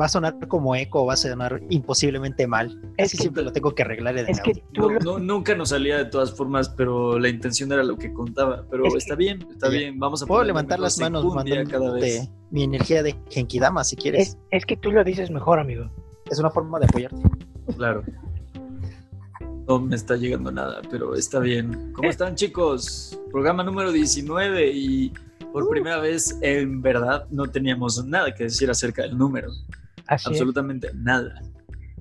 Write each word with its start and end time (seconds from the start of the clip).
va 0.00 0.06
a 0.06 0.08
sonar 0.08 0.36
como 0.48 0.74
eco, 0.74 1.06
va 1.06 1.14
a 1.14 1.16
sonar 1.16 1.60
imposiblemente 1.70 2.46
mal. 2.46 2.80
Es 2.96 3.06
Así 3.08 3.16
que- 3.16 3.22
siempre 3.22 3.42
lo 3.42 3.52
tengo 3.52 3.74
que 3.74 3.82
arreglar 3.82 4.16
en 4.18 4.24
el 4.26 4.30
Es 4.30 4.40
que 4.40 4.50
audio. 4.50 4.64
tú 4.72 4.90
No, 5.04 5.18
nunca 5.18 5.54
nos 5.54 5.70
salía 5.70 5.98
de 5.98 6.04
todas 6.06 6.32
formas, 6.36 6.68
pero 6.68 7.18
la 7.18 7.28
intención 7.28 7.70
era 7.72 7.82
lo 7.82 7.96
que 7.96 8.12
contaba. 8.12 8.64
Pero 8.70 8.86
Es 8.86 8.92
que- 8.92 8.98
está 8.98 9.14
bien, 9.14 9.46
está 9.50 9.68
bien. 9.68 9.98
Vamos 9.98 10.22
a 10.22 10.26
Puedo 10.26 10.44
levantar 10.44 10.78
las 10.80 10.98
manos 10.98 11.22
secundia 11.22 11.64
cada 11.64 11.92
vez. 11.94 12.18
mandándote 12.20 12.28
mi 12.50 12.62
energía 12.64 13.02
de 13.02 13.16
Genkidama 13.30 13.84
si 13.84 13.96
quieres. 13.96 14.28
es, 14.30 14.38
es 14.50 14.66
que 14.66 14.76
tú 14.76 14.90
lo 14.92 15.02
dices 15.04 15.30
mejor, 15.30 15.58
amigo. 15.58 15.90
Es 16.30 16.38
una 16.38 16.50
forma 16.50 16.78
de 16.78 16.86
apoyarte. 16.86 17.16
Claro. 17.76 18.02
No 19.66 19.78
me 19.80 19.94
está 19.94 20.16
llegando 20.16 20.50
nada, 20.50 20.80
pero 20.90 21.14
está 21.14 21.38
bien. 21.38 21.92
¿Cómo 21.92 22.08
están, 22.10 22.34
chicos? 22.34 23.18
Programa 23.30 23.62
número 23.62 23.92
19 23.92 24.70
y 24.72 25.12
por 25.52 25.68
primera 25.68 25.98
vez, 25.98 26.36
en 26.42 26.80
verdad, 26.82 27.26
no 27.30 27.46
teníamos 27.46 28.04
nada 28.04 28.34
que 28.34 28.44
decir 28.44 28.70
acerca 28.70 29.02
del 29.02 29.16
número. 29.16 29.50
Así 30.06 30.28
Absolutamente 30.28 30.90
nada. 30.94 31.40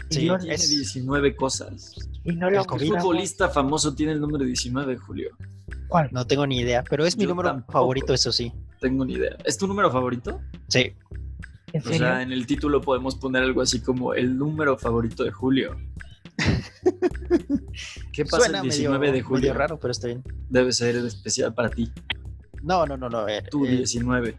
Sí, 0.10 0.26
no, 0.28 0.38
Tiene 0.40 0.56
es- 0.56 0.70
19 0.70 1.36
cosas. 1.36 1.94
y 2.24 2.34
no 2.36 2.50
lo 2.50 2.58
el 2.58 2.62
¿Qué 2.64 2.68
COVID. 2.68 2.82
buscamos. 2.88 3.04
futbolista 3.04 3.50
famoso 3.50 3.94
tiene 3.94 4.14
el 4.14 4.20
número 4.22 4.44
19, 4.44 4.98
Julio? 4.98 5.30
¿Cuál? 5.88 6.10
No 6.12 6.26
tengo 6.26 6.46
ni 6.48 6.60
idea, 6.60 6.84
pero 6.90 7.06
es 7.06 7.16
mi 7.18 7.24
Yo 7.24 7.30
número 7.30 7.50
tampoco. 7.50 7.72
favorito, 7.74 8.14
eso 8.14 8.32
sí. 8.32 8.52
Tengo 8.80 9.06
ni 9.06 9.14
idea. 9.14 9.36
¿Es 9.46 9.58
tu 9.58 9.68
número 9.68 9.92
favorito? 9.92 10.42
Sí. 10.68 10.94
¿En 11.74 11.82
O 11.82 11.84
serio? 11.84 12.00
sea, 12.00 12.22
en 12.24 12.32
el 12.32 12.46
título 12.48 12.82
podemos 12.82 13.16
poner 13.16 13.44
algo 13.44 13.62
así 13.62 13.80
como 13.82 14.14
el 14.16 14.38
número 14.38 14.78
favorito 14.78 15.24
de 15.24 15.32
Julio. 15.32 15.76
¿Qué 18.12 18.24
pasa 18.26 18.46
Suena 18.46 18.58
el 18.60 18.64
19 18.64 19.00
medio, 19.00 19.14
de 19.14 19.22
julio? 19.22 19.42
medio 19.42 19.54
raro, 19.54 19.80
pero 19.80 19.92
está 19.92 20.08
bien. 20.08 20.24
Debe 20.50 20.72
ser 20.72 20.96
especial 20.98 21.54
para 21.54 21.70
ti. 21.70 21.92
No, 22.64 22.86
no, 22.86 22.98
no, 22.98 23.10
no. 23.10 23.28
eh, 23.28 23.44
Tu 23.50 23.66
eh, 23.66 23.70
19. 23.78 24.36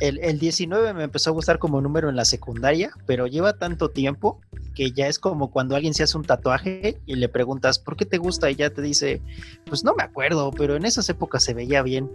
el, 0.00 0.18
el 0.18 0.38
19 0.38 0.94
me 0.94 1.04
empezó 1.04 1.30
a 1.30 1.32
gustar 1.32 1.58
como 1.58 1.80
número 1.80 2.08
en 2.08 2.16
la 2.16 2.24
secundaria, 2.24 2.90
pero 3.06 3.26
lleva 3.26 3.52
tanto 3.54 3.88
tiempo 3.90 4.40
que 4.74 4.90
ya 4.92 5.06
es 5.06 5.18
como 5.18 5.50
cuando 5.50 5.76
alguien 5.76 5.92
se 5.92 6.02
hace 6.02 6.16
un 6.16 6.24
tatuaje 6.24 6.98
y 7.04 7.16
le 7.16 7.28
preguntas, 7.28 7.78
¿por 7.78 7.94
qué 7.94 8.06
te 8.06 8.16
gusta? 8.16 8.50
Y 8.50 8.54
ya 8.54 8.70
te 8.70 8.80
dice, 8.80 9.20
pues 9.66 9.84
no 9.84 9.94
me 9.94 10.02
acuerdo, 10.02 10.50
pero 10.50 10.76
en 10.76 10.86
esas 10.86 11.08
épocas 11.10 11.44
se 11.44 11.52
veía 11.52 11.82
bien. 11.82 12.10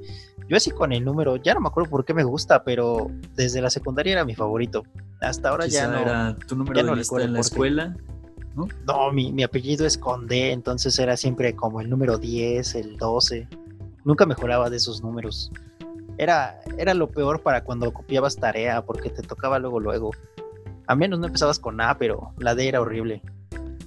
Yo 0.50 0.58
así 0.58 0.72
con 0.72 0.92
el 0.92 1.06
número, 1.06 1.36
ya 1.38 1.54
no 1.54 1.60
me 1.62 1.68
acuerdo 1.68 1.90
por 1.92 2.04
qué 2.04 2.16
me 2.16 2.24
gusta, 2.24 2.64
pero 2.64 3.12
desde 3.36 3.62
la 3.62 3.70
secundaria 3.70 4.14
era 4.14 4.26
mi 4.26 4.34
favorito. 4.34 4.84
Hasta 5.22 5.50
ahora 5.50 5.66
Quizá 5.66 5.82
ya 5.84 5.88
no. 5.92 6.00
era 6.00 6.36
tu 6.48 6.56
número 6.56 6.78
de 6.80 6.84
no 6.84 6.96
lista 6.96 7.22
en 7.22 7.34
la 7.34 7.42
escuela. 7.42 7.96
No, 8.88 9.12
mi, 9.14 9.32
mi 9.32 9.44
apellido 9.44 9.86
es 9.86 10.00
Condé, 10.00 10.52
entonces 10.52 10.98
era 10.98 11.16
siempre 11.16 11.56
como 11.56 11.80
el 11.80 11.92
número 11.92 12.18
10, 12.18 12.74
el 12.74 12.98
12. 12.98 13.48
Nunca 14.08 14.26
mejoraba 14.26 14.70
de 14.70 14.78
esos 14.78 15.04
números. 15.04 15.52
Era, 16.18 16.62
era 16.78 16.94
lo 16.94 17.10
peor 17.10 17.42
para 17.42 17.66
cuando 17.66 17.92
copiabas 17.92 18.38
tarea, 18.38 18.82
porque 18.86 19.10
te 19.10 19.22
tocaba 19.22 19.60
luego, 19.60 19.82
luego. 19.82 20.12
A 20.86 20.96
menos 20.96 21.20
no 21.20 21.28
empezabas 21.28 21.60
con 21.60 21.82
A, 21.82 21.98
pero 21.98 22.32
la 22.38 22.56
D 22.56 22.70
era 22.70 22.80
horrible. 22.80 23.22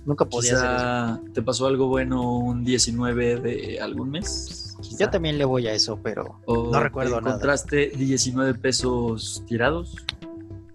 Nunca 0.04 0.26
podía 0.26 0.56
hacer 0.56 0.66
eso. 0.66 0.76
Quizá 0.76 1.32
te 1.32 1.40
pasó 1.40 1.66
algo 1.66 1.86
bueno 1.86 2.36
un 2.36 2.64
19 2.64 3.36
de 3.36 3.80
algún 3.80 4.10
mes. 4.10 4.76
quizá. 4.82 5.06
Yo 5.06 5.10
también 5.10 5.38
le 5.38 5.46
voy 5.46 5.66
a 5.68 5.72
eso, 5.72 5.98
pero 6.02 6.38
O 6.44 6.70
no 6.70 6.80
recuerdo 6.80 7.18
nada. 7.22 7.36
¿Encontraste 7.36 7.88
19 7.88 8.58
pesos 8.58 9.42
tirados? 9.46 9.96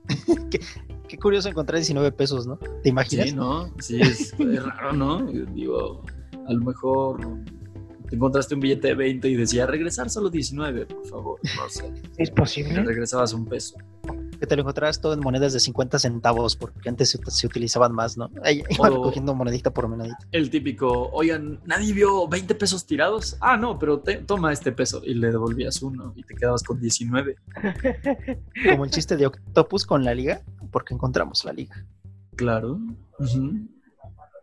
qué 1.07 1.19
curioso 1.19 1.49
encontrar 1.49 1.77
19 1.77 2.11
pesos, 2.13 2.47
¿no? 2.47 2.57
¿Te 2.81 2.89
imaginas? 2.89 3.29
Sí, 3.29 3.35
¿no? 3.35 3.71
Sí, 3.77 4.01
es, 4.01 4.33
es 4.39 4.65
raro, 4.65 4.93
¿no? 4.93 5.21
Digo, 5.21 6.01
a 6.47 6.51
lo 6.51 6.61
mejor 6.61 7.19
te 8.15 8.17
encontraste 8.17 8.55
un 8.55 8.61
billete 8.61 8.87
de 8.87 8.95
20 8.95 9.27
y 9.27 9.35
decía 9.35 9.65
regresar 9.65 10.09
solo 10.09 10.29
19, 10.29 10.85
por 10.85 11.05
favor. 11.05 11.39
No 11.43 11.69
sé. 11.69 11.91
¿Es 12.17 12.29
Le 12.29 12.35
posible? 12.35 12.81
regresabas 12.83 13.33
un 13.33 13.45
peso. 13.45 13.75
Que 14.39 14.47
te 14.47 14.55
lo 14.55 14.61
encontrabas 14.61 15.01
todo 15.01 15.13
en 15.13 15.19
monedas 15.19 15.51
de 15.51 15.59
50 15.59 15.99
centavos, 15.99 16.55
porque 16.55 16.87
antes 16.87 17.09
se, 17.09 17.19
se 17.27 17.45
utilizaban 17.47 17.91
más, 17.93 18.17
¿no? 18.17 18.29
Ahí 18.43 18.63
iba 18.69 18.89
O- 18.89 18.93
recogiendo 18.95 19.35
monedita 19.35 19.73
por 19.73 19.87
monedita. 19.89 20.17
El 20.31 20.49
típico, 20.49 21.09
oigan, 21.11 21.59
¿nadie 21.65 21.91
vio 21.93 22.25
20 22.29 22.55
pesos 22.55 22.85
tirados? 22.85 23.35
Ah, 23.41 23.57
no, 23.57 23.77
pero 23.77 23.99
te- 23.99 24.17
toma 24.17 24.53
este 24.53 24.71
peso. 24.71 25.01
Y 25.03 25.13
le 25.15 25.29
devolvías 25.31 25.81
uno 25.81 26.13
y 26.15 26.23
te 26.23 26.35
quedabas 26.35 26.63
con 26.63 26.79
19. 26.79 27.35
Como 28.71 28.85
el 28.85 28.91
chiste 28.91 29.17
de 29.17 29.25
Octopus 29.27 29.85
con 29.85 30.03
la 30.05 30.13
liga, 30.13 30.41
porque 30.71 30.93
encontramos 30.93 31.43
la 31.43 31.51
liga. 31.53 31.85
Claro. 32.37 32.79
Ujú. 33.19 33.67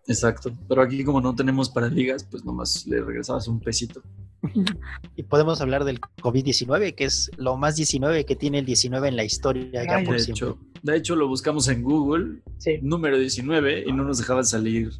Exacto. 0.08 0.50
Pero 0.68 0.82
aquí 0.82 1.04
como 1.04 1.20
no 1.20 1.34
tenemos 1.34 1.70
para 1.70 1.88
ligas, 1.88 2.24
pues 2.24 2.44
nomás 2.44 2.86
le 2.86 3.00
regresabas 3.02 3.48
un 3.48 3.60
pesito. 3.60 4.02
Y 5.16 5.22
podemos 5.22 5.60
hablar 5.60 5.84
del 5.84 6.00
COVID-19, 6.00 6.94
que 6.96 7.04
es 7.04 7.30
lo 7.36 7.56
más 7.56 7.76
19 7.76 8.24
que 8.24 8.34
tiene 8.34 8.58
el 8.58 8.64
19 8.66 9.06
en 9.08 9.16
la 9.16 9.24
historia. 9.24 9.84
ya 9.84 9.96
Ay, 9.96 10.04
por 10.04 10.14
De 10.14 10.20
siempre. 10.20 10.46
hecho, 10.48 10.58
de 10.82 10.96
hecho, 10.96 11.14
lo 11.16 11.28
buscamos 11.28 11.68
en 11.68 11.82
Google, 11.82 12.42
Sí. 12.58 12.78
número 12.82 13.16
19, 13.18 13.84
y 13.86 13.92
no 13.92 14.02
nos 14.04 14.18
dejaban 14.18 14.44
salir 14.44 14.90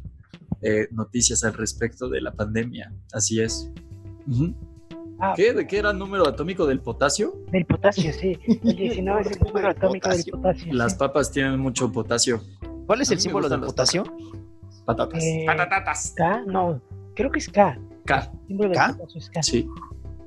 eh, 0.61 0.87
noticias 0.91 1.43
al 1.43 1.53
respecto 1.55 2.07
de 2.07 2.21
la 2.21 2.31
pandemia. 2.31 2.93
Así 3.11 3.41
es. 3.41 3.69
Ah, 5.19 5.33
¿Qué? 5.35 5.53
¿De 5.53 5.67
qué 5.67 5.77
era 5.79 5.91
el 5.91 5.99
número 5.99 6.25
atómico 6.27 6.65
del 6.65 6.79
potasio? 6.79 7.33
Del 7.51 7.65
potasio, 7.65 8.11
sí. 8.13 8.37
El 8.63 8.75
19 8.75 9.21
es 9.21 9.31
el 9.31 9.39
número 9.39 9.69
atómico 9.69 10.09
del 10.09 10.23
Potasio. 10.23 10.73
Las 10.73 10.93
sí. 10.93 10.97
papas 10.99 11.31
tienen 11.31 11.59
mucho 11.59 11.91
potasio. 11.91 12.41
¿Cuál 12.85 13.01
es 13.01 13.11
el 13.11 13.19
símbolo 13.19 13.47
del 13.49 13.61
potasio? 13.61 14.03
Patatas. 14.85 15.23
Eh, 15.23 15.43
Patatatas. 15.45 16.13
K, 16.15 16.43
no, 16.47 16.81
creo 17.15 17.31
que 17.31 17.39
es 17.39 17.49
K. 17.49 17.77
K. 18.05 18.31
El 18.49 18.71
¿K? 18.71 18.95
potasio 18.97 19.19
es 19.19 19.29
K. 19.29 19.43
Sí. 19.43 19.69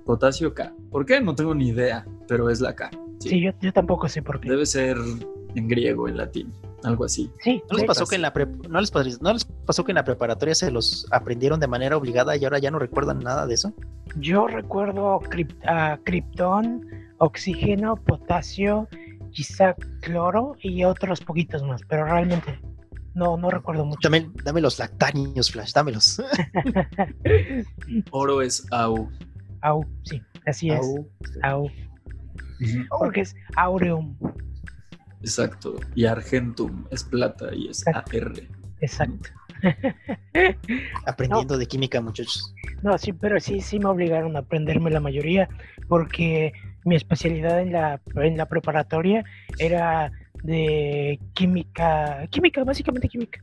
Potasio 0.04 0.54
K. 0.54 0.72
¿Por 0.90 1.04
qué? 1.04 1.20
No 1.20 1.34
tengo 1.34 1.54
ni 1.54 1.68
idea, 1.68 2.06
pero 2.28 2.48
es 2.50 2.60
la 2.60 2.74
K. 2.74 2.90
Sí. 3.20 3.28
Sí, 3.30 3.40
yo, 3.40 3.52
yo 3.60 3.72
tampoco 3.72 4.08
sé 4.08 4.22
por 4.22 4.40
qué. 4.40 4.48
Debe 4.50 4.66
ser 4.66 4.96
en 5.54 5.68
griego, 5.68 6.08
en 6.08 6.16
latín, 6.18 6.52
algo 6.84 7.04
así. 7.04 7.30
Sí, 7.40 7.62
¿No 7.70 7.78
les, 7.78 7.86
pasó 7.86 8.06
que 8.06 8.16
en 8.16 8.22
la 8.22 8.32
no, 8.68 8.80
les 8.80 8.92
¿No 9.22 9.32
les 9.32 9.44
pasó 9.44 9.84
que 9.84 9.92
en 9.92 9.96
la 9.96 10.04
preparatoria 10.04 10.54
se 10.54 10.70
los 10.70 11.06
aprendieron 11.10 11.58
de 11.60 11.66
manera 11.66 11.96
obligada 11.96 12.36
y 12.36 12.44
ahora 12.44 12.58
ya 12.58 12.70
no 12.70 12.78
recuerdan 12.78 13.20
nada 13.20 13.46
de 13.46 13.54
eso? 13.54 13.72
yo 14.18 14.46
recuerdo 14.46 15.20
crip- 15.20 15.56
ah, 15.66 15.98
criptón, 16.04 16.88
oxígeno, 17.18 17.96
potasio, 17.96 18.88
quizá 19.30 19.74
cloro 20.00 20.56
y 20.62 20.84
otros 20.84 21.20
poquitos 21.20 21.62
más, 21.62 21.82
pero 21.88 22.04
realmente 22.04 22.58
no, 23.16 23.38
no 23.38 23.48
recuerdo 23.48 23.86
mucho. 23.86 23.98
Dame, 24.02 24.30
dame 24.44 24.60
los 24.60 24.78
lactanios, 24.78 25.50
Flash, 25.50 25.72
dámelos. 25.72 26.22
Oro 28.10 28.42
es 28.42 28.66
AU. 28.70 29.10
Au, 29.62 29.84
sí, 30.04 30.20
así 30.46 30.70
es. 30.70 30.80
Au. 30.80 31.08
Au. 31.42 31.70
Porque 32.98 33.22
es 33.22 33.34
aureum. 33.56 34.14
Exacto. 35.22 35.76
Y 35.94 36.04
Argentum 36.04 36.84
es 36.90 37.04
plata 37.04 37.54
y 37.54 37.68
es 37.68 37.86
AR. 37.88 38.04
Exacto. 38.80 39.30
Aprendiendo 41.06 41.56
de 41.56 41.66
química, 41.66 42.02
muchachos. 42.02 42.54
No, 42.82 42.98
sí, 42.98 43.14
pero 43.14 43.40
sí, 43.40 43.62
sí 43.62 43.78
me 43.78 43.86
obligaron 43.86 44.36
a 44.36 44.40
aprenderme 44.40 44.90
la 44.90 45.00
mayoría, 45.00 45.48
porque 45.88 46.52
mi 46.84 46.96
especialidad 46.96 47.62
en 47.62 47.72
la, 47.72 48.00
en 48.16 48.36
la 48.36 48.46
preparatoria 48.46 49.24
era 49.58 50.12
de 50.46 51.18
química, 51.34 52.26
química, 52.30 52.64
básicamente 52.64 53.08
química. 53.08 53.42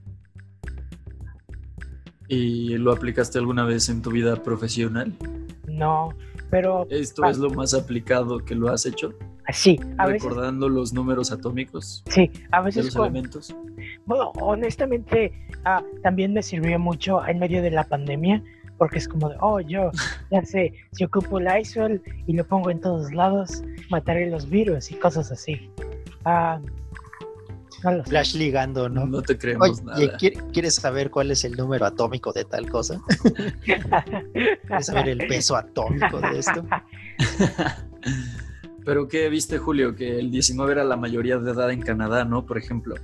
¿Y 2.27 2.77
lo 2.77 2.91
aplicaste 2.93 3.37
alguna 3.37 3.65
vez 3.65 3.89
en 3.89 4.01
tu 4.01 4.11
vida 4.11 4.41
profesional? 4.41 5.13
No, 5.67 6.13
pero 6.49 6.87
¿Esto 6.89 7.23
Ah. 7.25 7.29
es 7.31 7.37
lo 7.37 7.49
más 7.49 7.73
aplicado 7.73 8.39
que 8.39 8.55
lo 8.55 8.69
has 8.69 8.85
hecho? 8.85 9.13
sí, 9.51 9.77
a 9.97 10.07
veces, 10.07 10.23
Recordando 10.23 10.69
los 10.69 10.93
números 10.93 11.29
atómicos 11.33 12.01
sí, 12.09 12.31
a 12.51 12.59
de 12.59 12.65
veces 12.65 12.85
los 12.85 12.95
elementos. 12.95 13.53
Bueno, 14.05 14.31
honestamente, 14.39 15.33
ah, 15.65 15.83
también 16.01 16.33
me 16.33 16.41
sirvió 16.41 16.79
mucho 16.79 17.25
en 17.27 17.39
medio 17.39 17.61
de 17.61 17.69
la 17.69 17.83
pandemia, 17.83 18.41
porque 18.77 18.99
es 18.99 19.07
como 19.07 19.29
de, 19.29 19.35
oh, 19.41 19.59
yo 19.59 19.91
ya 20.31 20.43
sé, 20.45 20.73
si 20.93 21.03
ocupo 21.03 21.39
el 21.39 21.47
ISOL 21.59 22.01
y 22.25 22.33
lo 22.33 22.47
pongo 22.47 22.69
en 22.71 22.79
todos 22.79 23.11
lados, 23.13 23.63
mataré 23.89 24.29
los 24.29 24.49
virus 24.49 24.91
y 24.91 24.95
cosas 24.95 25.29
así. 25.31 25.69
Ah, 26.23 26.61
no 27.83 27.91
lo 27.97 28.03
sé. 28.03 28.09
Flash 28.09 28.35
ligando, 28.35 28.89
¿no? 28.89 29.05
No, 29.05 29.21
te 29.21 29.37
creemos 29.37 29.69
Oye, 29.71 29.83
nada. 29.83 30.17
¿quiere- 30.17 30.37
¿quieres 30.51 30.75
saber 30.75 31.09
cuál 31.11 31.31
es 31.31 31.43
el 31.43 31.53
número 31.53 31.85
atómico 31.85 32.31
de 32.33 32.45
tal 32.45 32.69
cosa? 32.69 33.01
¿Quieres 33.63 34.85
saber 34.85 35.09
el 35.09 35.19
peso 35.27 35.55
atómico 35.55 36.19
de 36.19 36.39
esto? 36.39 36.65
Pero 38.85 39.07
¿qué 39.07 39.29
viste, 39.29 39.57
Julio? 39.57 39.95
Que 39.95 40.19
el 40.19 40.29
19 40.29 40.73
era 40.73 40.83
la 40.83 40.97
mayoría 40.97 41.37
de 41.37 41.51
edad 41.51 41.71
en 41.71 41.81
Canadá, 41.81 42.25
¿no? 42.25 42.45
Por 42.45 42.57
ejemplo. 42.57 42.95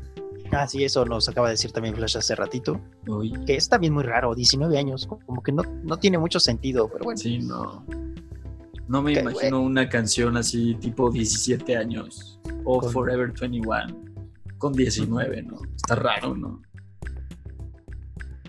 Ah, 0.52 0.68
sí, 0.68 0.84
eso 0.84 1.06
nos 1.06 1.30
acaba 1.30 1.48
de 1.48 1.54
decir 1.54 1.72
también 1.72 1.96
Flash 1.96 2.18
hace 2.18 2.36
ratito. 2.36 2.82
Uy, 3.08 3.32
Que 3.46 3.56
es 3.56 3.70
también 3.70 3.94
muy 3.94 4.04
raro, 4.04 4.34
19 4.36 4.78
años, 4.78 5.08
como 5.26 5.42
que 5.44 5.52
no, 5.52 5.62
no 5.84 5.98
tiene 5.98 6.18
mucho 6.18 6.40
sentido, 6.40 6.90
pero 6.92 7.06
bueno. 7.06 7.18
sí, 7.18 7.38
no. 7.40 7.86
No 8.88 9.04
me 9.04 9.14
imagino 9.14 9.62
una 9.62 9.88
canción 9.88 10.36
así 10.36 10.74
tipo 10.76 11.12
17 11.12 11.78
años 11.78 12.40
o 12.66 12.80
Con- 12.80 12.92
Forever 12.92 13.32
21 13.40 13.72
con 14.60 14.74
19, 14.74 15.42
¿no? 15.42 15.58
Está 15.76 15.96
raro, 15.96 16.36
¿no? 16.36 16.62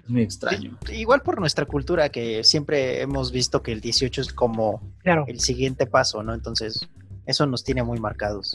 Es 0.04 0.08
muy 0.10 0.22
extraño. 0.22 0.76
Igual 0.92 1.22
por 1.22 1.40
nuestra 1.40 1.64
cultura, 1.66 2.08
que 2.10 2.44
siempre 2.44 3.00
hemos 3.00 3.32
visto 3.32 3.62
que 3.62 3.72
el 3.72 3.80
18 3.80 4.20
es 4.20 4.32
como 4.32 4.92
Claro, 5.02 5.24
el 5.28 5.40
siguiente 5.40 5.86
paso, 5.86 6.22
¿no? 6.22 6.34
Entonces, 6.34 6.88
eso 7.26 7.46
nos 7.46 7.64
tiene 7.64 7.82
muy 7.82 7.98
marcados. 7.98 8.54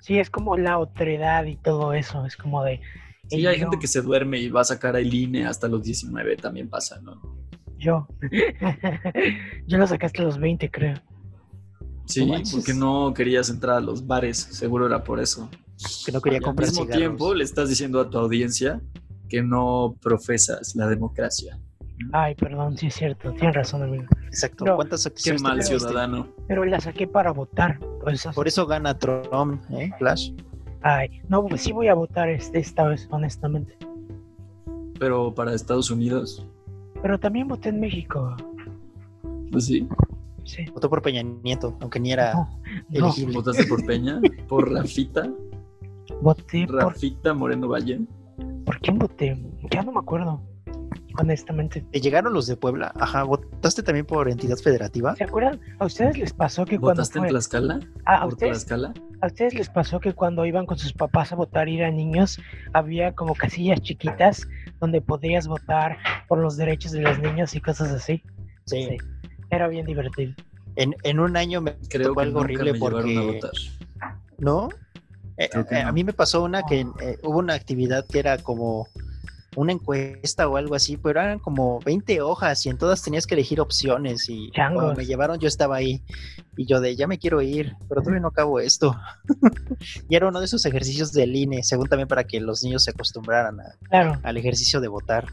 sí, 0.00 0.18
es 0.18 0.30
como 0.30 0.56
la 0.56 0.78
otredad 0.78 1.44
y 1.46 1.56
todo 1.56 1.92
eso. 1.94 2.26
Es 2.26 2.36
como 2.36 2.62
de. 2.64 2.80
Sí, 3.28 3.36
"Ey, 3.38 3.46
hay 3.46 3.54
yo- 3.56 3.60
gente 3.62 3.78
que 3.78 3.86
se 3.86 4.02
duerme 4.02 4.38
y 4.40 4.48
va 4.50 4.60
a 4.60 4.64
sacar 4.64 4.96
el 4.96 5.12
INE 5.14 5.46
hasta 5.46 5.68
los 5.68 5.82
19, 5.84 6.36
también 6.36 6.68
pasa, 6.68 7.00
¿no? 7.00 7.20
Yo. 7.78 8.06
yo 9.66 9.78
lo 9.78 9.86
sacaste 9.86 10.20
a 10.22 10.24
los 10.24 10.38
20, 10.38 10.70
creo. 10.70 10.94
Sí, 12.06 12.30
porque 12.52 12.74
no 12.74 13.14
querías 13.14 13.48
entrar 13.48 13.76
a 13.76 13.80
los 13.80 14.06
bares, 14.06 14.36
seguro 14.38 14.86
era 14.86 15.02
por 15.04 15.18
eso. 15.20 15.48
Que 16.06 16.12
no 16.12 16.20
quería 16.20 16.40
Y 16.42 16.44
al 16.44 16.54
mismo 16.54 16.82
cigarros. 16.84 16.96
tiempo 16.96 17.34
le 17.34 17.44
estás 17.44 17.68
diciendo 17.68 18.00
a 18.00 18.08
tu 18.10 18.18
audiencia 18.18 18.80
que 19.28 19.42
no 19.42 19.96
profesas 20.00 20.74
la 20.76 20.86
democracia. 20.88 21.58
Ay, 22.12 22.34
perdón, 22.34 22.76
sí 22.76 22.88
es 22.88 22.94
cierto. 22.94 23.32
Tienes 23.32 23.54
razón, 23.54 23.82
amigo. 23.82 24.04
Exacto. 24.26 24.64
No, 24.64 24.76
¿Cuántas 24.76 25.04
Qué 25.04 25.08
acciones 25.10 25.42
mal 25.42 25.52
te 25.52 25.56
metiste? 25.58 25.78
ciudadano. 25.78 26.28
Pero 26.48 26.64
la 26.64 26.80
saqué 26.80 27.06
para 27.06 27.30
votar. 27.32 27.78
Pues, 28.02 28.26
Por 28.34 28.48
eso 28.48 28.66
gana 28.66 28.98
Trump, 28.98 29.62
¿eh? 29.70 29.90
Flash. 29.98 30.32
Ay, 30.82 31.22
no, 31.28 31.46
pues 31.46 31.60
sí 31.62 31.70
voy 31.72 31.86
a 31.88 31.94
votar 31.94 32.28
este, 32.28 32.58
esta 32.58 32.84
vez, 32.88 33.06
honestamente. 33.10 33.76
Pero 34.98 35.32
para 35.34 35.54
Estados 35.54 35.90
Unidos, 35.90 36.44
Pero 37.02 37.18
también 37.18 37.46
voté 37.48 37.68
en 37.70 37.80
México. 37.80 38.36
pues 39.50 39.66
sí. 39.66 39.86
Sí. 40.44 40.64
Votó 40.74 40.90
por 40.90 41.02
Peña 41.02 41.22
Nieto, 41.22 41.76
aunque 41.80 42.00
ni 42.00 42.12
era 42.12 42.32
No, 42.34 42.58
no, 42.90 42.98
elegible. 43.06 43.34
¿Votaste 43.36 43.64
por 43.66 43.84
Peña? 43.86 44.20
¿Por 44.48 44.72
Rafita? 44.72 45.30
Voté 46.22 46.66
por... 46.66 46.76
¿Rafita 46.76 47.34
Moreno 47.34 47.68
Valle? 47.68 48.00
¿Por 48.64 48.78
quién 48.80 48.98
voté? 48.98 49.38
Ya 49.70 49.82
no 49.82 49.92
me 49.92 49.98
acuerdo. 49.98 50.42
Honestamente. 51.18 51.84
¿Te 51.92 52.00
llegaron 52.00 52.32
los 52.32 52.46
de 52.46 52.56
Puebla? 52.56 52.92
Ajá, 52.96 53.22
¿votaste 53.24 53.82
también 53.82 54.06
por 54.06 54.30
entidad 54.30 54.56
federativa? 54.56 55.14
¿Se 55.14 55.24
acuerdan? 55.24 55.60
¿A 55.78 55.84
ustedes 55.84 56.16
les 56.16 56.32
pasó 56.32 56.64
que 56.64 56.78
cuando 56.78 57.02
¿Votaste 57.02 57.18
en. 57.18 57.26
Tlaxcala? 57.26 57.80
Ah, 58.06 58.16
¿a 58.16 58.22
¿Por 58.22 58.32
ustedes, 58.32 58.64
Tlaxcala? 58.64 58.94
¿A 59.20 59.26
ustedes 59.26 59.54
les 59.54 59.68
pasó 59.68 60.00
que 60.00 60.14
cuando 60.14 60.46
iban 60.46 60.64
con 60.64 60.78
sus 60.78 60.94
papás 60.94 61.32
a 61.32 61.36
votar 61.36 61.68
y 61.68 61.76
eran 61.78 61.96
niños, 61.96 62.40
había 62.72 63.12
como 63.12 63.34
casillas 63.34 63.80
chiquitas 63.82 64.48
donde 64.80 65.02
podías 65.02 65.46
votar 65.46 65.98
por 66.28 66.38
los 66.38 66.56
derechos 66.56 66.92
de 66.92 67.02
los 67.02 67.18
niños 67.18 67.54
y 67.54 67.60
cosas 67.60 67.90
así? 67.92 68.22
Sí. 68.64 68.86
Sí. 68.88 68.96
Era 69.50 69.68
bien 69.68 69.84
divertido. 69.84 70.32
En, 70.76 70.94
en 71.02 71.20
un 71.20 71.36
año 71.36 71.60
me 71.60 71.76
Creo 71.90 72.08
tocó 72.08 72.20
que 72.20 72.26
algo 72.26 72.40
nunca 72.40 72.44
horrible 72.44 72.72
me 72.72 72.78
llevaron 72.78 73.00
a 73.00 73.02
porque... 73.02 73.34
votar. 73.34 73.52
¿No? 74.38 74.68
Eh, 75.44 75.64
eh, 75.70 75.80
A 75.82 75.92
mí 75.92 76.04
me 76.04 76.12
pasó 76.12 76.42
una 76.42 76.62
que 76.62 76.80
eh, 76.80 77.18
hubo 77.22 77.38
una 77.38 77.54
actividad 77.54 78.06
que 78.06 78.18
era 78.18 78.38
como 78.38 78.86
una 79.54 79.72
encuesta 79.72 80.48
o 80.48 80.56
algo 80.56 80.74
así, 80.74 80.96
pero 80.96 81.20
eran 81.20 81.38
como 81.38 81.78
20 81.80 82.22
hojas 82.22 82.64
y 82.64 82.70
en 82.70 82.78
todas 82.78 83.02
tenías 83.02 83.26
que 83.26 83.34
elegir 83.34 83.60
opciones 83.60 84.28
y 84.30 84.50
cuando 84.74 84.94
me 84.94 85.04
llevaron 85.04 85.38
yo 85.38 85.46
estaba 85.46 85.76
ahí 85.76 86.02
y 86.56 86.64
yo 86.64 86.80
de 86.80 86.96
ya 86.96 87.06
me 87.06 87.18
quiero 87.18 87.42
ir, 87.42 87.74
pero 87.88 88.00
todavía 88.00 88.20
no 88.22 88.28
acabo 88.28 88.60
esto. 88.60 88.96
y 90.08 90.16
era 90.16 90.28
uno 90.28 90.38
de 90.38 90.46
esos 90.46 90.64
ejercicios 90.64 91.12
del 91.12 91.36
INE, 91.36 91.62
según 91.62 91.88
también 91.88 92.08
para 92.08 92.24
que 92.24 92.40
los 92.40 92.62
niños 92.62 92.84
se 92.84 92.92
acostumbraran 92.92 93.60
a- 93.60 93.74
Claro. 93.90 94.18
al 94.22 94.36
ejercicio 94.38 94.80
de 94.80 94.88
votar, 94.88 95.26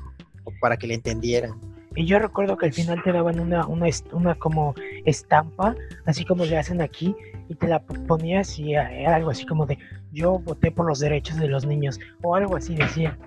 o 0.43 0.51
para 0.59 0.75
que 0.75 0.87
le 0.87 0.95
entendieran. 0.95 1.53
Y 1.95 2.05
yo 2.05 2.19
recuerdo 2.19 2.57
que 2.57 2.67
al 2.67 2.73
final 2.73 3.01
te 3.03 3.11
daban 3.11 3.39
una, 3.39 3.65
una, 3.67 3.87
una 4.11 4.35
como 4.35 4.75
estampa, 5.05 5.75
así 6.05 6.23
como 6.23 6.45
le 6.45 6.57
hacen 6.57 6.81
aquí, 6.81 7.15
y 7.49 7.55
te 7.55 7.67
la 7.67 7.79
ponías 7.81 8.59
y 8.59 8.73
era 8.73 9.15
algo 9.15 9.31
así 9.31 9.45
como 9.45 9.65
de 9.65 9.77
yo 10.11 10.39
voté 10.39 10.71
por 10.71 10.87
los 10.87 10.99
derechos 10.99 11.37
de 11.37 11.47
los 11.47 11.65
niños, 11.65 11.99
o 12.21 12.35
algo 12.35 12.55
así 12.55 12.75
decía. 12.75 13.17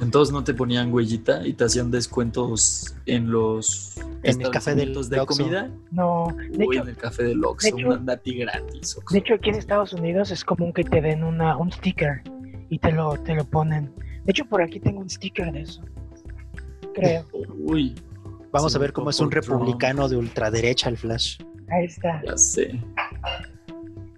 Entonces 0.00 0.32
no 0.32 0.42
te 0.42 0.52
ponían 0.52 0.92
huellita 0.92 1.46
y 1.46 1.52
te 1.52 1.64
hacían 1.64 1.90
descuentos 1.90 2.96
en 3.06 3.30
los 3.30 3.94
En 4.24 4.42
el 4.42 4.50
café 4.50 4.74
del 4.74 4.92
de 5.08 5.20
Oxxo. 5.20 5.42
comida. 5.42 5.70
No, 5.92 6.26
de 6.50 6.66
Uy, 6.66 6.76
hecho, 6.76 6.82
en 6.82 6.88
el 6.90 6.96
café 6.96 7.22
del 7.22 7.44
Oxxo, 7.44 7.76
de 7.76 7.84
un 7.84 7.92
andati 7.92 8.36
gratis. 8.38 8.96
Oxxo. 8.98 9.12
de 9.14 9.18
hecho 9.20 9.34
aquí 9.34 9.50
en 9.50 9.56
Estados 9.56 9.92
Unidos 9.92 10.30
es 10.32 10.44
común 10.44 10.72
que 10.72 10.82
te 10.82 11.00
den 11.00 11.22
una, 11.22 11.56
un 11.56 11.70
sticker 11.70 12.22
y 12.68 12.78
te 12.78 12.90
lo, 12.90 13.16
te 13.18 13.34
lo 13.34 13.44
ponen. 13.44 13.92
De 14.24 14.32
hecho 14.32 14.44
por 14.44 14.60
aquí 14.60 14.80
tengo 14.80 15.00
un 15.00 15.08
sticker 15.08 15.52
de 15.52 15.62
eso. 15.62 15.82
Creo. 16.94 17.24
Uy, 17.58 17.94
Vamos 18.50 18.72
Sí, 18.72 18.78
a 18.78 18.80
ver 18.80 18.92
cómo 18.92 19.08
es 19.10 19.18
un 19.18 19.30
republicano 19.30 20.08
de 20.08 20.16
ultraderecha 20.16 20.90
el 20.90 20.98
Flash. 20.98 21.40
Ahí 21.70 21.86
está. 21.86 22.20
ya 22.26 22.36
sé. 22.36 22.78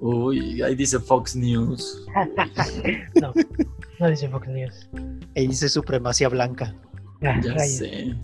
Uy, 0.01 0.61
ahí 0.63 0.75
dice 0.75 0.99
Fox 0.99 1.37
News. 1.37 2.05
no, 3.21 3.33
no 4.01 4.09
dice 4.11 4.29
Fox 4.29 4.49
News. 4.49 4.91
Y 5.35 5.47
dice 5.47 5.69
supremacía 5.69 6.29
blanca. 6.29 6.75
Ah, 7.23 7.41
Ya 7.43 7.55
rayos. 7.55 7.77
sé. 7.77 8.15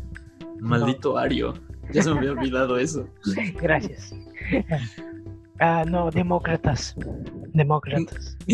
Maldito 0.58 1.16
Ario. 1.16 1.54
Ya 1.92 2.02
se 2.02 2.10
me 2.10 2.18
había 2.18 2.32
olvidado 2.32 2.76
eso. 2.76 3.08
Gracias. 3.62 4.12
Ah, 5.60 5.84
no, 5.86 6.10
demócratas. 6.10 6.94
Demócratas. 7.54 8.36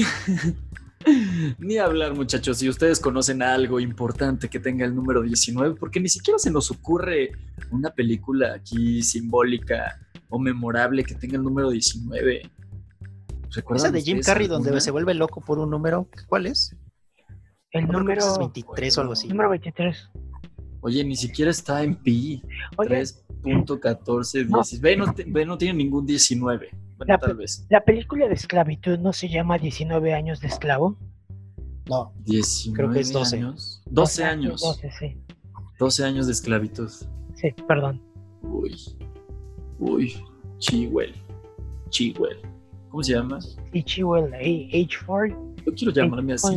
Ni 1.58 1.78
hablar, 1.78 2.14
muchachos. 2.14 2.58
Si 2.58 2.68
ustedes 2.68 3.00
conocen 3.00 3.42
algo 3.42 3.80
importante 3.80 4.48
que 4.48 4.58
tenga 4.58 4.84
el 4.84 4.94
número 4.94 5.22
19, 5.22 5.76
porque 5.76 6.00
ni 6.00 6.08
siquiera 6.08 6.38
se 6.38 6.50
nos 6.50 6.70
ocurre 6.70 7.32
una 7.70 7.90
película 7.90 8.54
aquí 8.54 9.02
simbólica 9.02 10.00
o 10.28 10.38
memorable 10.38 11.04
que 11.04 11.14
tenga 11.14 11.36
el 11.36 11.42
número 11.42 11.70
19. 11.70 12.50
¿Recuerdan 13.54 13.86
Esa 13.86 13.92
de 13.92 14.02
Jim 14.02 14.20
Carrey 14.20 14.48
donde 14.48 14.80
se 14.80 14.90
vuelve 14.90 15.14
loco 15.14 15.40
por 15.40 15.58
un 15.58 15.70
número, 15.70 16.08
¿cuál 16.26 16.46
es? 16.46 16.74
El 17.70 17.86
número, 17.86 18.20
es 18.20 18.38
23 18.38 18.98
o 18.98 19.00
algo 19.00 19.12
así. 19.12 19.28
número 19.28 19.50
23. 19.50 20.10
Oye, 20.80 21.04
ni 21.04 21.16
siquiera 21.16 21.50
está 21.50 21.82
en 21.82 21.96
pi. 21.96 22.42
Oye, 22.76 23.02
3.14, 23.46 24.46
No. 24.48 24.58
16. 24.58 24.80
Ve, 24.80 24.96
no, 24.96 25.14
ve, 25.28 25.46
no 25.46 25.56
tiene 25.58 25.74
ningún 25.78 26.04
19. 26.06 26.68
Bueno, 26.98 27.12
La 27.12 27.18
tal 27.18 27.36
vez. 27.36 27.66
la 27.68 27.80
película 27.82 28.26
de 28.26 28.34
esclavitud 28.34 28.98
no 28.98 29.12
se 29.12 29.28
llama 29.28 29.58
19 29.58 30.14
años 30.14 30.40
de 30.40 30.48
esclavo. 30.48 30.96
No, 31.88 32.12
19 32.24 32.74
Creo 32.76 32.90
que 32.92 33.00
es 33.00 33.12
12. 33.12 33.36
años. 33.36 33.82
12 33.86 34.00
O 34.00 34.06
sea, 34.06 34.30
años. 34.30 34.60
12, 34.62 34.90
sí. 34.98 35.16
12 35.78 36.04
años 36.04 36.26
de 36.26 36.32
esclavitud. 36.32 36.90
Sí, 37.34 37.54
perdón. 37.68 38.02
Uy. 38.42 38.74
Uy. 39.78 40.14
Chihuel. 40.58 41.14
Chihuel. 41.90 42.38
¿Cómo 42.88 43.02
se 43.02 43.12
llama? 43.12 43.38
Y 43.74 43.82
Chihuel, 43.82 44.32
H4, 44.32 45.36
Yo 45.66 45.74
quiero 45.74 45.92
llamarme 45.92 46.32
así. 46.32 46.48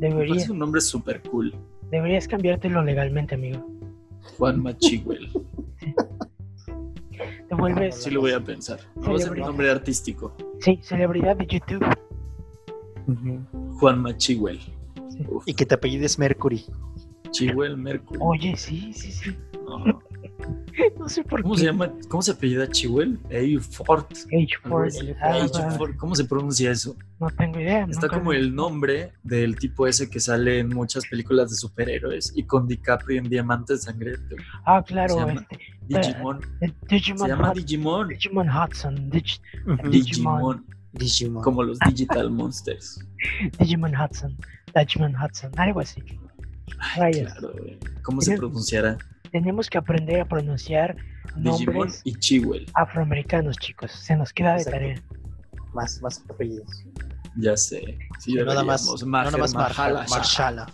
Me 0.00 0.08
debería, 0.08 0.28
parece 0.34 0.52
un 0.52 0.58
nombre 0.58 0.80
súper 0.80 1.20
cool. 1.28 1.54
deberías 1.90 2.26
cambiártelo 2.26 2.82
legalmente, 2.82 3.34
amigo. 3.34 3.66
Juanma 4.38 4.76
Chihuel. 4.78 5.28
Te 7.48 7.54
vuelves, 7.54 7.96
Sí 8.02 8.10
lo 8.10 8.20
voy 8.20 8.32
a 8.32 8.40
pensar. 8.42 8.78
Vamos 8.94 9.22
a 9.22 9.24
hacer 9.26 9.40
un 9.40 9.46
nombre 9.46 9.70
artístico. 9.70 10.34
sí, 10.60 10.78
celebridad 10.82 11.36
de 11.36 11.46
YouTube. 11.46 11.84
Sí. 15.10 15.26
Uf, 15.28 15.42
y 15.46 15.54
que 15.54 15.66
te 15.66 15.74
apellides 15.74 16.18
Mercury. 16.18 16.64
Chihuel 17.30 17.76
Mercury. 17.76 18.20
Oye, 18.22 18.56
sí, 18.56 18.92
sí, 18.92 19.10
sí. 19.12 19.36
No. 19.64 19.99
No 20.98 21.08
sé 21.08 21.22
por 21.24 21.42
¿Cómo 21.42 21.54
qué. 21.54 21.60
se 21.60 21.66
llama? 21.66 21.92
¿Cómo 22.08 22.22
se 22.22 22.32
apellida 22.32 22.68
Chihuel? 22.68 23.18
Fort. 23.60 24.12
H4. 24.12 25.14
ah, 25.20 25.48
¿Cómo 25.98 26.14
se 26.14 26.24
pronuncia 26.24 26.70
eso? 26.70 26.96
no 27.18 27.28
tengo 27.30 27.58
idea. 27.60 27.84
Está 27.88 28.06
nunca 28.06 28.18
como 28.18 28.30
vi. 28.30 28.36
el 28.38 28.54
nombre 28.54 29.12
del 29.22 29.56
tipo 29.56 29.86
ese 29.86 30.08
que 30.10 30.20
sale 30.20 30.58
en 30.58 30.68
muchas 30.68 31.06
películas 31.06 31.50
de 31.50 31.56
superhéroes 31.56 32.32
y 32.36 32.44
con 32.44 32.66
DiCaprio 32.66 33.18
en 33.18 33.28
Diamantes 33.28 33.82
Sangriento. 33.84 34.36
Ah, 34.64 34.82
claro, 34.86 35.14
se 35.14 35.20
llama 35.20 35.40
este. 35.50 35.58
Digimon. 35.88 36.40
eh, 36.60 36.72
Digimon, 36.88 37.18
Se 37.18 37.28
llama 37.28 37.50
Hud- 37.52 37.56
Digimon. 37.56 38.08
Digimon 38.08 38.48
Hudson. 38.48 39.10
Dig-. 39.10 39.40
Digimon. 39.90 40.66
Digimon. 40.92 41.42
Como 41.42 41.62
los 41.62 41.78
Digital 41.80 42.30
Monsters. 42.30 43.04
Digimon 43.58 43.92
Hudson. 43.94 44.36
Digimon 44.74 45.14
Hudson. 45.16 45.50
Algo 45.56 45.80
así. 45.80 46.02
Ay, 46.96 47.12
claro. 47.12 47.52
¿Cómo 48.02 48.20
se 48.20 48.36
pronunciará? 48.36 48.96
Tenemos 49.30 49.68
que 49.70 49.78
aprender 49.78 50.20
a 50.20 50.24
pronunciar 50.26 50.96
Digimon 51.36 51.74
nombres 51.74 52.00
y 52.04 52.14
Chihuel. 52.14 52.66
afroamericanos, 52.74 53.56
chicos. 53.58 53.92
Se 53.92 54.16
nos 54.16 54.32
queda 54.32 54.54
de 54.54 54.62
Exacto. 54.62 54.78
tarea. 54.78 55.02
Más, 55.72 56.00
más 56.02 56.24
apellidos. 56.28 56.84
Ya 57.36 57.56
sé. 57.56 57.96
Sí, 58.18 58.34
no 58.34 58.44
nada 58.44 58.64
más, 58.64 58.82
deberíamos. 58.82 59.02
no 59.02 59.08
Maher 59.08 59.26
nada 59.26 59.38
más. 59.38 59.54
Marshala. 60.10 60.66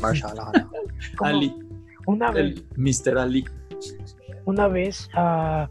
Marshala. 0.00 0.52
Ali. 1.22 1.54
Una 2.06 2.30
vez, 2.30 2.54
El 2.56 2.66
Mr. 2.76 3.18
Ali. 3.18 3.44
una 4.46 4.68
vez 4.68 5.08
ah, 5.14 5.68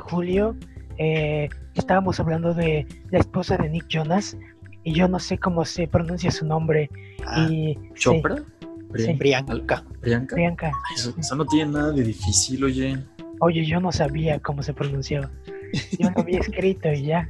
Julio, 0.00 0.56
eh, 0.98 1.48
estábamos 1.74 2.20
hablando 2.20 2.52
de 2.52 2.86
la 3.10 3.18
esposa 3.18 3.56
de 3.56 3.68
Nick 3.70 3.86
Jonas 3.88 4.36
y 4.82 4.92
yo 4.92 5.08
no 5.08 5.18
sé 5.18 5.38
cómo 5.38 5.64
se 5.64 5.88
pronuncia 5.88 6.30
su 6.30 6.44
nombre. 6.44 6.90
Ah, 7.24 7.46
y 7.48 7.74
sí, 7.74 7.90
¿Chopra? 7.94 8.36
Pri- 8.94 9.04
Sí. 9.06 9.14
Priyanka. 9.14 9.84
¿Priyanka? 10.00 10.34
Priyanka. 10.36 10.66
Ay, 10.68 10.94
Eso, 10.94 11.12
eso 11.18 11.34
no 11.36 11.44
tiene 11.46 11.72
nada 11.72 11.90
de 11.92 12.02
difícil, 12.04 12.62
oye. 12.64 12.96
Oye, 13.40 13.66
yo 13.66 13.80
no 13.80 13.90
sabía 13.92 14.38
cómo 14.38 14.62
se 14.62 14.72
pronunciaba. 14.72 15.30
Yo 15.98 16.08
lo 16.10 16.20
había 16.20 16.38
escrito 16.38 16.92
y 16.92 17.02
ya. 17.06 17.28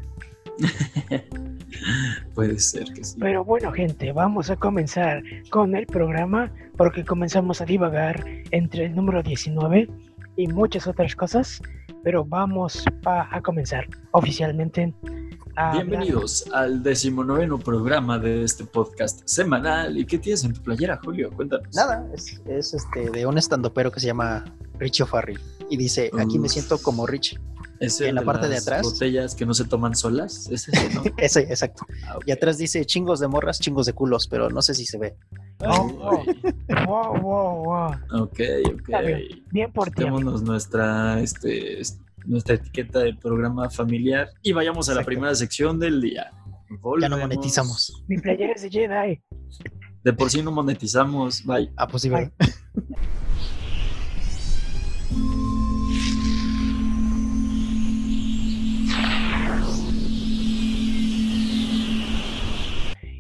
Puede 2.35 2.59
ser 2.59 2.85
que 2.95 3.03
sí. 3.05 3.17
Pero 3.19 3.45
bueno, 3.45 3.73
gente, 3.73 4.13
vamos 4.13 4.51
a 4.51 4.57
comenzar 4.57 5.23
con 5.51 5.75
el 5.75 5.87
programa 5.87 6.53
porque 6.77 7.05
comenzamos 7.05 7.61
a 7.61 7.65
divagar 7.65 8.25
entre 8.51 8.87
el 8.87 8.95
número 8.95 9.23
19 9.23 9.89
y 10.37 10.47
muchas 10.49 10.87
otras 10.87 11.17
cosas. 11.17 11.61
Pero 12.05 12.25
vamos 12.25 12.85
a, 13.07 13.35
a 13.35 13.41
comenzar 13.41 13.89
oficialmente. 14.13 14.93
a 15.57 15.71
hablar- 15.71 15.87
Bienvenidos 15.87 16.45
al 16.53 16.83
decimonoveno 16.83 17.59
programa 17.59 18.19
de 18.19 18.45
este 18.45 18.65
podcast 18.65 19.23
semanal. 19.25 19.97
¿Y 19.99 20.05
qué 20.05 20.19
tienes 20.19 20.45
en 20.45 20.53
tu 20.53 20.63
playera, 20.63 21.01
Julio? 21.03 21.31
Cuéntanos. 21.35 21.75
Nada, 21.75 22.07
es, 22.15 22.41
es, 22.47 22.75
este 22.75 23.11
de 23.11 23.25
un 23.27 23.39
estandopero 23.39 23.91
que 23.91 24.01
se 24.01 24.07
llama 24.09 24.45
Richie 24.79 25.05
O'Farrill. 25.05 25.41
Y 25.71 25.77
dice, 25.79 26.11
aquí 26.19 26.39
me 26.39 26.49
siento 26.51 26.77
como 26.79 27.07
Rich. 27.07 27.41
Ese 27.81 28.09
en 28.09 28.15
la 28.15 28.23
parte 28.23 28.49
de 28.49 28.55
las 28.55 28.67
atrás. 28.67 28.83
Botellas 28.83 29.35
que 29.35 29.45
no 29.47 29.53
se 29.55 29.65
toman 29.65 29.95
solas. 29.95 30.49
Es 30.51 30.69
ese, 30.69 30.95
¿no? 30.95 31.03
Ese, 31.19 31.41
exacto. 31.41 31.85
Ah, 32.07 32.17
ok. 32.17 32.25
Y 32.27 32.33
atrás 32.33 32.57
dice 32.59 32.85
chingos 32.85 33.21
de 33.21 33.29
morras, 33.29 33.59
chingos 33.61 33.87
de 33.87 33.93
culos, 33.93 34.29
pero 34.29 34.49
no 34.51 34.63
sé 34.63 34.75
si 34.75 34.87
se 34.87 34.99
ve. 34.99 35.17
Oh. 35.61 36.23
Uy, 36.27 36.55
Wow, 36.87 37.21
wow, 37.21 37.65
wow. 37.65 38.23
Ok, 38.23 38.41
ok. 38.73 38.89
Bien. 39.05 39.23
Bien 39.51 39.73
por 39.73 39.91
ti. 39.91 40.05
nuestra, 40.05 41.21
este, 41.21 41.81
es- 41.81 41.99
nuestra 42.27 42.55
etiqueta 42.55 43.01
del 43.01 43.19
programa 43.19 43.69
familiar 43.69 44.29
y 44.43 44.53
vayamos 44.53 44.89
a 44.89 44.95
la 44.95 45.05
primera 45.05 45.35
sección 45.35 45.79
del 45.79 46.01
día. 46.01 46.31
Ya 46.33 46.77
no 46.77 46.79
Volvemos. 46.81 47.21
monetizamos. 47.21 48.05
Mi 48.09 48.17
playera 48.19 48.55
es 48.55 48.63
de 48.63 48.71
Jedi. 48.71 49.23
De 50.03 50.13
por 50.13 50.31
sí 50.31 50.43
no 50.43 50.51
monetizamos. 50.51 51.45
Bye. 51.45 51.71
Ah, 51.77 51.87
pues 51.87 52.03
sí, 52.03 52.11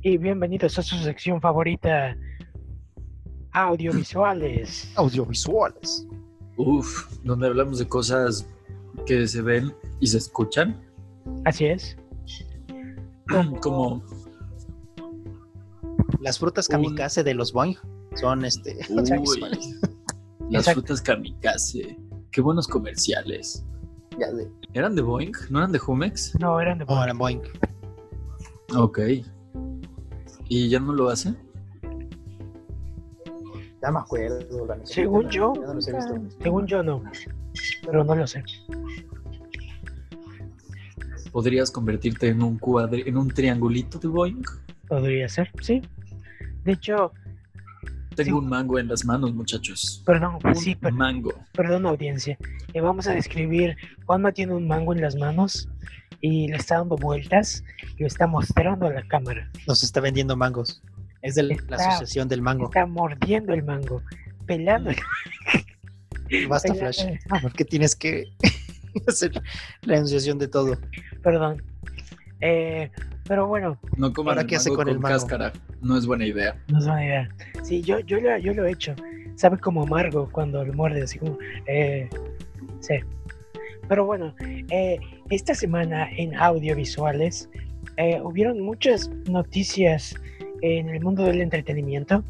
Y 0.07 0.19
bienvenidos 0.19 0.79
a 0.79 0.83
su 0.83 0.97
sección 0.97 1.41
favorita, 1.41 2.15
audiovisuales. 3.53 4.93
Audiovisuales. 4.97 6.07
Uf, 6.59 7.09
donde 7.25 7.47
hablamos 7.47 7.79
de 7.79 7.89
cosas 7.89 8.47
que 9.07 9.27
se 9.27 9.41
ven 9.41 9.75
y 10.01 10.07
se 10.07 10.19
escuchan. 10.19 10.79
Así 11.47 11.65
es. 11.65 11.97
Como 13.63 14.05
Las 16.21 16.39
frutas 16.39 16.69
Un- 16.69 16.73
kamikaze 16.73 17.25
de 17.25 17.33
los 17.33 17.53
Boeing 17.55 17.77
son 18.17 18.45
este. 18.45 18.77
Uy, 18.91 19.41
las 20.51 20.61
Exacto. 20.69 20.73
frutas 20.83 21.01
kamikaze. 21.01 21.99
Qué 22.31 22.43
buenos 22.43 22.69
comerciales. 22.69 23.65
Ya 24.19 24.31
de- 24.33 24.51
¿Eran 24.75 24.95
de 24.97 25.01
Boeing? 25.03 25.33
¿No 25.49 25.61
eran 25.61 25.73
de 25.73 25.79
Jumex? 25.79 26.39
No, 26.39 26.61
eran 26.61 26.79
de 26.79 26.85
No, 26.85 27.03
eran 27.03 27.17
Boeing. 27.17 27.41
Ok. 28.77 28.99
¿Y 30.49 30.69
ya 30.69 30.79
no 30.81 30.93
lo 30.93 31.09
hacen? 31.09 31.37
Ya 33.83 33.91
me 33.91 33.99
acuerdo. 33.99 34.67
la. 34.67 34.79
Según 34.85 35.29
yo, 35.29 35.53
Ya 35.55 35.63
no 35.67 35.75
los 35.75 35.89
he 35.89 35.93
visto. 35.95 36.15
según 36.43 36.67
yo 36.67 36.83
no, 36.83 37.03
pero 37.85 38.05
no 38.05 38.15
lo 38.15 38.27
sé. 38.27 38.43
¿Podrías 41.33 41.71
convertirte 41.71 42.29
en 42.29 42.43
un 42.43 42.59
cuadri 42.59 43.03
en 43.07 43.17
un 43.17 43.29
triangulito 43.29 43.99
de 43.99 44.09
Boeing? 44.09 44.43
Podría 44.89 45.29
ser, 45.29 45.51
sí. 45.61 45.83
De 46.65 46.73
hecho, 46.73 47.13
Tengo 48.15 48.39
Sí. 48.39 48.45
un 48.45 48.49
mango 48.49 48.79
en 48.79 48.87
las 48.87 49.05
manos, 49.05 49.35
muchachos. 49.35 50.01
perdón, 50.07 50.39
Un 50.45 50.55
sí, 50.55 50.77
per- 50.77 50.93
mango. 50.93 51.33
perdón 51.53 51.85
audiencia. 51.85 52.39
Eh, 52.73 52.81
vamos 52.81 53.09
a 53.09 53.13
describir, 53.13 53.77
Juanma 54.07 54.31
tiene 54.31 54.55
un 54.55 54.69
mango 54.69 54.93
en 54.93 55.01
las 55.01 55.17
manos 55.17 55.69
y 56.27 56.49
le 56.49 56.57
está 56.57 56.77
dando 56.79 56.97
vueltas 56.97 57.63
y 57.99 58.01
lo 58.01 58.07
está 58.07 58.27
mostrando 58.27 58.87
a 58.87 58.91
la 58.95 59.07
cámara. 59.09 59.51
Nos 59.67 59.83
está 59.83 60.01
vendiendo 60.01 60.37
mangos. 60.39 60.83
Es 61.21 61.35
de 61.35 61.43
la 61.43 61.53
Está- 61.55 61.77
asociación 61.77 62.29
del 62.29 62.41
mango. 62.41 62.65
Está 62.65 62.87
mordiendo 62.87 63.53
el 63.53 63.63
mango, 63.63 64.01
pelando 64.47 64.89
el 64.91 64.97
Basta, 66.49 66.73
pelando 66.73 66.93
Flash. 66.95 67.07
el- 67.07 67.41
Porque 67.43 67.65
tienes 67.67 67.95
que 67.95 68.25
hacer 69.07 69.33
la 69.83 69.97
enunciación 69.97 70.39
de 70.39 70.49
todo. 70.49 70.79
Perdón. 71.23 71.63
Eh, 72.41 72.91
pero 73.27 73.47
bueno, 73.47 73.79
No 73.99 74.13
coman 74.15 74.33
Ahora, 74.33 74.41
el 74.43 74.47
¿qué 74.47 74.57
hace 74.57 74.71
con 74.71 74.89
el 74.89 74.99
mango? 74.99 75.15
cáscara. 75.19 75.53
No 75.83 75.97
es 75.99 76.07
buena 76.07 76.25
idea. 76.27 76.57
no 76.69 76.79
es 76.79 76.87
buena 76.87 77.05
idea. 77.05 77.29
Sí, 77.63 77.83
yo, 77.83 77.99
yo, 78.01 78.19
lo, 78.19 78.39
yo 78.39 78.55
lo 78.55 78.65
he 78.65 78.73
hecho. 78.73 78.95
Sabe 79.37 79.59
como 79.59 79.83
amargo 79.83 80.31
cuando 80.33 80.65
lo 80.65 80.73
muerde, 80.73 81.03
así 81.03 81.19
como... 81.19 81.37
eh, 81.67 82.09
sí. 82.81 82.95
Pero 83.89 84.07
bueno, 84.07 84.35
eh, 84.71 84.99
esta 85.31 85.55
semana 85.55 86.09
en 86.17 86.35
audiovisuales 86.35 87.49
eh, 87.97 88.21
hubieron 88.23 88.61
muchas 88.61 89.09
noticias 89.29 90.15
en 90.63 90.89
el 90.89 91.01
mundo 91.03 91.25
del 91.25 91.41
entretenimiento 91.41 92.25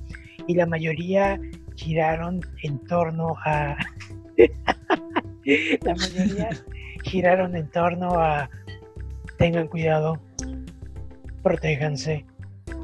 y 0.46 0.54
la 0.54 0.66
mayoría 0.66 1.40
giraron 1.76 2.40
en 2.62 2.78
torno 2.86 3.36
a... 3.44 3.76
la 5.82 5.94
mayoría 5.94 6.50
giraron 7.04 7.56
en 7.56 7.68
torno 7.70 8.20
a... 8.20 8.50
Tengan 9.38 9.66
cuidado, 9.66 10.20
protéjanse. 11.42 12.24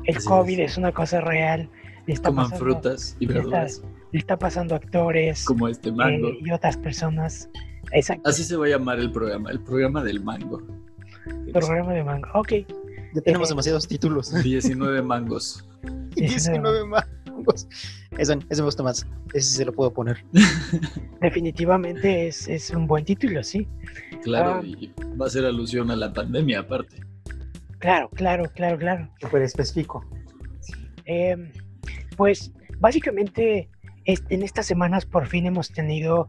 El 0.05 0.17
Así 0.17 0.26
COVID 0.26 0.61
es. 0.61 0.73
es. 0.73 0.79
una 0.79 0.93
cosa 0.93 1.21
real. 1.21 1.69
Le 2.07 2.14
está, 2.14 2.31
Coman 2.31 2.50
pasando, 2.50 2.64
frutas 2.64 3.17
y 3.21 3.26
verduras, 3.26 3.83
le 4.11 4.19
está 4.19 4.37
pasando 4.37 4.75
a 4.75 4.79
actores 4.79 5.45
como 5.45 5.69
este 5.69 5.93
mango. 5.93 6.29
eh, 6.29 6.38
y 6.45 6.50
otras 6.50 6.76
personas. 6.76 7.49
Exacto. 7.93 8.29
Así 8.29 8.45
se 8.45 8.57
va 8.57 8.67
a 8.67 8.69
llamar 8.69 8.99
el 8.99 9.11
programa, 9.11 9.51
el 9.51 9.61
programa 9.61 10.03
del 10.05 10.23
mango. 10.23 10.63
Programa 11.53 11.93
de 11.93 12.05
manga. 12.05 12.31
Ok. 12.35 12.53
Ya 13.15 13.21
tenemos 13.23 13.49
Eh, 13.49 13.53
demasiados 13.53 13.89
títulos. 13.89 14.33
19 14.43 15.03
mangos. 15.03 15.67
19 16.15 16.85
mangos. 16.87 17.67
Ese, 18.19 18.39
ese 18.51 18.63
me 18.63 18.67
gusta 18.67 18.83
más. 18.83 19.07
Ese 19.35 19.57
se 19.57 19.65
lo 19.65 19.73
puedo 19.73 19.93
poner. 19.93 20.25
Definitivamente 21.21 22.29
es, 22.29 22.49
es 22.49 22.71
un 22.71 22.87
buen 22.87 23.05
título, 23.05 23.43
sí. 23.43 23.67
Claro, 24.23 24.61
Ah. 24.61 24.63
y 24.65 24.93
va 25.21 25.27
a 25.27 25.31
ser 25.31 25.45
alusión 25.45 25.91
a 25.91 25.97
la 25.97 26.13
pandemia 26.13 26.61
aparte. 26.61 26.97
Claro, 27.79 28.09
claro, 28.11 28.45
claro, 28.55 28.79
claro. 28.79 29.09
Súper 29.21 29.43
específico. 29.43 30.05
Eh, 31.07 31.37
pues 32.17 32.53
básicamente 32.79 33.69
es- 34.05 34.23
en 34.29 34.43
estas 34.43 34.67
semanas 34.67 35.07
por 35.07 35.27
fin 35.27 35.47
hemos 35.47 35.71
tenido 35.71 36.29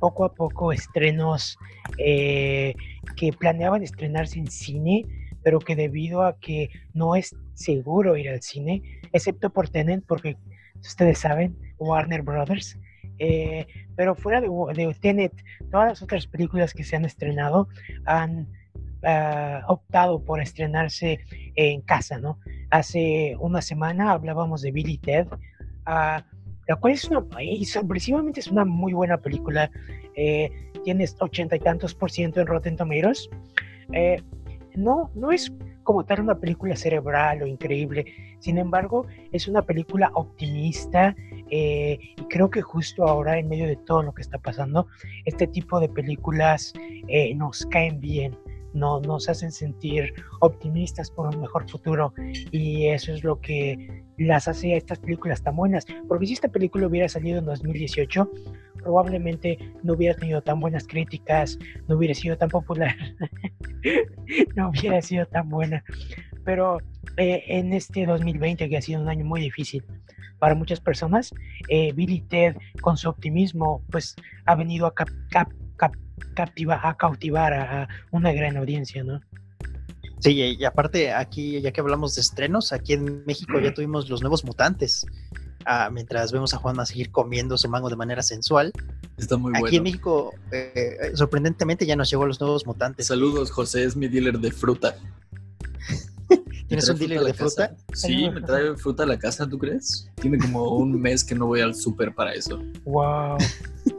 poco 0.00 0.24
a 0.24 0.34
poco 0.34 0.72
estrenos 0.72 1.56
eh, 1.98 2.74
que 3.16 3.32
planeaban 3.32 3.82
estrenarse 3.82 4.38
en 4.38 4.50
cine, 4.50 5.04
pero 5.44 5.60
que 5.60 5.76
debido 5.76 6.22
a 6.22 6.38
que 6.38 6.70
no 6.94 7.14
es 7.14 7.36
seguro 7.54 8.16
ir 8.16 8.28
al 8.28 8.42
cine, 8.42 8.82
excepto 9.12 9.50
por 9.50 9.68
Tenet, 9.68 10.04
porque 10.06 10.36
ustedes 10.80 11.18
saben, 11.18 11.56
Warner 11.78 12.22
Brothers. 12.22 12.78
eh, 13.18 13.66
pero 13.96 14.14
fuera 14.14 14.40
de, 14.40 14.96
Tenet, 15.00 15.32
todas 15.70 15.88
las 15.88 16.02
otras 16.02 16.26
películas 16.26 16.72
que 16.72 16.84
se 16.84 16.96
han 16.96 17.04
estrenado 17.04 17.68
han 18.06 18.48
ah, 19.04 19.62
optado 19.68 20.24
por 20.24 20.40
estrenarse 20.40 21.20
en 21.54 21.82
casa, 21.82 22.18
¿no? 22.18 22.38
Hace 22.70 23.36
una 23.38 23.60
semana 23.60 24.12
hablábamos 24.12 24.62
de 24.62 24.72
Billy 24.72 24.96
Ted, 24.96 25.26
ah, 25.84 26.24
la 26.70 26.76
cual 26.76 26.92
es 26.92 27.04
una, 27.06 27.26
y 27.42 27.64
sorpresivamente 27.64 28.38
es 28.38 28.46
una 28.46 28.64
muy 28.64 28.92
buena 28.92 29.18
película. 29.18 29.68
Eh, 30.14 30.48
tiene 30.84 31.04
ochenta 31.18 31.56
y 31.56 31.58
tantos 31.58 31.96
por 31.96 32.12
ciento 32.12 32.40
en 32.40 32.46
Rotten 32.46 32.76
Tomatoes. 32.76 33.28
Eh, 33.92 34.22
no, 34.76 35.10
no 35.16 35.32
es 35.32 35.52
como 35.82 36.04
tal 36.04 36.20
una 36.20 36.38
película 36.38 36.76
cerebral 36.76 37.42
o 37.42 37.46
increíble. 37.48 38.04
Sin 38.38 38.56
embargo, 38.56 39.04
es 39.32 39.48
una 39.48 39.62
película 39.62 40.12
optimista 40.14 41.16
eh, 41.50 41.98
y 42.16 42.22
creo 42.28 42.50
que 42.50 42.62
justo 42.62 43.02
ahora, 43.02 43.36
en 43.36 43.48
medio 43.48 43.66
de 43.66 43.74
todo 43.74 44.04
lo 44.04 44.14
que 44.14 44.22
está 44.22 44.38
pasando, 44.38 44.86
este 45.24 45.48
tipo 45.48 45.80
de 45.80 45.88
películas 45.88 46.72
nos 47.34 47.66
caen 47.66 47.98
bien, 47.98 48.38
no, 48.74 49.00
nos 49.00 49.28
hacen 49.28 49.52
sentir 49.52 50.12
optimistas 50.40 51.10
por 51.10 51.34
un 51.34 51.40
mejor 51.40 51.68
futuro 51.68 52.12
y 52.50 52.86
eso 52.86 53.12
es 53.12 53.24
lo 53.24 53.40
que 53.40 54.04
las 54.18 54.48
hace 54.48 54.74
a 54.74 54.76
estas 54.76 54.98
películas 54.98 55.42
tan 55.42 55.56
buenas. 55.56 55.86
Porque 56.08 56.26
si 56.26 56.34
esta 56.34 56.48
película 56.48 56.86
hubiera 56.86 57.08
salido 57.08 57.38
en 57.38 57.44
2018, 57.46 58.30
probablemente 58.82 59.58
no 59.82 59.94
hubiera 59.94 60.14
tenido 60.18 60.42
tan 60.42 60.60
buenas 60.60 60.86
críticas, 60.86 61.58
no 61.88 61.96
hubiera 61.96 62.14
sido 62.14 62.36
tan 62.36 62.48
popular, 62.48 62.94
no 64.56 64.70
hubiera 64.70 65.00
sido 65.02 65.26
tan 65.26 65.48
buena. 65.48 65.84
Pero 66.44 66.78
eh, 67.16 67.42
en 67.48 67.72
este 67.72 68.06
2020, 68.06 68.68
que 68.68 68.76
ha 68.76 68.82
sido 68.82 69.00
un 69.00 69.08
año 69.08 69.24
muy 69.24 69.40
difícil 69.40 69.84
para 70.38 70.54
muchas 70.54 70.80
personas, 70.80 71.32
eh, 71.68 71.92
Billy 71.92 72.22
Ted, 72.22 72.56
con 72.80 72.96
su 72.96 73.08
optimismo, 73.10 73.84
pues 73.90 74.16
ha 74.46 74.54
venido 74.54 74.86
a, 74.86 74.94
cap- 74.94 75.10
cap- 76.34 76.34
captiva- 76.34 76.80
a 76.82 76.96
cautivar 76.96 77.52
a, 77.52 77.88
una 78.10 78.32
gran 78.32 78.56
audiencia, 78.56 79.02
¿no? 79.04 79.20
Sí, 80.20 80.32
y 80.58 80.64
aparte 80.64 81.12
aquí, 81.12 81.60
ya 81.62 81.72
que 81.72 81.80
hablamos 81.80 82.14
de 82.14 82.20
estrenos, 82.20 82.72
aquí 82.72 82.92
en 82.92 83.24
México 83.24 83.58
ya 83.58 83.72
tuvimos 83.72 84.08
los 84.10 84.20
nuevos 84.20 84.44
mutantes. 84.44 85.06
Ah, 85.64 85.88
mientras 85.92 86.30
vemos 86.32 86.52
a 86.54 86.58
Juan 86.58 86.78
a 86.80 86.86
seguir 86.86 87.10
comiendo 87.10 87.56
su 87.58 87.68
mango 87.68 87.88
de 87.90 87.96
manera 87.96 88.22
sensual, 88.22 88.72
Está 89.18 89.36
muy 89.36 89.52
Aquí 89.54 89.76
en. 89.76 89.82
México, 89.82 90.32
eh, 90.50 91.10
sorprendentemente, 91.14 91.84
ya 91.84 91.94
nos 91.94 92.08
llegó 92.10 92.24
los 92.26 92.40
nuevos 92.40 92.64
mutantes. 92.66 93.06
Saludos, 93.06 93.50
José, 93.50 93.84
es 93.84 93.94
mi 93.94 94.08
dealer 94.08 94.38
de 94.38 94.50
fruta. 94.50 94.96
¿Tienes 96.68 96.86
¿Me 96.86 96.92
un 96.94 96.98
dealer 96.98 97.20
de 97.24 97.34
fruta? 97.34 97.68
casa? 97.70 97.84
Sí, 97.92 98.30
me 98.30 98.40
trae 98.40 98.74
fruta 98.76 99.02
a 99.02 99.06
la 99.06 99.18
casa, 99.18 99.46
¿tú 99.46 99.58
crees? 99.58 100.08
Tiene 100.14 100.38
como 100.38 100.74
un 100.76 100.98
mes 101.00 101.22
que 101.24 101.34
no 101.34 101.46
voy 101.46 101.60
al 101.60 101.74
súper 101.74 102.14
para 102.14 102.32
eso. 102.32 102.62
Wow. 102.84 103.36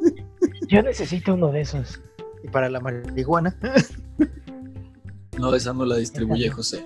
Yo 0.69 0.81
necesito 0.81 1.33
uno 1.35 1.51
de 1.51 1.61
esos. 1.61 1.99
Y 2.43 2.47
para 2.49 2.69
la 2.69 2.79
marihuana, 2.79 3.55
No, 5.37 5.55
esa 5.55 5.73
no 5.73 5.85
la 5.85 5.97
distribuye 5.97 6.49
José. 6.49 6.85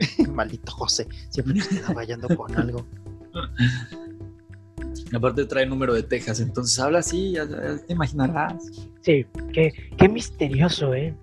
maldito 0.32 0.72
José, 0.72 1.06
siempre 1.28 1.54
nos 1.54 1.68
queda 1.68 1.92
fallando 1.92 2.34
con 2.36 2.56
algo. 2.56 2.86
Aparte 5.12 5.44
trae 5.44 5.66
número 5.66 5.92
de 5.92 6.02
Texas, 6.04 6.40
entonces 6.40 6.78
habla 6.78 7.00
así, 7.00 7.32
ya, 7.32 7.44
ya 7.44 7.78
te 7.78 7.92
imaginarás. 7.92 8.64
Sí, 9.02 9.26
qué, 9.52 9.72
qué 9.98 10.08
misterioso, 10.08 10.94
¿eh? 10.94 11.14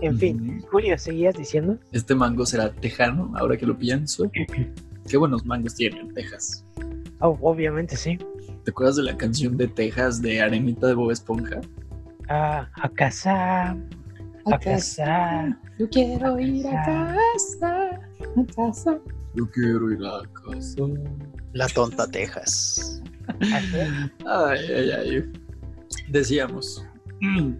En 0.00 0.18
fin. 0.18 0.62
Julio, 0.70 0.98
¿seguías 0.98 1.36
diciendo? 1.36 1.78
Este 1.92 2.14
mango 2.14 2.44
será 2.46 2.72
tejano, 2.72 3.32
ahora 3.36 3.56
que 3.56 3.66
lo 3.66 3.78
pienso. 3.78 4.30
Qué 5.08 5.16
buenos 5.16 5.46
mangos 5.46 5.74
tienen 5.74 6.12
Texas. 6.14 6.64
Oh, 7.20 7.38
obviamente 7.40 7.96
sí. 7.96 8.18
¿Te 8.64 8.70
acuerdas 8.70 8.96
de 8.96 9.04
la 9.04 9.16
canción 9.16 9.56
de 9.56 9.68
Texas 9.68 10.20
de 10.20 10.42
Arenita 10.42 10.88
de 10.88 10.94
Bob 10.94 11.10
Esponja? 11.10 11.60
Ah, 12.28 12.68
a 12.82 12.88
casa, 12.90 13.70
a 14.44 14.58
casa. 14.58 15.58
Yo 15.78 15.88
quiero 15.88 16.38
ir 16.38 16.66
a 16.66 16.84
casa, 16.84 17.90
a 18.36 18.54
casa. 18.54 18.98
Yo 19.34 19.50
quiero 19.50 19.90
ir 19.90 20.00
a 20.04 20.22
casa. 20.32 20.82
La 21.54 21.68
tonta 21.68 22.06
Texas. 22.10 23.02
Ay, 23.40 24.60
ay, 24.74 24.90
ay. 24.90 25.32
Decíamos. 26.08 26.84
Mm. 27.20 27.52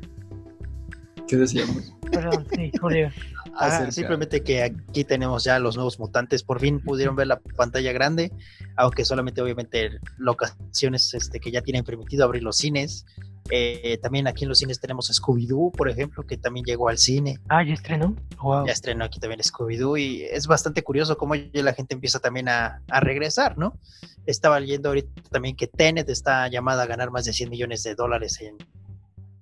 ¿Qué 1.27 1.37
decíamos? 1.37 1.95
Perdón, 2.11 2.47
sí, 2.55 2.71
Julio. 2.81 3.11
Ah, 3.59 3.67
Acerca. 3.67 3.91
simplemente 3.93 4.43
que 4.43 4.63
aquí 4.63 5.05
tenemos 5.05 5.43
ya 5.43 5.59
los 5.59 5.75
nuevos 5.75 5.99
mutantes. 5.99 6.45
Por 6.45 6.61
fin 6.61 6.81
pudieron 6.81 7.17
ver 7.17 7.27
la 7.27 7.41
pantalla 7.41 7.93
grande, 7.93 8.33
aunque 8.77 9.05
solamente 9.05 9.43
obviamente 9.43 9.99
locaciones 10.17 11.13
este, 11.13 11.41
que 11.41 11.51
ya 11.51 11.61
tienen 11.61 11.85
permitido 11.85 12.25
abrir 12.25 12.43
los 12.45 12.57
cines. 12.57 13.05
Eh, 13.51 13.99
también 14.03 14.27
aquí 14.29 14.45
en 14.45 14.51
los 14.51 14.59
cines 14.59 14.79
tenemos 14.79 15.11
Scooby-Doo, 15.11 15.73
por 15.73 15.89
ejemplo, 15.89 16.25
que 16.25 16.37
también 16.37 16.65
llegó 16.65 16.89
al 16.89 16.99
cine. 16.99 17.41
Ah, 17.49 17.65
ya 17.65 17.75
estrenó. 17.75 18.15
Wow. 18.41 18.67
Ya 18.67 18.73
estrenó 18.73 19.05
aquí 19.05 19.19
también 19.19 19.41
Scooby-Doo 19.41 19.99
y 19.99 20.23
es 20.23 20.47
bastante 20.47 20.83
curioso 20.83 21.17
cómo 21.17 21.35
ya 21.35 21.63
la 21.63 21.73
gente 21.73 21.95
empieza 21.95 22.21
también 22.21 22.49
a, 22.49 22.83
a 22.89 23.01
regresar, 23.01 23.59
¿no? 23.59 23.79
Estaba 24.27 24.61
leyendo 24.61 24.91
ahorita 24.91 25.23
también 25.31 25.57
que 25.57 25.67
Tenet 25.67 26.09
está 26.11 26.47
llamada 26.49 26.83
a 26.85 26.87
ganar 26.87 27.11
más 27.11 27.25
de 27.25 27.33
100 27.33 27.51
millones 27.51 27.83
de 27.83 27.95
dólares 27.95 28.39
en, 28.41 28.57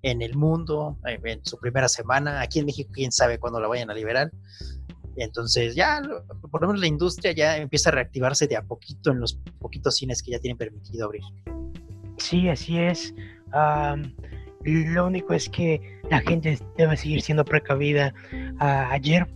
en 0.06 0.22
el 0.22 0.36
mundo 0.36 0.96
en 1.04 1.44
su 1.44 1.58
primera 1.58 1.88
semana. 1.88 2.40
Aquí 2.40 2.60
en 2.60 2.66
México, 2.66 2.90
quién 2.92 3.10
sabe 3.10 3.38
cuándo 3.38 3.60
la 3.60 3.66
vayan 3.66 3.90
a 3.90 3.94
liberar. 3.94 4.30
Entonces 5.16 5.75
ya, 5.75 6.00
por 6.50 6.60
lo 6.60 6.68
menos 6.68 6.80
la 6.80 6.86
industria 6.86 7.32
ya 7.32 7.56
empieza 7.56 7.88
a 7.90 7.92
reactivarse 7.92 8.46
de 8.46 8.56
a 8.56 8.62
poquito 8.62 9.10
en 9.10 9.20
los 9.20 9.34
poquitos 9.58 9.96
cines 9.96 10.22
que 10.22 10.30
ya 10.30 10.38
tienen 10.38 10.56
permitido 10.58 11.06
abrir. 11.06 11.22
Sí, 12.18 12.48
así 12.48 12.78
es. 12.78 13.14
Am, 13.52 14.14
lo 14.62 15.06
único 15.06 15.34
es 15.34 15.48
que 15.48 16.00
la 16.08 16.20
gente 16.20 16.56
debe 16.76 16.96
seguir 16.96 17.22
siendo 17.22 17.44
precavida. 17.44 18.14
Ah, 18.60 18.88
ayer 18.92 19.26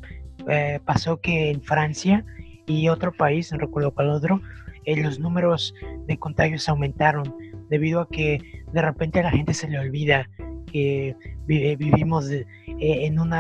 eh, 0.49 0.79
pasó 0.85 1.21
que 1.21 1.51
en 1.51 1.63
Francia 1.63 2.25
y 2.67 2.89
otro 2.89 3.13
país, 3.13 3.51
no 3.51 3.59
recuerdo 3.59 3.93
cuál 3.93 4.11
otro, 4.11 4.41
eh, 4.85 5.03
los 5.03 5.19
números 5.19 5.75
de 6.07 6.17
contagios 6.17 6.69
aumentaron 6.69 7.35
debido 7.71 8.01
a 8.01 8.09
que 8.09 8.39
de 8.73 8.83
repente 8.83 9.21
a 9.21 9.25
la 9.25 9.31
gente 9.31 9.55
se 9.55 9.69
le 9.69 9.79
olvida 9.79 10.29
que 10.73 11.17
vi- 11.47 11.77
vivimos 11.77 12.31
eh, 12.31 12.47
en 12.79 13.19
un 13.19 13.33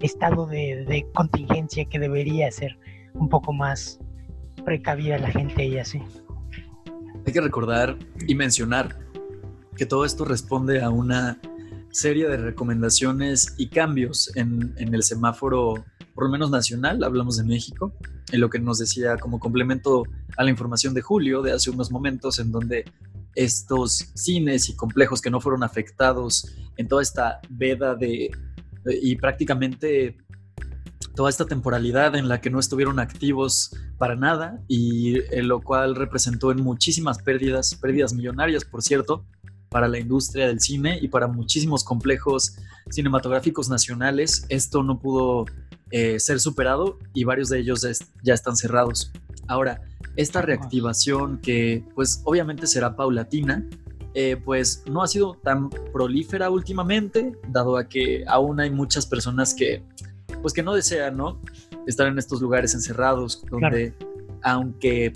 estado 0.00 0.46
de, 0.46 0.84
de 0.86 1.06
contingencia 1.12 1.84
que 1.84 1.98
debería 1.98 2.50
ser 2.50 2.78
un 3.14 3.28
poco 3.28 3.52
más 3.52 3.98
precavida 4.64 5.18
la 5.18 5.30
gente 5.30 5.64
y 5.64 5.78
así. 5.78 6.00
Hay 7.26 7.32
que 7.32 7.40
recordar 7.40 7.96
y 8.26 8.34
mencionar 8.34 8.96
que 9.76 9.86
todo 9.86 10.04
esto 10.04 10.24
responde 10.24 10.82
a 10.82 10.90
una 10.90 11.38
serie 11.90 12.28
de 12.28 12.36
recomendaciones 12.36 13.54
y 13.58 13.68
cambios 13.68 14.34
en, 14.36 14.74
en 14.76 14.94
el 14.94 15.02
semáforo, 15.02 15.84
por 16.14 16.24
lo 16.24 16.30
menos 16.30 16.50
nacional, 16.50 17.02
hablamos 17.02 17.36
de 17.36 17.44
México, 17.44 17.92
en 18.32 18.40
lo 18.40 18.48
que 18.48 18.58
nos 18.58 18.78
decía 18.78 19.16
como 19.16 19.40
complemento 19.40 20.04
a 20.36 20.44
la 20.44 20.50
información 20.50 20.94
de 20.94 21.02
Julio 21.02 21.42
de 21.42 21.52
hace 21.52 21.70
unos 21.70 21.90
momentos, 21.90 22.38
en 22.38 22.52
donde 22.52 22.84
estos 23.34 24.10
cines 24.14 24.68
y 24.68 24.76
complejos 24.76 25.20
que 25.20 25.30
no 25.30 25.40
fueron 25.40 25.62
afectados 25.62 26.54
en 26.76 26.88
toda 26.88 27.02
esta 27.02 27.40
veda 27.48 27.94
de 27.94 28.30
y 29.02 29.16
prácticamente 29.16 30.16
toda 31.14 31.28
esta 31.28 31.44
temporalidad 31.44 32.16
en 32.16 32.28
la 32.28 32.40
que 32.40 32.50
no 32.50 32.58
estuvieron 32.58 32.98
activos 32.98 33.76
para 33.98 34.16
nada 34.16 34.62
y 34.68 35.18
eh, 35.18 35.42
lo 35.42 35.60
cual 35.60 35.94
representó 35.94 36.50
en 36.50 36.62
muchísimas 36.62 37.18
pérdidas, 37.18 37.74
pérdidas 37.74 38.14
millonarias, 38.14 38.64
por 38.64 38.82
cierto, 38.82 39.24
para 39.68 39.88
la 39.88 39.98
industria 39.98 40.46
del 40.46 40.60
cine 40.60 40.98
y 41.00 41.08
para 41.08 41.28
muchísimos 41.28 41.84
complejos 41.84 42.56
cinematográficos 42.90 43.68
nacionales. 43.68 44.46
Esto 44.48 44.82
no 44.82 44.98
pudo 44.98 45.46
eh, 45.90 46.18
ser 46.18 46.40
superado 46.40 46.98
y 47.12 47.24
varios 47.24 47.50
de 47.50 47.60
ellos 47.60 47.86
ya 48.22 48.34
están 48.34 48.56
cerrados. 48.56 49.12
Ahora, 49.46 49.82
esta 50.20 50.42
reactivación 50.42 51.38
que 51.38 51.82
pues 51.94 52.20
obviamente 52.24 52.66
será 52.66 52.94
paulatina, 52.94 53.64
eh, 54.14 54.36
pues 54.44 54.82
no 54.90 55.02
ha 55.02 55.08
sido 55.08 55.34
tan 55.42 55.70
prolífera 55.70 56.50
últimamente, 56.50 57.32
dado 57.48 57.76
a 57.76 57.88
que 57.88 58.24
aún 58.26 58.60
hay 58.60 58.70
muchas 58.70 59.06
personas 59.06 59.54
que 59.54 59.82
pues 60.42 60.54
que 60.54 60.62
no 60.62 60.74
desean, 60.74 61.16
¿no? 61.16 61.40
Estar 61.86 62.06
en 62.06 62.18
estos 62.18 62.40
lugares 62.40 62.74
encerrados, 62.74 63.44
donde 63.50 63.94
aunque 64.42 65.12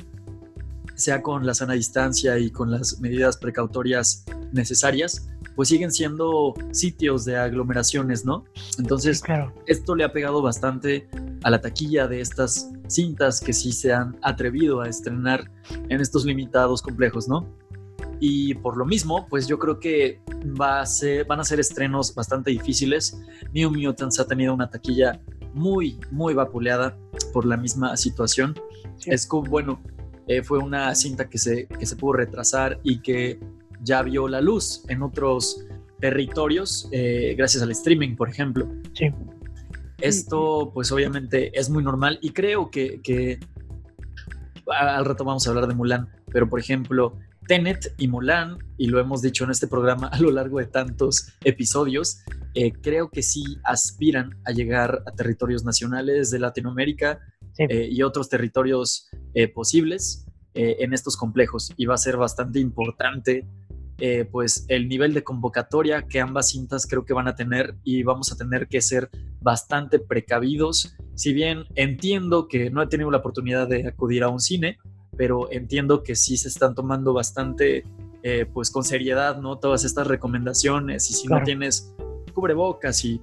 sea 0.95 1.23
con 1.23 1.47
la 1.47 1.55
sana 1.55 1.75
distancia 1.75 2.39
y 2.39 2.51
con 2.51 2.71
las 2.71 3.01
medidas 3.01 3.37
precautorias 3.37 4.25
necesarias, 4.53 5.29
pues 5.57 5.69
siguen 5.69 5.93
siendo 5.93 6.55
sitios 6.73 7.25
de 7.25 7.37
aglomeraciones, 7.37 8.25
¿no? 8.25 8.45
Entonces, 8.79 9.21
Claro. 9.21 9.53
esto 9.67 9.95
le 9.95 10.05
ha 10.05 10.13
pegado 10.13 10.43
bastante 10.43 11.09
a 11.43 11.51
la 11.51 11.61
taquilla 11.61 12.09
de 12.09 12.21
estas 12.21 12.71
cintas 12.89 13.41
que 13.41 13.53
sí 13.53 13.73
se 13.73 13.93
han 13.93 14.17
atrevido 14.23 14.81
a 14.81 14.89
estrenar 14.89 15.51
en 15.89 16.01
estos 16.01 16.25
limitados 16.25 16.83
complejos, 16.83 17.29
¿no? 17.29 17.47
Y 18.21 18.55
por 18.55 18.77
lo 18.77 18.85
mismo, 18.85 19.27
pues 19.29 19.47
yo 19.47 19.59
creo 19.59 19.79
que 19.79 20.21
va 20.61 20.81
a 20.81 20.87
ser, 20.87 21.27
van 21.27 21.41
a 21.41 21.45
ser 21.45 21.61
estrenos 21.61 22.15
bastante 22.15 22.51
difíciles. 22.51 23.21
New 23.53 23.71
Mutants 23.71 24.19
ha 24.21 24.27
tenido 24.27 24.55
una 24.55 24.71
taquilla 24.71 25.21
muy, 25.53 25.99
muy 26.11 26.35
vapuleada 26.35 26.97
por 27.33 27.45
la 27.45 27.57
misma 27.57 27.97
situación. 27.97 28.55
Sí. 28.99 29.11
Es 29.11 29.27
como, 29.27 29.49
bueno, 29.51 29.81
eh, 30.27 30.43
fue 30.43 30.59
una 30.59 30.95
cinta 30.95 31.29
que 31.29 31.39
se, 31.39 31.67
que 31.67 31.87
se 31.87 31.97
pudo 31.97 32.15
retrasar 32.15 32.81
y 32.83 33.01
que 33.01 33.39
ya 33.83 34.03
vio 34.03 34.29
la 34.29 34.41
luz 34.41 34.83
en 34.89 35.03
otros 35.03 35.65
territorios, 36.01 36.89
eh, 36.93 37.35
gracias 37.37 37.63
al 37.63 37.71
streaming, 37.71 38.17
por 38.17 38.29
ejemplo. 38.29 38.69
Sí. 38.95 39.13
Esto, 40.01 40.71
pues 40.75 40.91
obviamente 40.93 41.59
es 41.59 41.71
muy 41.71 41.83
normal 41.83 42.19
y 42.21 42.31
creo 42.31 42.71
que, 42.71 43.39
al 44.67 45.05
rato 45.05 45.25
vamos 45.25 45.47
a 45.47 45.51
hablar 45.51 45.67
de 45.67 45.75
Mulan, 45.75 46.09
pero 46.33 46.49
por 46.49 46.61
ejemplo, 46.61 47.17
Tenet 47.47 47.95
y 47.99 48.09
Mulan, 48.09 48.59
y 48.77 48.89
lo 48.89 48.99
hemos 48.99 49.23
dicho 49.23 49.45
en 49.45 49.51
este 49.51 49.67
programa 49.67 50.09
a 50.09 50.19
lo 50.19 50.31
largo 50.31 50.59
de 50.59 50.67
tantos 50.67 51.29
episodios, 51.45 52.21
eh, 52.55 52.73
creo 52.73 53.11
que 53.11 53.23
sí 53.23 53.43
aspiran 53.65 54.37
a 54.45 54.53
llegar 54.53 55.03
a 55.07 55.13
territorios 55.13 55.65
nacionales 55.65 56.31
de 56.31 56.39
Latinoamérica 56.39 57.21
Sí. 57.57 57.65
eh, 57.69 57.89
y 57.91 58.03
otros 58.03 58.29
territorios 58.29 59.09
eh, 59.35 59.49
posibles 59.49 60.27
eh, 60.55 60.77
en 60.81 60.93
estos 60.93 61.17
complejos 61.17 61.73
y 61.77 61.87
va 61.87 61.95
a 61.95 61.99
ser 61.99 62.17
bastante 62.17 62.61
importante 62.61 63.47
pues 64.33 64.67
el 64.69 64.89
nivel 64.89 65.15
de 65.15 65.23
convocatoria 65.23 66.03
que 66.09 66.21
ambas 66.21 66.51
cintas 66.51 66.87
creo 66.87 67.05
que 67.05 67.15
van 67.15 67.29
a 67.29 67.37
tener 67.37 67.77
y 67.85 68.03
vamos 68.03 68.33
a 68.33 68.37
tener 68.37 68.67
que 68.67 68.83
ser 68.83 69.09
bastante 69.41 69.99
precavidos. 70.01 70.95
Si 71.15 71.33
bien 71.33 71.65
entiendo 71.77 72.49
que 72.49 72.71
no 72.71 72.83
he 72.83 72.87
tenido 72.89 73.11
la 73.13 73.19
oportunidad 73.19 73.69
de 73.69 73.87
acudir 73.87 74.25
a 74.25 74.29
un 74.29 74.41
cine, 74.41 74.79
pero 75.17 75.51
entiendo 75.53 76.03
que 76.03 76.17
sí 76.17 76.37
se 76.37 76.49
están 76.49 76.75
tomando 76.75 77.13
bastante 77.15 77.85
eh, 78.25 78.47
pues 78.53 78.71
con 78.71 78.83
seriedad, 78.83 79.39
¿no? 79.41 79.59
Todas 79.59 79.85
estas 79.85 80.07
recomendaciones 80.09 81.09
y 81.11 81.15
si 81.15 81.27
Claro. 81.29 81.41
no 81.41 81.45
tienes 81.47 81.95
cubrebocas 82.35 83.05
y, 83.05 83.21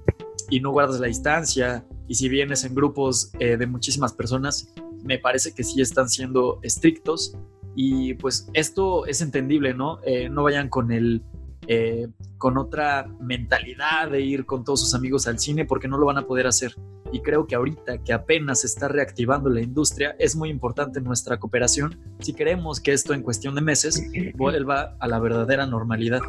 y 0.48 0.60
no 0.60 0.70
guardas 0.72 1.00
la 1.00 1.06
distancia 1.08 1.84
y 2.08 2.14
si 2.14 2.28
vienes 2.28 2.64
en 2.64 2.74
grupos 2.74 3.32
eh, 3.38 3.56
de 3.56 3.66
muchísimas 3.66 4.12
personas, 4.12 4.72
me 5.04 5.18
parece 5.18 5.52
que 5.52 5.64
sí 5.64 5.80
están 5.80 6.08
siendo 6.08 6.58
estrictos 6.62 7.36
y 7.74 8.14
pues 8.14 8.48
esto 8.52 9.06
es 9.06 9.20
entendible, 9.20 9.74
¿no? 9.74 10.00
Eh, 10.04 10.28
no 10.28 10.42
vayan 10.42 10.68
con 10.68 10.92
el 10.92 11.22
eh, 11.68 12.08
con 12.38 12.58
otra 12.58 13.06
mentalidad 13.20 14.10
de 14.10 14.20
ir 14.20 14.46
con 14.46 14.64
todos 14.64 14.80
sus 14.80 14.94
amigos 14.94 15.28
al 15.28 15.38
cine 15.38 15.64
porque 15.64 15.86
no 15.86 15.96
lo 15.96 16.06
van 16.06 16.18
a 16.18 16.26
poder 16.26 16.48
hacer. 16.48 16.74
Y 17.12 17.20
creo 17.20 17.46
que 17.46 17.54
ahorita 17.54 17.98
que 17.98 18.12
apenas 18.12 18.62
se 18.62 18.66
está 18.66 18.88
reactivando 18.88 19.48
la 19.48 19.60
industria, 19.60 20.16
es 20.18 20.34
muy 20.34 20.48
importante 20.48 21.00
nuestra 21.00 21.38
cooperación 21.38 22.00
si 22.18 22.32
queremos 22.32 22.80
que 22.80 22.92
esto 22.92 23.14
en 23.14 23.22
cuestión 23.22 23.54
de 23.54 23.60
meses 23.60 24.02
vuelva 24.34 24.96
a 24.98 25.06
la 25.06 25.20
verdadera 25.20 25.66
normalidad 25.66 26.20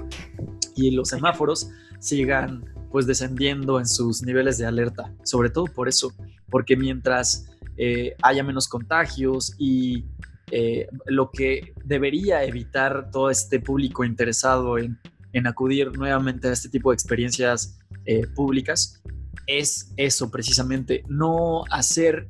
y 0.75 0.91
los 0.91 1.09
semáforos 1.09 1.71
sigan 1.99 2.65
pues 2.93 3.07
descendiendo 3.07 3.79
en 3.79 3.87
sus 3.87 4.21
niveles 4.21 4.59
de 4.59 4.67
alerta. 4.67 5.11
Sobre 5.23 5.49
todo 5.49 5.65
por 5.65 5.89
eso, 5.89 6.13
porque 6.47 6.77
mientras 6.77 7.49
eh, 7.75 8.15
haya 8.21 8.43
menos 8.43 8.67
contagios 8.67 9.55
y 9.57 10.05
eh, 10.51 10.87
lo 11.07 11.31
que 11.31 11.73
debería 11.83 12.43
evitar 12.43 13.09
todo 13.09 13.31
este 13.31 13.59
público 13.59 14.05
interesado 14.05 14.77
en, 14.77 14.99
acudir 15.47 15.97
nuevamente 15.97 16.47
a 16.47 16.51
este 16.51 16.69
tipo 16.69 16.91
de 16.91 16.93
experiencias 16.93 17.79
eh, 18.05 18.27
públicas 18.35 19.01
es 19.47 19.91
eso 19.97 20.29
precisamente, 20.29 21.03
no 21.07 21.63
hacer, 21.71 22.29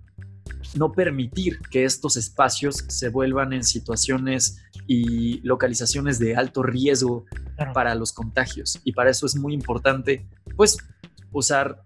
no 0.76 0.92
permitir 0.92 1.60
que 1.70 1.86
estos 1.86 2.18
espacios 2.18 2.86
se 2.88 3.10
vuelvan 3.10 3.54
en 3.54 3.64
situaciones 3.64 4.64
y 4.88 5.40
localizaciones 5.42 6.20
de 6.20 6.36
alto 6.36 6.64
riesgo 6.64 7.26
para 7.74 7.96
los 7.96 8.12
contagios. 8.12 8.80
Y 8.84 8.94
para 8.94 9.10
eso 9.10 9.26
es 9.26 9.36
muy 9.36 9.54
importante, 9.54 10.26
pues, 10.56 10.78
usar, 11.32 11.84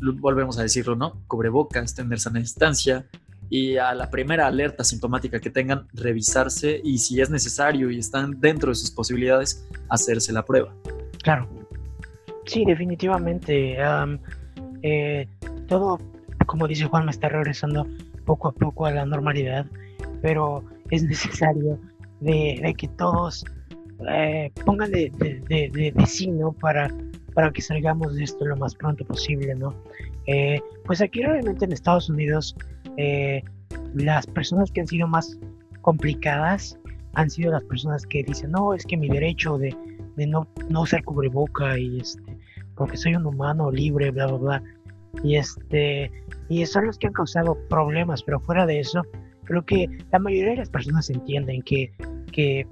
volvemos 0.00 0.58
a 0.58 0.62
decirlo, 0.62 0.96
¿no? 0.96 1.22
Cubrebocas, 1.26 1.94
tener 1.94 2.20
sana 2.20 2.40
distancia, 2.40 3.06
y 3.48 3.76
a 3.76 3.94
la 3.94 4.10
primera 4.10 4.46
alerta 4.46 4.84
sintomática 4.84 5.40
que 5.40 5.50
tengan, 5.50 5.86
revisarse 5.92 6.80
y 6.82 6.98
si 6.98 7.20
es 7.20 7.30
necesario 7.30 7.90
y 7.90 7.98
están 7.98 8.40
dentro 8.40 8.70
de 8.70 8.74
sus 8.74 8.90
posibilidades, 8.90 9.66
hacerse 9.88 10.32
la 10.32 10.44
prueba. 10.44 10.74
Claro. 11.22 11.48
Sí, 12.44 12.64
definitivamente. 12.64 13.76
Eh, 14.82 15.28
todo, 15.68 15.98
como 16.46 16.68
dice 16.68 16.86
Juan, 16.86 17.04
me 17.04 17.10
está 17.10 17.28
regresando 17.28 17.86
poco 18.26 18.48
a 18.48 18.52
poco 18.52 18.84
a 18.84 18.90
la 18.90 19.06
normalidad, 19.06 19.66
pero 20.20 20.62
es 20.90 21.02
necesario 21.04 21.78
de, 22.20 22.74
que 22.76 22.88
todos 22.88 23.44
eh, 24.10 24.50
pongan 24.64 24.90
de, 24.90 25.10
de, 25.48 25.94
para, 26.60 26.92
para 27.34 27.50
que 27.50 27.62
salgamos 27.62 28.14
de 28.14 28.24
esto 28.24 28.44
lo 28.44 28.56
más 28.56 28.74
pronto 28.74 29.04
posible, 29.04 29.54
¿no? 29.54 29.74
Eh, 30.26 30.60
pues 30.84 31.00
aquí 31.00 31.22
realmente 31.22 31.64
en 31.64 31.72
Estados 31.72 32.10
Unidos 32.10 32.56
eh, 32.96 33.42
las 33.94 34.26
personas 34.26 34.70
que 34.70 34.80
han 34.80 34.86
sido 34.86 35.06
más 35.06 35.38
complicadas 35.82 36.78
han 37.14 37.30
sido 37.30 37.52
las 37.52 37.62
personas 37.64 38.04
que 38.06 38.22
dicen, 38.22 38.50
no, 38.50 38.74
es 38.74 38.84
que 38.84 38.96
mi 38.96 39.08
derecho 39.08 39.56
de, 39.56 39.74
no, 40.16 40.46
no 40.68 40.82
usar 40.82 41.02
cubreboca 41.04 41.78
y 41.78 42.00
este, 42.00 42.36
porque 42.74 42.96
soy 42.96 43.14
un 43.14 43.24
humano 43.24 43.70
libre, 43.70 44.10
bla, 44.10 44.26
bla, 44.26 44.36
bla. 44.36 44.62
Y 45.22 45.36
este, 45.36 46.10
y 46.48 46.64
son 46.66 46.86
los 46.86 46.98
que 46.98 47.08
han 47.08 47.12
causado 47.12 47.56
problemas, 47.68 48.22
pero 48.22 48.40
fuera 48.40 48.66
de 48.66 48.80
eso, 48.80 49.02
creo 49.44 49.64
que 49.64 49.88
la 50.12 50.18
mayoría 50.18 50.50
de 50.50 50.56
las 50.56 50.70
personas 50.70 51.08
entienden 51.10 51.62
que, 51.62 51.92
que 52.32 52.66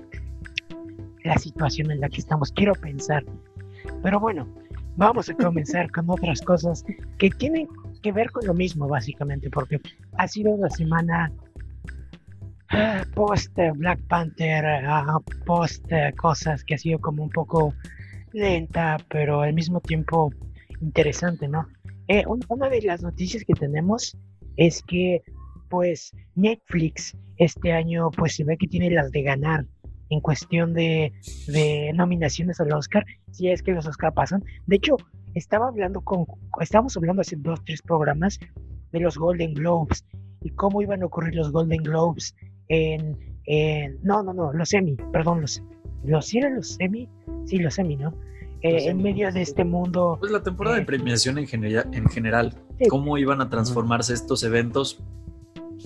la 1.24 1.36
situación 1.38 1.90
en 1.90 2.00
la 2.00 2.08
que 2.08 2.18
estamos, 2.18 2.52
quiero 2.52 2.74
pensar. 2.74 3.24
Pero 4.02 4.20
bueno, 4.20 4.46
vamos 4.96 5.28
a 5.28 5.34
comenzar 5.34 5.90
con 5.90 6.08
otras 6.08 6.40
cosas 6.42 6.84
que 7.18 7.30
tienen 7.30 7.68
que 8.02 8.12
ver 8.12 8.30
con 8.30 8.46
lo 8.46 8.54
mismo, 8.54 8.86
básicamente, 8.86 9.50
porque 9.50 9.80
ha 10.18 10.28
sido 10.28 10.52
una 10.52 10.68
semana 10.70 11.32
ah, 12.70 13.04
post 13.14 13.56
Black 13.76 14.00
Panther, 14.08 14.64
ah, 14.66 15.18
post 15.46 15.86
cosas 16.16 16.62
que 16.64 16.74
ha 16.74 16.78
sido 16.78 16.98
como 17.00 17.22
un 17.22 17.30
poco 17.30 17.74
lenta, 18.32 18.98
pero 19.08 19.40
al 19.40 19.54
mismo 19.54 19.80
tiempo 19.80 20.30
interesante, 20.80 21.48
¿no? 21.48 21.66
Eh, 22.08 22.24
una 22.48 22.68
de 22.68 22.82
las 22.82 23.02
noticias 23.02 23.44
que 23.44 23.54
tenemos 23.54 24.16
es 24.56 24.82
que, 24.82 25.22
pues, 25.70 26.12
Netflix 26.34 27.16
este 27.36 27.72
año, 27.72 28.10
pues, 28.10 28.36
se 28.36 28.44
ve 28.44 28.56
que 28.56 28.66
tiene 28.66 28.90
las 28.90 29.10
de 29.10 29.22
ganar 29.22 29.66
en 30.10 30.20
cuestión 30.20 30.74
de, 30.74 31.12
de 31.46 31.92
nominaciones 31.94 32.60
al 32.60 32.72
Oscar, 32.72 33.04
si 33.30 33.48
es 33.48 33.62
que 33.62 33.72
los 33.72 33.86
Oscar 33.86 34.12
pasan. 34.12 34.44
De 34.66 34.76
hecho, 34.76 34.96
estaba 35.34 35.68
hablando 35.68 36.00
con, 36.02 36.26
estábamos 36.60 36.96
hablando 36.96 37.22
hace 37.22 37.36
dos, 37.36 37.60
tres 37.64 37.82
programas 37.82 38.38
de 38.92 39.00
los 39.00 39.18
Golden 39.18 39.54
Globes 39.54 40.04
y 40.42 40.50
cómo 40.50 40.82
iban 40.82 41.02
a 41.02 41.06
ocurrir 41.06 41.34
los 41.34 41.50
Golden 41.50 41.82
Globes 41.82 42.34
en, 42.68 43.18
no, 44.02 44.22
no, 44.22 44.32
no, 44.32 44.52
los 44.52 44.72
Emmy, 44.72 44.96
perdón, 45.12 45.40
los, 45.40 45.62
los, 46.04 46.26
¿sí 46.26 46.38
eran 46.38 46.56
los 46.56 46.78
Emmy? 46.80 47.08
Sí, 47.46 47.58
los 47.58 47.78
Emmy, 47.78 47.96
¿no? 47.96 48.14
Eh, 48.64 48.88
en 48.88 49.02
medio 49.02 49.30
de 49.30 49.42
este 49.42 49.62
mundo. 49.62 50.16
Pues 50.18 50.32
la 50.32 50.42
temporada 50.42 50.76
de 50.76 50.82
eh, 50.82 50.86
premiación 50.86 51.36
en, 51.36 51.46
general, 51.46 51.86
en 51.92 52.08
general, 52.08 52.54
cómo 52.88 53.18
iban 53.18 53.42
a 53.42 53.50
transformarse 53.50 54.14
estos 54.14 54.42
eventos 54.42 55.00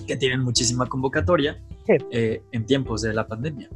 que 0.07 0.15
tienen 0.15 0.39
muchísima 0.39 0.85
convocatoria 0.85 1.61
eh, 1.87 2.41
en 2.53 2.65
tiempos 2.65 3.01
de 3.01 3.13
la 3.13 3.27
pandemia. 3.27 3.69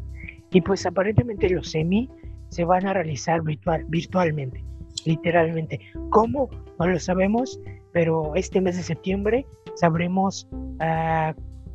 Y 0.52 0.62
pues 0.62 0.86
aparentemente 0.86 1.50
los 1.50 1.76
Emmy 1.76 2.10
se 2.48 2.64
van 2.64 2.88
a 2.88 2.94
realizar 2.94 3.42
virtual, 3.42 3.84
virtualmente 3.90 4.64
literalmente. 5.06 5.80
¿Cómo? 6.10 6.50
No 6.80 6.88
lo 6.88 7.00
sabemos, 7.00 7.60
pero 7.92 8.36
este 8.36 8.62
mes 8.62 8.78
de 8.78 8.84
septiembre 8.84 9.46
sabremos 9.76 10.48
uh, 10.54 11.34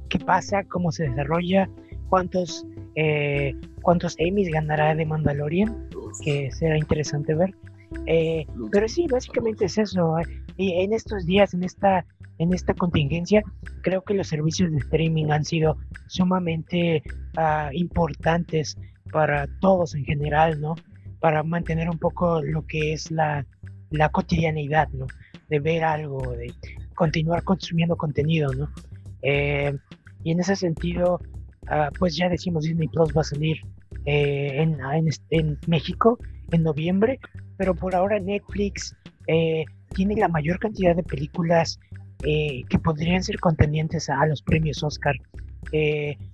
qué 0.09 0.19
pasa, 0.19 0.65
cómo 0.65 0.93
se 0.93 1.09
desarrolla, 1.09 1.69
cuántos, 2.09 2.67
eh, 2.95 3.55
cuántos 3.83 4.15
Emmys 4.19 4.51
ganará 4.51 4.95
de 4.95 5.07
Mandalorian, 5.07 5.89
que 6.23 6.51
será 6.53 6.77
interesante 6.77 7.35
ver. 7.35 7.55
Eh, 8.07 8.47
pero 8.71 8.89
sí, 8.89 9.07
básicamente 9.11 9.67
es 9.67 9.79
eso. 9.79 10.19
Eh. 10.19 10.25
Y 10.57 10.73
en 10.83 10.93
estos 10.93 11.25
días, 11.27 11.55
en 11.55 11.65
esta, 11.65 12.05
en 12.39 12.53
esta 12.53 12.75
contingencia, 12.75 13.43
creo 13.83 14.03
que 14.03 14.15
los 14.15 14.29
servicios 14.29 14.71
de 14.71 14.79
streaming 14.79 15.31
han 15.31 15.45
sido 15.45 15.77
sumamente 16.09 17.03
uh, 17.37 17.73
importantes 17.73 18.77
para 19.11 19.47
todos 19.61 19.95
en 19.95 20.05
general, 20.05 20.61
¿no? 20.61 20.75
para 21.21 21.43
mantener 21.43 21.89
un 21.91 21.99
poco 21.99 22.43
lo 22.43 22.67
que 22.67 22.93
es 22.93 23.11
la, 23.11 23.47
la 23.91 24.09
cotidianidad, 24.11 24.89
¿no? 24.91 25.07
De 25.49 25.61
ver 25.61 25.85
algo, 25.85 26.33
de 26.33 26.53
continuar 26.95 27.43
consumiendo 27.43 27.97
contenido, 27.97 28.53
¿no? 28.53 28.71
Eh, 29.23 29.77
y 30.25 30.33
en 30.33 30.41
ese 30.41 30.57
sentido, 30.57 31.21
uh, 31.63 31.93
pues 31.99 32.17
ya 32.17 32.29
decimos 32.29 32.65
Disney 32.65 32.89
Plus 32.89 33.17
va 33.17 33.23
a 33.23 33.25
salir 33.25 33.59
eh, 34.09 34.63
en, 34.63 34.79
en, 34.81 35.09
en, 35.31 35.59
México 35.67 36.19
en 36.51 36.63
noviembre, 36.63 37.21
pero 37.57 37.75
por 37.75 37.95
ahora 37.95 38.19
Netflix 38.19 38.97
eh, 39.27 39.65
tiene 39.95 40.17
la 40.17 40.29
mayor 40.29 40.59
cantidad 40.59 40.97
de 40.97 41.03
películas 41.03 41.79
que 42.21 42.79
podrían 42.83 43.23
ser 43.23 43.39
contendientes 43.39 44.11
a, 44.11 44.27
los 44.27 44.43
premios 44.43 44.83
Oscar. 44.83 45.15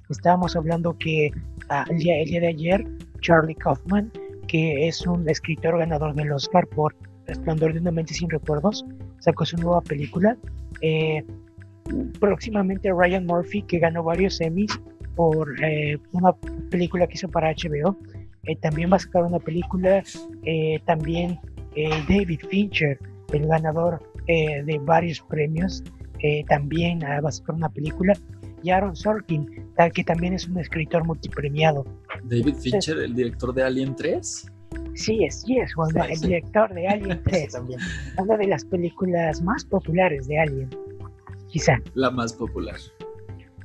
estábamos 0.09 0.57
hablando 0.57 0.97
que 0.97 1.31
uh, 1.69 1.91
el, 1.91 1.99
día, 1.99 2.21
el 2.21 2.31
día 2.31 2.41
de 2.41 2.49
ayer 2.49 2.87
Charlie 3.21 3.55
Kaufman 3.55 4.11
que 4.47 4.89
es 4.89 5.07
un 5.07 5.29
escritor 5.29 5.79
ganador 5.79 6.15
del 6.15 6.33
Oscar 6.33 6.67
por 6.69 6.95
Resplandor 7.27 7.73
de 7.73 7.81
una 7.81 7.91
mente 7.91 8.13
sin 8.15 8.29
recuerdos, 8.29 8.85
sacó 9.19 9.45
su 9.47 9.57
nueva 9.57 9.81
película. 9.81 10.37
Eh, 10.83 11.25
próximamente 12.21 12.93
Ryan 12.93 13.27
Murphy, 13.27 13.63
que 13.63 13.79
ganó 13.79 14.03
varios 14.03 14.41
Emmys 14.41 14.79
por 15.15 15.55
eh, 15.63 15.99
una 16.13 16.33
película 16.71 17.07
que 17.07 17.15
hizo 17.15 17.29
para 17.29 17.53
HBO, 17.53 17.97
eh, 18.45 18.57
también 18.57 18.93
va 18.93 18.97
a 18.97 19.01
sacar 19.01 19.25
una 19.25 19.39
película. 19.39 20.03
también 20.85 21.39
David 22.09 22.41
Fincher, 22.49 22.99
el 23.33 23.47
ganador 23.47 24.01
de 24.27 24.81
varios 24.83 25.21
premios, 25.23 25.83
también 26.49 27.05
ah, 27.05 27.21
va 27.21 27.29
a 27.29 27.33
sacar 27.33 27.55
una 27.55 27.69
película. 27.69 28.15
Y 28.63 28.71
Aaron 28.71 28.97
Sorkin, 28.97 29.69
tal 29.77 29.93
que 29.93 30.05
también 30.05 30.33
es 30.33 30.49
un 30.49 30.59
escritor 30.59 31.05
multipremiado. 31.05 31.85
David 32.25 32.55
Fincher, 32.55 32.99
el 32.99 33.15
director 33.15 33.53
de 33.53 33.63
Alien 33.63 33.95
3. 33.95 34.51
Sí, 34.95 35.25
es, 35.25 35.43
sí, 35.43 35.59
es 35.59 35.73
el 36.09 36.21
director 36.21 36.73
de 36.73 36.89
Alien 36.89 37.23
3. 37.25 37.53
también. 37.53 37.81
Una 38.17 38.37
de 38.37 38.47
las 38.47 38.65
películas 38.65 39.43
más 39.43 39.65
populares 39.65 40.29
de 40.29 40.39
Alien. 40.39 40.71
Quizá. 41.49 41.81
La 41.95 42.11
más 42.11 42.33
popular. 42.33 42.77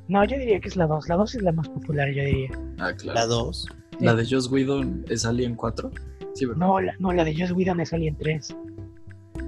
No, 0.10 0.26
yo 0.26 0.38
diría 0.39 0.60
que 0.60 0.67
es 0.67 0.76
la 0.76 0.88
2. 0.88 1.08
La 1.08 1.15
2 1.15 1.36
es 1.36 1.41
la 1.43 1.52
más 1.52 1.69
popular, 1.69 2.10
yo 2.12 2.24
diría. 2.24 2.50
Ah, 2.80 2.91
claro. 2.93 3.19
La 3.19 3.26
2. 3.28 3.67
¿La 4.00 4.15
de 4.15 4.26
Joss 4.28 4.52
Whedon 4.52 5.06
es 5.08 5.24
Alien 5.24 5.56
4? 5.56 5.91
Sí, 6.34 6.45
¿verdad? 6.45 6.60
No, 6.60 6.80
la, 6.80 6.95
no, 7.00 7.13
la 7.13 7.24
de 7.24 7.36
Joss 7.38 7.52
Whedon 7.52 7.80
es 7.80 7.93
Alien 7.93 8.17
3. 8.17 8.50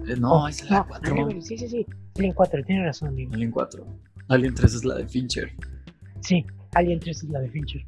Eh, 0.08 0.16
no, 0.20 0.48
es 0.48 0.70
la 0.70 0.86
4. 0.88 1.42
Sí, 1.42 1.58
sí, 1.58 1.68
sí. 1.68 1.86
Alien 2.16 2.34
4, 2.34 2.64
tiene 2.64 2.86
razón, 2.86 3.10
amigo. 3.10 3.34
Alien 3.34 3.50
4. 3.50 3.86
Alien 4.28 4.54
3 4.54 4.74
es 4.76 4.86
la 4.86 4.96
de 4.96 5.08
Fincher. 5.08 5.52
Sí, 6.20 6.46
Alien 6.76 7.00
3 7.00 7.24
es 7.24 7.30
la 7.30 7.40
de 7.40 7.50
Fincher. 7.50 7.84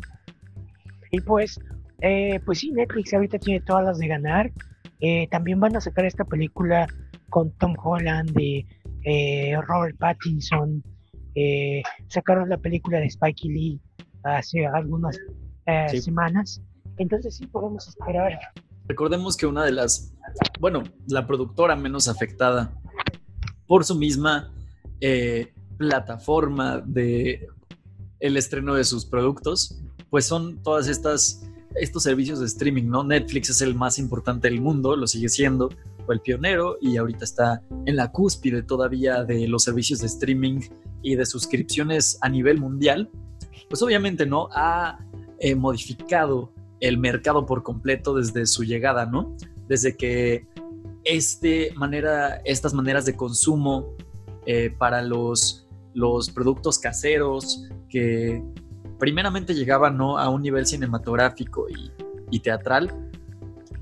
Y 1.11 1.21
pues, 1.21 1.59
eh, 2.01 2.39
pues 2.43 2.57
sí, 2.57 2.71
Netflix 2.71 3.13
ahorita 3.13 3.37
tiene 3.37 3.61
todas 3.61 3.85
las 3.85 3.99
de 3.99 4.07
ganar. 4.07 4.51
Eh, 4.99 5.27
también 5.29 5.59
van 5.59 5.75
a 5.75 5.81
sacar 5.81 6.05
esta 6.05 6.25
película 6.25 6.87
con 7.29 7.51
Tom 7.51 7.75
Holland, 7.77 8.31
de 8.31 8.65
eh, 9.03 9.55
Robert 9.61 9.95
Pattinson. 9.99 10.83
Sacaron 12.07 12.49
la 12.49 12.57
película 12.57 12.99
de 12.99 13.07
Spike 13.07 13.47
Lee 13.47 13.81
hace 14.23 14.65
algunas 14.65 15.19
semanas. 15.91 16.61
Entonces 16.97 17.37
sí 17.37 17.47
podemos 17.47 17.87
esperar 17.87 18.39
recordemos 18.87 19.37
que 19.37 19.45
una 19.45 19.63
de 19.63 19.71
las, 19.71 20.13
bueno, 20.59 20.83
la 21.07 21.25
productora 21.25 21.75
menos 21.75 22.07
afectada 22.07 22.73
por 23.67 23.85
su 23.85 23.95
misma 23.95 24.53
eh, 24.99 25.53
plataforma 25.77 26.79
de 26.79 27.47
el 28.19 28.37
estreno 28.37 28.75
de 28.75 28.83
sus 28.83 29.05
productos, 29.05 29.81
pues 30.09 30.25
son 30.25 30.61
todas 30.63 30.87
estas 30.87 31.45
estos 31.75 32.03
servicios 32.03 32.39
de 32.39 32.45
streaming, 32.45 32.85
¿no? 32.85 33.03
Netflix 33.03 33.49
es 33.49 33.61
el 33.61 33.75
más 33.75 33.99
importante 33.99 34.49
del 34.49 34.61
mundo, 34.61 34.95
lo 34.95 35.07
sigue 35.07 35.29
siendo, 35.29 35.69
fue 36.05 36.15
el 36.15 36.21
pionero 36.21 36.77
y 36.81 36.97
ahorita 36.97 37.25
está 37.25 37.61
en 37.85 37.95
la 37.95 38.11
cúspide 38.11 38.63
todavía 38.63 39.23
de 39.23 39.47
los 39.47 39.63
servicios 39.63 39.99
de 39.99 40.07
streaming 40.07 40.59
y 41.01 41.15
de 41.15 41.25
suscripciones 41.25 42.17
a 42.21 42.29
nivel 42.29 42.59
mundial. 42.59 43.09
Pues 43.69 43.81
obviamente, 43.81 44.25
¿no? 44.25 44.49
Ha 44.51 44.99
eh, 45.39 45.55
modificado 45.55 46.53
el 46.79 46.97
mercado 46.97 47.45
por 47.45 47.63
completo 47.63 48.13
desde 48.13 48.45
su 48.45 48.63
llegada, 48.63 49.05
¿no? 49.05 49.35
Desde 49.67 49.95
que 49.95 50.47
este 51.03 51.71
manera, 51.75 52.41
estas 52.45 52.73
maneras 52.73 53.05
de 53.05 53.15
consumo 53.15 53.95
eh, 54.45 54.73
para 54.77 55.01
los, 55.01 55.67
los 55.93 56.29
productos 56.29 56.79
caseros 56.79 57.69
que 57.89 58.43
primeramente 59.03 59.53
llegaban 59.53 59.97
¿no? 59.97 60.17
a 60.17 60.29
un 60.29 60.41
nivel 60.41 60.65
cinematográfico 60.65 61.67
y, 62.31 62.39
teatral, 62.39 62.89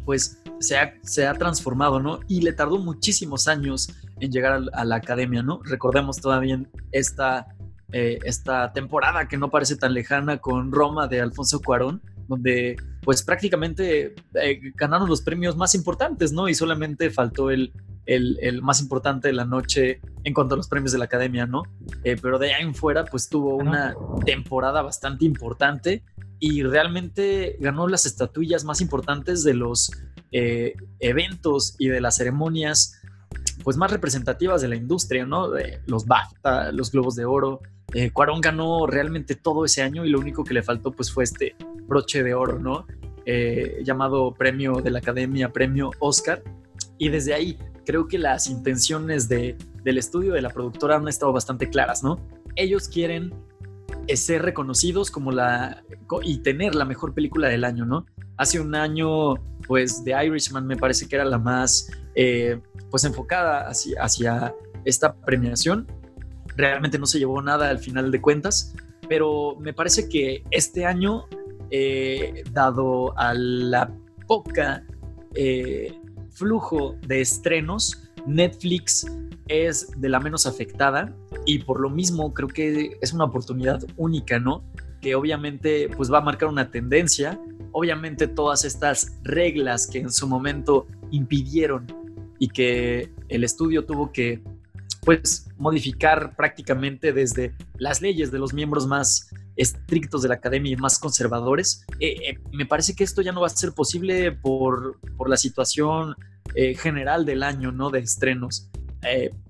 pues 0.03 0.41
se 0.59 0.79
ha, 0.79 0.95
se 1.03 1.27
ha, 1.27 1.35
transformado, 1.35 1.99
¿no? 1.99 2.21
Y 2.27 2.41
le 2.41 2.53
tardó 2.53 2.79
muchísimos 2.79 3.47
años 3.47 3.93
en 4.19 4.31
llegar 4.31 4.59
a, 4.73 4.83
la 4.83 4.95
academia, 4.95 5.43
¿no? 5.43 5.61
Recordemos 5.63 6.17
todavía 6.17 6.59
esta, 6.91 7.45
eh, 7.91 8.17
esta 8.23 8.73
temporada 8.73 9.27
que 9.27 9.37
no 9.37 9.51
parece 9.51 9.75
tan 9.75 9.93
lejana 9.93 10.39
con 10.39 10.71
Roma 10.71 11.07
de 11.07 11.21
Alfonso 11.21 11.61
Cuarón, 11.61 12.01
donde 12.27 12.75
pues 13.03 13.21
prácticamente 13.21 14.15
eh, 14.33 14.59
ganaron 14.73 15.07
los 15.07 15.21
premios 15.21 15.55
más 15.55 15.75
importantes, 15.75 16.33
¿no? 16.33 16.49
Y 16.49 16.55
solamente 16.55 17.11
faltó 17.11 17.51
el, 17.51 17.71
el, 18.05 18.61
más 18.61 18.81
importante 18.81 19.27
de 19.27 19.33
la 19.33 19.45
noche 19.45 20.01
en 20.23 20.33
cuanto 20.33 20.55
a 20.55 20.57
los 20.57 20.67
premios 20.67 20.91
de 20.91 20.97
la 20.97 21.05
academia, 21.05 21.45
¿no? 21.45 21.63
Eh, 22.03 22.17
pero 22.21 22.39
de 22.39 22.53
ahí 22.53 22.63
en 22.63 22.75
fuera, 22.75 23.05
pues 23.05 23.29
tuvo 23.29 23.55
una 23.55 23.95
temporada 24.25 24.81
bastante 24.81 25.25
importante 25.25 26.03
y 26.39 26.63
realmente 26.63 27.57
ganó 27.59 27.87
las 27.87 28.05
estatuillas 28.05 28.63
más 28.63 28.81
importantes 28.81 29.43
de 29.43 29.53
los 29.53 29.91
eh, 30.31 30.73
eventos 30.99 31.75
y 31.77 31.87
de 31.89 32.01
las 32.01 32.15
ceremonias 32.15 32.97
pues 33.63 33.77
más 33.77 33.91
representativas 33.91 34.61
de 34.61 34.67
la 34.69 34.75
industria, 34.75 35.25
¿no? 35.25 35.51
De 35.51 35.81
los 35.85 36.05
BAFTA, 36.05 36.71
los 36.71 36.91
Globos 36.91 37.15
de 37.15 37.25
Oro. 37.25 37.59
Eh, 37.93 38.09
Cuarón 38.09 38.41
ganó 38.41 38.87
realmente 38.87 39.35
todo 39.35 39.65
ese 39.65 39.83
año 39.83 40.05
y 40.05 40.09
lo 40.09 40.19
único 40.19 40.43
que 40.43 40.53
le 40.53 40.63
faltó 40.63 40.91
pues 40.91 41.11
fue 41.11 41.25
este 41.25 41.55
broche 41.87 42.23
de 42.23 42.33
oro, 42.33 42.59
¿no? 42.59 42.85
llamado 43.83 44.33
premio 44.33 44.81
de 44.81 44.89
la 44.89 44.99
Academia, 44.99 45.53
premio 45.53 45.91
Oscar. 45.99 46.43
Y 47.01 47.09
desde 47.09 47.33
ahí 47.33 47.57
creo 47.83 48.07
que 48.07 48.19
las 48.19 48.45
intenciones 48.45 49.27
de, 49.27 49.57
del 49.83 49.97
estudio 49.97 50.33
de 50.33 50.41
la 50.43 50.51
productora 50.51 50.97
han 50.97 51.07
estado 51.07 51.33
bastante 51.33 51.67
claras, 51.67 52.03
¿no? 52.03 52.19
Ellos 52.55 52.87
quieren 52.87 53.33
eh, 54.05 54.15
ser 54.15 54.43
reconocidos 54.43 55.09
como 55.09 55.31
la 55.31 55.83
y 56.21 56.37
tener 56.43 56.75
la 56.75 56.85
mejor 56.85 57.15
película 57.15 57.47
del 57.47 57.63
año, 57.63 57.87
¿no? 57.87 58.05
Hace 58.37 58.59
un 58.59 58.75
año, 58.75 59.33
pues, 59.67 60.03
The 60.03 60.11
Irishman 60.25 60.67
me 60.67 60.77
parece 60.77 61.07
que 61.07 61.15
era 61.15 61.25
la 61.25 61.39
más, 61.39 61.89
eh, 62.13 62.61
pues, 62.91 63.03
enfocada 63.03 63.67
hacia, 63.67 63.99
hacia 63.99 64.53
esta 64.85 65.15
premiación. 65.15 65.87
Realmente 66.55 66.99
no 66.99 67.07
se 67.07 67.17
llevó 67.17 67.41
nada 67.41 67.71
al 67.71 67.79
final 67.79 68.11
de 68.11 68.21
cuentas, 68.21 68.75
pero 69.09 69.57
me 69.59 69.73
parece 69.73 70.07
que 70.07 70.43
este 70.51 70.85
año, 70.85 71.25
eh, 71.71 72.43
dado 72.51 73.17
a 73.17 73.33
la 73.33 73.91
poca 74.27 74.85
flujo 76.31 76.95
de 77.07 77.21
estrenos, 77.21 78.03
Netflix 78.25 79.05
es 79.47 79.89
de 79.97 80.09
la 80.09 80.19
menos 80.19 80.45
afectada 80.45 81.13
y 81.45 81.59
por 81.59 81.79
lo 81.79 81.89
mismo 81.89 82.33
creo 82.33 82.47
que 82.47 82.97
es 83.01 83.13
una 83.13 83.25
oportunidad 83.25 83.81
única, 83.97 84.39
¿no? 84.39 84.63
Que 85.01 85.15
obviamente 85.15 85.89
pues 85.95 86.11
va 86.11 86.19
a 86.19 86.21
marcar 86.21 86.49
una 86.49 86.69
tendencia, 86.71 87.39
obviamente 87.71 88.27
todas 88.27 88.65
estas 88.65 89.17
reglas 89.23 89.87
que 89.87 89.99
en 89.99 90.11
su 90.11 90.27
momento 90.27 90.87
impidieron 91.11 91.87
y 92.39 92.47
que 92.47 93.11
el 93.29 93.43
estudio 93.43 93.85
tuvo 93.85 94.11
que 94.11 94.41
pues 95.01 95.49
modificar 95.57 96.35
prácticamente 96.35 97.11
desde 97.13 97.55
las 97.77 98.01
leyes 98.01 98.31
de 98.31 98.39
los 98.39 98.53
miembros 98.53 98.87
más 98.87 99.29
estrictos 99.55 100.21
de 100.21 100.29
la 100.29 100.35
academia 100.35 100.71
y 100.71 100.75
más 100.75 100.99
conservadores. 100.99 101.85
Eh, 101.99 102.15
eh, 102.29 102.39
me 102.51 102.65
parece 102.65 102.95
que 102.95 103.03
esto 103.03 103.21
ya 103.21 103.31
no 103.31 103.41
va 103.41 103.47
a 103.47 103.49
ser 103.49 103.73
posible 103.73 104.31
por, 104.31 104.99
por 105.17 105.29
la 105.29 105.37
situación 105.37 106.15
eh, 106.55 106.75
general 106.75 107.25
del 107.25 107.43
año, 107.43 107.71
¿no? 107.71 107.89
De 107.89 107.99
estrenos. 107.99 108.69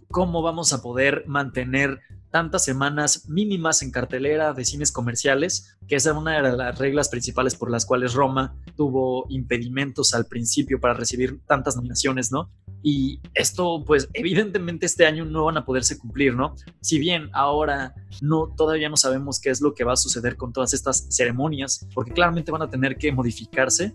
¿Cómo 0.09 0.41
vamos 0.41 0.71
a 0.71 0.81
poder 0.81 1.25
mantener 1.27 1.99
tantas 2.31 2.63
semanas 2.63 3.27
mínimas 3.29 3.81
en 3.81 3.91
cartelera 3.91 4.53
de 4.53 4.65
cines 4.65 4.91
comerciales, 4.91 5.77
que 5.87 5.97
esa 5.97 6.11
es 6.11 6.17
una 6.17 6.41
de 6.41 6.55
las 6.55 6.79
reglas 6.79 7.09
principales 7.09 7.55
por 7.55 7.69
las 7.69 7.85
cuales 7.85 8.13
Roma 8.13 8.55
tuvo 8.75 9.25
impedimentos 9.29 10.13
al 10.13 10.25
principio 10.25 10.79
para 10.79 10.93
recibir 10.93 11.41
tantas 11.45 11.75
nominaciones, 11.75 12.31
¿no? 12.31 12.49
Y 12.83 13.19
esto, 13.33 13.83
pues, 13.85 14.09
evidentemente 14.13 14.85
este 14.85 15.05
año 15.05 15.25
no 15.25 15.45
van 15.45 15.57
a 15.57 15.65
poderse 15.65 15.97
cumplir, 15.97 16.35
¿no? 16.35 16.55
Si 16.81 16.97
bien 16.97 17.29
ahora 17.33 17.93
no, 18.21 18.47
todavía 18.57 18.89
no 18.89 18.97
sabemos 18.97 19.39
qué 19.39 19.49
es 19.49 19.61
lo 19.61 19.73
que 19.73 19.83
va 19.83 19.93
a 19.93 19.97
suceder 19.97 20.35
con 20.35 20.51
todas 20.51 20.73
estas 20.73 21.07
ceremonias, 21.09 21.87
porque 21.93 22.11
claramente 22.11 22.51
van 22.51 22.63
a 22.63 22.69
tener 22.69 22.97
que 22.97 23.11
modificarse, 23.11 23.93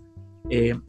eh, 0.49 0.79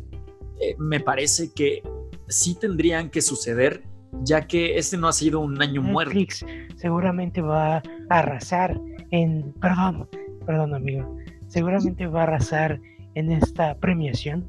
eh, 0.61 0.77
me 0.79 1.01
parece 1.01 1.53
que 1.53 1.83
sí 2.29 2.55
tendrían 2.55 3.11
que 3.11 3.21
suceder, 3.23 3.83
ya 4.23 4.47
que 4.47 4.79
este 4.79 4.97
no 4.97 5.09
ha 5.09 5.13
sido 5.13 5.41
un 5.41 5.61
año 5.61 5.83
Netflix 5.83 6.45
seguramente 6.77 7.41
va 7.41 7.77
a 7.77 7.83
arrasar 8.09 8.81
en, 9.11 9.53
perdón, 9.61 10.09
perdón 10.47 10.75
amigo, 10.75 11.17
seguramente 11.49 12.07
va 12.07 12.21
a 12.21 12.23
arrasar 12.25 12.81
en 13.15 13.33
esta 13.33 13.77
premiación 13.79 14.47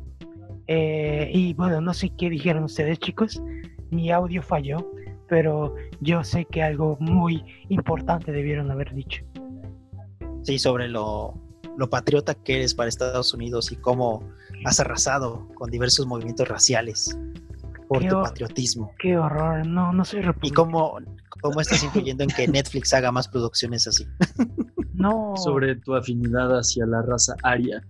eh, 0.72 1.32
y 1.34 1.56
bueno, 1.56 1.82
no 1.82 1.96
sé 1.96 2.12
qué 2.16 2.30
dijeron 2.30 2.64
ustedes 2.64 3.00
chicos, 3.00 3.42
mi 3.90 4.12
audio 4.12 4.44
falló, 4.44 4.78
pero 5.28 5.76
yo 6.00 6.24
sé 6.24 6.46
que 6.46 6.62
algo 6.62 6.96
muy 7.00 7.44
importante 7.70 8.32
debieron 8.32 8.70
haber 8.70 8.94
dicho. 8.94 9.26
Sí, 10.44 10.60
sobre 10.60 10.88
lo, 10.88 11.34
lo 11.76 11.90
patriota 11.90 12.36
que 12.36 12.58
eres 12.58 12.76
para 12.76 12.88
Estados 12.88 13.34
Unidos 13.34 13.72
y 13.72 13.78
cómo 13.78 14.22
has 14.64 14.80
arrasado 14.80 15.48
con 15.56 15.72
diversos 15.72 16.06
movimientos 16.06 16.48
raciales 16.48 17.18
por 17.88 18.06
tu 18.06 18.22
patriotismo. 18.22 18.92
Qué 19.00 19.18
horror, 19.18 19.66
no, 19.66 19.92
no 19.92 20.06
soy 20.06 20.22
¿Y 20.44 20.52
cómo, 20.52 21.00
cómo 21.42 21.62
estás 21.62 21.84
influyendo 21.84 22.24
en 22.24 22.30
que 22.30 22.48
Netflix 22.48 22.94
haga 22.94 23.12
más 23.12 23.28
producciones 23.28 23.88
así? 23.88 24.06
no. 24.94 25.34
Sobre 25.36 25.78
tu 25.78 25.96
afinidad 25.96 26.56
hacia 26.56 26.86
la 26.86 27.02
raza 27.02 27.34
aria. 27.42 27.84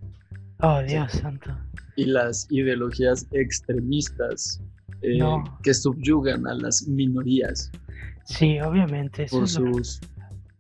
Oh, 0.61 0.79
Dios 0.79 1.11
santo 1.11 1.53
y 1.99 2.05
las 2.05 2.47
ideologías 2.49 3.27
extremistas 3.31 4.61
eh, 5.01 5.19
que 5.63 5.73
subyugan 5.73 6.47
a 6.47 6.53
las 6.53 6.87
minorías. 6.87 7.71
Sí, 8.23 8.59
obviamente. 8.61 9.25
Por 9.29 9.47
sus 9.47 9.99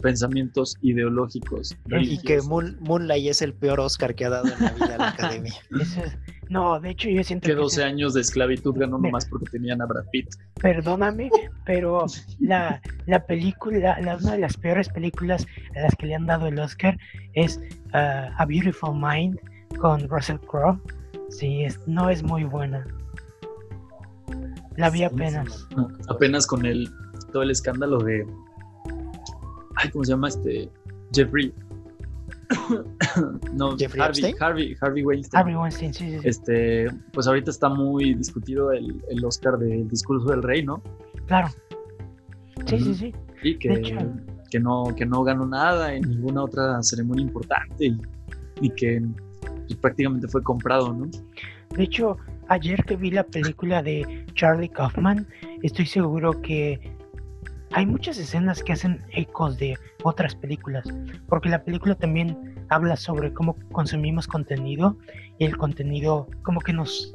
pensamientos 0.01 0.75
ideológicos. 0.81 1.77
Y 2.01 2.17
que 2.19 2.41
Moonlight 2.41 3.27
es 3.27 3.41
el 3.41 3.53
peor 3.53 3.79
Oscar 3.79 4.15
que 4.15 4.25
ha 4.25 4.29
dado 4.29 4.47
en 4.47 4.63
la 4.63 4.71
vida 4.71 4.97
la 4.97 5.09
academia. 5.09 5.53
no, 6.49 6.79
de 6.79 6.89
hecho 6.91 7.09
yo 7.09 7.23
siento 7.23 7.47
que... 7.47 7.55
12 7.55 7.83
años 7.83 8.13
de 8.13 8.21
esclavitud 8.21 8.75
ganó 8.77 8.97
nomás 8.97 9.25
porque 9.25 9.45
tenían 9.51 9.81
a 9.81 9.85
Brad 9.85 10.05
Pitt. 10.11 10.27
Perdóname, 10.61 11.29
pero 11.65 12.05
la, 12.39 12.81
la 13.07 13.25
película, 13.25 13.97
una 13.99 14.31
de 14.31 14.39
las 14.39 14.57
peores 14.57 14.89
películas 14.89 15.45
a 15.75 15.81
las 15.81 15.95
que 15.95 16.07
le 16.07 16.15
han 16.15 16.25
dado 16.25 16.47
el 16.47 16.59
Oscar 16.59 16.97
es 17.33 17.59
uh, 17.93 18.31
A 18.37 18.45
Beautiful 18.45 18.95
Mind 18.95 19.37
con 19.79 20.07
Russell 20.09 20.37
Crowe 20.39 20.81
Sí, 21.29 21.65
no 21.85 22.09
es 22.09 22.23
muy 22.23 22.43
buena. 22.43 22.85
La 24.77 24.89
vi 24.89 25.03
apenas. 25.03 25.67
apenas 26.07 26.47
con 26.47 26.65
el 26.65 26.89
todo 27.31 27.43
el 27.43 27.51
escándalo 27.51 27.99
de. 27.99 28.25
Ay, 29.75 29.89
¿cómo 29.91 30.03
se 30.03 30.11
llama 30.11 30.29
este? 30.29 30.69
Jeffrey. 31.13 31.53
no, 33.53 33.77
Jeffrey 33.77 34.01
Harvey, 34.01 34.35
Harvey, 34.39 34.75
Harvey, 34.81 35.03
Weinstein. 35.03 35.39
Harvey 35.39 35.55
Weinstein, 35.55 35.93
sí, 35.93 36.09
sí, 36.11 36.27
Este, 36.27 36.87
pues 37.13 37.27
ahorita 37.27 37.51
está 37.51 37.69
muy 37.69 38.15
discutido 38.15 38.71
el, 38.71 39.03
el 39.09 39.23
Oscar 39.23 39.57
del 39.57 39.87
discurso 39.87 40.29
del 40.29 40.41
rey, 40.41 40.63
¿no? 40.63 40.81
Claro. 41.27 41.49
Sí, 42.65 42.79
sí, 42.79 42.95
sí. 42.95 43.13
Y 43.43 43.57
que, 43.57 43.81
que, 44.49 44.59
no, 44.59 44.95
que 44.95 45.05
no 45.05 45.23
ganó 45.23 45.45
nada 45.45 45.93
en 45.93 46.09
ninguna 46.09 46.43
otra 46.43 46.81
ceremonia 46.81 47.23
importante 47.23 47.85
y, 47.85 48.01
y 48.61 48.69
que 48.71 49.01
prácticamente 49.75 50.27
fue 50.27 50.43
comprado, 50.43 50.93
¿no? 50.93 51.07
De 51.75 51.83
hecho, 51.83 52.17
ayer 52.47 52.83
que 52.83 52.95
vi 52.95 53.11
la 53.11 53.23
película 53.23 53.83
de 53.83 54.25
Charlie 54.33 54.69
Kaufman, 54.69 55.27
estoy 55.61 55.85
seguro 55.85 56.41
que 56.41 56.95
hay 57.71 57.85
muchas 57.85 58.17
escenas 58.17 58.63
que 58.63 58.73
hacen 58.73 59.01
ecos 59.11 59.57
de 59.57 59.77
otras 60.03 60.35
películas, 60.35 60.85
porque 61.27 61.49
la 61.49 61.63
película 61.63 61.95
también 61.95 62.55
habla 62.69 62.95
sobre 62.95 63.31
cómo 63.33 63.55
consumimos 63.71 64.27
contenido 64.27 64.97
y 65.37 65.45
el 65.45 65.57
contenido 65.57 66.27
como 66.41 66.61
que 66.61 66.73
nos 66.73 67.13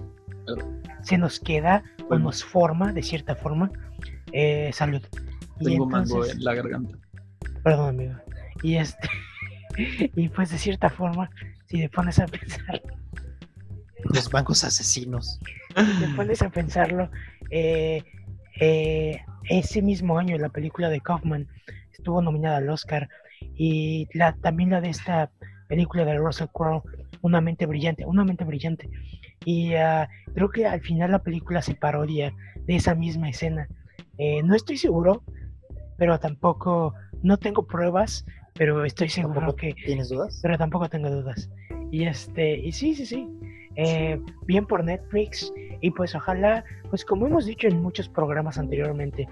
se 1.02 1.18
nos 1.18 1.40
queda 1.40 1.82
o 2.10 2.18
nos 2.18 2.44
forma 2.44 2.92
de 2.92 3.02
cierta 3.02 3.34
forma. 3.34 3.70
Eh, 4.32 4.70
salud. 4.72 5.00
Y 5.60 5.64
Tengo 5.64 5.86
mango 5.86 6.04
entonces- 6.16 6.34
en 6.36 6.44
la 6.44 6.54
garganta. 6.54 6.98
Perdón, 7.62 7.88
amigo. 7.90 8.14
Y 8.62 8.76
este. 8.76 9.08
y 10.16 10.28
pues 10.28 10.50
de 10.50 10.58
cierta 10.58 10.90
forma, 10.90 11.30
si 11.74 11.80
te 11.80 11.88
pones 11.88 12.20
a 12.20 12.26
pensar, 12.26 12.82
Los 14.14 14.30
bancos 14.30 14.62
asesinos. 14.62 15.40
si 15.74 16.04
te 16.04 16.14
pones 16.14 16.40
a 16.42 16.50
pensarlo, 16.50 17.10
eh, 17.50 18.04
eh, 18.60 19.20
ese 19.48 19.82
mismo 19.82 20.18
año 20.18 20.38
la 20.38 20.50
película 20.50 20.88
de 20.88 21.00
Kaufman 21.00 21.48
estuvo 21.92 22.22
nominada 22.22 22.58
al 22.58 22.68
Oscar 22.68 23.08
y 23.56 24.06
la, 24.12 24.34
también 24.36 24.70
la 24.70 24.80
de 24.80 24.90
esta 24.90 25.32
película 25.68 26.04
de 26.04 26.16
Russell 26.16 26.46
Crowe, 26.52 26.82
Una 27.22 27.40
mente 27.40 27.66
brillante, 27.66 28.06
una 28.06 28.24
mente 28.24 28.44
brillante. 28.44 28.88
Y 29.44 29.74
ah, 29.74 30.08
creo 30.32 30.50
que 30.50 30.66
al 30.66 30.80
final 30.80 31.10
la 31.10 31.22
película 31.22 31.60
se 31.60 31.74
parodia 31.74 32.32
de 32.66 32.76
esa 32.76 32.94
misma 32.94 33.30
escena. 33.30 33.66
Eh, 34.18 34.42
no 34.44 34.54
estoy 34.54 34.76
seguro, 34.76 35.24
pero 35.96 36.20
tampoco, 36.20 36.94
no 37.22 37.38
tengo 37.38 37.66
pruebas, 37.66 38.26
pero 38.54 38.84
estoy 38.84 39.08
seguro 39.08 39.34
¿Tampoco 39.34 39.56
que, 39.56 39.74
¿Tienes 39.74 40.08
dudas? 40.08 40.38
pero 40.42 40.56
tampoco 40.56 40.88
tengo 40.88 41.10
dudas. 41.10 41.50
Y 41.90 42.04
este, 42.04 42.56
y 42.58 42.72
sí, 42.72 42.94
sí, 42.94 43.06
sí. 43.06 43.28
eh, 43.76 44.20
bien 44.46 44.66
por 44.66 44.84
Netflix. 44.84 45.52
Y 45.80 45.90
pues 45.90 46.14
ojalá, 46.14 46.64
pues 46.90 47.04
como 47.04 47.26
hemos 47.26 47.46
dicho 47.46 47.68
en 47.68 47.82
muchos 47.82 48.08
programas 48.08 48.58
anteriormente, 48.58 49.28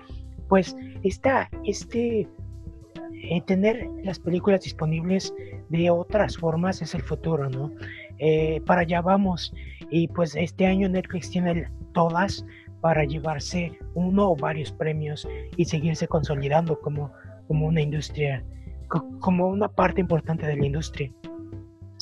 pues 0.48 0.76
está 1.02 1.48
este 1.64 2.28
eh, 3.14 3.40
tener 3.46 3.88
las 4.02 4.18
películas 4.18 4.62
disponibles 4.62 5.32
de 5.68 5.90
otras 5.90 6.36
formas 6.36 6.82
es 6.82 6.94
el 6.94 7.02
futuro, 7.02 7.48
¿no? 7.48 7.70
Eh, 8.18 8.60
para 8.66 8.82
allá 8.82 9.00
vamos. 9.00 9.54
Y 9.90 10.08
pues 10.08 10.34
este 10.36 10.66
año 10.66 10.88
Netflix 10.88 11.30
tiene 11.30 11.68
todas 11.94 12.44
para 12.80 13.04
llevarse 13.04 13.78
uno 13.94 14.32
o 14.32 14.36
varios 14.36 14.72
premios 14.72 15.26
y 15.56 15.64
seguirse 15.64 16.08
consolidando 16.08 16.80
como, 16.80 17.12
como 17.46 17.66
una 17.66 17.80
industria, 17.80 18.44
como 19.20 19.48
una 19.48 19.68
parte 19.68 20.00
importante 20.00 20.46
de 20.46 20.56
la 20.56 20.66
industria. 20.66 21.12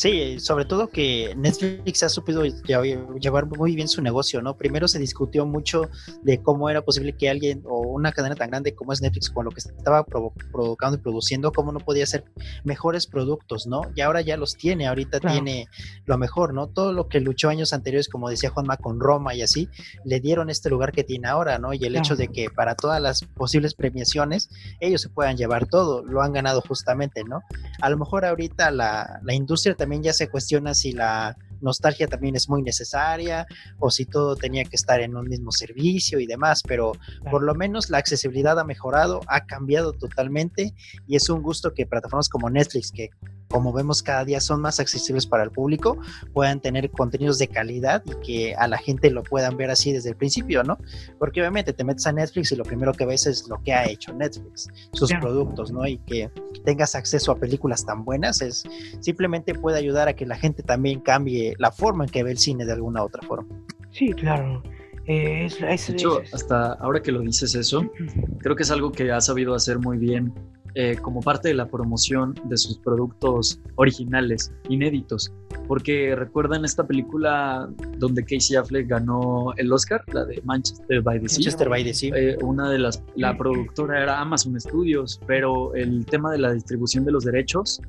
Sí, 0.01 0.41
sobre 0.41 0.65
todo 0.65 0.89
que 0.89 1.35
Netflix 1.37 2.03
ha 2.03 2.09
supido 2.09 2.43
lle- 2.47 3.19
llevar 3.21 3.45
muy 3.45 3.77
bien 3.77 3.87
su 3.87 4.01
negocio, 4.01 4.41
¿no? 4.41 4.57
Primero 4.57 4.89
se 4.89 4.99
discutió 4.99 5.45
mucho 5.45 5.91
de 6.23 6.41
cómo 6.41 6.71
era 6.71 6.81
posible 6.81 7.13
que 7.15 7.29
alguien 7.29 7.63
o 7.69 7.81
una 7.81 8.11
cadena 8.11 8.35
tan 8.35 8.49
grande 8.49 8.75
como 8.75 8.95
es 8.95 9.03
Netflix, 9.03 9.29
con 9.29 9.45
lo 9.45 9.51
que 9.51 9.59
estaba 9.59 10.07
provo- 10.07 10.33
provocando 10.53 10.97
y 10.97 11.01
produciendo, 11.03 11.53
cómo 11.53 11.71
no 11.71 11.81
podía 11.81 12.05
hacer 12.05 12.25
mejores 12.65 13.07
productos, 13.07 13.67
¿no? 13.67 13.83
Y 13.95 14.01
ahora 14.01 14.23
ya 14.23 14.39
los 14.39 14.57
tiene, 14.57 14.87
ahorita 14.89 15.21
Claro. 15.21 15.35
tiene 15.35 15.67
lo 16.07 16.17
mejor, 16.17 16.55
¿no? 16.55 16.67
Todo 16.69 16.95
lo 16.95 17.07
que 17.11 17.21
luchó 17.21 17.51
años 17.51 17.75
anteriores, 17.75 18.09
como 18.09 18.31
decía 18.31 18.49
Juanma, 18.49 18.79
con 18.79 19.01
Roma 19.01 19.35
y 19.35 19.43
así, 19.43 19.69
le 20.07 20.19
dieron 20.21 20.49
este 20.49 20.71
lugar 20.71 20.93
que 20.93 21.05
tiene 21.05 21.29
ahora, 21.29 21.59
¿no? 21.59 21.75
Y 21.75 21.85
el 21.85 21.95
hecho 21.95 22.17
de 22.17 22.29
que 22.29 22.49
para 22.49 22.75
todas 22.75 23.03
las 23.03 23.23
posibles 23.25 23.75
premiaciones, 23.75 24.49
ellos 24.81 25.03
se 25.03 25.11
puedan 25.11 25.37
llevar 25.37 25.67
todo, 25.67 26.03
lo 26.03 26.23
han 26.23 26.33
ganado 26.33 26.63
justamente, 26.63 27.23
¿no? 27.23 27.43
a 27.83 27.89
lo 27.91 27.97
mejor 27.99 28.25
ahorita 28.25 28.71
la, 28.71 29.21
la 29.23 29.35
industria 29.35 29.75
también 29.75 29.90
ya 30.03 30.13
se 30.13 30.29
cuestiona 30.29 30.75
si 30.75 30.93
la 30.93 31.37
nostalgia 31.61 32.09
también 32.09 32.37
es 32.37 32.49
muy 32.49 32.63
necesaria 32.63 33.47
o 33.79 33.91
si 33.91 34.07
todo 34.07 34.37
tenía 34.37 34.65
que 34.65 34.77
estar 34.77 35.01
en 35.01 35.17
un 35.17 35.29
mismo 35.29 35.53
servicio 35.53 36.19
y 36.19 36.27
demás, 36.27 36.63
pero 36.67 36.93
por 37.31 37.43
lo 37.43 37.55
menos 37.55 37.91
la 37.91 37.99
accesibilidad 37.99 38.59
ha 38.59 38.65
mejorado, 38.65 39.21
ha 39.27 39.45
cambiado 39.47 39.93
totalmente 39.93 40.73
y 41.07 41.17
es 41.17 41.29
un 41.29 41.43
gusto 41.43 41.75
que 41.75 41.87
plataformas 41.87 42.29
como 42.29 42.49
Netflix, 42.51 42.93
que 42.93 43.11
como 43.51 43.73
vemos 43.73 44.03
cada 44.03 44.25
día 44.25 44.41
son 44.41 44.61
más 44.61 44.79
accesibles 44.79 45.27
para 45.27 45.43
el 45.43 45.51
público, 45.51 45.99
puedan 46.33 46.61
tener 46.61 46.89
contenidos 46.91 47.39
de 47.39 47.49
calidad 47.49 48.03
y 48.07 48.15
que 48.25 48.55
a 48.55 48.69
la 48.69 48.79
gente 48.79 49.11
lo 49.11 49.25
puedan 49.25 49.57
ver 49.57 49.71
así 49.71 49.93
desde 49.93 50.11
el 50.11 50.17
principio, 50.17 50.63
¿no? 50.63 50.79
Porque 51.19 51.41
obviamente 51.41 51.73
te 51.73 51.83
metes 51.83 52.07
a 52.07 52.13
Netflix 52.13 52.53
y 52.53 52.57
lo 52.57 52.63
primero 52.65 52.93
que 52.93 53.05
ves 53.07 53.27
es 53.27 53.49
lo 53.49 53.61
que 53.63 53.73
ha 53.75 53.87
hecho 53.89 54.13
Netflix, 54.15 54.69
sus 54.93 55.09
Claro. 55.11 55.27
productos, 55.27 55.73
¿no? 55.73 55.85
Y 55.87 55.99
que 55.99 56.31
tengas 56.65 56.95
acceso 56.95 57.33
a 57.33 57.37
películas 57.37 57.85
tan 57.85 58.05
buenas 58.05 58.41
es 58.41 58.63
simplemente 59.01 59.55
puede 59.55 59.79
ayudar 59.79 60.07
a 60.07 60.15
que 60.15 60.27
la 60.27 60.37
gente 60.37 60.63
también 60.63 61.01
cambie 61.01 61.55
la 61.59 61.73
forma 61.73 62.05
en 62.05 62.11
que 62.11 62.23
ve 62.23 62.31
el 62.31 62.39
cine 62.39 62.65
de 62.65 62.73
alguna 62.73 63.03
otra 63.03 63.21
forma. 63.27 63.49
Sí, 63.91 64.13
claro. 64.13 64.63
Eh, 65.07 65.47
es, 65.47 65.59
es- 65.61 65.87
De 65.89 65.93
hecho, 65.95 66.21
es- 66.23 66.33
hasta 66.33 66.75
ahora 66.75 67.03
que 67.03 67.11
lo 67.11 67.21
dices 67.21 67.57
eso, 67.57 67.91
creo 68.39 68.55
que 68.55 68.63
es 68.63 68.71
algo 68.71 68.93
que 68.93 69.11
ha 69.11 69.21
sabido 69.21 69.55
hacer 69.57 69.81
muy 69.81 69.99
bien 69.99 70.33
eh, 70.75 70.97
como 71.01 71.21
parte 71.21 71.49
de 71.49 71.55
la 71.55 71.67
promoción 71.67 72.35
de 72.45 72.57
sus 72.57 72.79
productos 72.79 73.61
originales, 73.77 74.53
inéditos. 74.69 75.33
Porque 75.67 76.15
recuerdan 76.17 76.65
esta 76.65 76.87
película 76.87 77.69
donde 77.99 78.25
Casey 78.25 78.57
Affleck 78.57 78.89
ganó 78.89 79.53
el 79.57 79.73
Oscar, 79.73 80.03
la 80.13 80.25
de 80.25 80.41
Manchester 80.45 81.01
by 81.03 81.21
the 81.21 81.29
Sea. 81.29 81.39
Manchester 81.39 81.69
by 81.69 81.85
the 81.85 81.95
Sea. 81.95 82.13
Eh, 82.17 82.39
una 82.43 82.71
de 82.71 82.79
las, 82.79 83.03
la 83.17 83.37
productora 83.37 84.03
era 84.03 84.21
Amazon 84.21 84.61
Studios, 84.61 85.21
pero 85.27 85.75
el 85.75 86.05
tema 86.07 86.33
de 86.33 86.39
la 86.39 86.53
distribución 86.53 87.05
de 87.05 87.13
los 87.13 87.25
derechos 87.25 87.81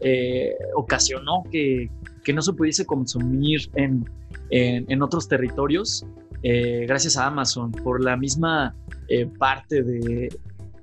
eh, 0.00 0.54
ocasionó 0.74 1.44
que, 1.50 1.90
que 2.24 2.32
no 2.32 2.42
se 2.42 2.52
pudiese 2.52 2.86
consumir 2.86 3.70
en, 3.74 4.08
en, 4.50 4.84
en 4.88 5.02
otros 5.02 5.28
territorios 5.28 6.06
eh, 6.42 6.84
gracias 6.86 7.16
a 7.16 7.26
Amazon 7.26 7.72
por 7.72 8.02
la 8.02 8.16
misma 8.16 8.74
eh, 9.08 9.26
parte 9.26 9.82
de 9.82 10.28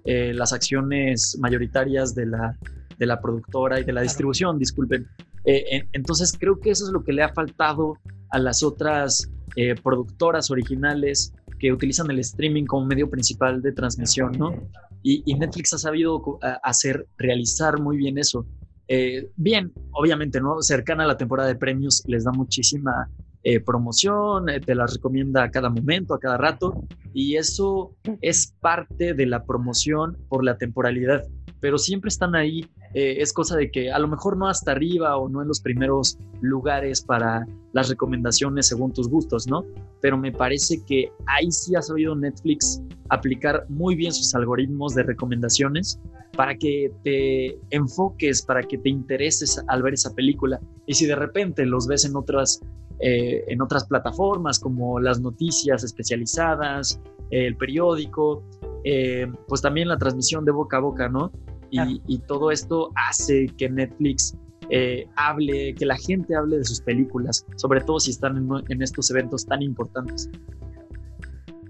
eh, 0.05 0.33
las 0.33 0.53
acciones 0.53 1.37
mayoritarias 1.39 2.13
de 2.15 2.25
la, 2.25 2.57
de 2.97 3.05
la 3.05 3.21
productora 3.21 3.79
y 3.79 3.83
de 3.83 3.93
la 3.93 4.01
distribución, 4.01 4.57
disculpen. 4.59 5.07
Eh, 5.45 5.63
en- 5.71 5.89
entonces 5.93 6.35
creo 6.39 6.59
que 6.59 6.71
eso 6.71 6.85
es 6.85 6.91
lo 6.91 7.03
que 7.03 7.13
le 7.13 7.23
ha 7.23 7.29
faltado 7.33 7.97
a 8.29 8.39
las 8.39 8.63
otras 8.63 9.29
eh, 9.55 9.75
productoras 9.75 10.49
originales 10.51 11.33
que 11.59 11.71
utilizan 11.71 12.09
el 12.11 12.19
streaming 12.19 12.65
como 12.65 12.85
medio 12.85 13.09
principal 13.09 13.61
de 13.61 13.71
transmisión, 13.71 14.31
¿no? 14.37 14.53
Y, 15.01 15.21
y 15.25 15.35
Netflix 15.35 15.73
ha 15.73 15.77
sabido 15.77 16.21
hacer, 16.63 17.05
realizar 17.17 17.79
muy 17.79 17.97
bien 17.97 18.17
eso. 18.17 18.45
Eh, 18.87 19.29
bien, 19.35 19.71
obviamente, 19.91 20.41
¿no? 20.41 20.61
Cercana 20.61 21.03
a 21.03 21.07
la 21.07 21.17
temporada 21.17 21.47
de 21.49 21.55
premios 21.55 22.03
les 22.07 22.23
da 22.25 22.31
muchísima 22.31 23.09
eh, 23.43 23.59
promoción, 23.59 24.47
eh, 24.49 24.59
te 24.61 24.73
las 24.73 24.93
recomienda 24.93 25.43
a 25.43 25.51
cada 25.51 25.69
momento, 25.69 26.13
a 26.13 26.19
cada 26.19 26.37
rato, 26.37 26.81
y 27.13 27.35
eso 27.35 27.93
es 28.21 28.55
parte 28.61 29.13
de 29.13 29.25
la 29.25 29.43
promoción 29.43 30.17
por 30.29 30.45
la 30.45 30.57
temporalidad, 30.57 31.23
pero 31.59 31.77
siempre 31.77 32.07
están 32.07 32.35
ahí. 32.35 32.65
eh, 32.93 33.21
es 33.21 33.33
cosa 33.33 33.57
de 33.57 33.71
que 33.71 33.91
a 33.91 33.97
lo 33.99 34.07
mejor 34.07 34.37
no 34.37 34.47
hasta 34.47 34.71
arriba 34.71 35.17
o 35.17 35.27
no 35.27 35.41
en 35.41 35.47
los 35.47 35.59
primeros 35.61 36.17
lugares 36.41 37.01
para 37.01 37.45
las 37.73 37.89
recomendaciones 37.89 38.67
según 38.67 38.93
tus 38.93 39.09
gustos, 39.09 39.47
¿no? 39.47 39.65
Pero 39.99 40.15
me 40.17 40.31
parece 40.31 40.83
que 40.85 41.11
ahí 41.25 41.51
sí 41.51 41.75
ha 41.75 41.81
sabido 41.81 42.15
Netflix 42.15 42.81
aplicar 43.09 43.65
muy 43.67 43.95
bien 43.95 44.13
sus 44.13 44.33
algoritmos 44.35 44.93
de 44.93 45.03
recomendaciones 45.03 45.99
para 46.35 46.55
que 46.55 46.91
te 47.03 47.57
enfoques, 47.69 48.41
para 48.41 48.61
que 48.63 48.77
te 48.77 48.89
intereses 48.89 49.61
al 49.67 49.83
ver 49.83 49.93
esa 49.93 50.13
película. 50.13 50.59
Y 50.87 50.93
si 50.93 51.05
de 51.05 51.15
repente 51.15 51.65
los 51.65 51.87
ves 51.87 52.05
en 52.05 52.15
otras, 52.15 52.59
eh, 52.99 53.43
en 53.47 53.61
otras 53.61 53.85
plataformas 53.85 54.59
como 54.59 54.99
las 54.99 55.19
noticias 55.19 55.83
especializadas, 55.83 56.99
el 57.31 57.55
periódico, 57.57 58.43
eh, 58.83 59.27
pues 59.47 59.61
también 59.61 59.87
la 59.87 59.97
transmisión 59.97 60.45
de 60.45 60.51
boca 60.51 60.77
a 60.77 60.79
boca, 60.81 61.09
¿no? 61.09 61.31
Y, 61.69 61.77
Claro. 61.77 61.91
y 62.07 62.19
todo 62.19 62.51
esto 62.51 62.91
hace 62.95 63.47
que 63.57 63.69
Netflix 63.69 64.37
eh, 64.69 65.07
hable, 65.15 65.73
que 65.73 65.85
la 65.85 65.97
gente 65.97 66.35
hable 66.35 66.57
de 66.57 66.63
sus 66.63 66.81
películas, 66.81 67.45
sobre 67.55 67.81
todo 67.81 67.99
si 67.99 68.11
están 68.11 68.37
en, 68.37 68.47
en 68.69 68.81
estos 68.81 69.09
eventos 69.09 69.45
tan 69.45 69.61
importantes. 69.61 70.29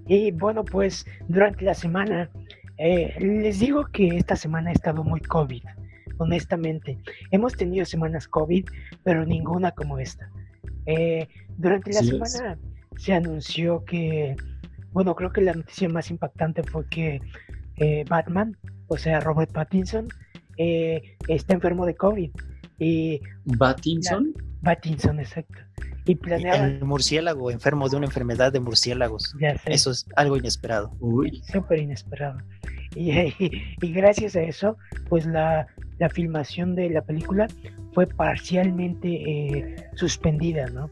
Y 0.08 0.32
bueno, 0.32 0.66
pues 0.66 1.06
durante 1.30 1.64
la 1.64 1.74
semana, 1.74 2.30
les 2.78 3.60
digo 3.60 3.86
que 3.94 4.18
esta 4.18 4.36
semana 4.36 4.72
ha 4.72 4.74
estado 4.74 5.04
muy 5.04 5.22
COVID, 5.22 5.64
honestamente. 6.18 6.98
Hemos 7.32 7.54
tenido 7.54 7.86
semanas 7.86 8.28
COVID, 8.28 8.66
pero 9.04 9.26
ninguna 9.26 9.72
como 9.72 10.00
esta. 10.00 10.30
Eh, 10.86 11.28
durante 11.58 11.94
la 11.94 12.00
es. 12.02 12.08
semana 12.08 12.58
se 12.98 13.14
anunció 13.14 13.84
que, 13.86 14.36
bueno, 14.92 15.16
creo 15.16 15.32
que 15.32 15.42
la 15.42 15.54
noticia 15.54 15.90
más 15.90 16.10
impactante 16.12 16.64
fue 16.64 16.88
que 16.90 17.22
eh, 17.78 18.06
Batman, 18.10 18.58
o 18.88 18.98
sea, 18.98 19.20
Robert 19.20 19.52
Pattinson, 19.52 20.08
eh, 20.58 21.18
está 21.28 21.54
enfermo 21.54 21.86
de 21.86 21.96
COVID. 21.96 22.32
Y 22.80 23.22
Battinson, 23.46 24.34
Pattinson, 24.62 25.20
exacto. 25.20 25.60
Y 26.06 26.16
planeaban, 26.16 26.72
El 26.76 26.86
murciélago 26.86 27.50
enfermo 27.50 27.88
de 27.88 27.96
una 27.96 28.06
enfermedad 28.08 28.52
de 28.52 28.60
murciélagos. 28.60 29.34
ya 29.40 29.58
sé, 29.58 29.74
Eso 29.74 29.92
es 29.92 30.06
algo 30.16 30.36
inesperado. 30.38 30.92
uy, 31.00 31.42
súper 31.52 31.80
inesperado. 31.80 32.40
Y, 33.82 33.92
gracias 33.92 34.36
a 34.36 34.42
eso, 34.42 34.78
pues 35.10 35.26
la, 35.26 35.68
la 36.00 36.10
filmación 36.10 36.76
de 36.76 36.90
la 36.90 37.02
película 37.02 37.48
fue 37.94 38.08
parcialmente 38.08 39.08
eh, 39.10 39.76
suspendida, 39.96 40.68
¿no? 40.68 40.90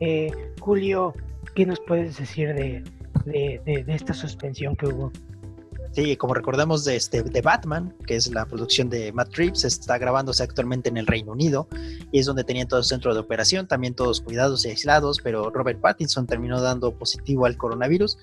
Eh, 0.00 0.30
Julio, 0.60 1.14
¿qué 1.54 1.66
nos 1.66 1.80
puedes 1.80 2.18
decir 2.18 2.54
de, 2.54 2.82
de- 3.26 3.60
de- 3.64 3.84
de 3.84 3.94
esta 3.94 4.12
suspensión 4.14 4.76
que 4.76 4.86
hubo? 4.86 5.12
Sí, 5.94 6.16
como 6.16 6.34
recordamos 6.34 6.84
de, 6.84 6.96
este, 6.96 7.22
de 7.22 7.40
Batman, 7.40 7.94
que 8.04 8.16
es 8.16 8.26
la 8.34 8.46
producción 8.46 8.90
de 8.90 9.12
Matt 9.12 9.36
Reeves, 9.36 9.62
está 9.62 9.96
grabándose 9.96 10.42
actualmente 10.42 10.88
en 10.88 10.96
el 10.96 11.06
Reino 11.06 11.30
Unido 11.30 11.68
y 12.10 12.18
es 12.18 12.26
donde 12.26 12.42
tenían 12.42 12.66
todo 12.66 12.80
el 12.80 12.84
centro 12.84 13.14
de 13.14 13.20
operación, 13.20 13.68
también 13.68 13.94
todos 13.94 14.20
cuidados 14.20 14.66
y 14.66 14.70
aislados, 14.70 15.20
pero 15.22 15.50
Robert 15.50 15.80
Pattinson 15.80 16.26
terminó 16.26 16.60
dando 16.60 16.90
positivo 16.90 17.46
al 17.46 17.56
coronavirus, 17.56 18.18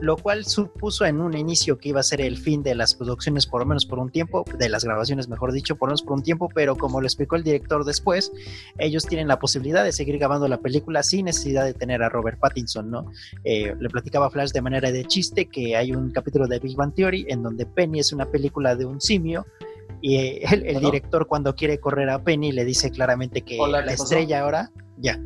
lo 0.00 0.16
cual 0.16 0.44
supuso 0.44 1.04
en 1.04 1.20
un 1.20 1.36
inicio 1.36 1.78
que 1.78 1.88
iba 1.88 1.98
a 1.98 2.04
ser 2.04 2.20
el 2.20 2.38
fin 2.38 2.62
de 2.62 2.76
las 2.76 2.94
producciones 2.94 3.44
por 3.44 3.60
lo 3.60 3.66
menos 3.66 3.86
por 3.86 3.98
un 3.98 4.10
tiempo, 4.10 4.44
de 4.56 4.68
las 4.68 4.84
grabaciones 4.84 5.28
mejor 5.28 5.50
dicho, 5.50 5.74
por 5.74 5.88
lo 5.88 5.94
menos 5.94 6.02
por 6.02 6.12
un 6.12 6.22
tiempo, 6.22 6.48
pero 6.54 6.76
como 6.76 7.00
lo 7.00 7.08
explicó 7.08 7.34
el 7.34 7.42
director 7.42 7.84
después, 7.84 8.30
ellos 8.78 9.04
tienen 9.04 9.26
la 9.26 9.40
posibilidad 9.40 9.82
de 9.82 9.90
seguir 9.90 10.16
grabando 10.18 10.46
la 10.46 10.58
película 10.58 11.02
sin 11.02 11.24
necesidad 11.24 11.64
de 11.64 11.74
tener 11.74 12.04
a 12.04 12.08
Robert 12.08 12.38
Pattinson, 12.38 12.88
¿no? 12.88 13.10
Eh, 13.42 13.74
le 13.80 13.88
platicaba 13.88 14.30
Flash 14.30 14.52
de 14.52 14.62
manera 14.62 14.92
de 14.92 15.04
chiste 15.06 15.46
que 15.46 15.74
hay 15.74 15.90
un 15.90 16.12
capítulo 16.12 16.46
de 16.46 16.60
Big 16.60 16.76
Bang 16.76 16.94
Theory 16.94 17.15
en 17.28 17.42
donde 17.42 17.66
Penny 17.66 18.00
es 18.00 18.12
una 18.12 18.26
película 18.26 18.76
de 18.76 18.84
un 18.84 19.00
simio 19.00 19.46
y 20.00 20.16
eh, 20.16 20.42
el, 20.50 20.80
director 20.80 21.26
cuando 21.26 21.54
quiere 21.54 21.78
correr 21.78 22.10
a 22.10 22.22
Penny 22.22 22.52
le 22.52 22.64
dice 22.64 22.90
claramente 22.90 23.42
que 23.42 23.56
la 23.56 23.80
estrella 23.92 24.42
ahora, 24.42 24.70
ya, 24.98 25.18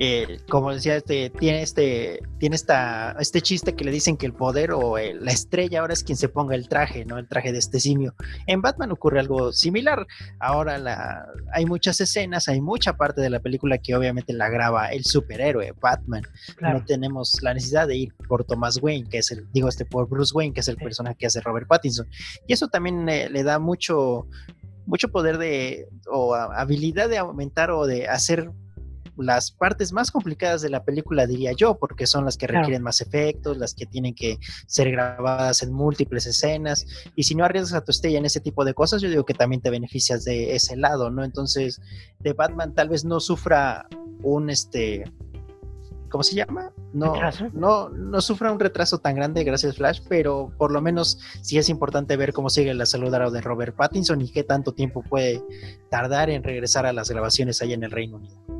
eh, 0.00 0.38
como 0.48 0.72
decía, 0.72 0.96
este, 0.96 1.28
tiene 1.30 1.62
este, 1.62 2.20
tiene 2.38 2.54
esta, 2.54 3.16
este 3.18 3.40
chiste 3.40 3.74
que 3.74 3.84
le 3.84 3.90
dicen 3.90 4.16
que 4.16 4.26
el 4.26 4.32
poder 4.32 4.70
o 4.70 4.96
la 4.96 5.32
estrella 5.32 5.80
ahora 5.80 5.92
es 5.92 6.04
quien 6.04 6.16
se 6.16 6.28
ponga 6.28 6.54
el 6.54 6.68
traje, 6.68 7.04
¿no? 7.04 7.18
El 7.18 7.26
traje 7.26 7.50
de 7.50 7.58
este 7.58 7.80
simio. 7.80 8.14
En 8.46 8.62
Batman 8.62 8.92
ocurre 8.92 9.18
algo 9.18 9.52
similar. 9.52 10.06
Ahora 10.38 10.78
la, 10.78 11.26
hay 11.52 11.66
muchas 11.66 12.00
escenas, 12.00 12.46
hay 12.46 12.60
mucha 12.60 12.96
parte 12.96 13.20
de 13.20 13.28
la 13.28 13.40
película 13.40 13.78
que 13.78 13.96
obviamente 13.96 14.32
la 14.32 14.48
graba 14.48 14.92
el 14.92 15.04
superhéroe 15.04 15.72
Batman. 15.80 16.22
No 16.60 16.84
tenemos 16.84 17.38
la 17.42 17.54
necesidad 17.54 17.88
de 17.88 17.96
ir 17.96 18.14
por 18.28 18.44
Thomas 18.44 18.78
Wayne, 18.80 19.08
que 19.08 19.18
es 19.18 19.32
el, 19.32 19.50
digo, 19.52 19.68
este 19.68 19.84
por 19.84 20.08
Bruce 20.08 20.32
Wayne, 20.32 20.54
que 20.54 20.60
es 20.60 20.68
el 20.68 20.76
personaje 20.76 21.16
que 21.18 21.26
hace 21.26 21.40
Robert 21.40 21.66
Pattinson. 21.66 22.06
Y 22.46 22.52
eso 22.52 22.68
también 22.68 23.08
eh, 23.08 23.28
le 23.30 23.42
da 23.42 23.58
mucho, 23.58 24.28
mucho 24.86 25.08
poder 25.08 25.38
de, 25.38 25.88
o 26.08 26.36
habilidad 26.36 27.08
de 27.08 27.18
aumentar 27.18 27.72
o 27.72 27.84
de 27.84 28.06
hacer 28.06 28.52
las 29.18 29.50
partes 29.50 29.92
más 29.92 30.10
complicadas 30.10 30.62
de 30.62 30.70
la 30.70 30.84
película, 30.84 31.26
diría 31.26 31.52
yo, 31.52 31.78
porque 31.78 32.06
son 32.06 32.24
las 32.24 32.36
que 32.36 32.46
requieren 32.46 32.82
más 32.82 33.00
efectos, 33.00 33.56
las 33.58 33.74
que 33.74 33.86
tienen 33.86 34.14
que 34.14 34.38
ser 34.66 34.90
grabadas 34.90 35.62
en 35.62 35.72
múltiples 35.72 36.26
escenas. 36.26 36.86
Y 37.14 37.24
si 37.24 37.34
no 37.34 37.44
arriesgas 37.44 37.74
a 37.74 37.84
tu 37.84 37.90
estrella 37.90 38.18
en 38.18 38.24
ese 38.24 38.40
tipo 38.40 38.64
de 38.64 38.74
cosas, 38.74 39.02
yo 39.02 39.08
digo 39.08 39.24
que 39.24 39.34
también 39.34 39.60
te 39.60 39.70
beneficias 39.70 40.24
de 40.24 40.54
ese 40.54 40.76
lado, 40.76 41.10
¿no? 41.10 41.24
Entonces, 41.24 41.80
de 42.20 42.32
Batman 42.32 42.74
tal 42.74 42.88
vez 42.88 43.04
no 43.04 43.20
sufra 43.20 43.86
un 44.22 44.50
este. 44.50 45.04
¿Cómo 46.10 46.22
se 46.22 46.36
llama? 46.36 46.72
No, 46.94 47.12
no, 47.52 47.90
no 47.90 48.20
sufra 48.22 48.50
un 48.50 48.58
retraso 48.58 48.98
tan 48.98 49.14
grande 49.14 49.44
gracias 49.44 49.76
Flash, 49.76 50.00
pero 50.08 50.50
por 50.56 50.72
lo 50.72 50.80
menos 50.80 51.18
sí 51.42 51.58
es 51.58 51.68
importante 51.68 52.16
ver 52.16 52.32
cómo 52.32 52.48
sigue 52.48 52.72
la 52.72 52.86
salud 52.86 53.12
de 53.12 53.40
Robert 53.42 53.76
Pattinson 53.76 54.22
y 54.22 54.30
qué 54.30 54.42
tanto 54.42 54.72
tiempo 54.72 55.02
puede 55.02 55.42
tardar 55.90 56.30
en 56.30 56.42
regresar 56.42 56.86
a 56.86 56.94
las 56.94 57.10
grabaciones 57.10 57.60
allá 57.60 57.74
en 57.74 57.84
el 57.84 57.90
Reino 57.90 58.16
Unido. 58.16 58.57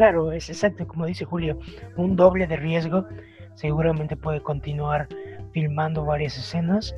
Claro, 0.00 0.32
es 0.32 0.48
exacto, 0.48 0.88
como 0.88 1.04
dice 1.04 1.26
Julio, 1.26 1.58
un 1.98 2.16
doble 2.16 2.46
de 2.46 2.56
riesgo. 2.56 3.04
Seguramente 3.54 4.16
puede 4.16 4.40
continuar 4.40 5.06
filmando 5.52 6.06
varias 6.06 6.38
escenas 6.38 6.96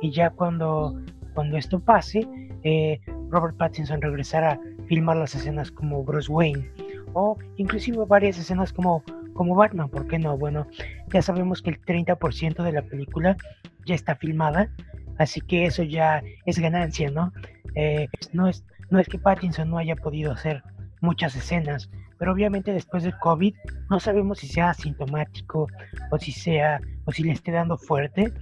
y 0.00 0.12
ya 0.12 0.30
cuando, 0.30 0.96
cuando 1.34 1.56
esto 1.56 1.80
pase, 1.80 2.28
eh, 2.62 3.00
Robert 3.28 3.56
Pattinson 3.56 4.00
regresará 4.00 4.52
a 4.52 4.60
filmar 4.86 5.16
las 5.16 5.34
escenas 5.34 5.72
como 5.72 6.04
Bruce 6.04 6.30
Wayne 6.30 6.70
o 7.12 7.36
inclusive 7.56 8.04
varias 8.06 8.38
escenas 8.38 8.72
como, 8.72 9.02
como 9.32 9.56
Batman, 9.56 9.88
¿por 9.88 10.06
qué 10.06 10.20
no? 10.20 10.38
Bueno, 10.38 10.68
ya 11.12 11.22
sabemos 11.22 11.60
que 11.60 11.70
el 11.70 11.80
30% 11.80 12.62
de 12.62 12.70
la 12.70 12.82
película 12.82 13.36
ya 13.84 13.96
está 13.96 14.14
filmada, 14.14 14.70
así 15.18 15.40
que 15.40 15.66
eso 15.66 15.82
ya 15.82 16.22
es 16.46 16.60
ganancia, 16.60 17.10
¿no? 17.10 17.32
Eh, 17.74 18.06
no, 18.32 18.46
es, 18.46 18.64
no 18.90 19.00
es 19.00 19.08
que 19.08 19.18
Pattinson 19.18 19.70
no 19.70 19.78
haya 19.78 19.96
podido 19.96 20.30
hacer 20.30 20.62
muchas 21.00 21.34
escenas, 21.34 21.90
pero 22.24 22.32
obviamente 22.32 22.72
después 22.72 23.02
del 23.02 23.18
COVID 23.18 23.54
no 23.90 24.00
sabemos 24.00 24.38
si 24.38 24.48
sea 24.48 24.70
asintomático 24.70 25.66
o 26.10 26.18
si 26.18 26.32
sea 26.32 26.80
o 27.04 27.12
si 27.12 27.22
le 27.22 27.32
esté 27.32 27.52
dando 27.52 27.76
fuerte, 27.76 28.32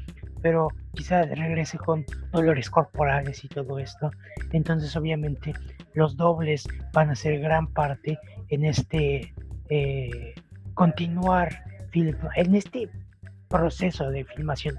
pero 0.40 0.68
quizá 0.94 1.22
regrese 1.22 1.78
con 1.78 2.06
dolores 2.30 2.70
corporales 2.70 3.42
y 3.42 3.48
todo 3.48 3.80
esto. 3.80 4.12
Entonces 4.52 4.94
obviamente 4.94 5.52
los 5.94 6.16
dobles 6.16 6.64
van 6.92 7.10
a 7.10 7.16
ser 7.16 7.40
gran 7.40 7.66
parte 7.72 8.20
en 8.50 8.66
este 8.66 9.34
eh, 9.68 10.34
continuar 10.74 11.64
en 11.92 12.54
este 12.54 12.88
proceso 13.48 14.10
de 14.10 14.24
filmación. 14.26 14.76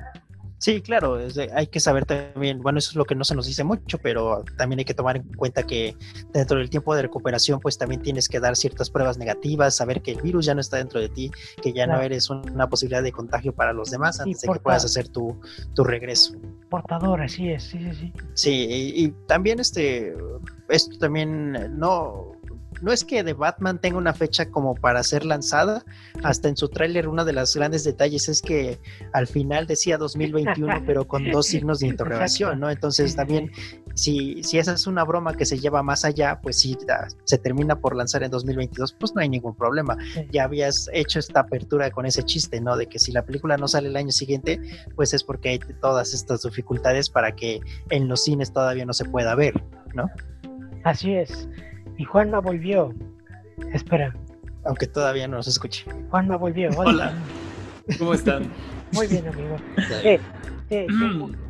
Sí, 0.63 0.81
claro, 0.81 1.19
hay 1.55 1.67
que 1.67 1.81
saber 1.81 2.05
también, 2.05 2.61
bueno, 2.61 2.79
eso 2.79 2.91
es 2.91 2.95
lo 2.95 3.03
que 3.03 3.15
no 3.15 3.25
se 3.25 3.35
nos 3.35 3.47
dice 3.47 3.65
mucho, 3.65 3.97
pero 3.97 4.45
también 4.57 4.79
hay 4.79 4.85
que 4.85 4.93
tomar 4.93 5.17
en 5.17 5.23
cuenta 5.33 5.63
que 5.63 5.97
dentro 6.31 6.57
del 6.57 6.69
tiempo 6.69 6.95
de 6.95 7.01
recuperación, 7.01 7.59
pues 7.59 7.77
también 7.77 8.01
tienes 8.01 8.29
que 8.29 8.39
dar 8.39 8.55
ciertas 8.55 8.89
pruebas 8.89 9.17
negativas, 9.17 9.75
saber 9.75 10.01
que 10.01 10.11
el 10.11 10.21
virus 10.21 10.45
ya 10.45 10.55
no 10.55 10.61
está 10.61 10.77
dentro 10.77 11.01
de 11.01 11.09
ti, 11.09 11.29
que 11.61 11.73
ya 11.73 11.85
no 11.85 11.99
eres 11.99 12.29
una 12.29 12.69
posibilidad 12.69 13.03
de 13.03 13.11
contagio 13.11 13.53
para 13.53 13.73
los 13.73 13.91
demás 13.91 14.21
antes 14.21 14.39
de 14.39 14.53
que 14.53 14.59
puedas 14.61 14.85
hacer 14.85 15.09
tu, 15.09 15.37
tu 15.75 15.83
regreso. 15.83 16.33
Portador, 16.69 17.21
así 17.21 17.49
es, 17.49 17.63
sí, 17.63 17.79
sí, 17.79 17.93
sí. 17.99 18.13
Sí, 18.33 18.67
y, 18.69 19.03
y 19.03 19.09
también 19.27 19.59
este, 19.59 20.15
esto 20.69 20.97
también 20.97 21.77
no, 21.77 22.31
no 22.83 22.91
es 22.91 23.05
que 23.05 23.23
The 23.23 23.33
Batman 23.33 23.79
tenga 23.79 23.97
una 23.97 24.13
fecha 24.13 24.51
como 24.51 24.75
para 24.75 25.01
ser 25.03 25.23
lanzada, 25.23 25.85
hasta 26.21 26.49
en 26.49 26.57
su 26.57 26.67
tráiler 26.67 27.07
uno 27.07 27.23
de 27.23 27.31
los 27.31 27.55
grandes 27.55 27.85
detalles 27.85 28.27
es 28.27 28.41
que 28.41 28.77
al 29.13 29.25
final 29.25 29.67
decía 29.67 29.97
2021, 29.97 30.83
pero 30.85 31.07
con 31.07 31.31
dos 31.31 31.47
signos 31.47 31.79
de 31.79 31.87
interrogación, 31.87 32.59
¿no? 32.59 32.69
Entonces 32.69 33.15
también, 33.15 33.51
si, 33.95 34.43
si 34.43 34.57
esa 34.57 34.73
es 34.73 34.85
una 34.85 35.05
broma 35.05 35.33
que 35.33 35.45
se 35.45 35.59
lleva 35.59 35.81
más 35.81 36.03
allá, 36.03 36.41
pues 36.43 36.59
si 36.59 36.77
se 37.23 37.37
termina 37.37 37.79
por 37.79 37.95
lanzar 37.95 38.21
en 38.23 38.31
2022, 38.31 38.97
pues 38.99 39.15
no 39.15 39.21
hay 39.21 39.29
ningún 39.29 39.55
problema. 39.55 39.97
Ya 40.31 40.43
habías 40.43 40.89
hecho 40.91 41.19
esta 41.19 41.39
apertura 41.39 41.89
con 41.89 42.05
ese 42.05 42.23
chiste, 42.23 42.59
¿no? 42.59 42.75
De 42.75 42.87
que 42.87 42.99
si 42.99 43.13
la 43.13 43.23
película 43.23 43.55
no 43.55 43.69
sale 43.69 43.87
el 43.87 43.95
año 43.95 44.11
siguiente, 44.11 44.59
pues 44.97 45.13
es 45.13 45.23
porque 45.23 45.49
hay 45.49 45.59
todas 45.79 46.13
estas 46.13 46.41
dificultades 46.43 47.09
para 47.09 47.33
que 47.33 47.61
en 47.91 48.09
los 48.09 48.25
cines 48.25 48.51
todavía 48.51 48.85
no 48.85 48.91
se 48.91 49.05
pueda 49.05 49.35
ver, 49.35 49.53
¿no? 49.93 50.09
Así 50.83 51.13
es. 51.13 51.47
Y 51.97 52.03
Juanma 52.05 52.39
volvió. 52.39 52.93
Espera. 53.73 54.15
Aunque 54.65 54.87
todavía 54.87 55.27
no 55.27 55.37
nos 55.37 55.47
escuche. 55.47 55.85
Juanma 56.09 56.37
volvió. 56.37 56.69
Hola. 56.75 57.13
¿Cómo 57.97 58.13
están? 58.13 58.47
Muy 58.91 59.07
bien, 59.07 59.27
amigo. 59.27 59.57
Eh, 60.03 60.19
te, 60.69 60.87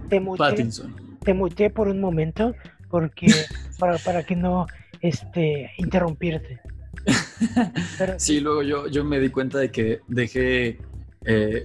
te, 0.09 1.33
muté, 1.33 1.69
por 1.69 1.87
un 1.87 1.99
momento 1.99 2.53
porque 2.89 3.27
para, 3.79 3.97
para 3.97 4.23
que 4.23 4.35
no 4.35 4.67
este, 5.01 5.71
interrumpirte. 5.77 6.61
sí, 8.17 8.39
luego 8.39 8.63
yo, 8.63 8.87
yo 8.87 9.03
me 9.03 9.19
di 9.19 9.29
cuenta 9.29 9.57
de 9.59 9.71
que 9.71 10.01
dejé, 10.07 10.79
eh, 11.25 11.63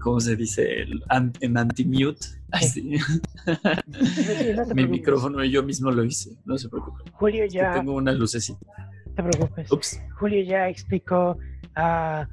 ¿cómo 0.00 0.20
se 0.20 0.36
dice? 0.36 0.86
en 1.40 1.56
anti-mute 1.56 2.26
Mi 4.74 4.86
micrófono 4.86 5.44
y 5.44 5.50
yo 5.50 5.62
mismo 5.62 5.90
lo 5.90 6.04
hice, 6.04 6.36
no 6.44 6.58
se 6.58 6.68
preocupe. 6.68 7.10
Julio 7.12 7.46
ya. 7.46 7.74
tengo 7.74 7.94
una 7.94 8.12
lucecita. 8.12 8.66
te 9.14 9.22
preocupes. 9.22 10.02
Julio 10.18 10.42
ya 10.42 10.68
explicó 10.68 11.38
uh, 11.76 12.24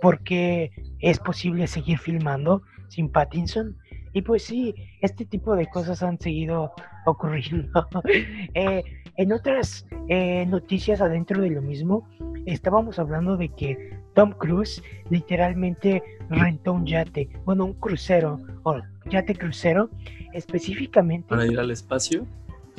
por 0.00 0.22
qué 0.22 0.70
es 1.00 1.18
posible 1.18 1.66
seguir 1.66 1.98
filmando 1.98 2.62
sin 2.88 3.10
Pattinson. 3.10 3.76
Y 4.12 4.22
pues 4.22 4.44
sí, 4.44 4.74
este 5.00 5.24
tipo 5.24 5.56
de 5.56 5.66
cosas 5.66 6.02
han 6.02 6.20
seguido 6.20 6.72
ocurriendo. 7.06 7.88
eh, 8.54 8.82
en 9.16 9.32
otras 9.32 9.86
eh, 10.08 10.46
noticias 10.46 11.00
adentro 11.00 11.40
de 11.40 11.50
lo 11.50 11.62
mismo, 11.62 12.08
estábamos 12.46 12.98
hablando 12.98 13.36
de 13.36 13.48
que 13.48 14.03
Tom 14.14 14.32
Cruise 14.32 14.82
literalmente 15.10 16.02
rentó 16.30 16.72
un 16.72 16.86
yate, 16.86 17.28
bueno, 17.44 17.64
un 17.66 17.74
crucero, 17.74 18.40
o 18.62 18.80
yate 19.10 19.34
crucero, 19.34 19.90
específicamente. 20.32 21.28
¿Para 21.28 21.46
ir 21.46 21.58
al 21.58 21.70
espacio? 21.70 22.26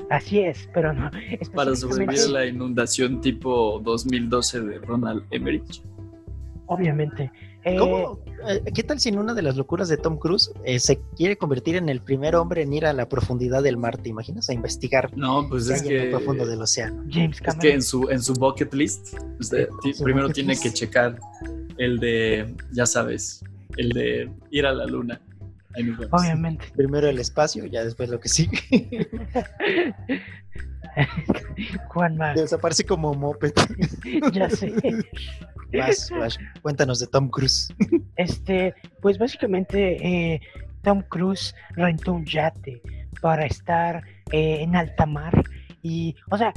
Así 0.10 0.40
es, 0.40 0.70
pero 0.74 0.94
no. 0.94 1.10
Para 1.54 1.76
sobrevivir 1.76 2.20
a 2.22 2.28
la 2.28 2.46
inundación 2.46 3.22
tipo 3.22 3.80
2012 3.84 4.62
de 4.62 4.80
Ronald 4.80 5.24
Emmerich. 5.32 5.82
Obviamente. 6.68 7.32
Eh, 7.64 7.78
eh, 7.78 8.06
¿Qué 8.74 8.84
tal 8.84 9.00
si 9.00 9.10
en 9.10 9.18
una 9.18 9.34
de 9.34 9.42
las 9.42 9.56
locuras 9.56 9.88
de 9.90 9.98
Tom 9.98 10.18
Cruise 10.18 10.52
eh, 10.64 10.80
se 10.80 11.00
quiere 11.16 11.38
convertir 11.38 11.76
en 11.76 11.90
el 11.90 12.02
primer 12.02 12.36
hombre 12.36 12.62
en 12.62 12.74
ir 12.74 12.86
a 12.86 12.94
la 12.94 13.10
profundidad 13.10 13.64
del 13.64 13.78
mar? 13.78 13.98
¿Te 13.98 14.10
imaginas? 14.10 14.50
A 14.50 14.54
investigar. 14.54 15.16
No, 15.18 15.48
pues 15.50 15.70
es 15.70 15.82
que. 15.82 15.96
En 15.96 16.04
el 16.06 16.10
profundo 16.12 16.46
del 16.46 16.62
océano. 16.62 17.04
James 17.10 17.42
Es 17.44 17.56
que 17.56 17.74
en 17.74 17.82
su, 17.82 18.10
en 18.10 18.22
su 18.22 18.34
bucket 18.34 18.74
list, 18.74 19.18
usted 19.40 19.68
primero 20.04 20.30
tiene 20.30 20.58
que 20.58 20.72
checar 20.72 21.20
el 21.78 22.00
de, 22.00 22.56
ya 22.72 22.86
sabes, 22.86 23.44
el 23.78 23.90
de 23.90 24.32
ir 24.52 24.66
a 24.66 24.74
la 24.74 24.86
luna. 24.86 25.22
Obviamente. 26.12 26.66
Primero 26.76 27.10
el 27.10 27.20
espacio, 27.20 27.66
ya 27.66 27.84
después 27.84 28.10
lo 28.10 28.20
que 28.20 28.30
sigue. 28.30 29.10
Juan 31.90 32.18
Más. 32.18 32.36
Desaparece 32.36 32.86
como 32.86 33.14
moped. 33.14 33.54
ya 34.34 34.50
sé. 34.50 34.74
Cuéntanos 36.62 37.00
de 37.00 37.08
Tom 37.08 37.30
Cruise. 37.30 37.74
Este, 38.16 38.74
pues 39.02 39.18
básicamente 39.18 40.34
eh, 40.34 40.42
Tom 40.84 41.02
Cruise 41.10 41.54
rentó 41.72 42.14
un 42.14 42.26
yate 42.26 42.82
para 43.22 43.46
estar 43.46 44.04
eh, 44.32 44.62
en 44.62 44.76
alta 44.76 45.06
mar. 45.06 45.44
Y, 45.82 46.16
o 46.32 46.38
sea, 46.38 46.54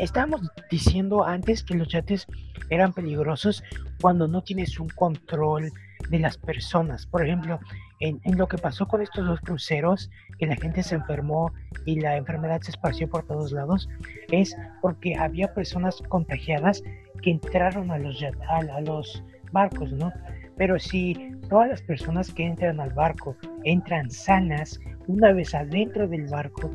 estábamos 0.00 0.42
diciendo 0.70 1.24
antes 1.24 1.62
que 1.62 1.74
los 1.74 1.88
yates 1.88 2.26
eran 2.70 2.92
peligrosos 2.92 3.62
cuando 4.00 4.26
no 4.26 4.42
tienes 4.42 4.78
un 4.78 4.88
control 4.88 5.70
de 6.10 6.18
las 6.18 6.38
personas. 6.38 7.06
Por 7.06 7.24
ejemplo, 7.24 7.60
en, 8.04 8.36
lo 8.36 8.46
que 8.48 8.58
pasó 8.58 8.86
con 8.86 9.00
estos 9.00 9.26
dos 9.26 9.40
cruceros, 9.40 10.10
que 10.38 10.46
la 10.46 10.56
gente 10.56 10.82
se 10.82 10.96
enfermó 10.96 11.52
y 11.86 12.00
la 12.00 12.16
enfermedad 12.16 12.60
se 12.60 12.70
esparció 12.70 13.08
por 13.08 13.24
todos 13.26 13.52
lados, 13.52 13.88
es 14.30 14.56
porque 14.82 15.16
había 15.16 15.54
personas 15.54 16.02
contagiadas 16.08 16.82
que 17.22 17.30
entraron 17.30 17.90
a 17.90 17.98
los, 17.98 18.22
a 18.22 18.80
los 18.82 19.24
barcos, 19.52 19.92
¿no? 19.92 20.12
Pero 20.56 20.78
si 20.78 21.32
todas 21.48 21.68
las 21.68 21.82
personas 21.82 22.32
que 22.32 22.44
entran 22.44 22.78
al 22.78 22.92
barco 22.92 23.36
entran 23.64 24.10
sanas, 24.10 24.78
una 25.06 25.32
vez 25.32 25.54
adentro 25.54 26.06
del 26.06 26.26
barco, 26.26 26.70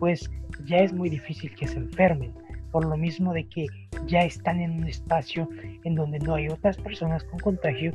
pues 0.00 0.30
ya 0.64 0.78
es 0.78 0.92
muy 0.92 1.08
difícil 1.08 1.54
que 1.54 1.68
se 1.68 1.78
enfermen, 1.78 2.32
por 2.72 2.84
lo 2.84 2.96
mismo 2.96 3.32
de 3.32 3.44
que 3.44 3.66
ya 4.06 4.22
están 4.22 4.60
en 4.60 4.72
un 4.72 4.88
espacio 4.88 5.48
en 5.84 5.94
donde 5.94 6.18
no 6.18 6.34
hay 6.34 6.48
otras 6.48 6.76
personas 6.76 7.22
con 7.24 7.38
contagio 7.38 7.92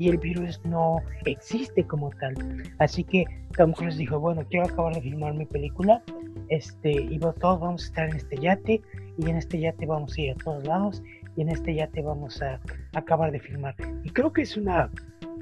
y 0.00 0.08
el 0.08 0.16
virus 0.16 0.58
no 0.64 1.02
existe 1.26 1.84
como 1.84 2.08
tal. 2.18 2.34
Así 2.78 3.04
que 3.04 3.26
Tom 3.54 3.72
Cruise 3.72 3.98
dijo, 3.98 4.18
bueno, 4.18 4.42
quiero 4.48 4.64
acabar 4.64 4.94
de 4.94 5.02
filmar 5.02 5.34
mi 5.34 5.44
película, 5.44 6.02
este, 6.48 6.90
y 6.90 7.18
todos 7.18 7.60
vamos 7.60 7.82
a 7.82 7.86
estar 7.86 8.08
en 8.08 8.16
este 8.16 8.38
yate, 8.38 8.80
y 9.18 9.28
en 9.28 9.36
este 9.36 9.60
yate 9.60 9.84
vamos 9.84 10.16
a 10.16 10.20
ir 10.22 10.30
a 10.30 10.34
todos 10.36 10.66
lados, 10.66 11.02
y 11.36 11.42
en 11.42 11.50
este 11.50 11.74
yate 11.74 12.00
vamos 12.00 12.40
a 12.40 12.58
acabar 12.94 13.30
de 13.30 13.40
filmar. 13.40 13.74
Y 14.02 14.08
creo 14.08 14.32
que 14.32 14.40
es 14.40 14.56
una 14.56 14.90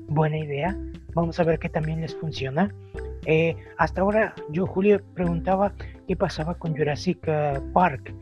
buena 0.08 0.38
idea. 0.38 0.76
Vamos 1.14 1.38
a 1.38 1.44
ver 1.44 1.60
que 1.60 1.68
también 1.68 2.00
les 2.00 2.16
funciona. 2.16 2.74
Eh, 3.26 3.54
hasta 3.76 4.00
ahora 4.00 4.34
yo, 4.50 4.66
Julio, 4.66 5.00
preguntaba 5.14 5.72
qué 6.08 6.16
pasaba 6.16 6.54
con 6.54 6.76
Jurassic 6.76 7.20
eh, 7.28 7.60
Park, 7.72 8.12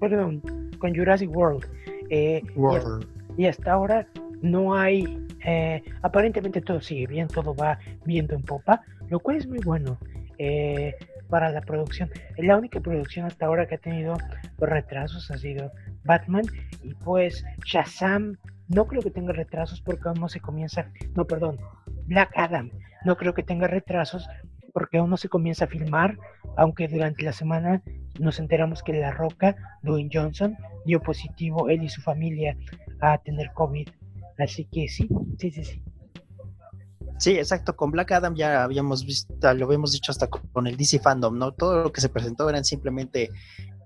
perdón, 0.00 0.42
con 0.78 0.92
Jurassic 0.92 1.30
World. 1.30 1.64
Eh, 2.10 2.42
y, 3.38 3.46
hasta 3.46 3.72
ahora 3.72 4.08
no 4.42 4.74
hay, 4.74 5.26
aparentemente 6.02 6.60
todo 6.60 6.80
sigue 6.80 7.06
bien, 7.06 7.28
todo 7.28 7.54
va 7.54 7.78
viendo 8.04 8.34
en 8.34 8.42
popa, 8.42 8.82
lo 9.08 9.20
cual 9.20 9.36
es 9.36 9.46
muy 9.46 9.58
bueno 9.58 9.98
para 11.28 11.50
la 11.50 11.62
producción. 11.62 12.10
La 12.36 12.56
única 12.56 12.80
producción 12.80 13.26
hasta 13.26 13.46
ahora 13.46 13.66
que 13.66 13.76
ha 13.76 13.78
tenido 13.78 14.18
retrasos 14.58 15.30
ha 15.30 15.38
sido 15.38 15.72
Batman 16.04 16.44
y 16.82 16.94
pues 16.94 17.44
Shazam 17.64 18.36
no 18.68 18.86
creo 18.86 19.02
que 19.02 19.10
tenga 19.10 19.32
retrasos 19.32 19.80
porque 19.80 20.08
aún 20.08 20.20
no 20.20 20.28
se 20.28 20.40
comienza, 20.40 20.90
no, 21.14 21.26
perdón, 21.26 21.58
Black 22.06 22.32
Adam. 22.36 22.70
No 23.04 23.16
creo 23.16 23.34
que 23.34 23.42
tenga 23.42 23.66
retrasos 23.66 24.28
porque 24.72 24.98
aún 24.98 25.10
no 25.10 25.16
se 25.16 25.28
comienza 25.28 25.64
a 25.66 25.68
filmar, 25.68 26.18
aunque 26.56 26.88
durante 26.88 27.22
la 27.24 27.32
semana 27.32 27.82
nos 28.18 28.38
enteramos 28.38 28.82
que 28.82 28.92
La 28.92 29.10
Roca, 29.10 29.56
Dwayne 29.82 30.10
Johnson, 30.12 30.56
dio 30.84 31.00
positivo 31.00 31.68
él 31.68 31.82
y 31.82 31.88
su 31.88 32.00
familia 32.00 32.56
a 33.00 33.18
tener 33.18 33.52
COVID. 33.52 33.88
Así 34.38 34.64
que 34.64 34.88
sí, 34.88 35.08
sí, 35.38 35.50
sí, 35.50 35.64
sí. 35.64 35.82
Sí, 37.18 37.38
exacto. 37.38 37.76
Con 37.76 37.92
Black 37.92 38.10
Adam 38.12 38.34
ya 38.34 38.64
habíamos 38.64 39.06
visto, 39.06 39.32
lo 39.54 39.66
habíamos 39.66 39.92
dicho 39.92 40.10
hasta 40.10 40.26
con 40.26 40.66
el 40.66 40.76
DC 40.76 40.98
Fandom, 40.98 41.38
¿no? 41.38 41.52
Todo 41.52 41.84
lo 41.84 41.92
que 41.92 42.00
se 42.00 42.08
presentó 42.08 42.48
eran 42.48 42.64
simplemente 42.64 43.30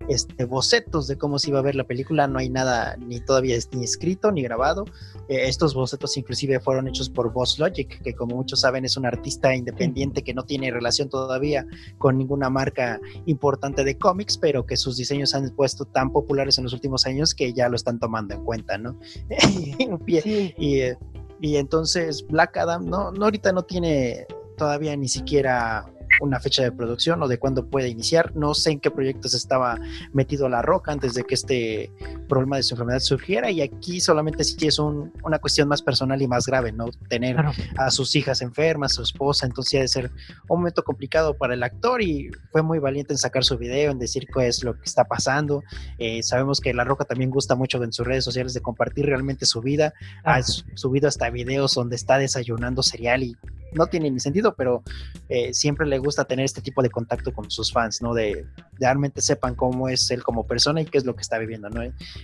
este, 0.08 0.44
bocetos 0.44 1.06
de 1.06 1.16
cómo 1.16 1.38
se 1.38 1.50
iba 1.50 1.58
a 1.58 1.62
ver 1.62 1.74
la 1.74 1.84
película, 1.84 2.26
no 2.26 2.38
hay 2.38 2.48
nada 2.48 2.96
ni 2.96 3.20
todavía 3.20 3.56
ni 3.72 3.84
escrito 3.84 4.30
ni 4.30 4.42
grabado. 4.42 4.84
Eh, 5.28 5.48
estos 5.48 5.74
bocetos 5.74 6.16
inclusive 6.16 6.60
fueron 6.60 6.88
hechos 6.88 7.08
por 7.10 7.32
Boss 7.32 7.58
Logic, 7.58 8.00
que 8.02 8.14
como 8.14 8.36
muchos 8.36 8.60
saben 8.60 8.84
es 8.84 8.96
un 8.96 9.06
artista 9.06 9.54
independiente 9.54 10.22
que 10.22 10.34
no 10.34 10.44
tiene 10.44 10.70
relación 10.70 11.08
todavía 11.08 11.66
con 11.98 12.16
ninguna 12.18 12.50
marca 12.50 13.00
importante 13.26 13.84
de 13.84 13.98
cómics, 13.98 14.38
pero 14.38 14.66
que 14.66 14.76
sus 14.76 14.96
diseños 14.96 15.34
han 15.34 15.48
puesto 15.50 15.84
tan 15.84 16.12
populares 16.12 16.58
en 16.58 16.64
los 16.64 16.72
últimos 16.72 17.06
años 17.06 17.34
que 17.34 17.52
ya 17.52 17.68
lo 17.68 17.76
están 17.76 17.98
tomando 17.98 18.34
en 18.34 18.44
cuenta, 18.44 18.78
¿no? 18.78 18.98
y, 20.06 20.18
eh, 20.18 20.96
y, 21.40 21.56
entonces 21.56 22.26
Black 22.26 22.56
Adam, 22.56 22.86
no, 22.86 23.10
no 23.12 23.24
ahorita 23.24 23.52
no 23.52 23.62
tiene 23.62 24.26
todavía 24.56 24.96
ni 24.96 25.08
siquiera 25.08 25.92
una 26.20 26.40
fecha 26.40 26.62
de 26.62 26.72
producción 26.72 27.22
o 27.22 27.28
de 27.28 27.38
cuándo 27.38 27.66
puede 27.66 27.88
iniciar. 27.88 28.34
No 28.34 28.54
sé 28.54 28.72
en 28.72 28.80
qué 28.80 28.90
proyectos 28.90 29.34
estaba 29.34 29.78
metido 30.12 30.48
La 30.48 30.62
Roca 30.62 30.92
antes 30.92 31.14
de 31.14 31.24
que 31.24 31.34
este 31.34 31.90
problema 32.28 32.56
de 32.56 32.62
su 32.62 32.74
enfermedad 32.74 33.00
surgiera 33.00 33.50
y 33.50 33.60
aquí 33.60 34.00
solamente 34.00 34.44
sí 34.44 34.66
es 34.66 34.78
una 34.78 35.38
cuestión 35.38 35.68
más 35.68 35.82
personal 35.82 36.20
y 36.20 36.28
más 36.28 36.46
grave, 36.46 36.72
¿no? 36.72 36.86
Tener 37.08 37.36
a 37.76 37.90
sus 37.90 38.14
hijas 38.16 38.42
enfermas, 38.42 38.94
su 38.94 39.02
esposa, 39.02 39.46
entonces 39.46 39.78
ha 39.78 39.82
de 39.82 39.88
ser 39.88 40.10
un 40.48 40.58
momento 40.58 40.82
complicado 40.82 41.34
para 41.34 41.54
el 41.54 41.62
actor 41.62 42.02
y 42.02 42.30
fue 42.50 42.62
muy 42.62 42.78
valiente 42.78 43.12
en 43.12 43.18
sacar 43.18 43.44
su 43.44 43.58
video, 43.58 43.90
en 43.90 43.98
decir 43.98 44.26
qué 44.32 44.46
es 44.46 44.62
lo 44.64 44.74
que 44.74 44.84
está 44.84 45.04
pasando. 45.04 45.62
Eh, 45.98 46.22
sabemos 46.22 46.60
que 46.60 46.74
La 46.74 46.84
Roca 46.84 47.04
también 47.04 47.30
gusta 47.30 47.54
mucho 47.54 47.82
en 47.82 47.92
sus 47.92 48.06
redes 48.06 48.24
sociales 48.24 48.54
de 48.54 48.60
compartir 48.60 49.06
realmente 49.06 49.46
su 49.46 49.60
vida. 49.60 49.92
Ha 50.24 50.42
subido 50.42 51.08
hasta 51.08 51.30
videos 51.30 51.74
donde 51.74 51.96
está 51.96 52.18
desayunando 52.18 52.82
cereal 52.82 53.22
y 53.22 53.36
no 53.72 53.86
tiene 53.86 54.10
ni 54.10 54.20
sentido, 54.20 54.54
pero 54.56 54.82
eh, 55.28 55.52
siempre 55.52 55.86
le 55.86 55.98
gusta 55.98 56.05
tener 56.14 56.44
este 56.44 56.60
tipo 56.60 56.82
de 56.82 56.90
contacto 56.90 57.32
con 57.32 57.50
sus 57.50 57.72
fans, 57.72 58.00
¿no? 58.02 58.14
De, 58.14 58.46
realmente 58.78 59.20
sepan 59.20 59.54
cómo 59.54 59.88
es 59.88 60.10
él 60.10 60.22
como 60.22 60.46
persona 60.46 60.80
y 60.80 60.84
qué 60.84 60.98
es 60.98 61.04
lo 61.04 61.14
que 61.14 61.22
está 61.22 61.38
viviendo, 61.38 61.68
¿no? 61.68 61.82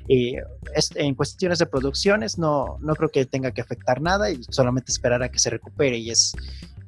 Y 0.09 0.37
en 0.95 1.15
cuestiones 1.15 1.59
de 1.59 1.67
producciones 1.67 2.39
no, 2.39 2.79
no 2.81 2.95
creo 2.95 3.09
que 3.09 3.27
tenga 3.27 3.51
que 3.51 3.61
afectar 3.61 4.01
nada 4.01 4.31
y 4.31 4.43
solamente 4.51 4.93
esperar 4.93 5.23
a 5.23 5.31
que 5.31 5.39
se 5.39 5.51
recupere 5.51 5.99
y 5.99 6.11
es, 6.11 6.35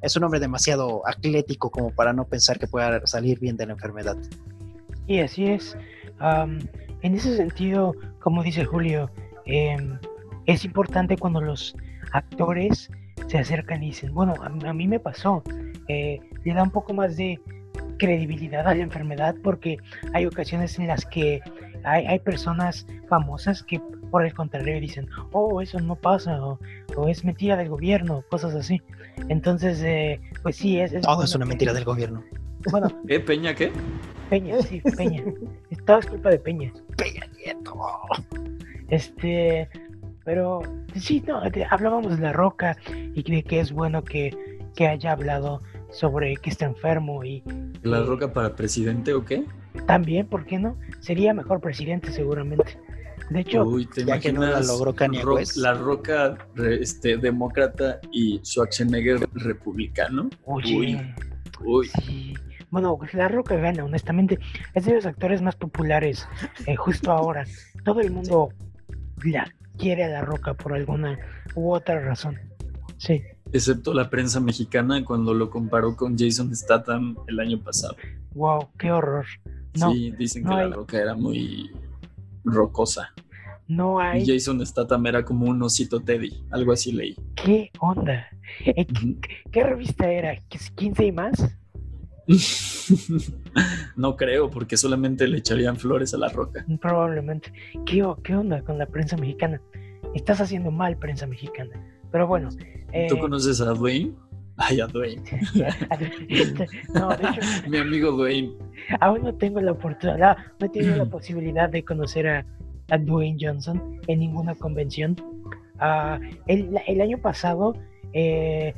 es 0.03 0.17
un 0.17 0.25
hombre 0.25 0.41
demasiado 0.41 1.07
atlético 1.07 1.71
como 1.71 1.91
para 1.91 2.13
no 2.13 2.27
pensar 2.27 2.59
que 2.59 2.67
pueda 2.67 3.07
salir 3.07 3.41
bien 3.41 3.57
de 3.57 3.67
la 3.67 3.73
enfermedad. 3.73 4.17
Y 5.07 5.21
así 5.21 5.47
es. 5.47 5.77
en 6.21 7.15
ese 7.15 7.37
sentido, 7.37 7.95
como 8.21 8.43
dice 8.43 8.65
Julio, 8.65 9.11
em, 9.45 9.99
es 10.47 10.65
importante 10.65 11.17
cuando 11.17 11.41
los 11.41 11.75
actores 12.13 12.91
se 13.27 13.39
acercan 13.39 13.83
y 13.83 13.87
dicen, 13.87 14.15
bueno, 14.15 14.35
a, 14.41 14.73
mí 14.73 14.89
me 14.89 15.01
pasó, 15.01 15.43
eh, 15.89 16.21
le 16.45 16.55
da 16.55 16.63
un 16.63 16.71
poco 16.71 16.95
más 16.95 17.17
de 17.17 17.41
credibilidad 17.99 18.67
a 18.67 18.75
la 18.75 18.83
enfermedad 18.83 19.35
porque 19.43 19.79
hay 20.13 20.27
ocasiones 20.27 20.79
en 20.79 20.89
las 20.89 21.05
que 21.05 21.41
hay, 21.85 22.07
hay 22.07 22.19
personas 22.19 22.87
famosas 23.09 23.63
que 23.63 23.81
por 24.11 24.25
el 24.25 24.33
contrario 24.33 24.81
dicen, 24.81 25.09
oh, 25.33 25.61
eso 25.61 25.81
no 25.81 25.97
pasa, 25.97 26.39
o, 26.41 26.59
es 27.09 27.25
mentira 27.25 27.57
del 27.57 27.69
gobierno, 27.69 28.23
cosas 28.31 28.55
así. 28.55 28.81
Entonces, 29.29 29.83
eh, 29.83 30.21
pues 30.43 30.57
sí, 30.57 30.79
es... 30.79 31.01
Todo 31.01 31.25
es 31.25 31.35
una 31.35 31.45
mentira 31.45 31.73
del 31.73 31.85
gobierno. 31.85 32.23
Bueno. 32.71 32.89
¿Qué? 33.09 33.19
¿Peña 33.21 33.55
qué? 33.55 33.73
Peña, 34.31 34.61
sí, 34.63 34.81
Peña. 34.97 35.25
Todo 35.85 35.99
es 36.01 36.07
culpa 36.07 36.31
de 36.31 36.39
Peña. 36.39 36.73
Peña 36.97 37.27
Nieto. 37.37 37.75
Este, 38.89 39.69
pero 40.25 40.63
sí, 40.97 41.23
no, 41.27 41.43
hablábamos 41.71 42.17
de 42.17 42.23
la 42.23 42.33
roca 42.33 42.77
y 43.15 43.23
de 43.23 43.43
que 43.43 43.61
es 43.61 43.73
bueno 43.73 44.03
que, 44.03 44.35
haya 44.81 45.13
hablado 45.13 45.63
sobre 45.91 46.37
que 46.37 46.51
está 46.51 46.65
enfermo 46.65 47.25
y... 47.25 47.45
¿La 47.83 48.03
roca 48.03 48.33
para 48.33 48.57
presidente 48.57 49.15
o 49.15 49.25
qué? 49.25 49.45
También, 49.87 50.27
¿por 50.27 50.45
qué 50.47 50.59
no? 50.59 50.77
Sería 51.01 51.33
mejor 51.33 51.61
presidente 51.61 52.11
seguramente. 52.11 52.79
De 53.31 53.41
hecho, 53.41 53.65
ya 54.05 54.19
que 54.19 54.33
no 54.33 54.43
la 54.43 54.61
logró 54.61 54.95
Kanye 54.95 55.23
La 55.57 55.75
roca 55.75 56.37
este, 56.57 57.17
demócrata 57.17 58.01
y 58.11 58.41
Schwarzenegger 58.45 59.29
republicano. 59.35 60.29
uy, 60.45 61.01
uy. 61.65 61.91
Bueno, 62.71 62.99
La 63.13 63.29
Roca 63.29 63.55
gana, 63.55 63.85
honestamente. 63.85 64.41
Es 64.75 64.85
de 64.85 64.95
los 64.95 65.07
actores 65.07 65.41
más 65.41 65.55
populares 65.55 66.27
eh, 66.67 66.75
justo 66.75 67.13
ahora. 67.13 67.45
Todo 67.85 68.01
el 68.01 68.11
mundo 68.11 68.49
la 69.23 69.49
quiere 69.79 70.05
a 70.05 70.09
La 70.09 70.23
Roca 70.23 70.55
por 70.55 70.75
alguna 70.75 71.19
u 71.55 71.73
otra 71.73 72.01
razón. 72.01 72.39
Sí. 72.99 73.23
Excepto 73.53 73.95
la 73.95 74.11
prensa 74.11 74.41
mexicana 74.41 75.05
cuando 75.05 75.35
lo 75.35 75.51
comparó 75.51 75.97
con 75.97 76.19
Jason 76.19 76.55
Statham 76.55 77.17
el 77.29 77.41
año 77.41 77.61
pasado. 77.61 77.97
Wow, 78.35 78.69
qué 78.79 78.91
horror. 78.91 79.27
sí, 79.75 80.13
dicen 80.13 80.45
que 80.45 80.51
La 80.51 80.69
Roca 80.69 80.99
era 80.99 81.15
muy 81.15 81.71
rocosa. 82.45 83.13
No 83.67 83.99
hay. 83.99 84.23
Y 84.23 84.27
Jason 84.27 84.65
Statham 84.65 85.07
era 85.07 85.25
como 85.25 85.47
un 85.47 85.63
osito 85.63 86.01
Teddy, 86.01 86.43
algo 86.51 86.73
así 86.73 86.93
leí. 86.93 87.17
¿Qué 87.35 87.71
onda? 87.81 88.27
Eh, 88.65 88.87
¿Qué, 89.51 89.65
revista 89.65 90.11
era? 90.11 90.35
¿15 90.49 91.07
y 91.07 91.13
más? 91.13 91.57
no 93.97 94.17
creo, 94.17 94.51
porque 94.51 94.77
solamente 94.77 95.27
le 95.29 95.39
echarían 95.39 95.77
flores 95.77 96.15
a 96.15 96.19
la 96.19 96.29
roca. 96.29 96.65
Probablemente. 96.81 97.53
¿Qué, 97.87 98.05
¿Qué, 98.23 98.37
onda 98.37 98.63
con 98.63 98.79
la 98.79 98.87
prensa 98.87 99.17
mexicana? 99.17 99.61
Estás 100.15 100.41
haciendo 100.41 100.71
mal, 100.71 100.97
prensa 100.97 101.27
mexicana. 101.27 101.71
Pero 102.11 102.27
bueno. 102.27 102.51
¿Tú 102.51 102.57
eh, 102.93 103.19
conoces 103.21 103.61
a 103.61 103.67
Dwayne? 103.73 104.15
Ay, 104.57 104.81
a 104.81 104.87
Dwayne. 104.87 105.23
no, 106.95 107.09
de 107.09 107.25
hecho, 107.25 107.41
Mi 107.69 107.79
amigo 107.79 108.13
Dwayne. 108.13 108.53
Aún 109.01 109.23
no 109.23 109.35
tengo 109.35 109.61
la 109.61 109.73
oportunidad, 109.73 110.37
no 110.61 110.67
he 110.67 110.69
tenido 110.69 110.97
la 110.97 111.05
posibilidad 111.11 111.69
de 111.69 111.85
conocer 111.85 112.29
a, 112.29 112.47
a 112.91 112.99
Dwayne 112.99 113.39
Johnson 113.41 114.01
en 114.07 114.21
ninguna 114.21 114.55
convención. 114.55 115.17
Uh, 115.81 116.23
el, 116.47 116.79
el, 116.87 117.01
año 117.01 117.19
pasado 117.19 117.75
eh, 118.13 118.75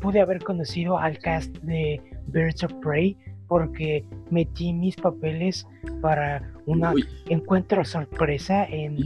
pude 0.00 0.20
haber 0.20 0.42
conocido 0.42 0.98
al 0.98 1.18
cast 1.18 1.54
de 1.58 2.00
Birds 2.32 2.64
of 2.64 2.72
Prey 2.82 3.16
porque 3.48 4.04
metí 4.30 4.72
mis 4.72 4.94
papeles 4.94 5.66
para 6.00 6.52
un 6.66 6.86
encuentro 7.28 7.84
sorpresa 7.84 8.64
en 8.64 8.96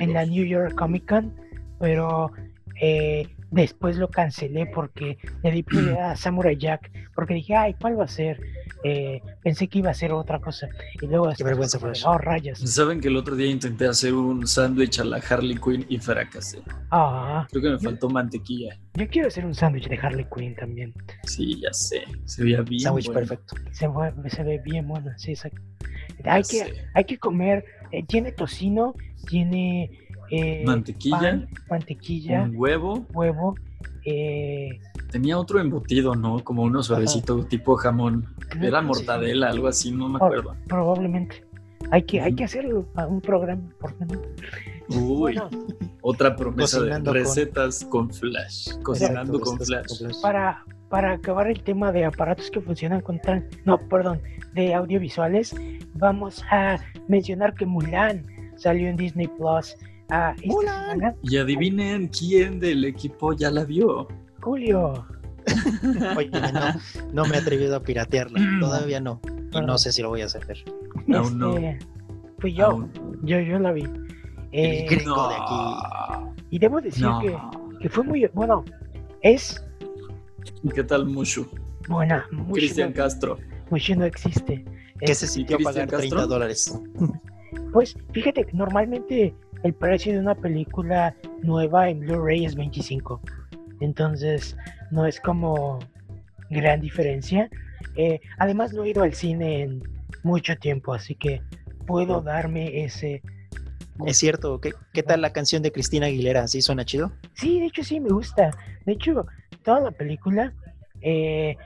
en 0.00 0.12
la 0.14 0.24
New 0.24 0.44
York 0.44 0.74
Comic 0.74 1.06
Con, 1.06 1.34
pero 1.78 2.32
eh, 2.80 3.28
después 3.50 3.96
lo 3.96 4.08
cancelé 4.08 4.66
porque 4.66 5.18
le 5.42 5.50
di 5.50 5.62
prioridad 5.62 6.10
a 6.10 6.16
Samurai 6.16 6.56
Jack, 6.56 6.90
porque 7.14 7.34
dije, 7.34 7.54
ay, 7.54 7.74
¿cuál 7.80 7.98
va 7.98 8.04
a 8.04 8.08
ser? 8.08 8.40
Eh, 8.84 9.20
pensé 9.42 9.68
que 9.68 9.78
iba 9.78 9.90
a 9.90 9.94
ser 9.94 10.12
otra 10.12 10.40
cosa. 10.40 10.68
Y 11.00 11.06
luego... 11.06 11.32
Qué 11.36 11.44
vergüenza, 11.44 11.78
Oh, 12.04 12.18
rayos. 12.18 12.58
Saben 12.58 13.00
que 13.00 13.08
el 13.08 13.16
otro 13.16 13.34
día 13.34 13.50
intenté 13.50 13.86
hacer 13.86 14.14
un 14.14 14.46
sándwich 14.46 15.00
a 15.00 15.04
la 15.04 15.16
Harley 15.16 15.56
Quinn 15.56 15.86
y 15.88 15.98
fracasé. 15.98 16.60
Ah. 16.90 17.46
Creo 17.50 17.62
que 17.62 17.70
me 17.70 17.78
faltó 17.78 18.08
mantequilla. 18.08 18.78
Yo 18.94 19.08
quiero 19.08 19.28
hacer 19.28 19.44
un 19.44 19.54
sándwich 19.54 19.88
de 19.88 19.98
Harley 19.98 20.26
Quinn 20.34 20.54
también. 20.54 20.94
Sí, 21.24 21.60
ya 21.60 21.72
sé. 21.72 22.02
Se 22.24 22.44
veía 22.44 22.62
bien. 22.62 22.80
Sándwich 22.80 23.10
perfecto. 23.10 23.56
Se, 23.72 23.88
se, 24.28 24.42
ve 24.42 24.58
bien 24.58 24.86
bueno, 24.86 25.10
sí, 25.16 25.32
exacto. 25.32 25.60
Hay 26.24 26.42
que, 26.42 26.84
hay 26.94 27.04
que 27.04 27.18
comer, 27.18 27.64
eh, 27.92 28.04
tiene 28.06 28.32
tocino, 28.32 28.94
tiene 29.26 29.90
eh, 30.30 30.62
mantequilla, 30.64 31.46
mantequilla, 31.70 32.42
un 32.42 32.56
huevo, 32.56 33.06
huevo. 33.12 33.54
Eh, 34.04 34.78
Tenía 35.10 35.38
otro 35.38 35.60
embutido, 35.60 36.14
¿no? 36.14 36.42
Como 36.44 36.62
uno 36.62 36.82
suavecito, 36.82 37.44
tipo 37.46 37.76
jamón. 37.76 38.26
Era 38.60 38.80
mortadela, 38.82 39.48
algo 39.48 39.68
así, 39.68 39.90
no 39.90 40.08
me 40.08 40.16
acuerdo. 40.16 40.54
probablemente. 40.68 41.44
Hay 41.90 42.02
que, 42.02 42.20
hay 42.20 42.34
que 42.34 42.44
hacer 42.44 42.66
un 42.72 43.20
programa. 43.20 43.62
Uy, 44.88 45.40
otra 46.00 46.34
promesa 46.36 46.80
de 46.80 46.98
recetas 47.12 47.84
con, 47.84 48.10
flash. 48.10 48.70
Cocinando 48.82 49.40
con 49.40 49.58
flash. 49.58 50.02
Para, 50.22 50.64
para 50.88 51.12
acabar 51.12 51.48
el 51.48 51.62
tema 51.62 51.92
de 51.92 52.04
aparatos 52.04 52.50
que 52.50 52.60
funcionan 52.60 53.00
con 53.00 53.20
tal, 53.20 53.48
no, 53.64 53.78
perdón, 53.88 54.20
de 54.54 54.74
audiovisuales, 54.74 55.54
vamos 55.94 56.42
a 56.50 56.78
mencionar 57.08 57.54
que 57.54 57.66
Mulan 57.66 58.24
salió 58.56 58.88
en 58.88 58.96
Disney 58.96 59.28
Plus 59.28 59.76
Ah, 60.08 60.34
y 61.22 61.36
adivinen 61.36 62.08
quién 62.08 62.60
del 62.60 62.84
equipo 62.84 63.32
ya 63.32 63.50
la 63.50 63.64
vio. 63.64 64.06
Julio. 64.40 65.04
Oye, 66.16 66.30
no, 67.12 67.24
me 67.24 67.36
he 67.36 67.38
atrevido 67.38 67.76
a 67.76 67.82
piratearla. 67.82 68.38
Mm. 68.38 68.60
Todavía 68.60 69.00
no. 69.00 69.20
Y 69.52 69.60
no 69.60 69.78
sé 69.78 69.92
si 69.92 70.02
lo 70.02 70.10
voy 70.10 70.22
a 70.22 70.26
hacer. 70.26 70.64
Aún 71.12 71.38
no. 71.38 71.56
Este, 71.56 71.78
fui 72.38 72.54
yo. 72.54 72.88
Yo, 73.22 73.40
yo 73.40 73.58
la 73.58 73.72
vi. 73.72 73.82
El 74.52 74.64
eh, 74.64 74.86
de 74.88 74.94
aquí. 74.94 76.34
Y 76.50 76.58
debo 76.58 76.80
decir 76.80 77.06
que, 77.20 77.36
que, 77.80 77.88
fue 77.88 78.04
muy. 78.04 78.28
Bueno, 78.32 78.64
es. 79.22 79.64
¿Qué 80.74 80.84
tal 80.84 81.06
Mushu? 81.06 81.46
Buena. 81.88 82.26
Cristian 82.52 82.92
Castro. 82.92 83.38
Mushu 83.70 83.96
no 83.96 84.04
existe. 84.04 84.64
¿Qué 85.00 85.14
se 85.14 85.26
sintió 85.26 85.58
pagar 85.58 85.88
30 85.88 86.26
dólares? 86.26 86.78
Pues 87.72 87.96
fíjate 88.12 88.44
que 88.44 88.52
normalmente 88.52 89.34
el 89.66 89.74
precio 89.74 90.12
de 90.12 90.20
una 90.20 90.34
película 90.34 91.14
nueva 91.42 91.90
en 91.90 92.00
Blu-ray 92.00 92.44
es 92.44 92.54
25. 92.54 93.20
Entonces, 93.80 94.56
no 94.90 95.06
es 95.06 95.20
como 95.20 95.80
gran 96.50 96.80
diferencia. 96.80 97.50
Eh, 97.96 98.20
además, 98.38 98.72
no 98.72 98.84
he 98.84 98.90
ido 98.90 99.02
al 99.02 99.12
cine 99.12 99.62
en 99.62 99.82
mucho 100.22 100.56
tiempo, 100.56 100.94
así 100.94 101.14
que 101.16 101.42
puedo 101.84 102.22
darme 102.22 102.84
ese. 102.84 103.22
Es 104.06 104.18
cierto, 104.18 104.60
¿qué, 104.60 104.72
qué 104.92 105.02
tal 105.02 105.20
la 105.20 105.32
canción 105.32 105.62
de 105.62 105.72
Cristina 105.72 106.06
Aguilera? 106.06 106.46
¿Sí 106.46 106.62
suena 106.62 106.84
chido? 106.84 107.12
Sí, 107.34 107.58
de 107.58 107.66
hecho 107.66 107.82
sí 107.82 107.98
me 107.98 108.10
gusta. 108.10 108.50
De 108.84 108.92
hecho, 108.92 109.26
toda 109.64 109.80
la 109.80 109.90
película, 109.90 110.52
eh, 111.00 111.56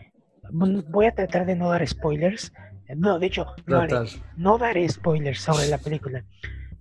voy 0.52 1.06
a 1.06 1.14
tratar 1.14 1.44
de 1.44 1.54
no 1.54 1.68
dar 1.68 1.86
spoilers. 1.86 2.52
No, 2.96 3.18
de 3.18 3.26
hecho, 3.26 3.46
no, 3.66 3.86
no 4.36 4.58
daré 4.58 4.88
spoilers 4.88 5.40
sobre 5.40 5.68
la 5.68 5.78
película. 5.78 6.24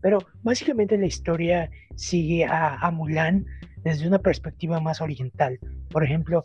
Pero 0.02 0.20
básicamente 0.43 0.97
la 0.97 1.06
historia 1.06 1.70
sigue 1.95 2.45
a, 2.45 2.89
Mulan 2.91 3.45
desde 3.84 4.08
una 4.08 4.20
perspectiva 4.20 4.80
más 4.80 5.02
oriental. 5.02 5.60
Por 5.89 6.04
ejemplo, 6.04 6.43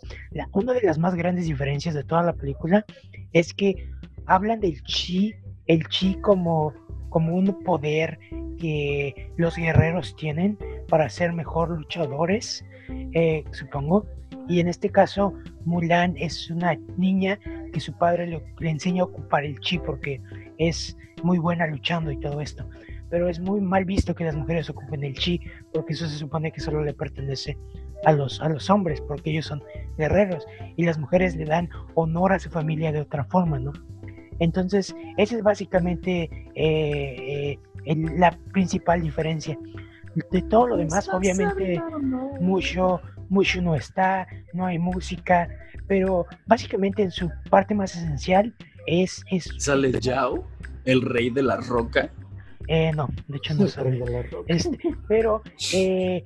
una 0.53 0.73
de 0.73 0.83
las 0.83 0.99
más 0.99 1.15
grandes 1.15 1.47
diferencias 1.47 1.95
de 1.95 2.05
toda 2.05 2.23
la 2.23 2.33
película 2.33 2.85
es 3.33 3.55
que 3.55 3.89
hablan 4.27 4.61
del 4.61 4.83
chi, 4.85 5.35
el 5.67 5.87
chi 5.89 6.17
como, 6.21 6.73
como 7.11 7.35
un 7.35 7.63
poder 7.65 8.19
que 8.59 9.31
los 9.37 9.57
guerreros 9.57 10.17
tienen 10.17 10.59
para 10.89 11.09
ser 11.09 11.33
mejor 11.33 11.71
luchadores, 11.71 12.65
eh, 13.13 13.45
supongo. 13.53 14.07
Y 14.49 14.61
en 14.61 14.69
este 14.69 14.91
caso, 14.91 15.33
Mulan 15.65 16.17
es 16.19 16.51
una 16.51 16.77
niña 16.97 17.39
que 17.73 17.81
su 17.81 17.97
padre 17.97 18.43
le 18.59 18.71
enseña 18.71 19.03
a 19.03 19.07
ocupar 19.07 19.45
el 19.45 19.59
chi 19.61 19.79
porque 19.79 20.21
es 20.59 20.97
muy 21.23 21.39
buena 21.39 21.67
luchando 21.67 22.11
y 22.11 22.21
todo 22.21 22.41
esto 22.41 22.69
pero 23.15 23.29
es 23.29 23.39
muy 23.39 23.61
mal 23.61 23.85
visto 23.85 24.13
que 24.13 24.25
las 24.25 24.35
mujeres 24.35 24.69
ocupen 24.69 25.05
el 25.05 25.15
chi, 25.15 25.41
porque 25.73 25.93
eso 25.93 26.09
se 26.09 26.19
supone 26.19 26.51
que 26.51 26.61
solo 26.61 26.83
le 26.83 26.93
pertenece 26.93 27.57
a 28.05 28.11
los, 28.11 28.41
a 28.41 28.49
los 28.49 28.69
hombres, 28.71 29.01
porque 29.01 29.31
ellos 29.31 29.47
son 29.47 29.63
guerreros, 29.97 30.45
y 30.75 30.85
las 30.85 30.99
mujeres 30.99 31.37
le 31.37 31.45
dan 31.45 31.71
honor 31.95 32.33
a 32.33 32.41
su 32.41 32.51
familia 32.51 32.91
de 32.91 33.03
otra 33.03 33.23
forma, 33.27 33.61
¿no? 33.61 33.73
Entonces, 34.41 34.97
esa 35.17 35.37
es 35.37 35.45
básicamente 35.45 36.29
eh, 36.57 37.57
eh, 37.87 37.97
la 38.17 38.37
principal 38.53 39.01
diferencia. 39.01 39.57
De 40.33 40.43
todo 40.43 40.67
lo 40.67 40.77
demás, 40.77 41.09
obviamente, 41.09 41.81
mucho, 42.41 43.01
mucho 43.29 43.63
no 43.63 43.77
está, 43.77 44.27
no 44.55 44.67
hay 44.67 44.81
música, 44.81 45.49
pero 45.87 46.27
básicamente 46.47 47.05
en 47.05 47.13
su 47.13 47.31
parte 47.49 47.77
más 47.77 47.95
esencial 47.95 48.53
es... 48.89 49.25
es 49.31 49.55
¿Sale 49.59 49.93
Yao, 50.01 50.45
el 50.85 51.01
rey 51.03 51.31
de 51.31 51.45
la 51.45 51.59
roca? 51.59 52.11
Eh, 52.69 52.93
no, 52.93 53.09
de 53.29 53.37
hecho 53.37 53.55
no 53.55 53.67
sabe. 53.69 54.01
Este, 54.47 54.79
pero 55.09 55.43
eh, 55.73 56.25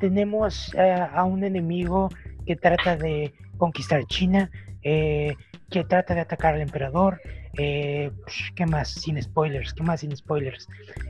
tenemos 0.00 0.74
eh, 0.74 1.06
a 1.12 1.24
un 1.24 1.44
enemigo 1.44 2.10
que 2.46 2.56
trata 2.56 2.96
de 2.96 3.34
conquistar 3.56 4.04
China, 4.06 4.50
eh, 4.82 5.34
que 5.70 5.84
trata 5.84 6.14
de 6.14 6.20
atacar 6.20 6.54
al 6.54 6.60
emperador. 6.60 7.20
¿Qué 7.54 8.66
más? 8.68 8.90
Sin 8.90 9.20
spoilers, 9.22 9.72
¿qué 9.72 9.82
más 9.82 10.00
sin 10.00 10.14
spoilers? 10.14 10.68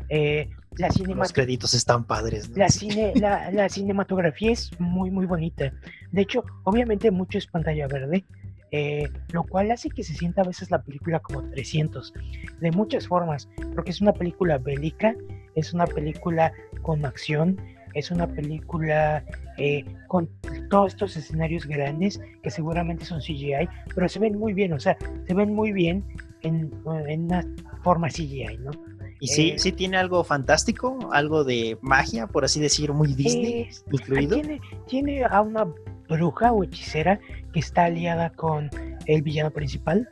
la 0.09 0.89
Los 1.17 1.33
créditos 1.33 1.75
están 1.75 2.05
padres. 2.05 2.51
La, 2.57 2.69
cine, 2.69 3.13
la, 3.17 3.51
la 3.51 3.69
cinematografía 3.69 4.53
es 4.53 4.71
muy, 4.79 5.11
muy 5.11 5.27
bonita. 5.27 5.73
De 6.13 6.23
hecho, 6.23 6.45
obviamente 6.63 7.11
mucho 7.11 7.39
es 7.39 7.49
pantalla 7.49 7.89
verde. 7.89 8.25
Eh, 8.73 9.09
lo 9.33 9.45
cual 9.45 9.71
hace 9.71 9.89
que 9.91 10.03
se 10.03 10.15
sienta 10.15 10.43
a 10.43 10.45
veces 10.45 10.71
la 10.71 10.83
película 10.83 11.21
como 11.21 11.43
300, 11.51 12.13
de 12.61 12.71
muchas 12.73 13.07
formas, 13.07 13.49
porque 13.75 13.91
es 13.91 14.01
una 14.01 14.13
película 14.13 14.59
bélica, 14.59 15.15
es 15.55 15.73
una 15.73 15.87
película 15.87 16.53
con 16.83 17.05
acción, 17.07 17.61
es 17.95 18.11
una 18.11 18.27
película 18.27 19.25
eh, 19.57 19.85
con 20.09 20.29
todos 20.69 20.93
estos 20.93 21.17
escenarios 21.17 21.67
grandes 21.67 22.21
que 22.43 22.51
seguramente 22.51 23.05
son 23.05 23.21
CGI, 23.21 23.69
pero 23.95 24.09
se 24.09 24.19
ven 24.19 24.37
muy 24.37 24.53
bien, 24.53 24.73
o 24.73 24.81
sea, 24.81 24.99
se 25.27 25.33
ven 25.33 25.55
muy 25.55 25.73
bien 25.73 26.05
en, 26.43 26.73
una 26.85 27.47
forma 27.83 28.09
CGI, 28.09 28.59
¿no? 28.59 28.73
Y 29.19 29.29
sí, 29.29 29.51
eh, 29.51 29.59
sí 29.59 29.73
tiene 29.73 29.97
algo 29.97 30.25
fantástico, 30.25 30.99
algo 31.13 31.45
de 31.45 31.79
magia, 31.81 32.27
por 32.27 32.45
así 32.45 32.61
decir, 32.61 32.93
muy 32.93 33.15
Disney 33.15 33.69
incluido. 33.91 34.35
Tiene, 34.35 34.61
tiene 34.87 35.25
a 35.25 35.41
una 35.41 35.67
bruja 36.09 36.53
o 36.53 36.65
hechicera 36.65 37.21
que 37.53 37.61
está 37.61 37.85
aliada 37.85 38.31
con 38.31 38.71
el 39.07 39.23
villano 39.23 39.51
principal. 39.51 40.09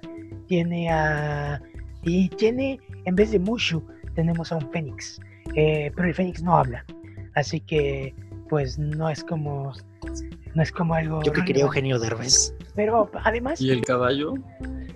Tiene 0.47 0.91
a. 0.91 1.61
Y 2.03 2.29
tiene, 2.31 2.81
en 3.07 3.15
vez 3.15 3.31
de 3.31 3.39
Mushu, 3.39 3.83
tenemos 4.15 4.53
a 4.53 4.57
un 4.57 4.71
Fénix. 4.71 5.21
Eh, 5.55 5.91
pero 5.95 6.09
el 6.09 6.15
Fénix 6.15 6.43
no 6.43 6.57
habla. 6.57 6.85
Así 7.35 7.61
que, 7.61 8.15
pues 8.49 8.79
no 8.79 9.09
es 9.09 9.25
como. 9.25 9.73
No 10.55 10.63
es 10.63 10.71
como 10.71 10.95
algo. 10.95 11.23
Yo 11.23 11.33
que 11.33 11.45
quería 11.45 11.65
Eugenio 11.65 11.99
Derbez. 11.99 12.55
Pero 12.75 13.11
además. 13.25 13.61
¿Y 13.61 13.71
el 13.71 13.83
caballo? 13.83 14.35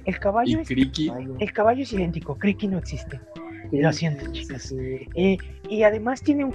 El 0.05 0.19
caballo. 0.19 0.61
¿Y 0.61 0.65
Kriki? 0.65 1.11
El 1.41 1.53
caballo 1.53 1.83
es 1.83 1.93
idéntico. 1.93 2.37
Kriki 2.37 2.69
no 2.69 2.79
existe. 2.79 3.21
Lo 3.73 3.93
siento, 3.93 4.31
chicas. 4.33 4.75
Eh, 5.15 5.37
y 5.69 5.83
además 5.83 6.23
tiene 6.23 6.45
un. 6.45 6.55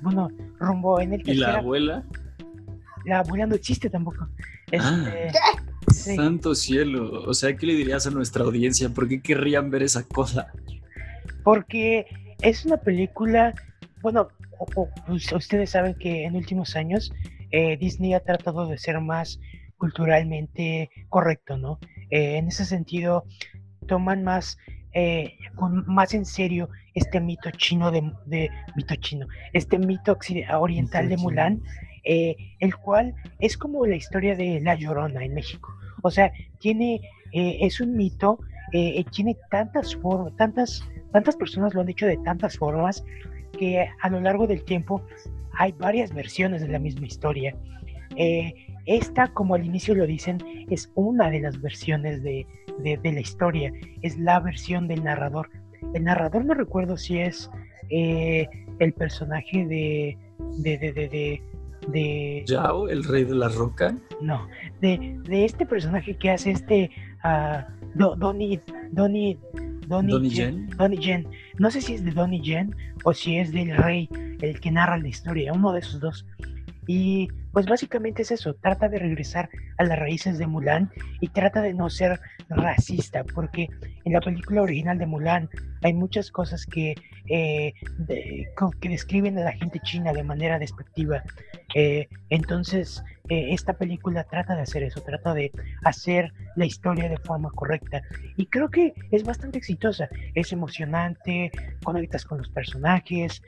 bueno, 0.00 0.30
rumbo 0.58 1.00
en 1.00 1.14
el 1.14 1.28
¿Y 1.28 1.34
la 1.34 1.58
abuela? 1.58 2.04
La 3.06 3.20
abuela 3.20 3.46
no 3.46 3.54
existe 3.54 3.88
tampoco. 3.88 4.28
Ah, 4.78 5.06
este, 5.86 6.16
Santo 6.16 6.54
cielo. 6.54 7.22
O 7.22 7.32
sea, 7.32 7.56
¿qué 7.56 7.66
le 7.66 7.74
dirías 7.74 8.06
a 8.06 8.10
nuestra 8.10 8.44
audiencia? 8.44 8.90
¿Por 8.90 9.08
qué 9.08 9.22
querrían 9.22 9.70
ver 9.70 9.84
esa 9.84 10.02
cosa? 10.02 10.52
Porque 11.44 12.06
es 12.42 12.66
una 12.66 12.76
película, 12.76 13.54
bueno, 14.02 14.28
pues, 15.06 15.32
ustedes 15.32 15.70
saben 15.70 15.94
que 15.94 16.24
en 16.24 16.34
últimos 16.34 16.76
años 16.76 17.12
eh, 17.52 17.76
Disney 17.76 18.14
ha 18.14 18.20
tratado 18.20 18.66
de 18.66 18.76
ser 18.78 19.00
más 19.00 19.38
culturalmente 19.78 20.90
correcto, 21.08 21.56
¿no? 21.56 21.78
Eh, 22.10 22.38
en 22.38 22.48
ese 22.48 22.64
sentido, 22.64 23.24
toman 23.86 24.24
más, 24.24 24.58
eh, 24.94 25.36
con, 25.54 25.84
más 25.86 26.14
en 26.14 26.24
serio 26.24 26.68
este 26.94 27.20
mito 27.20 27.50
chino 27.52 27.92
de, 27.92 28.02
mito 28.74 28.96
chino, 28.96 29.28
este 29.52 29.78
mito 29.78 30.18
oriental 30.58 31.08
de 31.08 31.16
Mulan 31.18 31.62
eh, 32.08 32.36
el 32.60 32.76
cual 32.76 33.16
es 33.40 33.58
como 33.58 33.84
la 33.84 33.96
historia 33.96 34.36
de 34.36 34.60
La 34.60 34.76
Llorona 34.76 35.24
en 35.24 35.34
México. 35.34 35.74
O 36.02 36.10
sea, 36.12 36.30
tiene, 36.60 37.00
eh, 37.32 37.58
es 37.62 37.80
un 37.80 37.96
mito, 37.96 38.38
eh, 38.72 39.04
tiene 39.10 39.36
tantas 39.50 39.96
formas, 39.96 40.36
tantas, 40.36 40.88
tantas 41.12 41.34
personas 41.34 41.74
lo 41.74 41.80
han 41.80 41.88
dicho 41.88 42.06
de 42.06 42.16
tantas 42.18 42.58
formas 42.58 43.04
que 43.58 43.88
a 44.00 44.08
lo 44.08 44.20
largo 44.20 44.46
del 44.46 44.62
tiempo 44.62 45.02
hay 45.58 45.72
varias 45.72 46.14
versiones 46.14 46.62
de 46.62 46.68
la 46.68 46.78
misma 46.78 47.06
historia. 47.06 47.56
esta, 48.86 49.26
como 49.32 49.56
al 49.56 49.64
inicio 49.64 49.96
lo 49.96 50.06
dicen, 50.06 50.38
es 50.70 50.92
una 50.94 51.28
de 51.28 51.40
las 51.40 51.60
versiones 51.60 52.22
de, 52.22 52.46
de, 52.78 53.12
la 53.12 53.20
historia, 53.20 53.72
es 54.02 54.16
la 54.16 54.38
versión 54.38 54.86
del 54.86 55.02
narrador. 55.02 55.50
El 55.92 56.04
narrador 56.04 56.44
no 56.44 56.54
recuerdo 56.54 56.96
si 56.96 57.18
es 57.18 57.50
el 57.90 58.92
personaje 58.92 59.66
de, 59.66 60.16
de 61.88 62.44
Yao, 62.46 62.88
el 62.88 63.04
rey 63.04 63.24
de 63.24 63.34
la 63.34 63.48
roca. 63.48 63.94
No, 64.20 64.46
de, 64.80 65.18
de 65.24 65.44
este 65.44 65.66
personaje 65.66 66.16
que 66.16 66.30
hace 66.30 66.50
este 66.50 66.90
uh, 67.24 67.62
Donnie, 68.16 68.60
Donnie, 68.92 69.38
Donnie, 69.86 70.30
Jen, 70.30 70.68
Donnie 70.76 71.00
Jen. 71.00 71.28
No 71.58 71.70
sé 71.70 71.80
si 71.80 71.94
es 71.94 72.04
de 72.04 72.10
Donnie 72.10 72.42
Jen 72.42 72.74
o 73.04 73.12
si 73.12 73.38
es 73.38 73.52
del 73.52 73.76
rey, 73.76 74.08
el 74.40 74.60
que 74.60 74.70
narra 74.70 74.98
la 74.98 75.08
historia, 75.08 75.52
uno 75.52 75.72
de 75.72 75.80
esos 75.80 76.00
dos. 76.00 76.26
Y 76.86 77.28
pues 77.52 77.66
básicamente 77.66 78.22
es 78.22 78.30
eso, 78.30 78.54
trata 78.54 78.88
de 78.88 78.98
regresar 78.98 79.48
a 79.78 79.84
las 79.84 79.98
raíces 79.98 80.36
de 80.36 80.46
Mulan 80.46 80.90
y 81.20 81.28
trata 81.28 81.62
de 81.62 81.72
no 81.72 81.88
ser 81.88 82.20
racista, 82.50 83.24
porque 83.24 83.68
en 84.04 84.12
la 84.12 84.20
película 84.20 84.62
original 84.62 84.98
de 84.98 85.06
Mulan 85.06 85.48
hay 85.82 85.94
muchas 85.94 86.30
cosas 86.30 86.66
que, 86.66 86.94
eh, 87.28 87.72
que 88.80 88.88
describen 88.88 89.38
a 89.38 89.44
la 89.44 89.52
gente 89.52 89.80
china 89.80 90.12
de 90.12 90.22
manera 90.22 90.58
despectiva. 90.58 91.22
Eh, 91.74 92.08
entonces, 92.28 93.02
eh, 93.28 93.54
esta 93.54 93.72
película 93.72 94.24
trata 94.24 94.54
de 94.54 94.62
hacer 94.62 94.82
eso, 94.82 95.00
trata 95.00 95.32
de 95.32 95.50
hacer 95.82 96.32
la 96.56 96.66
historia 96.66 97.08
de 97.08 97.16
forma 97.16 97.50
correcta. 97.50 98.02
Y 98.36 98.46
creo 98.46 98.70
que 98.70 98.92
es 99.10 99.24
bastante 99.24 99.58
exitosa, 99.58 100.08
es 100.34 100.52
emocionante, 100.52 101.50
conectas 101.82 102.24
con 102.24 102.38
los 102.38 102.50
personajes 102.50 103.42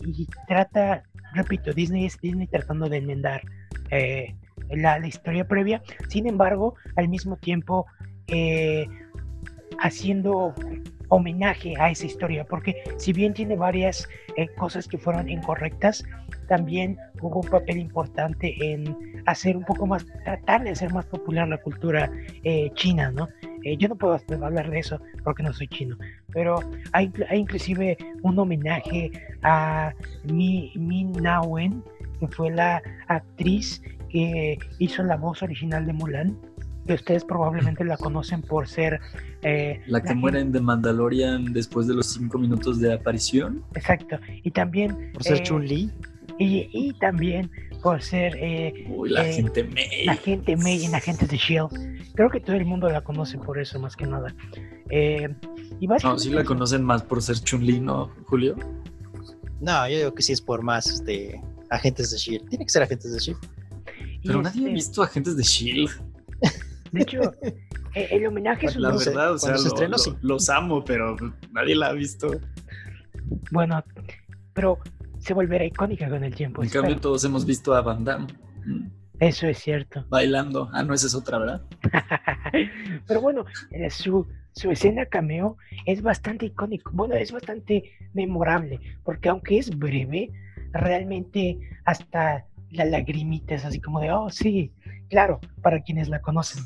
y 0.00 0.26
trata 0.46 1.02
repito, 1.34 1.72
Disney 1.72 2.06
es 2.06 2.20
Disney 2.20 2.46
tratando 2.46 2.88
de 2.88 2.98
enmendar 2.98 3.42
eh, 3.90 4.34
la, 4.70 5.04
historia 5.06 5.46
previa, 5.46 5.82
sin 6.08 6.26
embargo, 6.26 6.74
al 6.96 7.08
mismo 7.08 7.36
tiempo 7.36 7.86
eh, 8.28 8.86
haciendo 9.80 10.54
homenaje 11.08 11.74
a 11.78 11.90
esa 11.90 12.06
historia, 12.06 12.44
porque 12.44 12.82
si 12.98 13.12
bien 13.12 13.32
tiene 13.32 13.56
varias 13.56 14.06
eh, 14.36 14.46
cosas 14.56 14.86
que 14.86 14.98
fueron 14.98 15.28
incorrectas, 15.28 16.04
también 16.48 16.98
jugó 17.20 17.40
un 17.40 17.48
papel 17.48 17.78
importante 17.78 18.54
en 18.60 19.22
hacer 19.26 19.56
un 19.56 19.64
poco 19.64 19.86
más, 19.86 20.04
tratar 20.24 20.64
de 20.64 20.70
hacer 20.70 20.92
más 20.92 21.06
popular 21.06 21.48
la 21.48 21.58
cultura 21.58 22.10
china, 22.74 23.10
¿no? 23.10 23.28
yo 23.78 23.88
no 23.88 23.96
puedo 23.96 24.18
hablar 24.42 24.70
de 24.70 24.78
eso 24.78 25.00
porque 25.24 25.42
no 25.42 25.52
soy 25.52 25.68
chino, 25.68 25.96
pero 26.32 26.60
hay, 26.92 27.10
inclusive 27.34 27.96
un 28.22 28.38
homenaje 28.38 29.10
a 29.42 29.92
Mi, 30.24 30.72
Min 30.76 31.12
Na 31.12 31.40
Wen, 31.40 31.82
que 32.20 32.28
fue 32.28 32.50
la 32.50 32.82
actriz 33.08 33.82
que 34.10 34.58
hizo 34.78 35.02
la 35.02 35.16
voz 35.16 35.42
original 35.42 35.86
de 35.86 35.92
Mulan, 35.92 36.36
que 36.86 36.94
ustedes 36.94 37.24
probablemente 37.24 37.84
la 37.84 37.96
conocen 37.96 38.42
por 38.42 38.68
ser... 38.68 39.00
Eh, 39.42 39.80
la 39.86 40.02
que 40.02 40.14
muere 40.14 40.40
en 40.40 40.52
The 40.52 40.60
Mandalorian 40.60 41.52
después 41.52 41.86
de 41.86 41.94
los 41.94 42.06
cinco 42.06 42.38
minutos 42.38 42.80
de 42.80 42.94
aparición. 42.94 43.62
Exacto, 43.74 44.18
y 44.42 44.50
también... 44.50 45.12
Por 45.12 45.22
ser 45.22 45.38
eh, 45.38 45.42
Chun-Li. 45.42 45.90
Y, 46.38 46.70
y, 46.72 46.92
también 47.00 47.50
por 47.82 48.02
ser 48.02 48.36
eh, 48.36 48.86
Uy, 48.88 49.10
la 49.10 49.24
gente 49.24 49.64
May. 49.64 50.04
La 50.04 50.16
gente 50.16 50.56
May 50.56 50.84
en 50.84 50.94
Agentes 50.94 51.28
de 51.28 51.36
Shield. 51.36 51.70
Creo 52.14 52.30
que 52.30 52.40
todo 52.40 52.56
el 52.56 52.64
mundo 52.64 52.88
la 52.88 53.02
conoce 53.02 53.38
por 53.38 53.58
eso, 53.58 53.78
más 53.78 53.96
que 53.96 54.06
nada. 54.06 54.34
Eh, 54.90 55.28
y 55.80 55.86
no, 55.86 56.18
sí 56.18 56.30
la 56.30 56.44
conocen 56.44 56.82
más 56.82 57.02
por 57.02 57.22
ser 57.22 57.36
Chun-Li, 57.36 57.80
¿no, 57.80 58.12
Julio? 58.26 58.56
No, 59.60 59.88
yo 59.88 59.96
digo 59.96 60.14
que 60.14 60.22
sí 60.22 60.32
es 60.32 60.40
por 60.40 60.62
más 60.62 60.88
este, 60.88 61.40
Agentes 61.70 62.10
de 62.10 62.18
Shield. 62.18 62.48
Tiene 62.48 62.64
que 62.64 62.70
ser 62.70 62.82
Agentes 62.82 63.12
de 63.12 63.18
Shield. 63.18 63.40
Pero 64.24 64.42
nadie 64.42 64.60
ha 64.60 64.64
este 64.64 64.74
visto 64.74 65.02
Agentes 65.02 65.36
de 65.36 65.42
Shield. 65.42 65.90
De 66.92 67.02
hecho, 67.02 67.20
eh, 67.94 68.08
el 68.12 68.26
homenaje 68.26 68.66
es 68.66 68.76
un 68.76 68.82
La 68.82 68.96
verdad, 68.96 69.34
o 69.34 69.38
sea, 69.38 69.56
los 70.22 70.48
amo, 70.48 70.82
pero 70.84 71.16
nadie 71.52 71.74
la 71.74 71.88
ha 71.88 71.92
visto. 71.92 72.30
Bueno, 73.50 73.84
pero 74.54 74.78
se 75.18 75.34
volverá 75.34 75.64
icónica 75.64 76.08
con 76.08 76.24
el 76.24 76.34
tiempo. 76.34 76.62
En 76.62 76.70
cambio, 76.70 76.98
todos 76.98 77.24
hemos 77.24 77.44
visto 77.44 77.74
a 77.74 77.82
Van 77.82 78.04
Damme. 78.04 78.26
Eso 79.20 79.48
es 79.48 79.58
cierto. 79.58 80.04
Bailando. 80.08 80.70
Ah, 80.72 80.82
no, 80.84 80.94
esa 80.94 81.06
es 81.06 81.14
otra, 81.14 81.38
¿verdad? 81.38 81.62
Pero 83.06 83.20
bueno, 83.20 83.44
eh, 83.72 83.90
su, 83.90 84.26
su 84.52 84.70
escena 84.70 85.06
cameo 85.06 85.56
es 85.86 86.02
bastante 86.02 86.46
icónico. 86.46 86.92
Bueno, 86.94 87.14
es 87.14 87.32
bastante 87.32 87.92
memorable. 88.14 88.78
Porque 89.04 89.28
aunque 89.28 89.58
es 89.58 89.76
breve, 89.76 90.30
realmente 90.72 91.58
hasta 91.84 92.46
la 92.70 92.84
lagrimita 92.84 93.54
es 93.54 93.64
así 93.64 93.80
como 93.80 94.00
de, 94.00 94.12
oh, 94.12 94.30
sí, 94.30 94.72
claro, 95.08 95.40
para 95.62 95.82
quienes 95.82 96.08
la 96.08 96.20
conocen. 96.20 96.64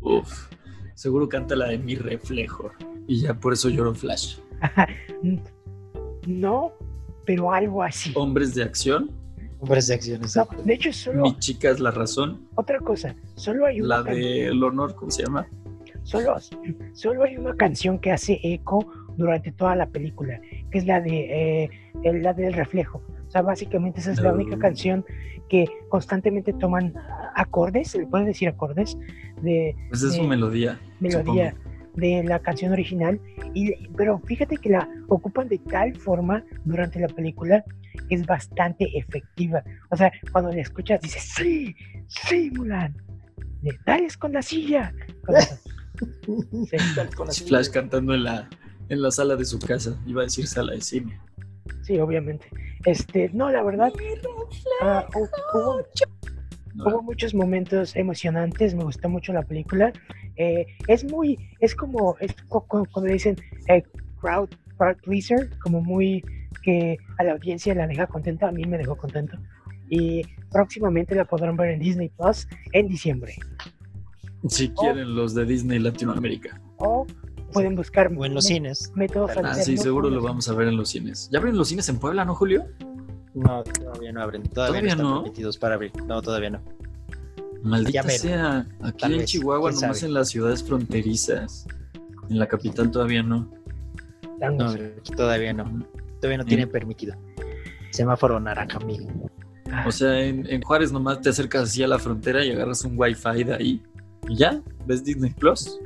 Uf, 0.00 0.50
seguro 0.94 1.28
canta 1.28 1.56
la 1.56 1.68
de 1.68 1.78
mi 1.78 1.94
reflejo. 1.94 2.72
Y 3.06 3.22
ya 3.22 3.34
por 3.34 3.54
eso 3.54 3.70
lloro 3.70 3.94
Flash. 3.94 4.38
No, 6.26 6.72
pero 7.24 7.52
algo 7.52 7.82
así. 7.82 8.12
¿Hombres 8.14 8.54
de 8.54 8.62
acción? 8.62 9.10
Hombres 9.60 9.86
de 9.88 9.94
acción, 9.94 10.22
exacto. 10.22 10.62
de 10.62 10.74
hecho, 10.74 10.92
solo. 10.92 11.22
Mi 11.22 11.38
chica 11.38 11.70
es 11.70 11.80
la 11.80 11.90
razón. 11.90 12.46
Otra 12.54 12.78
cosa, 12.80 13.14
solo 13.34 13.66
hay 13.66 13.80
una. 13.80 13.98
La 13.98 14.02
de 14.02 14.46
El 14.48 14.62
Honor, 14.62 14.94
¿cómo 14.94 15.10
se 15.10 15.24
llama? 15.24 15.46
Solo, 16.02 16.36
solo 16.92 17.24
hay 17.24 17.36
una 17.38 17.54
canción 17.56 17.98
que 17.98 18.12
hace 18.12 18.38
eco 18.42 18.86
durante 19.16 19.52
toda 19.52 19.74
la 19.74 19.86
película, 19.86 20.38
que 20.70 20.78
es 20.78 20.86
la 20.86 21.00
de 21.00 21.64
eh, 21.64 21.70
la 22.02 22.34
del 22.34 22.52
reflejo. 22.52 23.02
O 23.26 23.30
sea, 23.30 23.40
básicamente 23.40 24.00
esa 24.00 24.12
es 24.12 24.20
la 24.20 24.34
única 24.34 24.58
canción 24.58 25.04
que 25.48 25.66
constantemente 25.88 26.52
toman 26.52 26.92
acordes, 27.34 27.88
se 27.88 28.00
le 28.00 28.06
puede 28.06 28.26
decir 28.26 28.48
acordes, 28.48 28.98
de... 29.42 29.74
Pues 29.88 30.02
es 30.02 30.14
su 30.14 30.22
melodía. 30.24 30.78
Melodía 31.00 31.54
de 31.96 32.22
la 32.24 32.38
canción 32.40 32.72
original, 32.72 33.20
y, 33.54 33.88
pero 33.96 34.18
fíjate 34.20 34.56
que 34.56 34.70
la 34.70 34.88
ocupan 35.08 35.48
de 35.48 35.58
tal 35.58 35.94
forma 35.96 36.44
durante 36.64 36.98
la 37.00 37.08
película 37.08 37.64
que 38.08 38.14
es 38.14 38.26
bastante 38.26 38.88
efectiva. 38.96 39.62
O 39.90 39.96
sea, 39.96 40.12
cuando 40.32 40.50
la 40.50 40.60
escuchas 40.60 41.00
dices, 41.00 41.22
sí, 41.36 41.74
sí, 42.06 42.50
Mulan, 42.50 42.94
dale 43.86 44.08
con 44.18 44.32
la 44.32 44.42
silla. 44.42 44.92
Flash 47.46 47.70
cantando 47.70 48.14
en 48.14 48.24
la, 48.24 48.48
en 48.88 49.02
la 49.02 49.10
sala 49.10 49.36
de 49.36 49.44
su 49.44 49.58
casa, 49.58 49.98
iba 50.06 50.22
a 50.22 50.24
decir 50.24 50.46
sala 50.46 50.72
de 50.72 50.80
cine. 50.80 51.20
Sí, 51.82 51.98
obviamente. 51.98 52.46
Este, 52.84 53.30
no, 53.32 53.50
la 53.50 53.62
verdad, 53.62 53.92
uh, 54.82 55.04
hubo, 56.76 57.02
muchos 57.02 57.34
momentos 57.34 57.96
emocionantes, 57.96 58.74
me 58.74 58.84
gustó 58.84 59.08
mucho 59.08 59.32
la 59.32 59.42
película. 59.42 59.92
Eh, 60.36 60.66
es 60.88 61.04
muy, 61.04 61.38
es 61.60 61.74
como, 61.74 62.16
es 62.20 62.34
cuando 62.48 63.12
dicen 63.12 63.36
eh, 63.68 63.82
crowd, 64.20 64.48
crowd 64.76 64.96
pleaser, 65.02 65.50
como 65.60 65.80
muy 65.80 66.24
que 66.62 66.96
a 67.18 67.24
la 67.24 67.32
audiencia 67.32 67.74
la 67.74 67.86
deja 67.86 68.06
contenta, 68.06 68.48
a 68.48 68.52
mí 68.52 68.64
me 68.64 68.78
dejó 68.78 68.96
contento. 68.96 69.36
Y 69.88 70.22
próximamente 70.50 71.14
la 71.14 71.24
podrán 71.24 71.56
ver 71.56 71.70
en 71.70 71.80
Disney 71.80 72.08
Plus 72.08 72.48
en 72.72 72.88
diciembre. 72.88 73.34
Si 74.48 74.70
quieren 74.70 75.14
los 75.14 75.34
de 75.34 75.44
Disney 75.44 75.78
Latinoamérica. 75.78 76.60
O 76.78 77.06
pueden 77.52 77.76
buscar 77.76 78.12
o 78.14 78.24
en 78.24 78.34
los 78.34 78.44
cines. 78.44 78.92
Métodos 78.94 79.30
ah, 79.42 79.54
sí, 79.54 79.76
seguro 79.76 80.10
lo 80.10 80.22
vamos 80.22 80.48
a 80.48 80.54
ver 80.54 80.68
en 80.68 80.76
los 80.76 80.90
cines. 80.90 81.28
¿Ya 81.30 81.38
abren 81.38 81.56
los 81.56 81.68
cines 81.68 81.88
en 81.88 81.98
Puebla, 81.98 82.24
no, 82.24 82.34
Julio? 82.34 82.66
No, 83.34 83.62
todavía 83.62 84.12
no 84.12 84.22
abren. 84.22 84.42
Todavía, 84.42 84.82
no 84.82 84.88
están 84.88 85.22
permitidos 85.22 85.58
para 85.58 85.74
abrir. 85.74 85.92
No, 86.06 86.20
todavía 86.20 86.50
no. 86.50 86.62
Maldita 87.64 88.02
sea, 88.02 88.66
aquí 88.82 89.14
en 89.14 89.24
Chihuahua, 89.24 89.72
nomás 89.72 90.02
en 90.02 90.12
las 90.12 90.28
ciudades 90.28 90.62
fronterizas. 90.62 91.66
En 92.28 92.38
la 92.38 92.46
capital 92.46 92.90
todavía 92.90 93.22
no. 93.22 93.50
No, 94.38 94.74
todavía 95.16 95.54
no. 95.54 95.86
Todavía 96.20 96.38
no 96.38 96.44
tiene 96.44 96.66
permitido. 96.66 97.16
Semáforo 97.90 98.38
naranja, 98.38 98.76
amigo. 98.76 99.06
O 99.86 99.92
sea, 99.92 100.20
en, 100.20 100.60
Juárez 100.60 100.92
nomás 100.92 101.22
te 101.22 101.30
acercas 101.30 101.62
así 101.64 101.82
a 101.82 101.88
la 101.88 101.98
frontera 101.98 102.44
y 102.44 102.50
agarras 102.50 102.84
un 102.84 102.98
wifi 102.98 103.44
de 103.44 103.54
ahí. 103.54 103.82
Y 104.28 104.36
ya, 104.36 104.60
ves 104.86 105.02
Disney 105.02 105.30
Plus. 105.30 105.80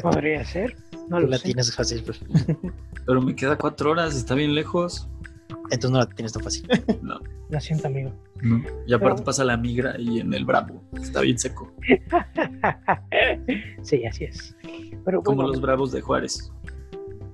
Podría 0.00 0.44
ser. 0.44 0.76
No 1.08 1.18
lo 1.18 1.26
la 1.26 1.40
tienes 1.40 1.74
fácil. 1.74 2.04
Pues. 2.04 2.20
Pero 3.04 3.20
me 3.20 3.34
queda 3.34 3.58
cuatro 3.58 3.90
horas, 3.90 4.14
está 4.14 4.36
bien 4.36 4.54
lejos. 4.54 5.08
Entonces 5.70 5.90
no 5.90 5.98
la 5.98 6.06
tienes 6.06 6.32
tan 6.32 6.44
fácil. 6.44 6.68
No. 7.02 7.18
Lo 7.52 7.60
siento, 7.60 7.86
amigo. 7.86 8.10
Y 8.86 8.94
aparte 8.94 9.22
pasa 9.22 9.44
la 9.44 9.58
migra 9.58 9.94
y 9.98 10.20
en 10.20 10.32
el 10.32 10.46
Bravo. 10.46 10.82
Está 10.94 11.20
bien 11.20 11.38
seco. 11.38 11.70
sí, 13.82 14.06
así 14.06 14.24
es. 14.24 14.56
Como 15.22 15.42
los 15.42 15.60
Bravos 15.60 15.92
de 15.92 16.00
Juárez. 16.00 16.50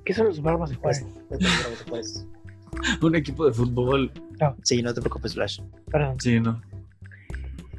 ¿Qué 0.05 0.13
son 0.13 0.27
los 0.27 0.43
Bravos 0.43 0.71
de 0.71 0.77
Juárez? 0.77 1.07
Un 3.01 3.15
equipo 3.15 3.47
de 3.47 3.53
fútbol. 3.53 4.11
Sí, 4.65 4.83
no 4.83 4.93
te 4.93 5.01
preocupes, 5.01 5.35
Flash. 5.35 5.61
Perdón. 5.89 6.17
Sí, 6.19 6.41
no. 6.41 6.61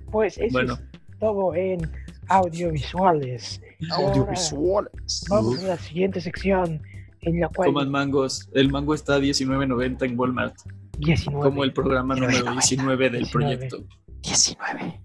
Pues 0.09 0.37
eso 0.37 0.53
Bueno. 0.53 0.75
es 0.75 1.19
todo 1.19 1.53
en 1.55 1.91
audiovisuales. 2.29 3.61
Audiovisuales. 3.91 5.25
Vamos 5.29 5.57
Uf. 5.57 5.63
a 5.65 5.67
la 5.67 5.77
siguiente 5.77 6.21
sección 6.21 6.81
en 7.19 7.41
la 7.41 7.49
cual 7.49 7.67
Coman 7.67 7.91
mangos. 7.91 8.49
El 8.53 8.71
mango 8.71 8.93
está 8.93 9.15
a 9.15 9.19
19.90 9.19 10.05
en 10.05 10.17
Walmart. 10.17 10.55
19. 10.99 11.49
Como 11.49 11.63
el 11.63 11.71
programa 11.71 12.13
número 12.13 12.51
19 12.51 13.09
del 13.09 13.23
19. 13.23 13.31
proyecto. 13.31 13.83
19. 14.21 15.01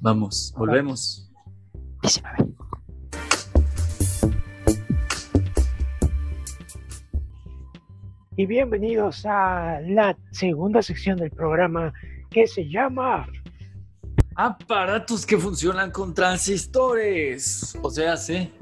Vamos, 0.00 0.54
volvemos. 0.56 1.30
19. 2.02 2.54
Y 8.36 8.46
bienvenidos 8.46 9.24
a 9.26 9.80
la 9.82 10.16
segunda 10.30 10.80
sección 10.82 11.18
del 11.18 11.30
programa 11.30 11.92
que 12.30 12.46
se 12.46 12.68
llama 12.68 13.26
Aparatos 14.36 15.26
que 15.26 15.38
funcionan 15.38 15.90
con 15.90 16.14
transistores. 16.14 17.76
O 17.82 17.90
sea, 17.90 18.16
sí, 18.16 18.52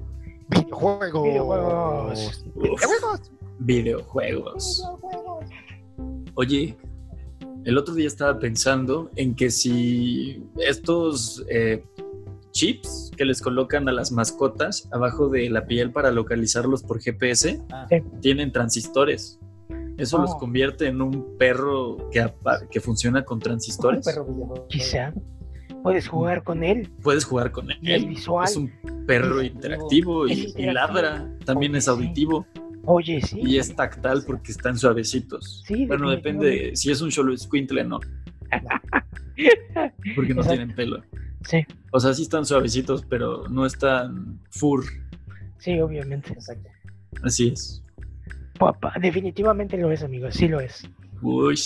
Videojuegos. 0.48 1.24
Videojuegos. 1.24 2.44
Videojuegos. 2.54 3.32
videojuegos. 3.58 4.84
Oye, 6.34 6.76
el 7.64 7.78
otro 7.78 7.94
día 7.94 8.06
estaba 8.06 8.38
pensando 8.38 9.10
en 9.16 9.34
que 9.34 9.50
si 9.50 10.42
estos 10.58 11.44
eh, 11.48 11.84
chips 12.52 13.10
que 13.16 13.24
les 13.24 13.40
colocan 13.40 13.88
a 13.88 13.92
las 13.92 14.12
mascotas 14.12 14.88
abajo 14.92 15.28
de 15.28 15.48
la 15.50 15.66
piel 15.66 15.90
para 15.92 16.10
localizarlos 16.10 16.82
por 16.82 17.00
GPS 17.00 17.60
Ah, 17.70 17.86
tienen 18.20 18.52
transistores. 18.52 19.38
Eso 19.98 20.16
Oh. 20.18 20.22
los 20.22 20.34
convierte 20.36 20.86
en 20.86 21.02
un 21.02 21.36
perro 21.38 22.08
que, 22.10 22.26
que 22.70 22.80
funciona 22.80 23.24
con 23.24 23.38
transistores. 23.38 24.04
perro 24.04 24.24
videojuego. 24.24 24.66
quizá 24.68 25.12
puedes 25.82 26.08
jugar 26.08 26.42
con 26.44 26.62
él 26.64 26.90
Puedes 27.02 27.24
jugar 27.24 27.52
con 27.52 27.70
es 27.70 27.78
él. 27.82 28.06
visual. 28.06 28.44
Es 28.48 28.56
un 28.56 28.70
perro 29.06 29.40
Es 29.40 29.50
interactivo 29.52 30.26
y, 30.26 30.46
ladra. 30.72 31.30
También 31.44 31.76
es 31.76 31.84
sí. 31.84 31.90
auditivo 31.90 32.46
Oye, 32.84 33.20
sí. 33.22 33.40
y 33.42 33.58
es 33.58 33.74
tactal 33.76 34.24
porque 34.26 34.52
están 34.52 34.76
suavecitos. 34.78 35.62
Sí, 35.66 35.86
bueno, 35.86 36.10
depende 36.10 36.72
si 36.74 36.90
es 36.90 37.00
un 37.00 37.12
solo 37.12 37.36
squintle 37.36 37.84
no, 37.84 38.00
porque 40.16 40.34
no 40.34 40.40
Exacto. 40.42 40.48
tienen 40.48 40.74
pelo. 40.74 41.02
Sí, 41.44 41.58
O 41.90 41.98
sea, 41.98 42.12
sí 42.14 42.22
están 42.22 42.44
suavecitos, 42.46 43.04
pero 43.08 43.48
no 43.48 43.66
están 43.66 44.40
fur. 44.50 44.84
sí, 45.58 45.80
obviamente. 45.80 46.32
Exacto. 46.32 46.68
Así 47.22 47.48
es. 47.48 47.82
Papá, 48.58 48.94
definitivamente 49.00 49.76
lo 49.76 49.90
es, 49.90 50.02
amigo. 50.02 50.30
Sí 50.30 50.46
lo 50.48 50.60
es. 50.60 50.88
Uy, 51.20 51.58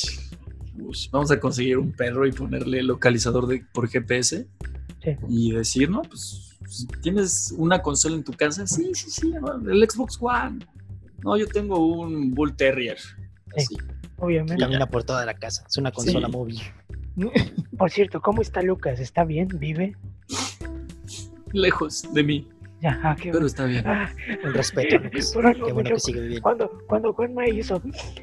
uy. 0.79 0.97
Vamos 1.12 1.31
a 1.31 1.39
conseguir 1.41 1.77
un 1.79 1.93
perro 1.93 2.27
y 2.27 2.33
ponerle 2.33 2.83
localizador 2.83 3.47
de, 3.47 3.64
por 3.73 3.89
GPS 3.89 4.47
Sí. 5.03 5.11
y 5.29 5.53
decir, 5.53 5.89
no, 5.91 6.03
pues 6.03 6.57
¿tienes 7.03 7.55
una 7.57 7.81
consola 7.81 8.17
en 8.17 8.25
tu 8.25 8.33
casa? 8.33 8.67
Sí, 8.67 8.91
sí, 8.95 9.11
sí, 9.11 9.33
el 9.69 9.89
Xbox 9.89 10.19
One. 10.21 10.59
No, 11.25 11.37
yo 11.37 11.47
tengo 11.47 11.79
un 11.85 12.35
Bull 12.35 12.55
Terrier. 12.57 12.99
Así. 13.57 13.77
Obviamente. 14.19 14.57
Camina 14.62 14.87
por 14.87 15.05
toda 15.05 15.25
la 15.27 15.35
casa. 15.35 15.64
Es 15.69 15.77
una 15.77 15.91
consola 15.93 16.27
Sí. 16.29 16.33
móvil. 16.33 16.61
Por 17.79 17.91
cierto, 17.91 18.21
¿cómo 18.21 18.43
está 18.43 18.62
Lucas? 18.62 19.01
¿Está 19.01 19.25
bien? 19.25 19.49
¿Vive? 19.59 19.97
Lejos 21.53 22.12
de 22.12 22.23
mí, 22.23 22.49
Ya, 22.83 23.01
ah, 23.03 23.17
qué 23.21 23.31
pero 23.33 23.47
está 23.47 23.64
bien. 23.64 23.83
Ah, 23.87 24.11
Un 24.45 24.53
respeto, 24.53 24.99
Lucas. 24.99 25.33
Qué 25.35 25.73
bueno 25.73 25.91
que 25.91 26.01
sigue 26.01 26.21
viviendo. 26.21 26.43
cuando, 26.43 26.71
cuando 26.87 27.12
Juanma 27.14 27.49
hizo, 27.49 27.81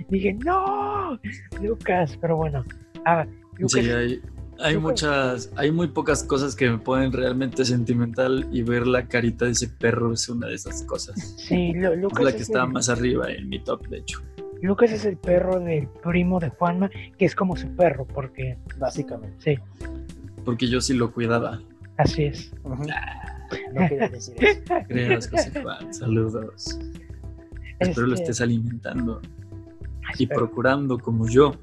dije, 0.10 0.34
no, 0.46 1.20
Lucas, 1.62 2.18
pero 2.22 2.38
bueno. 2.38 2.64
Ah, 3.06 3.26
Lucas, 3.58 3.84
Sí, 3.84 3.90
hay, 3.90 4.22
hay 4.60 4.74
Lucas. 4.76 4.82
muchas, 4.82 5.52
hay 5.56 5.72
muy 5.72 5.88
pocas 5.88 6.24
cosas 6.24 6.56
que 6.56 6.70
me 6.70 6.78
ponen 6.78 7.12
realmente 7.12 7.66
sentimental 7.66 8.48
y 8.52 8.62
ver 8.64 8.88
la 8.88 9.08
carita 9.08 9.46
de 9.46 9.52
ese 9.52 9.68
perro 9.68 10.14
es 10.14 10.28
una 10.30 10.48
de 10.48 10.56
esas 10.56 10.84
cosas. 10.84 11.36
sí, 11.38 11.74
Lu- 11.74 11.94
Es 11.94 12.00
Lucas, 12.00 12.24
la 12.24 12.32
que 12.32 12.38
es 12.38 12.44
está 12.44 12.64
el, 12.64 12.72
más 12.72 12.90
arriba 12.90 13.32
en 13.32 13.50
mi 13.50 13.64
top, 13.64 13.88
de 13.88 13.98
hecho. 14.00 14.22
Lucas 14.62 14.92
es 14.92 15.04
el 15.06 15.18
perro 15.18 15.60
del 15.60 15.88
primo 16.02 16.40
de 16.40 16.50
Juanma, 16.50 16.90
que 17.18 17.26
es 17.26 17.36
como 17.36 17.56
su 17.58 17.68
perro, 17.76 18.06
porque 18.06 18.58
Básicamente. 18.78 19.36
sí, 19.58 19.86
Porque 20.46 20.68
yo 20.68 20.80
sí 20.80 20.94
lo 20.94 21.12
cuidaba. 21.12 21.60
así 21.98 22.24
es. 22.26 22.52
Ujú. 22.64 22.84
No 23.74 23.88
quería 23.90 24.08
decir 24.10 24.36
eso. 24.40 24.62
Creas, 24.88 25.30
José 25.30 25.62
Juan. 25.62 25.94
Saludos. 25.94 26.80
Espero 27.80 28.08
lo 28.08 28.14
Este, 28.14 28.24
estés 28.32 28.42
alimentando 28.42 29.22
y 30.18 30.24
espero. 30.24 30.40
procurando 30.40 30.98
como 30.98 31.28
yo. 31.28 31.56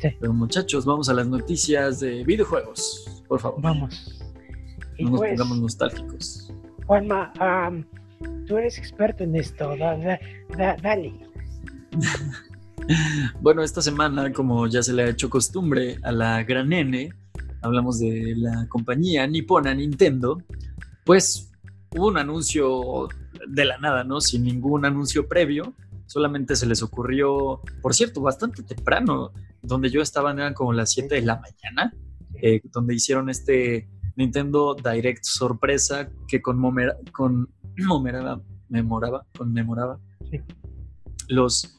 Sí. 0.00 0.08
Pero 0.20 0.32
muchachos, 0.32 0.84
vamos 0.84 1.08
a 1.08 1.14
las 1.14 1.26
noticias 1.26 2.00
de 2.00 2.22
videojuegos. 2.24 3.22
Por 3.28 3.40
favor, 3.40 3.60
Vamos. 3.62 4.20
Y 4.98 5.04
no 5.04 5.10
nos 5.10 5.20
pues, 5.20 5.30
pongamos 5.32 5.58
nostálgicos. 5.60 6.52
Juanma, 6.86 7.32
am, 7.38 7.84
tú 8.46 8.56
eres 8.58 8.78
experto 8.78 9.24
en 9.24 9.36
esto, 9.36 9.76
da- 9.76 9.96
da- 9.96 10.20
da- 10.56 10.76
dale. 10.82 11.12
Bueno, 13.40 13.62
esta 13.62 13.82
semana, 13.82 14.32
como 14.32 14.68
ya 14.68 14.80
se 14.82 14.92
le 14.92 15.02
ha 15.02 15.08
hecho 15.08 15.28
costumbre 15.28 15.98
a 16.04 16.12
la 16.12 16.44
gran 16.44 16.72
N, 16.72 17.10
hablamos 17.62 17.98
de 17.98 18.34
la 18.36 18.66
compañía 18.68 19.26
nipona 19.26 19.74
Nintendo, 19.74 20.40
pues 21.04 21.50
hubo 21.96 22.06
un 22.08 22.18
anuncio 22.18 23.08
de 23.48 23.64
la 23.64 23.78
nada, 23.78 24.04
¿no? 24.04 24.20
Sin 24.20 24.44
ningún 24.44 24.84
anuncio 24.84 25.26
previo, 25.26 25.74
solamente 26.06 26.56
se 26.56 26.66
les 26.66 26.82
ocurrió, 26.82 27.60
por 27.82 27.94
cierto, 27.94 28.20
bastante 28.20 28.62
temprano, 28.62 29.32
donde 29.62 29.90
yo 29.90 30.00
estaba 30.02 30.32
eran 30.32 30.54
como 30.54 30.72
las 30.72 30.92
7 30.92 31.14
de 31.16 31.22
la 31.22 31.40
mañana, 31.40 31.92
eh, 32.40 32.60
donde 32.72 32.94
hicieron 32.94 33.28
este 33.28 33.88
Nintendo 34.16 34.74
Direct 34.74 35.24
sorpresa 35.24 36.08
que 36.28 36.40
conmemora- 36.40 36.96
conmemoraba, 37.12 38.40
memoraba, 38.68 39.26
conmemoraba 39.36 39.98
Sí. 40.30 40.40
los 41.28 41.76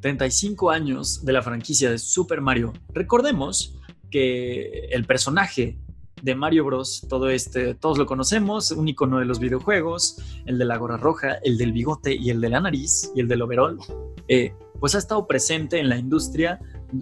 35 0.00 0.70
años 0.70 1.24
de 1.24 1.32
la 1.32 1.42
franquicia 1.42 1.90
de 1.90 1.98
Super 1.98 2.40
Mario. 2.40 2.72
Recordemos 2.92 3.76
que 4.10 4.86
el 4.92 5.04
personaje 5.04 5.78
de 6.24 6.34
Mario 6.34 6.64
Bros, 6.64 7.06
todo 7.06 7.28
este, 7.28 7.74
todos 7.74 7.98
lo 7.98 8.06
conocemos, 8.06 8.70
un 8.70 8.88
icono 8.88 9.18
de 9.18 9.26
los 9.26 9.38
videojuegos, 9.38 10.16
el 10.46 10.56
de 10.56 10.64
la 10.64 10.78
gorra 10.78 10.96
roja, 10.96 11.34
el 11.42 11.58
del 11.58 11.72
bigote 11.72 12.14
y 12.14 12.30
el 12.30 12.40
de 12.40 12.48
la 12.48 12.60
nariz 12.60 13.12
y 13.14 13.20
el 13.20 13.28
del 13.28 13.42
overall, 13.42 13.78
eh, 14.26 14.54
pues 14.80 14.94
ha 14.94 14.98
estado 14.98 15.26
presente 15.26 15.78
en 15.78 15.90
la 15.90 15.98
industria 15.98 16.58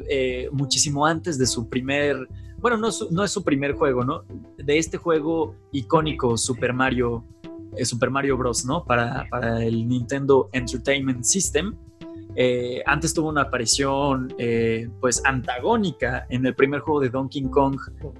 eh, 0.08 0.48
muchísimo 0.50 1.06
antes 1.06 1.38
de 1.38 1.46
su 1.46 1.68
primer, 1.68 2.16
bueno, 2.58 2.76
no, 2.76 2.88
no 3.12 3.22
es 3.22 3.30
su 3.30 3.44
primer 3.44 3.74
juego, 3.74 4.04
¿no? 4.04 4.24
De 4.56 4.76
este 4.76 4.98
juego 4.98 5.54
icónico 5.70 6.36
Super 6.36 6.72
Mario, 6.72 7.24
eh, 7.76 7.84
Super 7.84 8.10
Mario 8.10 8.36
Bros, 8.36 8.64
¿no? 8.64 8.84
Para, 8.84 9.28
para 9.30 9.64
el 9.64 9.86
Nintendo 9.86 10.48
Entertainment 10.52 11.22
System. 11.22 11.76
Eh, 12.35 12.83
antes 12.87 13.12
tuvo 13.12 13.28
una 13.28 13.43
aparición 13.43 14.33
eh, 14.39 14.89
pues 15.01 15.22
antagónica 15.24 16.26
en 16.30 16.47
el 16.47 16.55
primer 16.55 16.80
juego 16.80 17.01
de 17.01 17.11
Donkey 17.11 17.43
Kong 17.51 17.76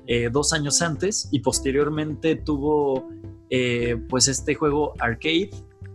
eh, 0.07 0.29
dos 0.31 0.53
años 0.53 0.83
antes 0.83 1.29
y 1.33 1.41
posteriormente 1.41 2.37
tuvo 2.37 3.09
pues 4.09 4.29
este 4.29 4.55
juego 4.55 4.95
arcade 4.99 5.51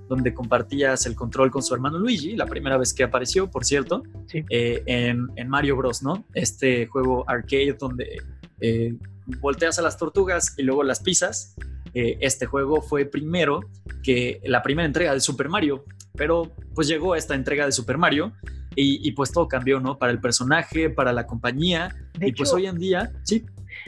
donde 0.07 0.32
compartías 0.32 1.07
el 1.07 1.15
control 1.15 1.49
con 1.49 1.63
su 1.63 1.74
hermano 1.74 1.97
Luigi, 1.97 2.36
la 2.36 2.45
primera 2.45 2.78
vez 2.78 2.93
que 2.93 3.03
apareció, 3.03 3.49
por 3.49 3.65
cierto, 3.65 4.03
Sí. 4.28 4.45
en, 4.49 5.28
en 5.36 5.49
Mario 5.49 5.76
Bros, 5.76 6.03
¿no? 6.03 6.24
Este 6.36 6.86
juego 6.86 7.24
arcade 7.28 7.76
donde 7.80 8.22
volteas 9.39 9.78
a 9.80 9.82
las 9.82 9.97
tortugas 9.97 10.53
y 10.57 10.63
luego 10.63 10.84
las 10.84 10.99
pisas. 11.01 11.55
Eh, 11.93 12.17
este 12.21 12.45
juego 12.45 12.82
fue 12.82 13.05
primero 13.05 13.61
que 14.03 14.39
la 14.43 14.61
primera 14.61 14.86
entrega 14.86 15.13
de 15.13 15.19
Super 15.19 15.49
Mario, 15.49 15.84
pero 16.15 16.51
pues 16.75 16.88
llegó 16.88 17.15
esta 17.15 17.34
entrega 17.36 17.65
de 17.65 17.71
Super 17.71 17.97
Mario 17.97 18.34
y, 18.75 19.07
y, 19.07 19.11
pues 19.13 19.32
todo 19.32 19.47
cambió, 19.47 19.80
¿no? 19.80 19.97
Para 19.97 20.11
el 20.11 20.19
personaje, 20.19 20.89
para 20.91 21.11
la 21.11 21.25
compañía 21.25 21.95
De 22.13 22.28
y 22.28 22.32
pues 22.34 22.49
hecho- 22.49 22.57
hoy 22.57 22.67
en 22.67 22.78
día, 22.78 23.11
sí, 23.23 23.43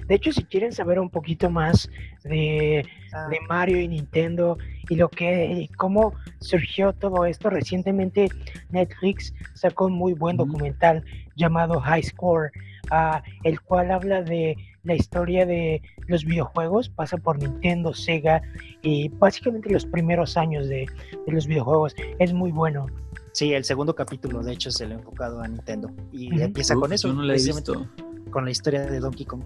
De 0.08 0.16
hecho, 0.16 0.32
si 0.32 0.44
quieren 0.46 0.72
saber 0.72 1.00
un 1.00 1.12
poquito 1.12 1.50
más 1.52 1.88
de, 2.24 2.84
de 3.30 3.40
Mario 3.48 3.80
y 3.80 3.88
Nintendo 3.88 4.58
y 4.90 4.96
lo 4.96 5.10
que 5.10 5.46
y 5.52 5.68
cómo 5.68 6.14
surgió 6.40 6.94
todo 6.94 7.26
esto, 7.28 7.52
recientemente 7.52 8.30
Netflix 8.72 9.34
sacó 9.54 9.86
un 9.86 9.94
muy 9.94 10.14
buen 10.14 10.38
documental 10.38 11.04
llamado 11.36 11.80
High 11.80 12.04
Score, 12.04 12.50
ah, 12.90 13.22
el 13.44 13.62
cual 13.62 13.92
habla 13.92 14.24
de 14.24 14.56
la 14.84 14.96
historia 14.96 15.46
de 15.46 15.82
los 16.08 16.24
videojuegos, 16.26 16.90
pasa 16.90 17.18
por 17.18 17.38
Nintendo, 17.38 17.94
Sega 17.94 18.42
y 18.82 19.10
básicamente 19.10 19.70
los 19.72 19.86
primeros 19.86 20.38
años 20.38 20.68
de, 20.70 20.88
de 21.26 21.32
los 21.32 21.48
videojuegos. 21.48 21.96
Es 22.20 22.34
muy 22.34 22.52
bueno. 22.52 22.88
Sí, 23.34 23.54
el 23.54 23.64
segundo 23.64 23.94
capítulo, 23.96 24.42
de 24.42 24.54
hecho, 24.54 24.72
se 24.72 24.88
le 24.88 24.96
ha 24.96 24.98
enfocado 24.98 25.42
a 25.42 25.48
Nintendo. 25.48 25.92
Y 26.12 26.42
empieza 26.42 26.76
Uf, 26.76 26.82
con 26.82 26.94
eso, 26.94 27.08
Yo 27.10 27.14
no 27.14 27.22
la 27.24 27.34
he 27.34 27.36
precisamente 27.36 27.72
visto. 27.72 28.32
con 28.32 28.46
la 28.46 28.52
historia 28.52 28.82
de 28.86 29.00
Donkey 29.00 29.26
Kong 29.26 29.44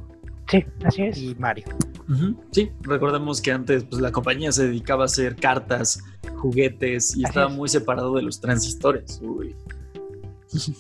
Sí, 0.50 0.64
así 0.84 1.04
es. 1.04 1.18
y 1.18 1.36
Mario. 1.36 1.66
Sí, 2.52 2.70
recordemos 2.82 3.42
que 3.42 3.52
antes 3.52 3.86
pues, 3.86 4.02
la 4.02 4.12
compañía 4.12 4.52
se 4.52 4.68
dedicaba 4.68 5.04
a 5.04 5.06
hacer 5.06 5.36
cartas, 5.38 6.00
juguetes 6.38 7.16
y 7.16 7.24
Así 7.24 7.30
estaba 7.30 7.50
es. 7.50 7.56
muy 7.58 7.70
separado 7.70 8.14
de 8.16 8.24
los 8.24 8.40
transistores. 8.42 9.20
Uy. 9.24 9.56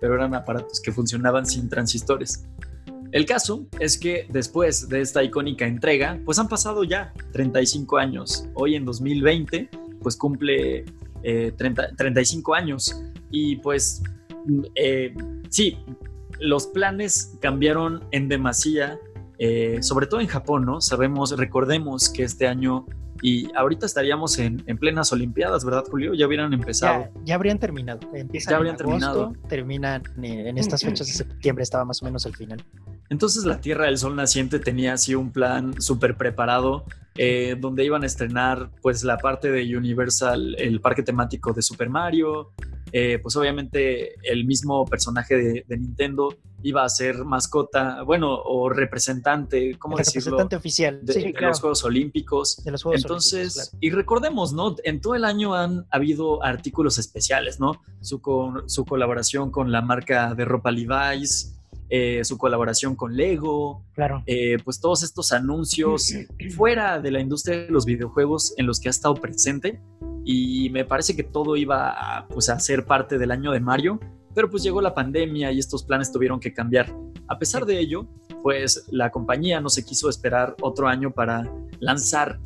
pero 0.00 0.14
eran 0.14 0.34
aparatos 0.34 0.80
que 0.80 0.92
funcionaban 0.92 1.44
sin 1.46 1.68
transistores. 1.68 2.46
El 3.12 3.24
caso 3.24 3.66
es 3.80 3.98
que 3.98 4.26
después 4.28 4.88
de 4.88 5.00
esta 5.00 5.22
icónica 5.22 5.66
entrega, 5.66 6.20
pues 6.24 6.38
han 6.38 6.48
pasado 6.48 6.84
ya 6.84 7.12
35 7.32 7.96
años. 7.96 8.46
Hoy 8.54 8.74
en 8.74 8.84
2020, 8.84 9.70
pues 10.02 10.16
cumple 10.16 10.84
35 11.22 12.54
eh, 12.54 12.58
años. 12.58 13.02
Y 13.30 13.56
pues, 13.56 14.02
eh, 14.74 15.14
sí, 15.48 15.78
los 16.38 16.66
planes 16.66 17.36
cambiaron 17.40 18.04
en 18.10 18.28
demasía, 18.28 18.98
eh, 19.38 19.78
sobre 19.80 20.06
todo 20.06 20.20
en 20.20 20.26
Japón, 20.26 20.66
¿no? 20.66 20.80
Sabemos, 20.80 21.36
recordemos 21.36 22.10
que 22.10 22.24
este 22.24 22.46
año 22.46 22.84
y 23.20 23.48
ahorita 23.56 23.86
estaríamos 23.86 24.38
en, 24.38 24.58
plenas 24.78 25.12
Olimpiadas, 25.12 25.64
¿verdad, 25.64 25.84
Julio? 25.90 26.14
Ya 26.14 26.26
hubieran 26.26 26.52
empezado. 26.52 27.08
Ya, 27.24 27.34
habrían 27.34 27.58
terminado. 27.58 28.00
Empiezan 28.14 28.52
ya 28.52 28.56
habrían 28.58 28.76
terminado. 28.76 29.32
Terminan 29.48 30.02
en 30.22 30.56
estas 30.56 30.84
fechas 30.84 31.06
de 31.08 31.14
septiembre, 31.14 31.62
estaba 31.62 31.84
más 31.84 32.00
o 32.02 32.04
menos 32.04 32.26
el 32.26 32.36
final. 32.36 32.64
Entonces 33.10 33.44
la 33.44 33.60
Tierra 33.60 33.86
del 33.86 33.98
Sol 33.98 34.16
Naciente 34.16 34.58
tenía 34.58 34.92
así 34.94 35.14
un 35.14 35.32
plan 35.32 35.80
súper 35.80 36.16
preparado 36.16 36.84
eh, 37.16 37.56
donde 37.58 37.84
iban 37.84 38.04
a 38.04 38.06
estrenar 38.06 38.70
pues 38.80 39.02
la 39.02 39.18
parte 39.18 39.50
de 39.50 39.76
Universal, 39.76 40.54
el 40.58 40.80
parque 40.80 41.02
temático 41.02 41.52
de 41.52 41.62
Super 41.62 41.88
Mario, 41.90 42.52
eh, 42.92 43.18
pues 43.20 43.34
obviamente 43.36 44.14
el 44.22 44.44
mismo 44.44 44.84
personaje 44.86 45.64
de, 45.66 45.76
Nintendo 45.76 46.34
iba 46.62 46.84
a 46.84 46.88
ser 46.88 47.24
mascota, 47.24 48.02
bueno, 48.02 48.34
o 48.34 48.68
representante, 48.68 49.76
¿cómo 49.78 49.96
decirlo? 49.96 50.30
Representante 50.30 50.56
oficial 50.56 51.00
de, 51.02 51.34
los 51.40 51.60
Juegos 51.60 51.84
Olímpicos. 51.84 52.62
De 52.64 52.70
los 52.70 52.82
Juegos 52.82 53.02
Entonces, 53.02 53.76
y 53.80 53.90
recordemos, 53.90 54.52
¿no? 54.52 54.76
En 54.84 55.00
todo 55.00 55.14
el 55.14 55.24
año 55.24 55.54
han 55.54 55.86
habido 55.90 56.42
artículos 56.42 56.98
especiales, 56.98 57.60
¿no? 57.60 57.82
Su, 58.00 58.20
su 58.66 58.84
colaboración 58.84 59.50
con 59.50 59.70
la 59.70 59.82
marca 59.82 60.34
de 60.34 60.44
ropa 60.44 60.70
Levi's, 60.70 61.57
eh, 61.90 62.24
su 62.24 62.36
colaboración 62.36 62.94
con 62.94 63.16
Lego, 63.16 63.82
claro. 63.94 64.22
Eh, 64.26 64.56
pues 64.64 64.80
todos 64.80 65.02
estos 65.02 65.32
anuncios 65.32 66.14
fuera 66.56 67.00
de 67.00 67.10
la 67.10 67.20
industria 67.20 67.58
de 67.58 67.70
los 67.70 67.86
videojuegos 67.86 68.54
en 68.56 68.66
los 68.66 68.80
que 68.80 68.88
ha 68.88 68.90
estado 68.90 69.14
presente 69.14 69.80
y 70.24 70.68
me 70.70 70.84
parece 70.84 71.16
que 71.16 71.22
todo 71.22 71.56
iba 71.56 71.90
a, 71.90 72.28
pues, 72.28 72.50
a 72.50 72.60
ser 72.60 72.84
parte 72.84 73.16
del 73.16 73.30
año 73.30 73.52
de 73.52 73.60
Mario, 73.60 73.98
pero 74.34 74.50
pues 74.50 74.62
llegó 74.62 74.80
la 74.82 74.94
pandemia 74.94 75.50
y 75.52 75.58
estos 75.58 75.82
planes 75.82 76.12
tuvieron 76.12 76.38
que 76.38 76.52
cambiar. 76.52 76.94
A 77.26 77.38
pesar 77.38 77.64
de 77.64 77.78
ello, 77.78 78.06
pues 78.42 78.84
la 78.90 79.10
compañía 79.10 79.60
no 79.60 79.68
se 79.68 79.84
quiso 79.84 80.08
esperar 80.08 80.54
otro 80.60 80.88
año 80.88 81.10
para 81.10 81.50
lanzar 81.80 82.38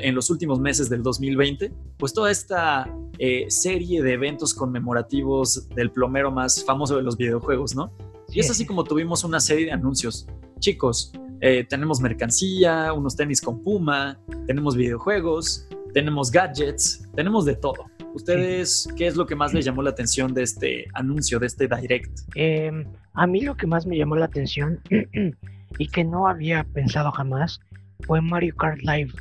en 0.00 0.14
los 0.14 0.28
últimos 0.30 0.58
meses 0.58 0.88
del 0.90 1.02
2020, 1.02 1.72
pues 1.96 2.12
toda 2.12 2.30
esta 2.30 2.88
eh, 3.18 3.46
serie 3.48 4.02
de 4.02 4.14
eventos 4.14 4.54
conmemorativos 4.54 5.68
del 5.68 5.92
plomero 5.92 6.32
más 6.32 6.64
famoso 6.64 6.96
de 6.96 7.02
los 7.02 7.16
videojuegos, 7.16 7.76
¿no? 7.76 7.92
Y 8.32 8.40
es 8.40 8.50
así 8.50 8.64
como 8.64 8.82
tuvimos 8.82 9.24
una 9.24 9.40
serie 9.40 9.66
de 9.66 9.72
anuncios. 9.72 10.26
Chicos, 10.58 11.12
eh, 11.42 11.64
tenemos 11.68 12.00
mercancía, 12.00 12.92
unos 12.94 13.14
tenis 13.14 13.42
con 13.42 13.62
Puma, 13.62 14.18
tenemos 14.46 14.74
videojuegos, 14.74 15.68
tenemos 15.92 16.30
gadgets, 16.30 17.06
tenemos 17.14 17.44
de 17.44 17.56
todo. 17.56 17.90
¿Ustedes 18.14 18.88
qué 18.96 19.06
es 19.06 19.16
lo 19.16 19.26
que 19.26 19.34
más 19.34 19.52
les 19.52 19.66
llamó 19.66 19.82
la 19.82 19.90
atención 19.90 20.32
de 20.32 20.44
este 20.44 20.86
anuncio, 20.94 21.38
de 21.38 21.46
este 21.46 21.68
direct? 21.68 22.20
Em, 22.34 22.86
a 23.12 23.26
mí 23.26 23.42
lo 23.42 23.54
que 23.54 23.66
más 23.66 23.86
me 23.86 23.98
llamó 23.98 24.16
la 24.16 24.26
atención 24.26 24.80
y 25.78 25.88
que 25.88 26.04
no 26.04 26.26
había 26.26 26.64
pensado 26.72 27.10
jamás 27.12 27.60
fue 28.06 28.22
Mario 28.22 28.54
Kart 28.56 28.80
Live. 28.82 29.12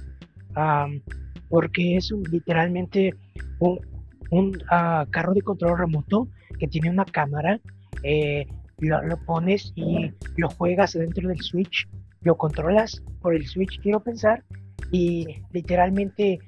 porque 1.49 1.97
es 1.97 2.13
literalmente 2.31 3.13
un, 3.59 4.63
ah, 4.69 5.05
carro 5.09 5.33
de 5.33 5.41
control 5.41 5.77
remoto 5.77 6.29
que 6.59 6.67
tiene 6.67 6.89
una 6.89 7.03
cámara 7.03 7.59
eh, 8.03 8.45
lo, 8.81 9.17
pones 9.25 9.71
y 9.75 10.11
lo 10.37 10.49
juegas 10.49 10.93
dentro 10.93 11.29
del 11.29 11.41
Switch, 11.41 11.87
lo 12.21 12.35
controlas 12.35 13.03
por 13.21 13.35
el 13.35 13.45
Switch, 13.45 13.79
quiero 13.81 14.01
pensar, 14.01 14.43
y 14.91 15.27
literalmente 15.51 16.39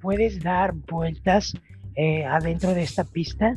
puedes 0.00 0.42
dar 0.42 0.74
vueltas 0.74 1.54
eh, 1.94 2.24
adentro 2.24 2.74
de 2.74 2.82
esta 2.82 3.04
pista, 3.04 3.54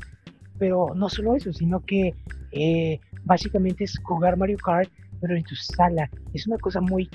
pero 0.57 0.93
no 0.95 1.09
solo 1.09 1.35
eso, 1.35 1.51
sino 1.53 1.79
que 1.81 2.13
eh, 2.51 2.99
básicamente 3.23 3.83
es 3.83 3.99
jugar 4.03 4.37
Mario 4.37 4.57
Kart, 4.57 4.89
pero 5.19 5.35
en 5.35 5.43
tu 5.43 5.55
sala. 5.55 6.09
Es 6.33 6.47
una 6.47 6.57
cosa 6.57 6.81
muy 6.81 7.09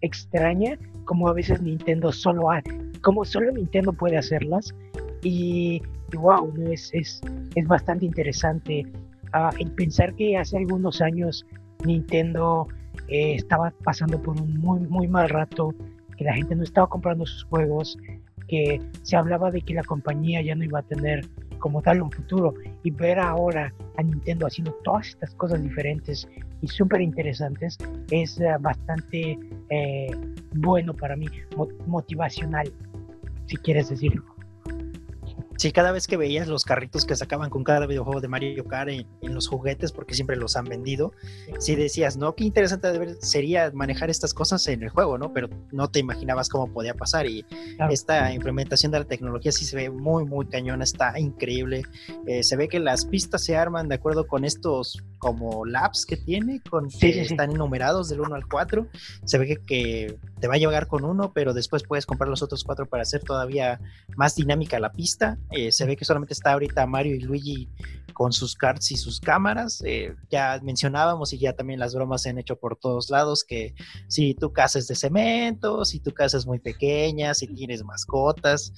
extraña, 0.00 0.78
como 1.04 1.28
a 1.28 1.32
veces 1.32 1.60
Nintendo 1.60 2.12
solo 2.12 2.50
ha, 2.50 2.62
como 3.02 3.24
solo 3.24 3.52
Nintendo 3.52 3.92
puede 3.92 4.16
hacerlas. 4.16 4.74
Y, 5.22 5.82
wow, 6.12 6.52
es, 6.70 6.90
es, 6.92 7.20
es 7.54 7.66
bastante 7.66 8.06
interesante 8.06 8.86
el 9.58 9.70
pensar 9.72 10.14
que 10.14 10.36
hace 10.36 10.56
algunos 10.56 11.00
años 11.00 11.46
Nintendo 11.84 12.66
eh, 13.08 13.34
estaba 13.34 13.72
pasando 13.84 14.20
por 14.20 14.40
un 14.40 14.58
muy, 14.58 14.80
muy 14.80 15.08
mal 15.08 15.28
rato, 15.28 15.74
que 16.16 16.24
la 16.24 16.34
gente 16.34 16.54
no 16.56 16.64
estaba 16.64 16.88
comprando 16.88 17.24
sus 17.26 17.44
juegos, 17.44 17.96
que 18.48 18.80
se 19.02 19.16
hablaba 19.16 19.50
de 19.50 19.60
que 19.60 19.74
la 19.74 19.84
compañía 19.84 20.42
ya 20.42 20.54
no 20.54 20.64
iba 20.64 20.80
a 20.80 20.82
tener 20.82 21.26
como 21.58 21.82
tal 21.82 22.02
un 22.02 22.10
futuro 22.10 22.54
y 22.82 22.90
ver 22.90 23.18
ahora 23.18 23.72
a 23.96 24.02
Nintendo 24.02 24.46
haciendo 24.46 24.72
todas 24.84 25.08
estas 25.08 25.34
cosas 25.34 25.62
diferentes 25.62 26.28
y 26.60 26.68
súper 26.68 27.00
interesantes 27.00 27.76
es 28.10 28.40
eh, 28.40 28.48
bastante 28.60 29.38
eh, 29.70 30.10
bueno 30.54 30.94
para 30.94 31.16
mí, 31.16 31.26
motivacional, 31.86 32.72
si 33.46 33.56
quieres 33.56 33.90
decirlo. 33.90 34.24
Sí, 35.58 35.72
cada 35.72 35.90
vez 35.90 36.06
que 36.06 36.16
veías 36.16 36.46
los 36.46 36.62
carritos 36.62 37.04
que 37.04 37.16
sacaban 37.16 37.50
con 37.50 37.64
cada 37.64 37.84
videojuego 37.84 38.20
de 38.20 38.28
Mario 38.28 38.64
Kart 38.64 38.90
en, 38.90 39.34
los 39.34 39.48
juguetes, 39.48 39.90
porque 39.90 40.14
siempre 40.14 40.36
los 40.36 40.54
han 40.56 40.66
vendido, 40.66 41.12
sí 41.58 41.74
decías, 41.74 42.16
¿no? 42.16 42.36
Qué 42.36 42.44
interesante 42.44 43.16
sería 43.20 43.72
manejar 43.74 44.08
estas 44.08 44.32
cosas 44.32 44.64
en 44.68 44.84
el 44.84 44.88
juego, 44.88 45.18
¿no? 45.18 45.32
Pero 45.32 45.48
no 45.72 45.90
te 45.90 45.98
imaginabas 45.98 46.48
cómo 46.48 46.72
podía 46.72 46.94
pasar 46.94 47.26
y 47.26 47.44
esta 47.90 48.32
implementación 48.32 48.92
de 48.92 49.00
la 49.00 49.04
tecnología 49.04 49.50
sí 49.50 49.64
se 49.64 49.74
ve 49.74 49.90
muy, 49.90 50.24
muy 50.24 50.46
cañona, 50.46 50.84
está 50.84 51.18
increíble. 51.18 51.82
Eh, 52.28 52.44
se 52.44 52.54
ve 52.54 52.68
que 52.68 52.78
las 52.78 53.04
pistas 53.04 53.42
se 53.42 53.56
arman 53.56 53.88
de 53.88 53.96
acuerdo 53.96 54.28
con 54.28 54.44
estos 54.44 55.02
como 55.18 55.66
labs 55.66 56.06
que 56.06 56.16
tiene, 56.16 56.60
con 56.70 56.88
que 56.88 57.22
están 57.22 57.50
enumerados 57.50 58.08
del 58.08 58.20
1 58.20 58.32
al 58.32 58.46
4. 58.46 58.86
Se 59.24 59.38
ve 59.38 59.58
que, 59.66 60.18
te 60.38 60.48
va 60.48 60.54
a 60.54 60.58
llegar 60.58 60.86
con 60.86 61.04
uno, 61.04 61.32
pero 61.32 61.54
después 61.54 61.82
puedes 61.82 62.06
comprar 62.06 62.28
los 62.28 62.42
otros 62.42 62.64
cuatro 62.64 62.86
para 62.86 63.02
hacer 63.02 63.22
todavía 63.22 63.80
más 64.16 64.34
dinámica 64.34 64.78
la 64.78 64.92
pista. 64.92 65.38
Eh, 65.50 65.72
se 65.72 65.86
ve 65.86 65.96
que 65.96 66.04
solamente 66.04 66.34
está 66.34 66.52
ahorita 66.52 66.86
Mario 66.86 67.16
y 67.16 67.20
Luigi 67.20 67.68
con 68.12 68.32
sus 68.32 68.54
cards 68.54 68.90
y 68.90 68.96
sus 68.96 69.20
cámaras. 69.20 69.82
Eh, 69.84 70.14
ya 70.30 70.60
mencionábamos 70.62 71.32
y 71.32 71.38
ya 71.38 71.52
también 71.52 71.80
las 71.80 71.94
bromas 71.94 72.22
se 72.22 72.30
han 72.30 72.38
hecho 72.38 72.56
por 72.56 72.76
todos 72.76 73.10
lados 73.10 73.44
que 73.44 73.74
si 74.08 74.34
tu 74.34 74.52
casa 74.52 74.78
es 74.78 74.88
de 74.88 74.94
cemento, 74.94 75.84
si 75.84 76.00
tu 76.00 76.12
casa 76.12 76.36
es 76.36 76.46
muy 76.46 76.58
pequeña, 76.58 77.34
si 77.34 77.46
tienes 77.46 77.84
mascotas, 77.84 78.72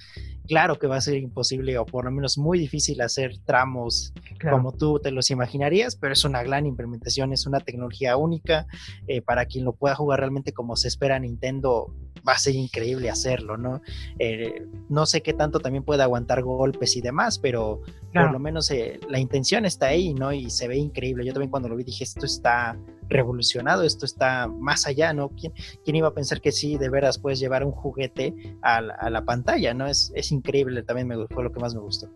claro 0.47 0.79
que 0.79 0.87
va 0.87 0.97
a 0.97 1.01
ser 1.01 1.17
imposible 1.17 1.79
o 1.79 1.87
por 1.87 2.05
lo 2.05 2.11
menos 2.11 2.39
muy 2.39 2.59
difícil 2.59 3.01
hacer 3.01 3.39
tramos 3.45 4.13
como 4.51 4.73
tú 4.73 4.99
te 4.99 5.11
los 5.11 5.31
imaginarías, 5.31 5.97
pero 5.97 6.13
es 6.13 6.25
una 6.25 6.43
gran 6.43 6.67
implementación, 6.67 7.33
es 7.33 7.47
una 7.47 7.61
tecnología 7.61 8.17
única. 8.17 8.67
Eh, 9.07 9.23
para 9.23 9.47
quien 9.47 9.65
lo 9.65 9.73
pueda 9.73 9.95
jugar 9.95 10.21
realmente 10.21 10.53
como 10.53 10.77
se 10.77 10.89
espera 10.89 11.19
Nintendo, 11.19 11.95
va 12.29 12.33
a 12.35 12.39
ser 12.39 12.55
increíble 12.55 13.11
hacerlo, 13.11 13.57
¿no? 13.57 13.81
Eh, 14.19 14.67
no 14.89 15.07
sé 15.07 15.23
qué 15.23 15.33
tanto 15.33 15.61
también 15.61 15.85
puede 15.85 16.03
aguantar 16.03 16.43
golpes 16.43 16.97
y 16.97 17.01
demás, 17.01 17.39
pero 17.39 17.83
por 18.13 18.33
lo 18.33 18.39
menos 18.39 18.71
eh, 18.71 18.99
la 19.09 19.19
intención 19.19 19.65
está 19.65 19.87
ahí, 19.87 20.15
¿no? 20.15 20.33
Y 20.33 20.51
se 20.51 20.69
ve 20.69 20.77
increíble. 20.77 21.25
Yo 21.25 21.33
también 21.33 21.51
cuando 21.51 21.69
lo 21.69 21.77
vi 21.77 21.85
dije, 21.85 22.05
esto 22.05 22.27
está 22.27 22.77
revolucionado, 23.09 23.83
esto 23.83 24.05
está 24.05 24.47
más 24.47 24.87
allá, 24.87 25.13
¿no? 25.13 25.31
¿Quién, 25.31 25.53
quién 25.85 25.97
iba 25.97 26.09
a 26.09 26.15
pensar 26.15 26.41
que 26.41 26.53
sí, 26.53 26.79
de 26.79 26.89
veras 26.89 27.19
puedes 27.19 27.41
llevar 27.41 27.65
un 27.65 27.73
juguete 27.73 28.35
a 28.63 28.81
la, 28.81 29.25
pantalla, 29.25 29.75
¿no? 29.75 29.87
Es, 29.87 30.13
es 30.15 30.33
increíble, 30.33 30.83
también 30.83 31.09
me, 31.09 31.27
fue 31.29 31.45
lo 31.45 31.53
que 31.53 31.61
más 31.61 31.75
me 31.75 31.81
gustó. 31.81 32.09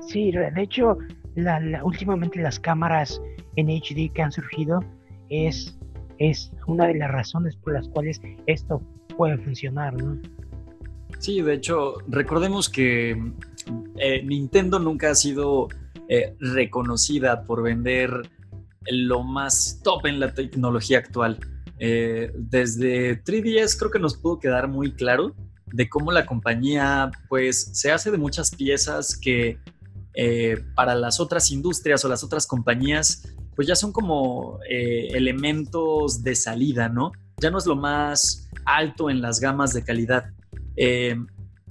Sí, 0.00 0.32
de 0.32 0.62
hecho, 0.62 0.98
la, 1.34 1.82
últimamente 1.84 2.40
las 2.40 2.58
cámaras 2.58 3.20
en 3.56 3.68
HD 3.68 4.12
que 4.12 4.22
han 4.22 4.32
surgido 4.32 4.80
es, 5.28 5.78
es 6.18 6.52
una 6.66 6.86
de 6.86 6.94
las 6.94 7.10
razones 7.10 7.56
por 7.56 7.74
las 7.74 7.88
cuales 7.88 8.20
esto 8.46 8.82
puede 9.22 9.38
funcionar, 9.38 9.94
¿no? 9.94 10.20
Sí, 11.20 11.42
de 11.42 11.54
hecho, 11.54 11.94
recordemos 12.08 12.68
que 12.68 13.10
eh, 13.96 14.22
Nintendo 14.24 14.80
nunca 14.80 15.12
ha 15.12 15.14
sido 15.14 15.68
eh, 16.08 16.34
reconocida 16.40 17.44
por 17.44 17.62
vender 17.62 18.10
lo 18.90 19.22
más 19.22 19.80
top 19.84 20.06
en 20.06 20.18
la 20.18 20.34
tecnología 20.34 20.98
actual. 20.98 21.38
Eh, 21.78 22.32
desde 22.34 23.22
3DS 23.22 23.78
creo 23.78 23.92
que 23.92 24.00
nos 24.00 24.16
pudo 24.16 24.40
quedar 24.40 24.66
muy 24.66 24.90
claro 24.90 25.36
de 25.66 25.88
cómo 25.88 26.10
la 26.10 26.26
compañía 26.26 27.12
pues 27.28 27.70
se 27.74 27.92
hace 27.92 28.10
de 28.10 28.18
muchas 28.18 28.50
piezas 28.50 29.16
que 29.16 29.60
para 30.74 30.96
las 30.96 31.20
otras 31.20 31.52
industrias 31.52 32.04
o 32.04 32.08
las 32.08 32.24
otras 32.24 32.48
compañías 32.48 33.32
pues 33.54 33.68
ya 33.68 33.76
son 33.76 33.92
como 33.92 34.58
elementos 34.68 36.24
de 36.24 36.34
salida, 36.34 36.88
¿no? 36.88 37.12
Ya 37.40 37.50
no 37.52 37.58
es 37.58 37.66
lo 37.66 37.76
más 37.76 38.50
alto 38.64 39.10
en 39.10 39.20
las 39.20 39.40
gamas 39.40 39.72
de 39.72 39.84
calidad. 39.84 40.30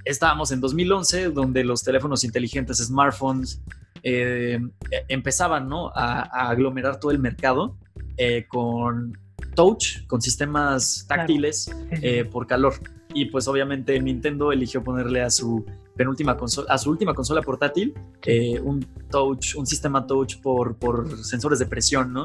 estábamos 0.05 0.51
en 0.51 0.61
2011 0.61 1.29
donde 1.29 1.63
los 1.63 1.83
teléfonos 1.83 2.23
inteligentes, 2.23 2.77
smartphones, 2.77 3.61
eh, 4.03 4.59
empezaban 5.07 5.69
¿no? 5.69 5.89
a, 5.89 6.21
a 6.21 6.49
aglomerar 6.49 6.99
todo 6.99 7.11
el 7.11 7.19
mercado 7.19 7.77
eh, 8.17 8.45
con 8.47 9.17
touch, 9.55 10.05
con 10.07 10.21
sistemas 10.21 11.05
táctiles 11.07 11.71
eh, 11.91 12.25
por 12.25 12.45
calor. 12.45 12.75
Y 13.13 13.25
pues 13.25 13.47
obviamente 13.47 13.99
Nintendo 13.99 14.51
eligió 14.51 14.83
ponerle 14.83 15.21
a 15.21 15.29
su 15.29 15.65
penúltima 15.95 16.37
consola, 16.37 16.71
a 16.71 16.77
su 16.77 16.89
última 16.89 17.13
consola 17.13 17.41
portátil, 17.41 17.93
eh, 18.25 18.59
un 18.59 18.85
touch, 19.09 19.55
un 19.55 19.65
sistema 19.65 20.05
touch 20.05 20.39
por, 20.41 20.77
por 20.77 21.17
sensores 21.23 21.59
de 21.59 21.65
presión, 21.65 22.13
¿no? 22.13 22.23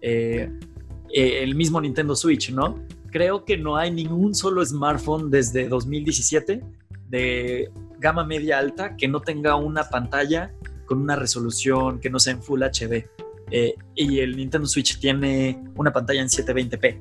el 0.00 1.54
mismo 1.54 1.80
Nintendo 1.80 2.14
Switch, 2.16 2.50
¿no? 2.52 2.78
Creo 3.14 3.44
que 3.44 3.56
no 3.56 3.76
hay 3.76 3.92
ningún 3.92 4.34
solo 4.34 4.66
smartphone 4.66 5.30
desde 5.30 5.68
2017 5.68 6.64
de 7.08 7.70
gama 8.00 8.24
media 8.24 8.58
alta 8.58 8.96
que 8.96 9.06
no 9.06 9.20
tenga 9.20 9.54
una 9.54 9.84
pantalla 9.84 10.52
con 10.84 11.00
una 11.00 11.14
resolución 11.14 12.00
que 12.00 12.10
no 12.10 12.18
sea 12.18 12.32
en 12.32 12.42
Full 12.42 12.64
HD. 12.64 13.08
Eh, 13.52 13.76
y 13.94 14.18
el 14.18 14.36
Nintendo 14.36 14.66
Switch 14.66 14.98
tiene 14.98 15.62
una 15.76 15.92
pantalla 15.92 16.22
en 16.22 16.26
720p. 16.26 17.00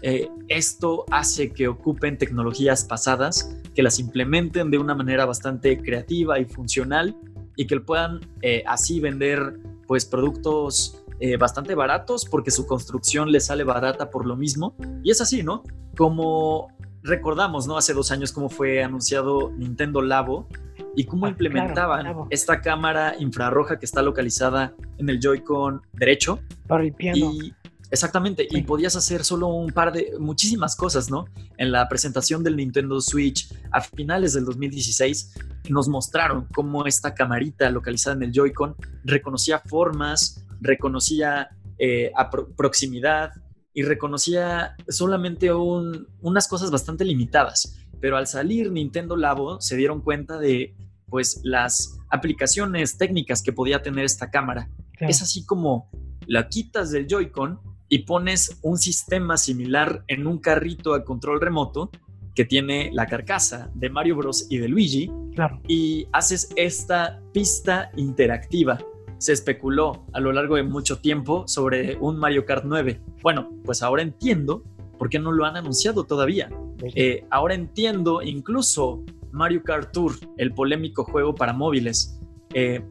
Eh, 0.00 0.30
esto 0.48 1.04
hace 1.10 1.52
que 1.52 1.68
ocupen 1.68 2.16
tecnologías 2.16 2.86
pasadas, 2.86 3.54
que 3.74 3.82
las 3.82 3.98
implementen 3.98 4.70
de 4.70 4.78
una 4.78 4.94
manera 4.94 5.26
bastante 5.26 5.76
creativa 5.82 6.38
y 6.38 6.46
funcional 6.46 7.14
y 7.54 7.66
que 7.66 7.78
puedan 7.80 8.20
eh, 8.40 8.64
así 8.66 8.98
vender 8.98 9.58
pues 9.86 10.06
productos 10.06 11.04
bastante 11.38 11.74
baratos 11.74 12.24
porque 12.24 12.50
su 12.50 12.66
construcción 12.66 13.30
les 13.30 13.46
sale 13.46 13.64
barata 13.64 14.10
por 14.10 14.26
lo 14.26 14.36
mismo. 14.36 14.74
Y 15.02 15.10
es 15.10 15.20
así, 15.20 15.42
¿no? 15.42 15.62
Como 15.96 16.68
recordamos, 17.02 17.66
¿no? 17.66 17.76
Hace 17.76 17.92
dos 17.92 18.10
años 18.10 18.32
cómo 18.32 18.48
fue 18.48 18.82
anunciado 18.82 19.50
Nintendo 19.56 20.02
Labo, 20.02 20.48
y 20.96 21.04
cómo 21.04 21.26
ah, 21.26 21.30
implementaban 21.30 22.26
esta 22.30 22.60
cámara 22.60 23.14
infrarroja 23.18 23.78
que 23.78 23.86
está 23.86 24.02
localizada 24.02 24.74
en 24.98 25.08
el 25.08 25.20
Joy-Con 25.20 25.82
derecho. 25.92 26.40
Para 26.66 26.84
el 26.84 26.92
piano. 26.92 27.32
Y, 27.32 27.54
exactamente, 27.90 28.46
y 28.50 28.62
podías 28.62 28.96
hacer 28.96 29.24
solo 29.24 29.48
un 29.48 29.72
par 29.72 29.92
de, 29.92 30.12
muchísimas 30.18 30.76
cosas, 30.76 31.10
¿no? 31.10 31.26
En 31.58 31.72
la 31.72 31.88
presentación 31.88 32.42
del 32.42 32.56
Nintendo 32.56 33.00
Switch 33.00 33.52
a 33.70 33.80
finales 33.80 34.34
del 34.34 34.44
2016 34.44 35.34
nos 35.68 35.88
mostraron 35.88 36.46
cómo 36.52 36.86
esta 36.86 37.14
camarita 37.14 37.70
localizada 37.70 38.16
en 38.16 38.24
el 38.24 38.32
Joy-Con 38.32 38.74
reconocía 39.04 39.60
formas, 39.60 40.44
reconocía 40.60 41.48
eh, 41.78 42.12
proximidad 42.56 43.32
y 43.72 43.82
reconocía 43.82 44.74
solamente 44.88 45.52
unas 45.52 46.48
cosas 46.48 46.70
bastante 46.70 47.04
limitadas 47.04 47.80
pero 48.00 48.16
al 48.16 48.26
salir 48.26 48.72
Nintendo 48.72 49.16
Labo 49.16 49.60
se 49.60 49.76
dieron 49.76 50.00
cuenta 50.00 50.38
de 50.38 50.74
pues 51.08 51.40
las 51.44 51.98
aplicaciones 52.08 52.96
técnicas 52.96 53.42
que 53.42 53.52
podía 53.52 53.82
tener 53.82 54.04
esta 54.04 54.30
cámara. 54.30 54.70
Es 55.00 55.22
así 55.22 55.44
como 55.44 55.90
la 56.26 56.48
quitas 56.48 56.90
del 56.90 57.06
Joy-Con 57.08 57.60
y 57.88 58.00
pones 58.00 58.58
un 58.62 58.78
sistema 58.78 59.36
similar 59.36 60.04
en 60.06 60.26
un 60.26 60.38
carrito 60.38 60.94
a 60.94 61.04
control 61.04 61.40
remoto 61.40 61.90
que 62.34 62.44
tiene 62.44 62.90
la 62.92 63.06
carcasa 63.06 63.70
de 63.74 63.90
Mario 63.90 64.16
Bros 64.16 64.46
y 64.48 64.58
de 64.58 64.68
Luigi 64.68 65.10
claro. 65.34 65.60
y 65.66 66.06
haces 66.12 66.50
esta 66.54 67.20
pista 67.32 67.90
interactiva. 67.96 68.78
Se 69.20 69.34
especuló 69.34 70.06
a 70.14 70.20
lo 70.20 70.32
largo 70.32 70.56
de 70.56 70.62
mucho 70.62 70.96
tiempo 70.98 71.46
sobre 71.46 71.98
un 72.00 72.16
Mario 72.16 72.46
Kart 72.46 72.64
9. 72.64 73.02
Bueno, 73.22 73.50
pues 73.66 73.82
ahora 73.82 74.00
entiendo 74.00 74.64
por 74.98 75.10
qué 75.10 75.18
no 75.18 75.30
lo 75.30 75.44
han 75.44 75.58
anunciado 75.58 76.04
todavía. 76.04 76.48
Eh, 76.94 77.26
ahora 77.28 77.52
entiendo 77.52 78.22
incluso 78.22 79.04
Mario 79.30 79.62
Kart 79.62 79.92
Tour, 79.92 80.14
el 80.38 80.54
polémico 80.54 81.04
juego 81.04 81.34
para 81.34 81.52
móviles. 81.52 82.18
Eh, 82.54 82.82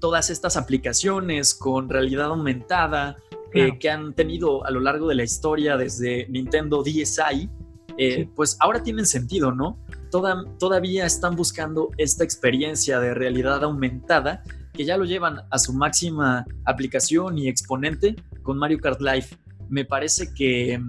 todas 0.00 0.30
estas 0.30 0.56
aplicaciones 0.56 1.54
con 1.54 1.90
realidad 1.90 2.28
aumentada 2.28 3.18
eh, 3.52 3.78
que 3.78 3.90
han 3.90 4.14
tenido 4.14 4.64
a 4.64 4.70
lo 4.70 4.80
largo 4.80 5.08
de 5.08 5.14
la 5.14 5.24
historia 5.24 5.76
desde 5.76 6.26
Nintendo 6.30 6.82
DSi, 6.82 7.50
pues 8.34 8.56
ahora 8.60 8.82
tienen 8.82 9.04
sentido, 9.04 9.52
¿no? 9.52 9.78
todavía 10.58 11.06
están 11.06 11.36
buscando 11.36 11.90
esta 11.96 12.24
experiencia 12.24 13.00
de 13.00 13.14
realidad 13.14 13.62
aumentada 13.64 14.42
que 14.74 14.84
ya 14.84 14.96
lo 14.96 15.04
llevan 15.04 15.42
a 15.50 15.58
su 15.58 15.72
máxima 15.72 16.44
aplicación 16.64 17.38
y 17.38 17.48
exponente 17.48 18.16
con 18.42 18.58
Mario 18.58 18.80
Kart 18.80 19.00
Live. 19.00 19.28
Me 19.68 19.84
parece 19.84 20.34
que 20.34 20.80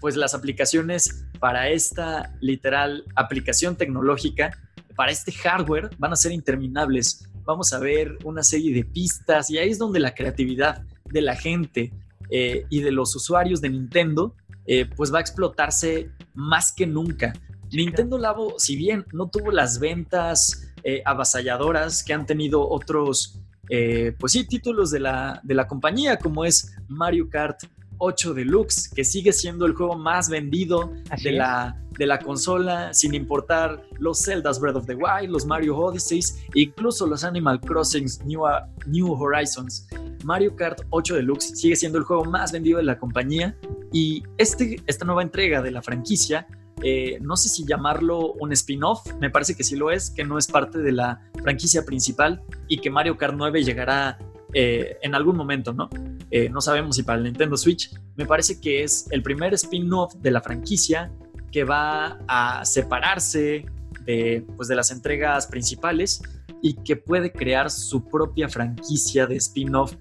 pues 0.00 0.16
las 0.16 0.34
aplicaciones 0.34 1.26
para 1.40 1.68
esta 1.68 2.34
literal 2.40 3.04
aplicación 3.16 3.76
tecnológica, 3.76 4.56
para 4.96 5.10
este 5.10 5.32
hardware, 5.32 5.90
van 5.98 6.12
a 6.12 6.16
ser 6.16 6.32
interminables. 6.32 7.28
Vamos 7.44 7.72
a 7.72 7.80
ver 7.80 8.16
una 8.24 8.42
serie 8.42 8.72
de 8.72 8.84
pistas 8.84 9.50
y 9.50 9.58
ahí 9.58 9.70
es 9.70 9.78
donde 9.78 9.98
la 9.98 10.14
creatividad 10.14 10.82
de 11.04 11.20
la 11.20 11.34
gente 11.34 11.92
eh, 12.30 12.64
y 12.70 12.80
de 12.80 12.92
los 12.92 13.14
usuarios 13.16 13.60
de 13.60 13.68
Nintendo 13.68 14.34
eh, 14.66 14.86
pues 14.96 15.12
va 15.12 15.18
a 15.18 15.20
explotarse 15.20 16.10
más 16.34 16.72
que 16.72 16.86
nunca. 16.86 17.32
Nintendo 17.72 18.16
Labo, 18.16 18.54
si 18.58 18.76
bien 18.76 19.04
no 19.12 19.28
tuvo 19.28 19.50
las 19.50 19.80
ventas 19.80 20.73
eh, 20.84 21.02
avasalladoras 21.04 22.04
que 22.04 22.12
han 22.12 22.26
tenido 22.26 22.68
otros, 22.68 23.40
pues 23.66 24.32
sí, 24.32 24.46
títulos 24.46 24.90
de 24.90 25.00
la, 25.00 25.40
de 25.42 25.54
la 25.54 25.66
compañía, 25.66 26.18
como 26.18 26.44
es 26.44 26.76
Mario 26.86 27.28
Kart 27.30 27.64
8 27.98 28.34
Deluxe, 28.34 28.88
que 28.88 29.04
sigue 29.04 29.32
siendo 29.32 29.66
el 29.66 29.74
juego 29.74 29.96
más 29.96 30.28
vendido 30.28 30.92
de 31.22 31.32
la, 31.32 31.80
de 31.98 32.06
la 32.06 32.18
consola, 32.18 32.92
sin 32.92 33.14
importar 33.14 33.82
los 33.98 34.22
Zelda's 34.22 34.60
Breath 34.60 34.76
of 34.76 34.86
the 34.86 34.94
Wild, 34.94 35.30
los 35.30 35.46
Mario 35.46 35.76
Odysseys, 35.78 36.44
incluso 36.54 37.06
los 37.06 37.24
Animal 37.24 37.60
Crossing 37.60 38.06
New, 38.24 38.42
New 38.86 39.12
Horizons. 39.12 39.86
Mario 40.24 40.54
Kart 40.56 40.82
8 40.90 41.16
Deluxe 41.16 41.58
sigue 41.58 41.76
siendo 41.76 41.98
el 41.98 42.04
juego 42.04 42.24
más 42.24 42.52
vendido 42.52 42.78
de 42.78 42.84
la 42.84 42.98
compañía 42.98 43.56
y 43.92 44.22
este, 44.38 44.82
esta 44.86 45.04
nueva 45.04 45.22
entrega 45.22 45.62
de 45.62 45.70
la 45.70 45.82
franquicia, 45.82 46.46
eh, 46.86 47.18
no 47.22 47.34
sé 47.38 47.48
si 47.48 47.64
llamarlo 47.64 48.34
un 48.34 48.52
spin-off, 48.52 49.06
me 49.18 49.30
parece 49.30 49.56
que 49.56 49.64
sí 49.64 49.74
lo 49.74 49.90
es, 49.90 50.10
que 50.10 50.22
no 50.22 50.36
es 50.36 50.46
parte 50.46 50.80
de 50.80 50.92
la 50.92 51.18
franquicia 51.42 51.82
principal 51.86 52.42
y 52.68 52.76
que 52.76 52.90
Mario 52.90 53.16
Kart 53.16 53.34
9 53.34 53.64
llegará 53.64 54.18
eh, 54.52 54.98
en 55.00 55.14
algún 55.14 55.34
momento, 55.34 55.72
¿no? 55.72 55.88
Eh, 56.30 56.50
no 56.50 56.60
sabemos 56.60 56.96
si 56.96 57.02
para 57.02 57.16
el 57.16 57.24
Nintendo 57.24 57.56
Switch. 57.56 57.90
Me 58.16 58.26
parece 58.26 58.60
que 58.60 58.82
es 58.82 59.06
el 59.12 59.22
primer 59.22 59.54
spin-off 59.54 60.14
de 60.16 60.30
la 60.30 60.42
franquicia 60.42 61.10
que 61.50 61.64
va 61.64 62.18
a 62.28 62.62
separarse 62.66 63.64
de, 64.04 64.44
pues, 64.54 64.68
de 64.68 64.76
las 64.76 64.90
entregas 64.90 65.46
principales 65.46 66.22
y 66.60 66.74
que 66.74 66.96
puede 66.96 67.32
crear 67.32 67.70
su 67.70 68.06
propia 68.10 68.50
franquicia 68.50 69.26
de 69.26 69.36
spin-off 69.36 69.94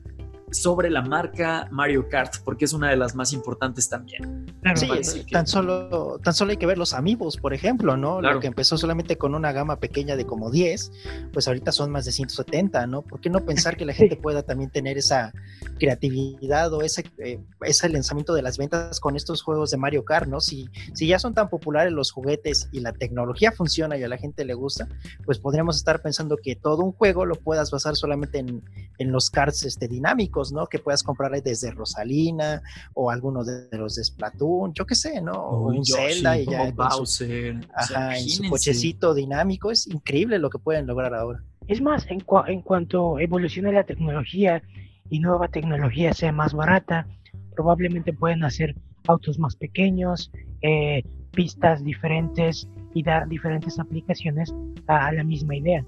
sobre 0.53 0.89
la 0.89 1.01
marca 1.01 1.67
Mario 1.71 2.07
Kart, 2.09 2.35
porque 2.43 2.65
es 2.65 2.73
una 2.73 2.89
de 2.89 2.97
las 2.97 3.15
más 3.15 3.33
importantes 3.33 3.89
también. 3.89 4.45
sí, 4.75 5.25
tan, 5.31 5.47
solo, 5.47 6.19
tan 6.23 6.33
solo 6.33 6.51
hay 6.51 6.57
que 6.57 6.65
ver 6.65 6.77
los 6.77 6.93
amigos, 6.93 7.37
por 7.37 7.53
ejemplo, 7.53 7.97
¿no? 7.97 8.21
Lo 8.21 8.39
que 8.39 8.47
empezó 8.47 8.77
solamente 8.77 9.17
con 9.17 9.35
una 9.35 9.51
gama 9.51 9.77
pequeña 9.77 10.15
de 10.15 10.25
como 10.25 10.51
10, 10.51 10.91
pues 11.31 11.47
ahorita 11.47 11.71
son 11.71 11.91
más 11.91 12.05
de 12.05 12.11
170, 12.11 12.85
¿no? 12.87 13.01
¿Por 13.01 13.19
qué 13.19 13.29
no 13.29 13.45
pensar 13.45 13.77
que 13.77 13.85
la 13.85 13.93
gente 13.93 14.15
pueda 14.15 14.43
también 14.43 14.69
tener 14.69 14.97
esa 14.97 15.33
creatividad 15.79 16.71
o 16.73 16.81
ese, 16.81 17.03
eh, 17.17 17.39
ese 17.61 17.89
lanzamiento 17.89 18.33
de 18.33 18.41
las 18.41 18.57
ventas 18.57 18.99
con 18.99 19.15
estos 19.15 19.41
juegos 19.41 19.71
de 19.71 19.77
Mario 19.77 20.05
Kart, 20.05 20.27
¿no? 20.27 20.39
Si, 20.39 20.69
si 20.93 21.07
ya 21.07 21.19
son 21.19 21.33
tan 21.33 21.49
populares 21.49 21.91
los 21.91 22.11
juguetes 22.11 22.69
y 22.71 22.79
la 22.79 22.93
tecnología 22.93 23.51
funciona 23.51 23.97
y 23.97 24.03
a 24.03 24.07
la 24.07 24.17
gente 24.17 24.45
le 24.45 24.53
gusta, 24.53 24.87
pues 25.25 25.39
podríamos 25.39 25.77
estar 25.77 26.01
pensando 26.01 26.37
que 26.37 26.55
todo 26.55 26.83
un 26.83 26.91
juego 26.91 27.25
lo 27.25 27.35
puedas 27.35 27.71
basar 27.71 27.95
solamente 27.95 28.39
en, 28.39 28.63
en 28.97 29.11
los 29.11 29.29
karts 29.29 29.63
este, 29.63 29.87
dinámicos 29.87 30.42
¿no? 30.51 30.67
Que 30.67 30.79
puedas 30.79 31.03
comprarle 31.03 31.41
desde 31.41 31.71
Rosalina 31.71 32.61
o 32.93 33.09
algunos 33.09 33.47
de, 33.47 33.77
los 33.77 33.95
de 33.95 34.03
Splatoon, 34.03 34.73
yo 34.73 34.85
qué 34.85 34.95
sé, 34.95 35.21
¿no? 35.21 35.33
O 35.33 35.67
un 35.67 35.85
Zelda 35.85 36.37
y 36.37 36.45
ya. 36.45 36.71
Bowser. 36.71 37.67
ajá, 37.75 38.17
en 38.17 38.27
su 38.27 38.49
cochecito 38.49 39.13
dinámico. 39.13 39.71
Es 39.71 39.87
increíble 39.87 40.39
lo 40.39 40.49
que 40.49 40.59
pueden 40.59 40.87
lograr 40.87 41.13
ahora. 41.13 41.43
Es 41.67 41.81
más, 41.81 42.05
en, 42.09 42.23
en 42.47 42.61
cuanto 42.61 43.19
evolucione 43.19 43.71
la 43.71 43.85
tecnología 43.85 44.61
y 45.09 45.19
nueva 45.19 45.47
tecnología 45.47 46.13
sea 46.13 46.31
más 46.31 46.53
barata, 46.53 47.07
probablemente 47.55 48.13
pueden 48.13 48.43
hacer 48.43 48.75
autos 49.07 49.39
más 49.39 49.55
pequeños, 49.55 50.31
eh, 50.61 51.03
pistas 51.31 51.83
diferentes 51.83 52.67
y 52.93 53.03
dar 53.03 53.27
diferentes 53.27 53.79
aplicaciones 53.79 54.53
a 54.87 55.11
la 55.11 55.23
misma 55.23 55.55
idea. 55.55 55.85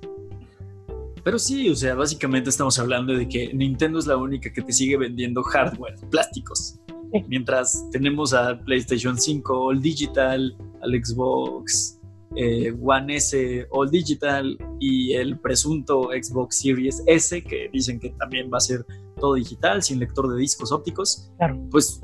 Pero 1.25 1.39
sí, 1.39 1.71
o 1.71 1.75
sea, 1.75 1.95
básicamente 1.95 2.51
estamos 2.51 2.77
hablando 2.77 3.11
de 3.11 3.27
que 3.27 3.51
Nintendo 3.51 3.97
es 3.97 4.05
la 4.05 4.15
única 4.15 4.53
que 4.53 4.61
te 4.61 4.71
sigue 4.71 4.95
vendiendo 4.95 5.41
hardware, 5.41 5.95
plásticos. 6.11 6.79
Mientras 7.27 7.83
tenemos 7.91 8.31
a 8.31 8.59
PlayStation 8.59 9.17
5 9.19 9.59
All 9.59 9.81
Digital, 9.81 10.55
al 10.83 11.03
Xbox 11.03 11.99
eh, 12.35 12.71
One 12.79 13.15
S 13.15 13.65
All 13.71 13.89
Digital 13.89 14.55
y 14.79 15.13
el 15.13 15.39
presunto 15.39 16.09
Xbox 16.11 16.59
Series 16.59 17.01
S, 17.07 17.41
que 17.41 17.69
dicen 17.73 17.99
que 17.99 18.11
también 18.19 18.51
va 18.53 18.57
a 18.57 18.61
ser 18.61 18.85
todo 19.19 19.33
digital, 19.33 19.81
sin 19.81 19.97
lector 19.97 20.31
de 20.31 20.39
discos 20.39 20.71
ópticos. 20.71 21.31
Claro. 21.37 21.59
Pues 21.71 22.01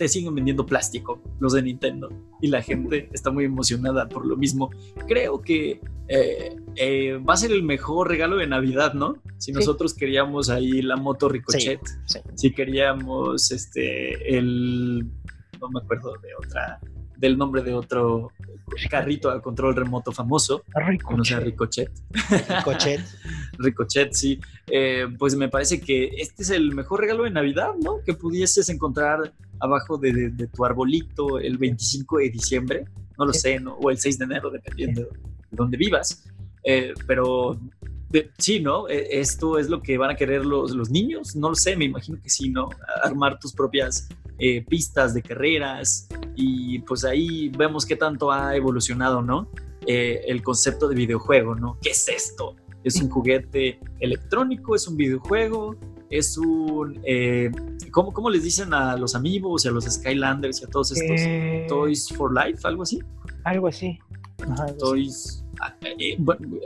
te 0.00 0.08
siguen 0.08 0.34
vendiendo 0.34 0.64
plástico, 0.64 1.20
los 1.40 1.52
de 1.52 1.60
Nintendo, 1.60 2.08
y 2.40 2.48
la 2.48 2.62
gente 2.62 3.10
está 3.12 3.30
muy 3.30 3.44
emocionada 3.44 4.08
por 4.08 4.24
lo 4.24 4.34
mismo. 4.34 4.70
Creo 5.06 5.42
que 5.42 5.78
eh, 6.08 6.56
eh, 6.76 7.18
va 7.18 7.34
a 7.34 7.36
ser 7.36 7.52
el 7.52 7.62
mejor 7.62 8.08
regalo 8.08 8.38
de 8.38 8.46
Navidad, 8.46 8.94
¿no? 8.94 9.16
Si 9.36 9.52
nosotros 9.52 9.92
queríamos 9.92 10.48
ahí 10.48 10.80
la 10.80 10.96
moto 10.96 11.28
Ricochet, 11.28 11.82
si 12.34 12.50
queríamos 12.54 13.52
este, 13.52 14.38
el, 14.38 15.06
no 15.60 15.68
me 15.68 15.80
acuerdo 15.80 16.14
de 16.22 16.28
otra, 16.34 16.80
del 17.18 17.36
nombre 17.36 17.62
de 17.62 17.74
otro 17.74 18.30
carrito 18.88 19.28
a 19.28 19.42
control 19.42 19.76
remoto 19.76 20.12
famoso, 20.12 20.64
Ricochet. 20.74 21.18
no 21.18 21.24
sea 21.26 21.40
Ricochet. 21.40 21.90
Ricochet. 22.48 23.00
Ricochet, 23.58 24.14
sí. 24.14 24.40
Eh, 24.66 25.08
pues 25.18 25.36
me 25.36 25.50
parece 25.50 25.78
que 25.78 26.06
este 26.16 26.42
es 26.42 26.48
el 26.48 26.74
mejor 26.74 27.00
regalo 27.00 27.24
de 27.24 27.32
Navidad, 27.32 27.74
¿no? 27.84 28.00
Que 28.02 28.14
pudieses 28.14 28.70
encontrar 28.70 29.34
abajo 29.60 29.98
de, 29.98 30.30
tu 30.52 30.64
arbolito 30.64 31.38
el 31.38 31.58
25 31.58 32.18
de 32.18 32.30
diciembre, 32.30 32.84
no 33.18 33.26
lo 33.26 33.32
sé, 33.32 33.60
¿no? 33.60 33.74
O 33.74 33.90
el 33.90 33.98
6 33.98 34.18
de 34.18 34.24
enero, 34.24 34.50
dependiendo 34.50 35.02
de 35.02 35.08
dónde 35.50 35.76
vivas. 35.76 36.24
Eh, 36.64 36.94
pero 37.06 37.58
sí, 38.38 38.60
¿no? 38.60 38.88
E, 38.88 39.20
esto 39.20 39.58
es 39.58 39.68
lo 39.68 39.82
que 39.82 39.98
van 39.98 40.10
a 40.10 40.16
querer 40.16 40.44
los, 40.44 40.72
los 40.72 40.90
niños, 40.90 41.36
no 41.36 41.50
lo 41.50 41.54
sé, 41.54 41.76
me 41.76 41.84
imagino 41.84 42.18
que 42.22 42.30
sí, 42.30 42.50
¿no? 42.50 42.68
Armar 43.02 43.38
tus 43.38 43.52
propias 43.52 44.08
eh, 44.42 44.64
pistas 44.66 45.12
de 45.12 45.20
carreras 45.20 46.08
y 46.34 46.78
pues 46.80 47.04
ahí 47.04 47.50
vemos 47.50 47.84
qué 47.84 47.94
tanto 47.94 48.32
ha 48.32 48.56
evolucionado, 48.56 49.20
¿no? 49.20 49.50
Eh, 49.86 50.22
el 50.26 50.42
concepto 50.42 50.88
de 50.88 50.94
videojuego, 50.94 51.54
¿no? 51.54 51.78
¿Qué 51.82 51.90
es 51.90 52.08
esto? 52.08 52.56
¿Es 52.82 52.96
un 53.02 53.10
juguete 53.10 53.78
electrónico? 53.98 54.74
¿Es 54.74 54.88
un 54.88 54.96
videojuego? 54.96 55.76
¿Es 56.10 56.36
un... 56.36 57.00
Eh, 57.04 57.50
¿cómo, 57.92 58.28
les 58.30 58.42
dicen 58.42 58.74
a 58.74 58.96
los 58.96 59.14
amigos 59.14 59.64
y 59.64 59.68
a 59.68 59.70
los 59.70 59.84
Skylanders 59.84 60.60
y 60.60 60.64
a 60.64 60.68
todos 60.68 60.90
estos? 60.92 61.68
¿Toys 61.68 62.08
for 62.08 62.34
Life? 62.34 62.60
¿Algo 62.64 62.82
así? 62.82 62.98
Algo 63.44 63.68
así. 63.68 63.98
Toys... 64.78 65.44
Ah, 65.60 65.76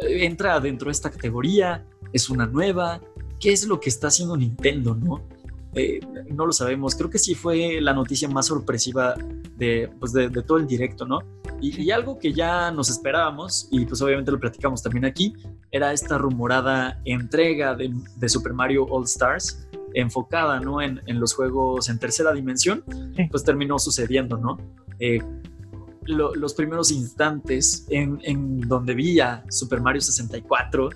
entra 0.02 0.60
dentro 0.60 0.86
de 0.86 0.92
esta 0.92 1.10
categoría, 1.10 1.84
es 2.12 2.30
una 2.30 2.46
nueva. 2.46 3.00
¿Qué 3.40 3.52
es 3.52 3.66
lo 3.66 3.80
que 3.80 3.88
está 3.90 4.06
haciendo 4.06 4.36
Nintendo, 4.36 4.94
no? 4.94 5.20
Eh, 5.74 6.00
no 6.30 6.46
lo 6.46 6.52
sabemos. 6.52 6.94
Creo 6.94 7.10
que 7.10 7.18
sí 7.18 7.34
fue 7.34 7.80
la 7.80 7.92
noticia 7.92 8.28
más 8.28 8.46
sorpresiva 8.46 9.14
de, 9.56 9.90
pues 9.98 10.12
de, 10.12 10.30
todo 10.30 10.58
el 10.58 10.66
directo, 10.66 11.04
¿no? 11.04 11.18
Y, 11.72 11.90
algo 11.90 12.18
que 12.18 12.32
ya 12.32 12.70
nos 12.70 12.90
esperábamos, 12.90 13.68
y 13.70 13.86
pues 13.86 14.00
obviamente 14.02 14.30
lo 14.30 14.38
platicamos 14.38 14.82
también 14.82 15.04
aquí, 15.04 15.34
era 15.70 15.92
esta 15.92 16.18
rumorada 16.18 17.00
entrega 17.04 17.74
de, 17.74 17.92
Super 18.28 18.52
Mario 18.52 18.84
All 18.84 19.04
Stars 19.04 19.66
enfocada, 19.94 20.60
¿no? 20.60 20.82
En, 20.82 21.00
los 21.06 21.34
juegos 21.34 21.88
en 21.88 21.98
tercera 21.98 22.32
dimensión, 22.32 22.84
pues 23.30 23.44
terminó 23.44 23.78
sucediendo, 23.78 24.36
¿no? 24.36 24.58
Eh, 24.98 25.20
los 26.06 26.52
primeros 26.52 26.90
instantes 26.90 27.86
en, 27.88 28.20
en 28.24 28.60
donde 28.60 28.94
vi 28.94 29.20
a 29.20 29.42
Super 29.48 29.80
Mario 29.80 30.02
64 30.02 30.90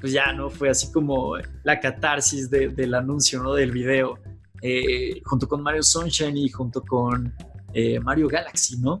pues 0.00 0.12
ya, 0.12 0.32
¿no? 0.32 0.50
Fue 0.50 0.68
así 0.68 0.92
como 0.92 1.34
la 1.64 1.80
catarsis 1.80 2.50
del 2.50 2.94
anuncio, 2.94 3.42
¿no? 3.42 3.54
Del 3.54 3.72
video, 3.72 4.18
eh, 4.62 5.20
junto 5.24 5.48
con 5.48 5.62
Mario 5.62 5.82
Sunshine 5.82 6.36
y 6.36 6.48
junto 6.48 6.82
con 6.82 7.34
eh, 7.74 8.00
Mario 8.00 8.28
Galaxy, 8.28 8.78
¿no? 8.78 9.00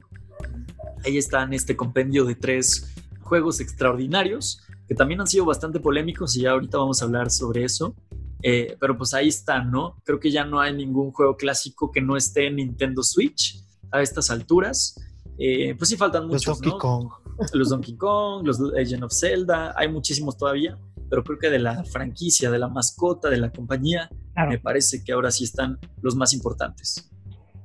Ahí 1.04 1.18
están 1.18 1.52
este 1.52 1.76
compendio 1.76 2.24
de 2.24 2.34
tres 2.34 2.94
juegos 3.20 3.60
extraordinarios 3.60 4.62
que 4.86 4.94
también 4.94 5.20
han 5.20 5.26
sido 5.26 5.44
bastante 5.44 5.80
polémicos 5.80 6.34
y 6.36 6.42
ya 6.42 6.52
ahorita 6.52 6.78
vamos 6.78 7.02
a 7.02 7.04
hablar 7.04 7.30
sobre 7.30 7.64
eso. 7.64 7.94
Eh, 8.42 8.76
pero 8.80 8.96
pues 8.96 9.12
ahí 9.14 9.28
están, 9.28 9.70
¿no? 9.70 9.96
Creo 10.04 10.20
que 10.20 10.30
ya 10.30 10.44
no 10.44 10.60
hay 10.60 10.72
ningún 10.72 11.12
juego 11.12 11.36
clásico 11.36 11.90
que 11.90 12.00
no 12.00 12.16
esté 12.16 12.46
en 12.46 12.56
Nintendo 12.56 13.02
Switch 13.02 13.62
a 13.90 14.00
estas 14.00 14.30
alturas. 14.30 14.94
pues 15.36 15.88
sí 15.88 15.96
faltan 15.96 16.26
muchos, 16.26 16.46
Los 16.46 16.60
Donkey 16.60 16.78
Kong. 16.78 17.08
Los 17.52 17.68
Donkey 17.68 17.96
Kong, 17.96 18.46
los 18.46 18.58
Legend 18.58 19.04
of 19.04 19.12
Zelda, 19.12 19.74
hay 19.76 19.88
muchísimos 19.88 20.36
todavía 20.36 20.78
pero 21.08 21.24
creo 21.24 21.38
que 21.38 21.50
de 21.50 21.58
la 21.58 21.84
franquicia, 21.84 22.50
de 22.50 22.58
la 22.58 22.68
mascota, 22.68 23.30
de 23.30 23.38
la 23.38 23.50
compañía, 23.50 24.10
me 24.48 24.58
parece 24.58 25.02
que 25.02 25.12
ahora 25.12 25.30
sí 25.30 25.44
están 25.44 25.78
los 26.00 26.14
más 26.14 26.32
importantes. 26.32 27.10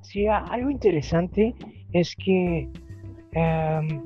Sí, 0.01 0.27
algo 0.27 0.69
interesante 0.69 1.53
es 1.91 2.15
que 2.15 2.69
em, 3.33 4.01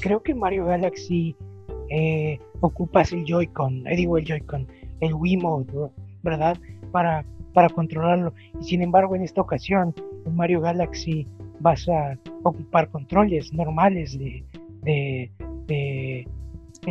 creo 0.00 0.22
que 0.22 0.34
Mario 0.34 0.66
Galaxy 0.66 1.36
eh, 1.90 2.38
ocupas 2.60 3.12
el 3.12 3.24
Joy-Con, 3.24 3.86
eh, 3.86 3.96
digo 3.96 4.18
el 4.18 4.24
Joy-Con, 4.24 4.66
el 5.00 5.14
Wiimote, 5.14 5.72
¿verdad? 6.22 6.58
Para, 6.92 7.24
para 7.54 7.68
controlarlo. 7.68 8.32
Y 8.60 8.64
sin 8.64 8.82
embargo, 8.82 9.14
en 9.14 9.22
esta 9.22 9.40
ocasión, 9.40 9.94
en 10.24 10.36
Mario 10.36 10.60
Galaxy 10.60 11.26
vas 11.60 11.88
a 11.88 12.18
ocupar 12.42 12.90
controles 12.90 13.52
normales 13.52 14.18
de, 14.18 14.44
de 14.82 16.26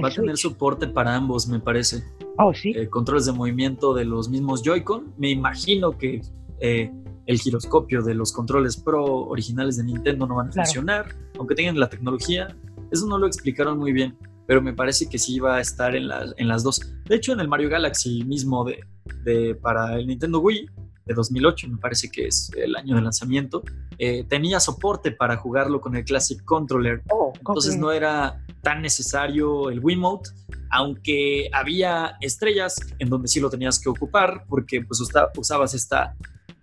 Va 0.03 0.09
a 0.09 0.11
tener 0.11 0.37
soporte 0.37 0.87
para 0.87 1.15
ambos, 1.15 1.47
me 1.47 1.59
parece. 1.59 2.03
Oh, 2.37 2.53
sí. 2.53 2.73
Eh, 2.75 2.87
controles 2.87 3.25
de 3.25 3.31
movimiento 3.31 3.93
de 3.93 4.05
los 4.05 4.29
mismos 4.29 4.61
Joy-Con. 4.63 5.13
Me 5.17 5.29
imagino 5.29 5.97
que 5.97 6.21
eh, 6.59 6.91
el 7.27 7.39
giroscopio 7.39 8.01
de 8.01 8.15
los 8.15 8.31
controles 8.31 8.77
Pro 8.77 9.03
originales 9.05 9.77
de 9.77 9.83
Nintendo 9.83 10.25
no 10.25 10.35
van 10.35 10.47
a 10.49 10.51
funcionar, 10.51 11.13
aunque 11.37 11.55
tengan 11.55 11.79
la 11.79 11.89
tecnología. 11.89 12.55
Eso 12.89 13.05
no 13.05 13.17
lo 13.17 13.27
explicaron 13.27 13.77
muy 13.77 13.91
bien, 13.91 14.17
pero 14.47 14.61
me 14.61 14.73
parece 14.73 15.07
que 15.09 15.19
sí 15.19 15.39
va 15.39 15.57
a 15.57 15.61
estar 15.61 15.93
en, 15.95 16.09
en 16.37 16.47
las 16.47 16.63
dos. 16.63 16.81
De 17.05 17.15
hecho, 17.15 17.33
en 17.33 17.41
el 17.41 17.49
Mario 17.49 17.69
Galaxy 17.69 18.23
mismo 18.23 18.63
de, 18.63 18.79
de, 19.23 19.55
para 19.55 19.95
el 19.95 20.07
Nintendo 20.07 20.39
Wii 20.39 20.69
de 21.05 21.13
2008, 21.13 21.67
me 21.69 21.77
parece 21.77 22.09
que 22.09 22.27
es 22.27 22.49
el 22.57 22.75
año 22.75 22.95
de 22.95 23.01
lanzamiento, 23.01 23.61
eh, 23.97 24.23
tenía 24.23 24.59
soporte 24.59 25.11
para 25.11 25.35
jugarlo 25.35 25.81
con 25.81 25.95
el 25.95 26.05
Classic 26.05 26.43
Controller. 26.45 27.01
Oh, 27.09 27.33
Entonces 27.37 27.77
no 27.77 27.91
era 27.91 28.41
tan 28.61 28.81
necesario 28.81 29.69
el 29.69 29.79
Wiimote, 29.83 30.29
aunque 30.71 31.49
había 31.53 32.17
estrellas 32.21 32.75
en 32.99 33.09
donde 33.09 33.27
sí 33.27 33.39
lo 33.39 33.49
tenías 33.49 33.79
que 33.79 33.89
ocupar 33.89 34.45
porque 34.47 34.81
pues 34.81 35.01
usabas 35.37 35.73
esta, 35.73 36.15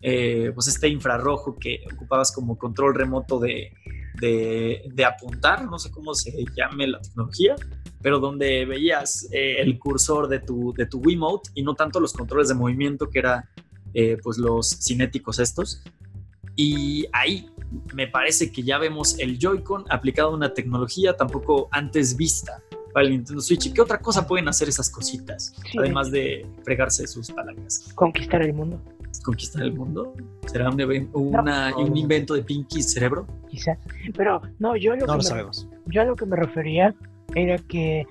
eh, 0.07 0.53
pues 0.55 0.67
este 0.67 0.87
infrarrojo 0.87 1.57
que 1.59 1.81
ocupabas 1.91 2.31
como 2.31 2.59
control 2.59 2.95
remoto 2.95 3.41
de, 3.41 3.73
de, 4.21 5.05
apuntar, 5.07 5.65
no 5.65 5.79
sé 5.79 5.91
cómo 5.91 6.15
se 6.15 6.45
llame 6.55 6.87
la 6.87 7.01
tecnología, 7.01 7.57
pero 8.03 8.19
donde 8.19 8.67
veías 8.67 9.27
eh, 9.33 9.57
el 9.61 9.79
cursor 9.79 10.29
de 10.29 10.41
tu, 10.41 10.75
de 10.75 10.85
tu 10.85 10.99
Wiimote 10.99 11.49
y 11.55 11.63
no 11.63 11.75
tanto 11.75 12.01
los 12.01 12.13
controles 12.13 12.49
de 12.49 12.55
movimiento 12.55 13.09
que 13.09 13.19
era 13.19 13.49
eh, 13.95 14.19
pues 14.23 14.37
los 14.37 14.69
cinéticos 14.69 15.39
estos. 15.39 15.83
Y 16.55 17.07
ahí 17.11 17.49
me 17.95 18.07
parece 18.07 18.53
que 18.53 18.63
ya 18.63 18.77
vemos 18.77 19.19
el 19.19 19.39
Joy-Con 19.39 19.87
aplicado 19.89 20.29
a 20.29 20.35
una 20.35 20.53
tecnología 20.53 21.17
tampoco 21.17 21.69
antes 21.71 22.15
vista 22.15 22.63
para 22.93 23.07
el 23.07 23.13
Nintendo 23.13 23.41
Switch. 23.41 23.67
¿Y 23.67 23.73
qué 23.73 23.81
otra 23.81 23.99
cosa 24.01 24.27
pueden 24.27 24.49
hacer 24.49 24.69
esas 24.69 24.91
cositas? 24.91 25.55
Además 25.79 26.11
de 26.11 26.47
fregarse 26.63 27.07
sus 27.07 27.31
palancas. 27.31 27.91
Conquistar 27.95 28.43
el 28.43 28.53
mundo. 28.53 28.83
¿Conquistar 29.25 29.63
el 29.63 29.73
mundo? 29.73 30.15
¿Será 30.47 30.69
un, 30.69 31.11
un 31.15 31.97
invento 31.97 32.35
de 32.35 32.43
Pinky 32.43 32.83
Cerebro? 32.83 33.27
Quizá. 33.49 33.79
Pero 34.15 34.43
no, 34.59 34.77
yo 34.77 34.95
lo, 34.95 34.99
no 34.99 35.07
que 35.07 35.13
lo 35.13 35.17
me, 35.17 35.23
sabemos. 35.23 35.67
Yo 35.87 36.03
a 36.03 36.05
lo 36.05 36.15
que 36.15 36.27
me 36.27 36.37
refería 36.37 36.95
era 37.35 37.57
que, 37.57 38.05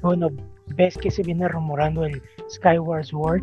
bueno, 0.00 0.28
ves 0.76 0.96
que 0.96 1.10
se 1.10 1.24
viene 1.24 1.48
rumorando 1.48 2.04
el 2.04 2.22
Skyward 2.48 3.04
Sword 3.04 3.42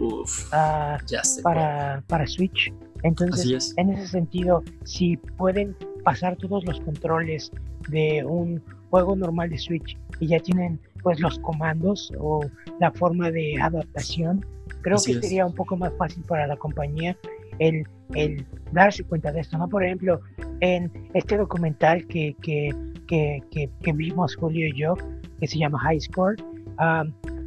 ah, 0.54 0.98
para, 1.44 2.02
para 2.08 2.26
Switch. 2.26 2.74
Entonces, 3.04 3.74
en 3.76 3.90
ese 3.92 4.08
sentido, 4.08 4.64
si 4.86 5.18
pueden 5.18 5.76
pasar 6.06 6.38
todos 6.38 6.64
los 6.64 6.80
controles 6.80 7.52
de 7.90 8.24
un 8.26 8.62
juego 8.90 9.16
normal 9.18 9.50
de 9.50 9.58
Switch 9.58 9.98
y 10.22 10.28
ya 10.28 10.40
tienen 10.40 10.80
pues 11.04 11.20
los 11.20 11.38
comandos 11.40 12.12
o 12.18 12.42
la 12.80 12.92
forma 12.92 13.30
de 13.30 13.62
adaptación, 13.62 14.46
creo 14.82 14.98
que 14.98 15.14
sería 15.14 15.46
un 15.46 15.54
poco 15.54 15.78
más 15.78 15.94
fácil 15.98 16.24
para 16.24 16.48
la 16.48 16.58
compañía 16.58 17.18
el, 17.60 17.84
el, 18.16 18.46
darse 18.72 19.04
cuenta 19.04 19.32
de 19.32 19.42
esto, 19.42 19.58
¿no? 19.58 19.68
Por 19.68 19.84
ejemplo, 19.84 20.22
en 20.62 20.92
este 21.14 21.38
documental 21.38 22.08
que, 22.08 22.36
que, 22.42 22.74
que, 23.08 23.42
que, 23.52 23.94
vimos 23.94 24.36
Julio 24.36 24.68
y 24.68 24.78
yo, 24.78 24.96
que 25.40 25.48
se 25.48 25.58
llama 25.58 25.80
High 25.80 26.02
Score, 26.02 26.38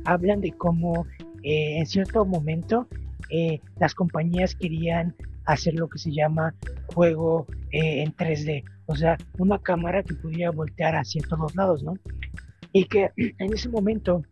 hablan 0.05 0.41
de 0.41 0.53
cómo 0.53 1.07
eh, 1.43 1.79
en 1.79 1.87
cierto 1.87 2.25
momento 2.25 2.87
eh, 3.31 3.61
las 3.79 3.95
compañías 3.95 4.55
querían 4.55 5.15
hacer 5.45 5.75
lo 5.75 5.89
que 5.89 5.99
se 5.99 6.13
llama 6.13 6.55
juego 6.95 7.47
eh, 7.73 8.03
en 8.03 8.15
3D, 8.15 8.65
o 8.87 8.95
sea, 8.95 9.17
una 9.39 9.59
cámara 9.59 10.03
que 10.03 10.15
pudiera 10.15 10.51
voltear 10.51 10.95
hacia 10.95 11.23
todos 11.23 11.55
lados, 11.57 11.83
¿no? 11.83 11.95
Y 12.73 12.85
que 12.85 13.11
en 13.17 13.53
ese 13.53 13.69
momento, 13.69 14.23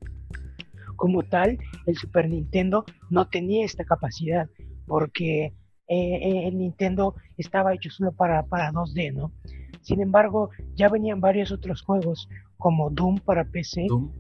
como 1.01 1.22
tal, 1.22 1.59
el 1.86 1.97
Super 1.97 2.28
Nintendo 2.28 2.85
no 3.09 3.27
tenía 3.27 3.64
esta 3.64 3.85
capacidad, 3.85 4.51
porque 4.86 5.55
el 5.89 6.59
Nintendo 6.59 7.14
estaba 7.39 7.72
hecho 7.72 7.89
solo 7.89 8.12
para, 8.12 8.44
para 8.44 8.70
2D, 8.70 9.14
¿no? 9.14 9.32
Sin 9.81 10.02
embargo, 10.02 10.51
ya 10.74 10.90
venían 10.90 11.22
varios 11.22 11.52
otros 11.52 11.81
juegos 11.81 12.28
como 12.59 12.90
Doom 12.90 13.18
para 13.20 13.44
PC 13.44 13.86
u, 13.90 14.12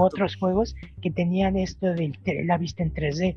otros 0.00 0.36
juegos 0.36 0.76
que 1.02 1.10
tenían 1.10 1.56
esto 1.56 1.88
de 1.88 2.12
la 2.46 2.56
vista 2.56 2.84
en 2.84 2.94
3D. 2.94 3.36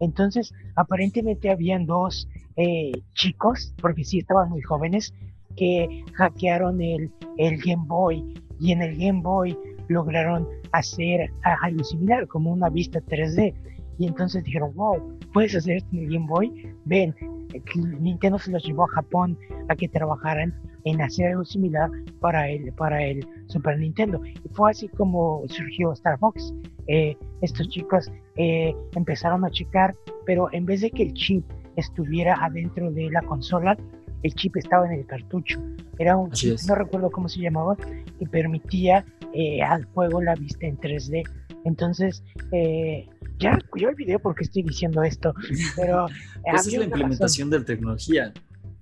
Entonces, 0.00 0.54
aparentemente 0.74 1.50
habían 1.50 1.84
dos 1.84 2.28
eh, 2.56 2.92
chicos, 3.12 3.74
porque 3.82 4.04
sí 4.04 4.20
estaban 4.20 4.48
muy 4.48 4.62
jóvenes, 4.62 5.12
que 5.54 6.02
hackearon 6.14 6.80
el, 6.80 7.12
el 7.36 7.58
Game 7.58 7.84
Boy 7.86 8.24
y 8.58 8.72
en 8.72 8.80
el 8.80 8.96
Game 8.96 9.20
Boy 9.20 9.54
lograron 9.88 10.46
hacer 10.72 11.30
algo 11.62 11.84
similar, 11.84 12.26
como 12.26 12.52
una 12.52 12.68
vista 12.68 13.00
3D. 13.00 13.54
Y 13.98 14.06
entonces 14.06 14.44
dijeron, 14.44 14.72
wow, 14.74 15.18
puedes 15.32 15.56
hacer 15.56 15.78
esto 15.78 15.88
en 15.92 16.04
el 16.04 16.12
Game 16.12 16.26
Boy. 16.28 16.72
Ven, 16.84 17.14
Nintendo 18.00 18.38
se 18.38 18.52
los 18.52 18.64
llevó 18.64 18.84
a 18.84 18.88
Japón 18.88 19.36
a 19.68 19.74
que 19.74 19.88
trabajaran 19.88 20.54
en 20.84 21.00
hacer 21.02 21.28
algo 21.28 21.44
similar 21.44 21.90
para 22.20 22.48
el, 22.48 22.72
para 22.72 23.02
el 23.02 23.26
Super 23.46 23.78
Nintendo. 23.78 24.20
Y 24.24 24.48
fue 24.50 24.70
así 24.70 24.88
como 24.88 25.42
surgió 25.48 25.92
Star 25.92 26.18
Fox. 26.18 26.54
Eh, 26.86 27.16
estos 27.40 27.68
chicos 27.68 28.10
eh, 28.36 28.74
empezaron 28.94 29.44
a 29.44 29.50
checar, 29.50 29.94
pero 30.24 30.48
en 30.52 30.64
vez 30.64 30.80
de 30.80 30.90
que 30.90 31.02
el 31.02 31.14
chip 31.14 31.44
estuviera 31.76 32.34
adentro 32.44 32.90
de 32.90 33.10
la 33.10 33.22
consola, 33.22 33.76
el 34.22 34.34
chip 34.34 34.56
estaba 34.56 34.86
en 34.86 35.00
el 35.00 35.06
cartucho. 35.06 35.60
Era 35.98 36.16
un 36.16 36.30
chip, 36.30 36.56
no 36.66 36.74
recuerdo 36.74 37.10
cómo 37.10 37.28
se 37.28 37.40
llamaba, 37.40 37.76
que 37.76 38.26
permitía 38.26 39.04
eh, 39.34 39.62
al 39.62 39.84
juego 39.86 40.20
la 40.20 40.34
vista 40.34 40.66
en 40.66 40.78
3D. 40.78 41.22
Entonces, 41.64 42.22
eh, 42.52 43.08
ya, 43.38 43.58
yo 43.76 43.88
olvidé 43.88 44.18
por 44.18 44.34
qué 44.34 44.44
estoy 44.44 44.62
diciendo 44.62 45.02
esto, 45.02 45.34
pero... 45.76 46.06
Esa 46.44 46.68
es 46.68 46.78
la 46.78 46.84
implementación 46.84 47.50
de 47.50 47.60
tecnología. 47.60 48.32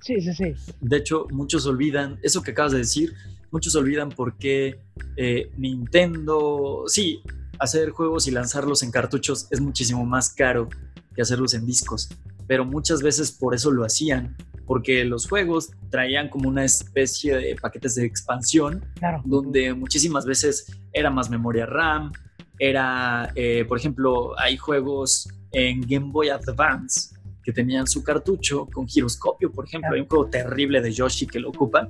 Sí, 0.00 0.20
sí, 0.20 0.32
sí. 0.34 0.54
De 0.80 0.98
hecho, 0.98 1.26
muchos 1.32 1.66
olvidan, 1.66 2.18
eso 2.22 2.42
que 2.42 2.52
acabas 2.52 2.72
de 2.72 2.78
decir, 2.78 3.14
muchos 3.50 3.74
olvidan 3.74 4.10
por 4.10 4.36
qué 4.36 4.78
eh, 5.16 5.50
Nintendo, 5.56 6.84
sí, 6.86 7.22
hacer 7.58 7.90
juegos 7.90 8.28
y 8.28 8.30
lanzarlos 8.30 8.82
en 8.82 8.90
cartuchos 8.90 9.48
es 9.50 9.60
muchísimo 9.60 10.04
más 10.04 10.30
caro 10.30 10.68
que 11.14 11.22
hacerlos 11.22 11.54
en 11.54 11.66
discos, 11.66 12.10
pero 12.46 12.64
muchas 12.64 13.02
veces 13.02 13.32
por 13.32 13.54
eso 13.54 13.70
lo 13.70 13.84
hacían, 13.84 14.36
porque 14.66 15.04
los 15.04 15.28
juegos 15.28 15.70
traían 15.90 16.28
como 16.28 16.48
una 16.48 16.64
especie 16.64 17.36
de 17.36 17.56
paquetes 17.56 17.94
de 17.94 18.04
expansión, 18.04 18.84
donde 19.24 19.74
muchísimas 19.74 20.26
veces 20.26 20.78
era 20.92 21.10
más 21.10 21.30
memoria 21.30 21.66
RAM, 21.66 22.12
era, 22.58 23.30
eh, 23.34 23.64
por 23.68 23.78
ejemplo, 23.78 24.38
hay 24.38 24.56
juegos 24.56 25.28
en 25.52 25.80
Game 25.82 26.10
Boy 26.10 26.30
Advance 26.30 27.14
que 27.42 27.52
tenían 27.52 27.86
su 27.86 28.02
cartucho 28.02 28.66
con 28.66 28.88
giroscopio, 28.88 29.52
por 29.52 29.66
ejemplo, 29.66 29.94
hay 29.94 30.00
un 30.00 30.08
juego 30.08 30.26
terrible 30.26 30.80
de 30.80 30.90
Yoshi 30.90 31.26
que 31.26 31.38
lo 31.38 31.50
ocupa, 31.50 31.88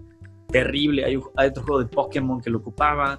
terrible, 0.49 1.05
hay, 1.05 1.17
otro 1.17 1.63
juego 1.63 1.79
de 1.81 1.87
Pokémon 1.87 2.41
que 2.41 2.51
lo 2.51 2.59
ocupaba, 2.59 3.19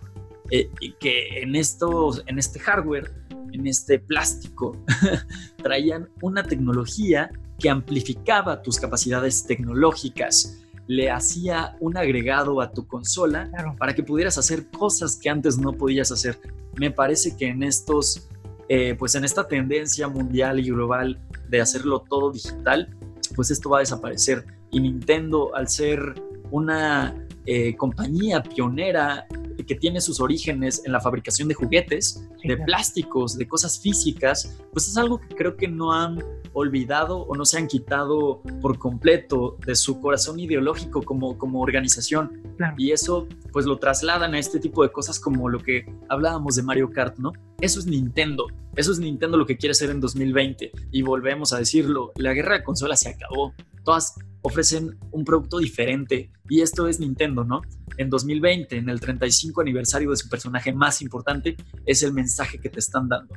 eh, 0.51 0.69
y 0.79 0.93
que 0.93 1.41
en, 1.41 1.55
estos, 1.55 2.23
en 2.27 2.37
este 2.37 2.59
hardware, 2.59 3.11
en 3.53 3.67
este 3.67 3.99
plástico, 3.99 4.77
traían 5.63 6.09
una 6.21 6.43
tecnología 6.43 7.29
que 7.59 7.69
amplificaba 7.69 8.61
tus 8.61 8.79
capacidades 8.79 9.45
tecnológicas, 9.45 10.59
le 10.87 11.11
hacía 11.11 11.75
un 11.79 11.97
agregado 11.97 12.61
a 12.61 12.71
tu 12.71 12.87
consola 12.87 13.49
para 13.77 13.93
que 13.93 14.03
pudieras 14.03 14.37
hacer 14.37 14.67
cosas 14.67 15.17
que 15.17 15.29
antes 15.29 15.57
no 15.57 15.73
podías 15.73 16.11
hacer. 16.11 16.39
Me 16.79 16.91
parece 16.91 17.35
que 17.35 17.47
en 17.47 17.63
estos, 17.63 18.29
eh, 18.69 18.95
pues 18.97 19.15
en 19.15 19.25
esta 19.25 19.47
tendencia 19.47 20.07
mundial 20.07 20.59
y 20.59 20.69
global 20.69 21.19
de 21.49 21.59
hacerlo 21.59 22.05
todo 22.07 22.31
digital, 22.31 22.95
pues 23.35 23.51
esto 23.51 23.69
va 23.69 23.77
a 23.77 23.79
desaparecer. 23.81 24.45
Y 24.71 24.79
Nintendo, 24.79 25.53
al 25.55 25.67
ser 25.67 26.21
una 26.51 27.26
eh, 27.47 27.75
compañía 27.75 28.43
pionera 28.43 29.25
que 29.65 29.75
tiene 29.75 30.01
sus 30.01 30.19
orígenes 30.19 30.81
en 30.85 30.91
la 30.91 30.99
fabricación 30.99 31.47
de 31.47 31.53
juguetes, 31.53 32.27
de 32.43 32.57
plásticos, 32.57 33.37
de 33.37 33.47
cosas 33.47 33.79
físicas, 33.79 34.57
pues 34.71 34.87
es 34.87 34.97
algo 34.97 35.19
que 35.19 35.35
creo 35.35 35.57
que 35.57 35.67
no 35.67 35.93
han 35.93 36.23
olvidado 36.53 37.19
o 37.19 37.35
no 37.35 37.45
se 37.45 37.57
han 37.57 37.67
quitado 37.67 38.41
por 38.61 38.77
completo 38.77 39.57
de 39.65 39.75
su 39.75 39.99
corazón 39.99 40.39
ideológico 40.39 41.01
como, 41.01 41.37
como 41.37 41.61
organización. 41.61 42.41
Y 42.77 42.91
eso 42.91 43.27
pues 43.51 43.65
lo 43.65 43.77
trasladan 43.77 44.33
a 44.33 44.39
este 44.39 44.59
tipo 44.59 44.83
de 44.83 44.91
cosas 44.91 45.19
como 45.19 45.49
lo 45.49 45.59
que 45.59 45.85
hablábamos 46.09 46.55
de 46.55 46.63
Mario 46.63 46.89
Kart, 46.89 47.17
¿no? 47.17 47.33
Eso 47.59 47.79
es 47.79 47.85
Nintendo. 47.85 48.47
Eso 48.75 48.91
es 48.91 48.99
Nintendo 48.99 49.37
lo 49.37 49.45
que 49.45 49.57
quiere 49.57 49.71
hacer 49.71 49.89
en 49.89 49.99
2020. 49.99 50.71
Y 50.91 51.01
volvemos 51.01 51.53
a 51.53 51.59
decirlo, 51.59 52.11
la 52.15 52.33
guerra 52.33 52.57
de 52.57 52.63
consolas 52.63 52.99
se 53.01 53.09
acabó. 53.09 53.53
Todas 53.87 54.19
ofrecen 54.41 54.97
un 55.11 55.23
producto 55.23 55.59
diferente. 55.59 56.29
Y 56.49 56.59
esto 56.59 56.89
es 56.89 56.99
Nintendo, 56.99 57.45
¿no? 57.45 57.61
En 57.95 58.09
2020, 58.09 58.75
en 58.75 58.89
el 58.89 58.99
35 58.99 59.61
aniversario 59.61 60.09
de 60.09 60.17
su 60.17 60.27
personaje 60.27 60.73
más 60.73 61.01
importante, 61.01 61.55
es 61.85 62.03
el 62.03 62.11
mensaje 62.11 62.59
que 62.59 62.67
te 62.67 62.79
están 62.79 63.07
dando. 63.07 63.33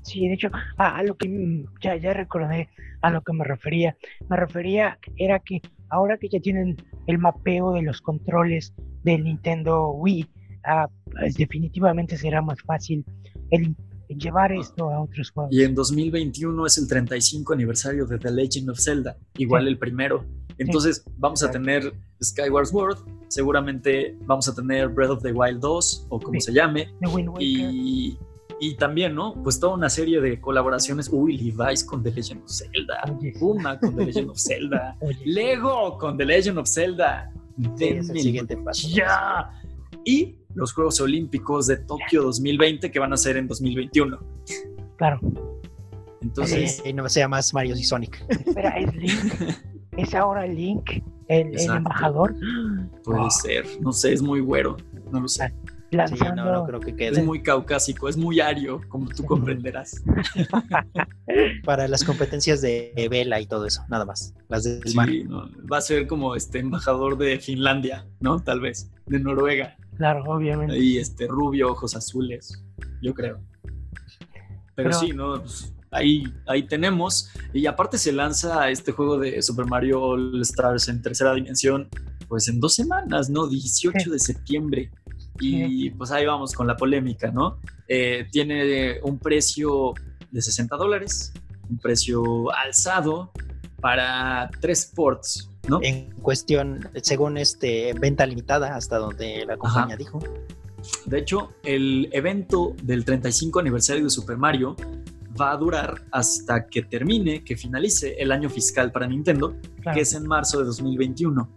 Sí, 0.00 0.26
de 0.26 0.32
hecho, 0.32 0.48
a, 0.78 1.02
lo 1.02 1.14
que 1.18 1.66
ya, 1.82 1.96
ya 1.96 2.14
recordé 2.14 2.70
a 3.02 3.10
lo 3.10 3.20
que 3.20 3.34
me 3.34 3.44
refería. 3.44 3.94
Me 4.30 4.38
refería 4.38 4.98
era 5.18 5.40
que 5.40 5.60
ahora 5.90 6.16
que 6.16 6.30
ya 6.30 6.40
tienen 6.40 6.78
el 7.06 7.18
mapeo 7.18 7.74
de 7.74 7.82
los 7.82 8.00
controles 8.00 8.72
del 9.04 9.24
Nintendo 9.24 9.90
Wii, 9.90 10.26
ah, 10.64 10.88
pues 11.10 11.34
definitivamente 11.34 12.16
será 12.16 12.40
más 12.40 12.62
fácil 12.62 13.04
el 13.50 13.76
llevar 14.14 14.52
esto 14.52 14.90
a 14.90 15.00
otros 15.00 15.30
juegos. 15.30 15.52
Y 15.52 15.62
en 15.62 15.74
2021 15.74 16.66
es 16.66 16.78
el 16.78 16.88
35 16.88 17.52
aniversario 17.52 18.06
de 18.06 18.18
The 18.18 18.30
Legend 18.30 18.70
of 18.70 18.80
Zelda, 18.80 19.16
igual 19.36 19.68
el 19.68 19.78
primero. 19.78 20.24
Entonces 20.58 21.04
vamos 21.18 21.42
a 21.42 21.50
tener 21.50 21.92
Skyward 22.22 22.66
Sword, 22.66 22.98
seguramente 23.28 24.16
vamos 24.26 24.48
a 24.48 24.54
tener 24.54 24.88
Breath 24.88 25.10
of 25.10 25.22
the 25.22 25.32
Wild 25.32 25.60
2 25.60 26.06
o 26.08 26.20
como 26.20 26.40
se 26.40 26.52
llame. 26.52 26.88
Y, 27.38 28.16
y, 28.60 28.74
también, 28.76 29.14
¿no? 29.14 29.34
Pues 29.42 29.58
toda 29.58 29.74
una 29.74 29.90
serie 29.90 30.20
de 30.20 30.40
colaboraciones. 30.40 31.08
Uy, 31.10 31.36
Levi's 31.36 31.82
con 31.82 32.02
The 32.02 32.12
Legend 32.12 32.42
of 32.44 32.50
Zelda, 32.50 33.02
Puma 33.40 33.78
con 33.78 33.96
The 33.96 34.06
Legend 34.06 34.30
of 34.30 34.38
Zelda, 34.38 34.96
Lego 35.24 35.98
con 35.98 36.16
The 36.16 36.24
Legend 36.24 36.58
of 36.58 36.68
Zelda. 36.68 37.32
el 37.80 38.04
siguiente 38.04 38.56
paso. 38.56 38.88
Ya. 38.88 39.61
Y 40.04 40.38
los 40.54 40.72
Juegos 40.72 41.00
Olímpicos 41.00 41.66
de 41.66 41.78
Tokio 41.78 42.22
2020 42.22 42.90
que 42.90 42.98
van 42.98 43.12
a 43.12 43.16
ser 43.16 43.36
en 43.36 43.48
2021. 43.48 44.18
Claro. 44.96 45.20
Entonces. 46.20 46.82
no 46.94 47.08
sea 47.08 47.28
más 47.28 47.52
Mario 47.52 47.76
y 47.76 47.84
Sonic. 47.84 48.24
Espera, 48.28 48.70
es 48.78 48.94
Link. 48.94 49.34
¿Es 49.96 50.14
ahora 50.14 50.46
Link 50.46 51.02
el, 51.28 51.58
embajador? 51.58 52.34
Puede 53.04 53.30
ser. 53.30 53.66
No 53.80 53.92
sé, 53.92 54.12
es 54.12 54.22
muy 54.22 54.40
güero. 54.40 54.76
No 55.10 55.20
lo 55.20 55.28
sé. 55.28 55.52
no, 55.92 56.64
creo 56.66 56.80
que 56.80 56.94
quede. 56.94 57.20
Es 57.20 57.24
muy 57.24 57.42
caucásico, 57.42 58.08
es 58.08 58.16
muy 58.16 58.40
ario, 58.40 58.80
como 58.88 59.08
tú 59.08 59.24
comprenderás. 59.24 60.02
Para 61.64 61.88
las 61.88 62.04
competencias 62.04 62.62
de 62.62 63.08
vela 63.10 63.40
y 63.40 63.46
todo 63.46 63.66
eso, 63.66 63.82
nada 63.88 64.04
más. 64.04 64.34
Las 64.48 64.64
del 64.64 64.94
mar. 64.94 65.08
va 65.70 65.78
a 65.78 65.82
ser 65.82 66.06
como 66.06 66.34
este 66.36 66.60
embajador 66.60 67.18
de 67.18 67.38
Finlandia, 67.38 68.06
¿no? 68.20 68.40
Tal 68.40 68.60
vez. 68.60 68.90
De 69.06 69.18
Noruega. 69.18 69.76
Obviamente. 70.10 70.78
Y 70.78 70.98
este 70.98 71.26
rubio, 71.26 71.72
ojos 71.72 71.94
azules, 71.96 72.62
yo 73.00 73.14
creo. 73.14 73.40
Pero, 74.74 74.92
sí, 74.92 75.12
¿no? 75.12 75.40
Pues, 75.40 75.74
ahí, 75.90 76.24
ahí 76.46 76.64
tenemos. 76.64 77.30
Y 77.52 77.66
aparte 77.66 77.98
se 77.98 78.12
lanza 78.12 78.70
este 78.70 78.92
juego 78.92 79.18
de 79.18 79.40
Super 79.42 79.66
Mario 79.66 80.02
All 80.02 80.40
Stars 80.42 80.88
en 80.88 81.02
tercera 81.02 81.34
dimensión, 81.34 81.88
pues 82.28 82.48
en 82.48 82.60
dos 82.60 82.74
semanas, 82.74 83.30
¿no? 83.30 83.46
18 83.46 84.10
de 84.10 84.18
septiembre. 84.18 84.90
Y 85.40 85.90
pues 85.90 86.10
ahí 86.10 86.26
vamos 86.26 86.52
con 86.52 86.66
la 86.66 86.76
polémica, 86.76 87.30
¿no? 87.30 87.58
Eh, 87.88 88.26
tiene 88.30 89.00
un 89.02 89.18
precio 89.18 89.92
de 90.30 90.40
60 90.40 90.76
dólares, 90.76 91.32
un 91.68 91.78
precio 91.78 92.52
alzado 92.52 93.32
para 93.82 94.48
tres 94.60 94.90
ports, 94.94 95.50
¿no? 95.68 95.80
En 95.82 96.12
cuestión, 96.22 96.88
según 97.02 97.36
este, 97.36 97.92
venta 98.00 98.24
limitada, 98.24 98.76
hasta 98.76 98.96
donde 98.96 99.44
la 99.44 99.58
compañía 99.58 99.96
dijo. 99.96 100.20
De 101.04 101.18
hecho, 101.18 101.52
el 101.64 102.08
evento 102.12 102.74
del 102.82 103.04
35 103.04 103.60
aniversario 103.60 104.04
de 104.04 104.10
Super 104.10 104.36
Mario 104.36 104.76
va 105.40 105.52
a 105.52 105.56
durar 105.56 106.02
hasta 106.10 106.66
que 106.66 106.82
termine, 106.82 107.42
que 107.42 107.56
finalice 107.56 108.14
el 108.18 108.32
año 108.32 108.48
fiscal 108.48 108.92
para 108.92 109.06
Nintendo, 109.06 109.56
que 109.92 110.00
es 110.00 110.14
en 110.14 110.26
marzo 110.26 110.58
de 110.58 110.64
2021. 110.64 111.48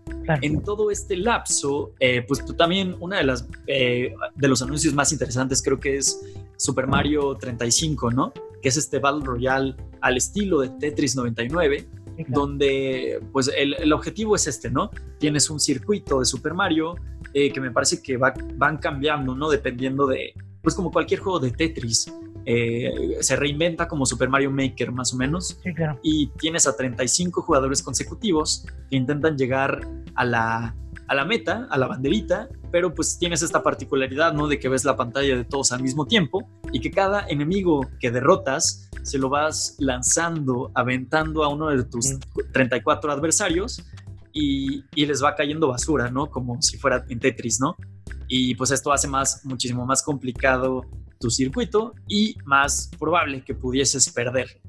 En 0.42 0.64
todo 0.64 0.90
este 0.90 1.18
lapso, 1.18 1.92
eh, 2.00 2.24
pues 2.28 2.44
también 2.58 2.96
una 3.00 3.18
de 3.18 3.24
las 3.26 3.48
eh, 3.68 4.16
de 4.36 4.48
los 4.48 4.62
anuncios 4.64 4.94
más 4.96 5.12
interesantes 5.12 5.62
creo 5.62 5.80
que 5.80 5.98
es 5.98 6.20
Super 6.58 6.88
Mario 6.88 7.36
35, 7.36 8.12
¿no? 8.12 8.34
Que 8.62 8.70
es 8.70 8.78
este 8.78 8.98
Battle 8.98 9.24
Royale 9.24 9.76
al 10.02 10.18
estilo 10.18 10.62
de 10.62 10.70
Tetris 10.70 11.16
99, 11.16 11.88
donde 12.28 13.20
pues 13.32 13.52
el, 13.56 13.92
objetivo 13.94 14.36
es 14.36 14.48
este, 14.48 14.70
¿no? 14.70 14.90
Tienes 15.20 15.50
un 15.50 15.60
circuito 15.60 16.20
de 16.20 16.26
Super 16.26 16.54
Mario 16.54 16.96
eh, 17.34 17.52
que 17.52 17.62
me 17.62 17.72
parece 17.72 18.02
que 18.02 18.18
va, 18.18 18.34
van 18.56 18.78
cambiando, 18.78 19.36
¿no? 19.36 19.50
Dependiendo 19.50 20.08
de, 20.08 20.34
pues 20.62 20.76
como 20.76 20.92
cualquier 20.92 21.20
juego 21.20 21.40
de 21.40 21.52
Tetris, 21.52 22.12
eh, 22.46 23.18
se 23.22 23.36
reinventa 23.36 23.88
como 23.88 24.06
Super 24.06 24.30
Mario 24.30 24.52
Maker 24.52 24.92
más 24.92 25.14
o 25.14 25.18
menos. 25.18 25.60
Y 26.04 26.28
tienes 26.40 26.68
a 26.68 26.76
35 26.76 27.42
jugadores 27.42 27.82
consecutivos 27.82 28.66
que 28.90 28.96
intentan 28.96 29.38
llegar 29.38 29.82
a 30.16 30.26
la, 30.26 30.76
a 31.08 31.16
la 31.16 31.26
meta, 31.26 31.68
a 31.70 31.78
la 31.78 31.88
banderita, 31.88 32.50
pero 32.76 32.94
pues 32.94 33.18
tienes 33.18 33.42
esta 33.42 33.64
particularidad, 33.64 34.34
¿no? 34.34 34.50
De 34.50 34.60
que 34.60 34.68
ves 34.68 34.84
la 34.84 34.98
pantalla 34.98 35.38
de 35.38 35.46
todos 35.46 35.72
al 35.72 35.82
mismo 35.82 36.06
tiempo 36.06 36.46
y 36.74 36.82
que 36.82 36.92
cada 36.92 37.26
enemigo 37.26 37.90
que 38.02 38.12
derrotas 38.12 38.90
se 39.02 39.18
lo 39.18 39.30
vas 39.30 39.78
lanzando, 39.80 40.74
aventando 40.76 41.46
a 41.46 41.48
uno 41.48 41.70
de 41.70 41.86
tus 41.86 42.20
34 42.52 43.14
adversarios 43.14 43.82
y, 44.34 44.84
y, 44.94 45.06
les 45.06 45.24
va 45.24 45.36
cayendo 45.36 45.70
basura, 45.70 46.12
¿no? 46.12 46.28
Como 46.30 46.62
si 46.62 46.78
fuera 46.78 47.06
en 47.08 47.18
Tetris, 47.18 47.62
¿no? 47.62 47.78
Y 48.28 48.56
pues 48.56 48.72
esto 48.72 48.92
hace 48.92 49.08
más, 49.08 49.46
muchísimo 49.46 49.86
más 49.86 50.04
complicado 50.04 50.82
tu 51.18 51.30
circuito 51.30 51.94
y 52.10 52.36
más 52.44 52.92
probable 53.00 53.42
que 53.46 53.56
pudieses 53.56 54.10
perder. 54.10 54.62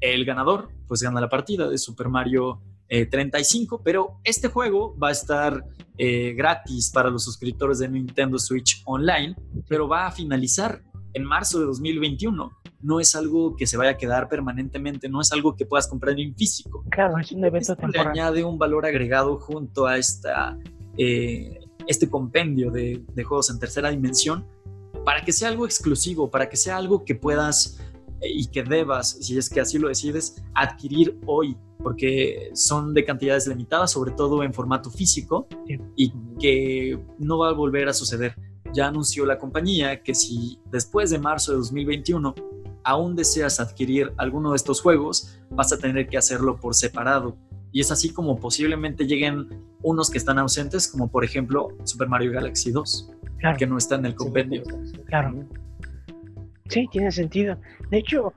El 0.00 0.24
ganador 0.24 0.68
pues 0.88 1.00
gana 1.00 1.20
la 1.20 1.28
partida 1.28 1.68
de 1.68 1.78
Super 1.78 2.08
Mario 2.08 2.60
35, 2.92 3.76
eh, 3.76 3.80
pero 3.82 4.18
este 4.24 4.48
juego 4.48 4.96
va 4.98 5.08
a 5.08 5.12
estar 5.12 5.64
eh, 5.96 6.34
gratis 6.34 6.90
para 6.90 7.08
los 7.10 7.24
suscriptores 7.24 7.78
de 7.78 7.88
Nintendo 7.88 8.38
Switch 8.38 8.82
Online, 8.84 9.34
pero 9.68 9.88
va 9.88 10.06
a 10.06 10.12
finalizar 10.12 10.82
en 11.14 11.24
marzo 11.24 11.58
de 11.60 11.66
2021. 11.66 12.50
No 12.82 13.00
es 13.00 13.14
algo 13.14 13.56
que 13.56 13.66
se 13.66 13.76
vaya 13.76 13.92
a 13.92 13.96
quedar 13.96 14.28
permanentemente, 14.28 15.08
no 15.08 15.20
es 15.20 15.32
algo 15.32 15.56
que 15.56 15.64
puedas 15.64 15.86
comprar 15.88 16.18
en 16.18 16.34
físico. 16.34 16.84
Claro, 16.90 17.16
es 17.18 17.32
un 17.32 17.44
evento 17.44 17.76
temporal. 17.76 18.06
Le 18.06 18.10
añade 18.10 18.44
un 18.44 18.58
valor 18.58 18.84
agregado 18.84 19.38
junto 19.38 19.86
a 19.86 19.96
esta, 19.96 20.58
eh, 20.98 21.60
este 21.86 22.10
compendio 22.10 22.70
de, 22.70 23.02
de 23.14 23.24
juegos 23.24 23.48
en 23.50 23.58
tercera 23.58 23.90
dimensión 23.90 24.46
para 25.04 25.24
que 25.24 25.32
sea 25.32 25.48
algo 25.48 25.64
exclusivo, 25.64 26.30
para 26.30 26.48
que 26.48 26.56
sea 26.56 26.76
algo 26.76 27.04
que 27.04 27.14
puedas 27.14 27.78
y 28.22 28.46
que 28.48 28.62
debas, 28.62 29.18
si 29.20 29.36
es 29.36 29.48
que 29.48 29.60
así 29.60 29.78
lo 29.78 29.88
decides, 29.88 30.42
adquirir 30.54 31.18
hoy 31.26 31.56
porque 31.82 32.50
son 32.54 32.94
de 32.94 33.04
cantidades 33.04 33.46
limitadas, 33.46 33.92
sobre 33.92 34.12
todo 34.12 34.42
en 34.42 34.52
formato 34.52 34.90
físico, 34.90 35.48
y 35.96 36.12
que 36.38 36.98
no 37.18 37.38
va 37.38 37.50
a 37.50 37.52
volver 37.52 37.88
a 37.88 37.92
suceder. 37.92 38.34
Ya 38.72 38.88
anunció 38.88 39.26
la 39.26 39.38
compañía 39.38 40.02
que 40.02 40.14
si 40.14 40.58
después 40.70 41.10
de 41.10 41.18
marzo 41.18 41.52
de 41.52 41.58
2021 41.58 42.34
aún 42.84 43.14
deseas 43.14 43.60
adquirir 43.60 44.12
alguno 44.16 44.50
de 44.50 44.56
estos 44.56 44.80
juegos, 44.80 45.38
vas 45.50 45.72
a 45.72 45.78
tener 45.78 46.08
que 46.08 46.18
hacerlo 46.18 46.56
por 46.56 46.74
separado. 46.74 47.36
Y 47.70 47.80
es 47.80 47.90
así 47.90 48.10
como 48.12 48.38
posiblemente 48.38 49.06
lleguen 49.06 49.48
unos 49.82 50.10
que 50.10 50.18
están 50.18 50.38
ausentes, 50.38 50.88
como 50.88 51.10
por 51.10 51.24
ejemplo 51.24 51.68
Super 51.84 52.08
Mario 52.08 52.32
Galaxy 52.32 52.70
2, 52.70 53.10
que 53.58 53.66
no 53.66 53.78
está 53.78 53.96
en 53.96 54.06
el 54.06 54.14
compendio. 54.14 54.62
Claro. 55.06 55.44
Sí, 56.68 56.88
tiene 56.90 57.10
sentido. 57.12 57.56
De 57.90 57.98
hecho, 57.98 58.32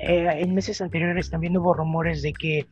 eh, 0.00 0.40
en 0.40 0.54
meses 0.54 0.80
anteriores 0.80 1.30
también 1.30 1.56
hubo 1.56 1.74
rumores 1.74 2.22
de 2.22 2.32
que 2.32 2.66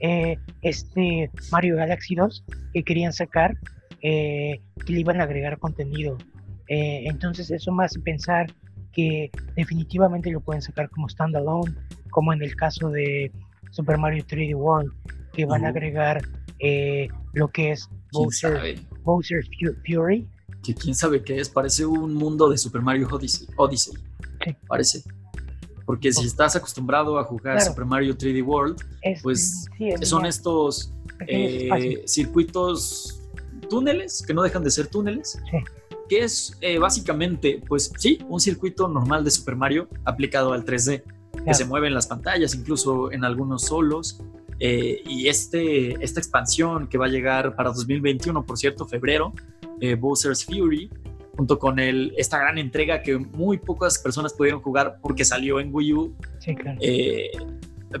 eh, 0.00 0.38
este 0.62 1.30
Mario 1.50 1.76
Galaxy 1.76 2.14
2 2.14 2.44
que 2.72 2.82
querían 2.82 3.12
sacar, 3.12 3.56
eh, 4.02 4.60
que 4.84 4.92
le 4.92 5.00
iban 5.00 5.20
a 5.20 5.24
agregar 5.24 5.58
contenido. 5.58 6.16
entonces 6.68 7.50
eso 7.50 7.70
más 7.70 7.98
pensar 7.98 8.46
que 8.92 9.30
definitivamente 9.56 10.30
lo 10.30 10.40
pueden 10.40 10.62
sacar 10.62 10.88
como 10.90 11.08
standalone, 11.08 11.74
como 12.10 12.32
en 12.32 12.42
el 12.42 12.56
caso 12.56 12.88
de 12.88 13.30
Super 13.70 13.98
Mario 13.98 14.24
3D 14.24 14.54
World, 14.54 14.90
que 15.34 15.44
van 15.44 15.64
a 15.64 15.68
agregar 15.68 16.22
lo 17.34 17.48
que 17.48 17.72
es 17.72 17.88
Bowser, 18.12 18.78
Bowser 19.02 19.44
Fury. 19.84 20.26
Que 20.62 20.74
quién 20.74 20.94
sabe 20.94 21.22
qué 21.22 21.38
es, 21.38 21.48
parece 21.48 21.84
un 21.84 22.14
mundo 22.14 22.48
de 22.48 22.56
Super 22.56 22.80
Mario 22.82 23.08
Odyssey. 23.10 23.48
Odyssey. 23.56 23.94
Parece. 24.66 25.02
Porque 25.84 26.12
si 26.12 26.26
estás 26.26 26.56
acostumbrado 26.56 27.18
a 27.18 27.24
jugar 27.24 27.60
Super 27.60 27.84
Mario 27.84 28.16
3D 28.16 28.44
World, 28.44 28.82
pues 29.22 29.66
son 30.02 30.26
estos 30.26 30.92
eh, 31.26 32.02
circuitos 32.06 33.20
túneles, 33.68 34.22
que 34.26 34.34
no 34.34 34.42
dejan 34.42 34.62
de 34.64 34.70
ser 34.70 34.86
túneles, 34.86 35.40
que 36.08 36.24
es 36.24 36.56
eh, 36.60 36.78
básicamente, 36.78 37.62
pues 37.66 37.92
sí, 37.96 38.18
un 38.28 38.40
circuito 38.40 38.88
normal 38.88 39.24
de 39.24 39.30
Super 39.30 39.56
Mario 39.56 39.88
aplicado 40.04 40.52
al 40.52 40.64
3D, 40.64 41.02
que 41.44 41.54
se 41.54 41.64
mueve 41.64 41.88
en 41.88 41.94
las 41.94 42.06
pantallas, 42.06 42.54
incluso 42.54 43.10
en 43.12 43.24
algunos 43.24 43.62
solos. 43.62 44.20
Eh, 44.60 45.02
y 45.06 45.26
este, 45.26 46.04
esta 46.04 46.20
expansión 46.20 46.86
que 46.86 46.96
va 46.96 47.06
a 47.06 47.08
llegar 47.08 47.56
para 47.56 47.72
2021, 47.72 48.44
por 48.44 48.58
cierto, 48.58 48.86
febrero, 48.86 49.32
Bowser's 49.98 50.44
Fury, 50.44 50.88
junto 51.36 51.58
con 51.58 51.78
el, 51.78 52.12
esta 52.16 52.38
gran 52.38 52.58
entrega 52.58 53.02
que 53.02 53.18
muy 53.18 53.58
pocas 53.58 53.98
personas 53.98 54.32
pudieron 54.32 54.60
jugar 54.60 54.98
porque 55.00 55.24
salió 55.24 55.60
en 55.60 55.74
Wii 55.74 55.92
U. 55.94 56.16
Sí, 56.38 56.54
claro. 56.54 56.78
Eh, 56.80 57.30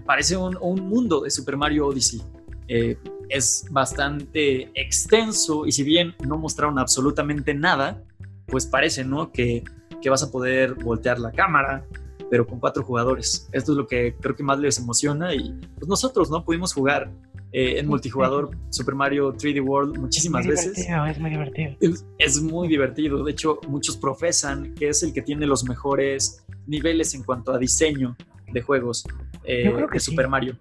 parece 0.04 0.36
un, 0.36 0.56
un, 0.60 0.80
mundo 0.88 1.20
de 1.22 1.30
Super 1.30 1.56
Mario 1.56 1.86
Odyssey. 1.86 2.22
Eh, 2.68 2.96
es 3.28 3.66
bastante 3.70 4.70
extenso 4.74 5.66
y 5.66 5.72
si 5.72 5.82
bien 5.82 6.14
no 6.26 6.36
mostraron 6.36 6.78
absolutamente 6.78 7.54
nada, 7.54 8.02
pues 8.46 8.66
parece, 8.66 9.04
¿no? 9.04 9.32
Que, 9.32 9.64
que 10.02 10.10
vas 10.10 10.22
a 10.22 10.30
poder 10.30 10.74
voltear 10.74 11.18
la 11.18 11.32
cámara, 11.32 11.84
pero 12.32 12.46
con 12.46 12.58
cuatro 12.58 12.82
jugadores. 12.82 13.46
Esto 13.52 13.72
es 13.72 13.76
lo 13.76 13.86
que 13.86 14.14
creo 14.18 14.34
que 14.34 14.42
más 14.42 14.58
les 14.58 14.78
emociona 14.78 15.34
y 15.34 15.52
pues 15.74 15.86
nosotros, 15.86 16.30
¿no? 16.30 16.42
Pudimos 16.42 16.72
jugar 16.72 17.10
eh, 17.52 17.78
en 17.78 17.86
multijugador 17.86 18.56
Super 18.70 18.94
Mario 18.94 19.34
3D 19.34 19.62
World 19.62 19.98
muchísimas 19.98 20.46
veces. 20.46 20.78
Es 20.78 21.18
muy 21.18 21.28
divertido. 21.28 21.76
Es, 22.18 22.40
muy 22.40 22.68
divertido. 22.68 23.22
De 23.22 23.32
hecho, 23.32 23.60
muchos 23.68 23.98
profesan 23.98 24.72
que 24.76 24.88
es 24.88 25.02
el 25.02 25.12
que 25.12 25.20
tiene 25.20 25.44
los 25.44 25.64
mejores 25.64 26.42
niveles 26.66 27.14
en 27.14 27.22
cuanto 27.22 27.52
a 27.52 27.58
diseño 27.58 28.16
de 28.50 28.62
juegos 28.62 29.04
eh, 29.44 29.70
de 29.92 30.00
Super 30.00 30.26
Mario. 30.26 30.56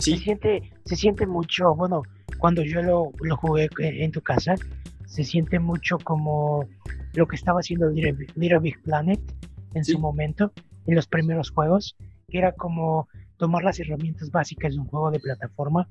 ¿Sí? 0.00 0.16
Se, 0.16 0.24
siente, 0.24 0.72
se 0.84 0.96
siente 0.96 1.28
mucho, 1.28 1.76
bueno, 1.76 2.02
cuando 2.38 2.64
yo 2.64 2.82
lo, 2.82 3.12
lo 3.20 3.36
jugué 3.36 3.68
en 3.78 4.10
tu 4.10 4.20
casa, 4.20 4.56
se 5.06 5.22
siente 5.22 5.60
mucho 5.60 5.96
como 6.02 6.68
lo 7.14 7.28
que 7.28 7.36
estaba 7.36 7.60
haciendo 7.60 7.88
Little, 7.88 8.58
Big 8.58 8.82
Planet 8.82 9.20
en 9.74 9.84
su 9.84 10.00
momento, 10.00 10.52
en 10.88 10.94
los 10.94 11.06
primeros 11.06 11.50
juegos, 11.50 11.96
que 12.28 12.38
era 12.38 12.52
como 12.52 13.08
tomar 13.36 13.62
las 13.62 13.78
herramientas 13.78 14.30
básicas 14.30 14.74
de 14.74 14.80
un 14.80 14.86
juego 14.86 15.10
de 15.10 15.20
plataforma 15.20 15.88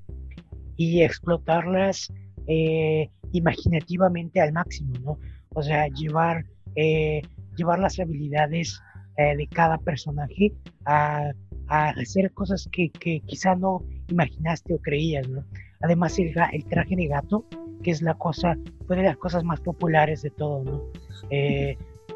y 0.75 1.03
explotarlas 1.03 2.11
eh, 2.47 3.09
imaginativamente 3.31 4.41
al 4.41 4.53
máximo, 4.53 4.93
¿no? 5.03 5.19
O 5.53 5.61
sea, 5.61 5.87
llevar, 5.87 6.45
eh, 6.75 7.21
llevar 7.55 7.79
las 7.79 7.99
habilidades 7.99 8.81
eh, 9.17 9.35
de 9.37 9.47
cada 9.47 9.77
personaje 9.77 10.53
a, 10.85 11.31
hacer 11.67 12.31
cosas 12.31 12.67
que, 12.71 12.89
quizá 13.25 13.55
no 13.55 13.83
imaginaste 14.07 14.73
o 14.73 14.79
creías, 14.79 15.27
¿no? 15.27 15.43
Además, 15.81 16.17
el, 16.17 16.33
el, 16.53 16.65
traje 16.65 16.95
de 16.95 17.07
gato, 17.07 17.45
que 17.83 17.91
es 17.91 18.01
la 18.01 18.13
cosa, 18.13 18.57
fue 18.87 18.95
de 18.95 19.03
las 19.03 19.17
cosas 19.17 19.43
más 19.43 19.59
populares 19.59 20.21
de 20.21 20.29
todo, 20.31 20.63
¿no? 20.63 20.81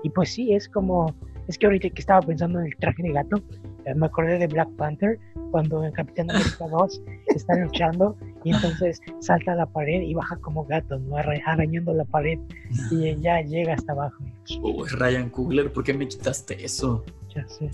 y 0.03 0.09
pues 0.09 0.33
sí, 0.33 0.53
es 0.53 0.69
como, 0.69 1.13
es 1.47 1.57
que 1.57 1.65
ahorita 1.65 1.89
que 1.89 2.01
estaba 2.01 2.21
pensando 2.21 2.59
en 2.59 2.67
el 2.67 2.75
traje 2.77 3.03
de 3.03 3.11
gato, 3.11 3.41
eh, 3.85 3.95
me 3.95 4.05
acordé 4.05 4.37
de 4.37 4.47
Black 4.47 4.69
Panther 4.75 5.19
cuando 5.51 5.83
en 5.83 5.91
Capitán 5.91 6.29
América 6.31 6.67
2 6.69 7.01
están 7.35 7.63
luchando 7.63 8.15
y 8.43 8.53
entonces 8.53 8.99
salta 9.19 9.53
a 9.53 9.55
la 9.55 9.65
pared 9.65 10.01
y 10.01 10.13
baja 10.13 10.37
como 10.37 10.65
gato, 10.65 10.97
¿no? 10.99 11.17
arañando 11.17 11.93
la 11.93 12.05
pared 12.05 12.39
y 12.91 13.15
ya 13.21 13.41
llega 13.41 13.73
hasta 13.73 13.91
abajo. 13.91 14.23
Oh, 14.61 14.85
Ryan 14.85 15.29
Coogler, 15.29 15.71
¿por 15.71 15.83
qué 15.83 15.93
me 15.93 16.07
quitaste 16.07 16.63
eso? 16.63 17.03
Ya 17.33 17.47
sé. 17.47 17.69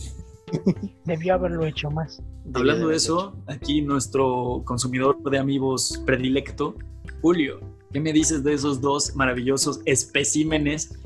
Debió 1.05 1.33
haberlo 1.33 1.65
hecho 1.65 1.89
más. 1.91 2.21
Hablando 2.53 2.87
de 2.89 2.95
eso, 2.95 3.35
aquí 3.47 3.81
nuestro 3.81 4.61
consumidor 4.65 5.21
de 5.29 5.37
amigos 5.37 6.01
predilecto, 6.05 6.75
Julio, 7.21 7.59
¿qué 7.91 7.99
me 7.99 8.13
dices 8.13 8.43
de 8.43 8.53
esos 8.53 8.79
dos 8.79 9.15
maravillosos 9.15 9.81
especímenes 9.85 10.99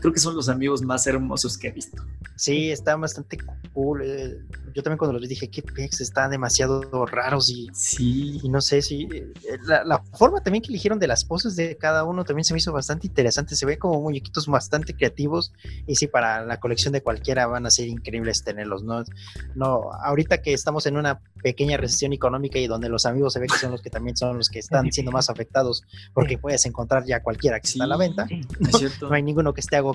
creo 0.00 0.12
que 0.12 0.20
son 0.20 0.34
los 0.34 0.48
amigos 0.48 0.82
más 0.82 1.06
hermosos 1.06 1.58
que 1.58 1.68
he 1.68 1.72
visto. 1.72 2.02
Sí, 2.36 2.70
están 2.70 3.00
bastante 3.00 3.36
cool. 3.72 4.02
Eh, 4.04 4.38
yo 4.72 4.82
también 4.82 4.98
cuando 4.98 5.18
los 5.18 5.28
dije, 5.28 5.50
que 5.50 5.60
pex, 5.62 6.00
están 6.00 6.30
demasiado 6.30 7.04
raros 7.04 7.50
y, 7.50 7.68
sí. 7.72 8.38
y 8.40 8.48
no 8.48 8.60
sé 8.60 8.80
si 8.80 9.08
eh, 9.12 9.32
la, 9.66 10.00
forma 10.16 10.40
también 10.40 10.62
que 10.62 10.68
eligieron 10.68 11.00
de 11.00 11.08
las 11.08 11.24
poses 11.24 11.56
de 11.56 11.76
cada 11.76 12.04
uno 12.04 12.24
también 12.24 12.44
se 12.44 12.54
me 12.54 12.58
hizo 12.58 12.72
bastante 12.72 13.08
interesante. 13.08 13.56
Se 13.56 13.66
ve 13.66 13.76
como 13.76 14.00
muñequitos 14.00 14.46
bastante 14.46 14.94
creativos 14.94 15.52
y 15.86 15.96
sí, 15.96 16.06
para 16.06 16.44
la 16.44 16.60
colección 16.60 16.92
de 16.92 17.02
cualquiera 17.02 17.46
van 17.48 17.66
a 17.66 17.70
ser 17.70 17.88
increíbles 17.88 18.44
tenerlos. 18.44 18.84
No, 18.84 19.02
no 19.56 19.92
ahorita 20.04 20.40
que 20.40 20.52
estamos 20.52 20.86
en 20.86 20.96
una 20.96 21.20
pequeña 21.42 21.76
recesión 21.76 22.12
económica 22.12 22.60
y 22.60 22.68
donde 22.68 22.88
los 22.88 23.04
amigos 23.04 23.32
se 23.32 23.40
ve 23.40 23.48
que 23.48 23.58
son 23.58 23.72
los 23.72 23.82
que 23.82 23.90
también 23.90 24.16
son 24.16 24.36
los 24.36 24.48
que 24.48 24.60
están 24.60 24.92
siendo 24.92 25.10
más 25.18 25.28
afectados 25.28 25.82
porque 26.14 26.38
puedes 26.38 26.64
encontrar 26.66 27.04
ya 27.04 27.20
cualquiera 27.20 27.58
que 27.58 27.66
está 27.66 27.82
a 27.82 27.88
la 27.88 27.96
venta. 27.96 28.26
No, 29.00 29.12
hay 29.12 29.22
ninguno 29.22 29.54
que 29.54 29.60
esté 29.60 29.76
agotado 29.76 29.87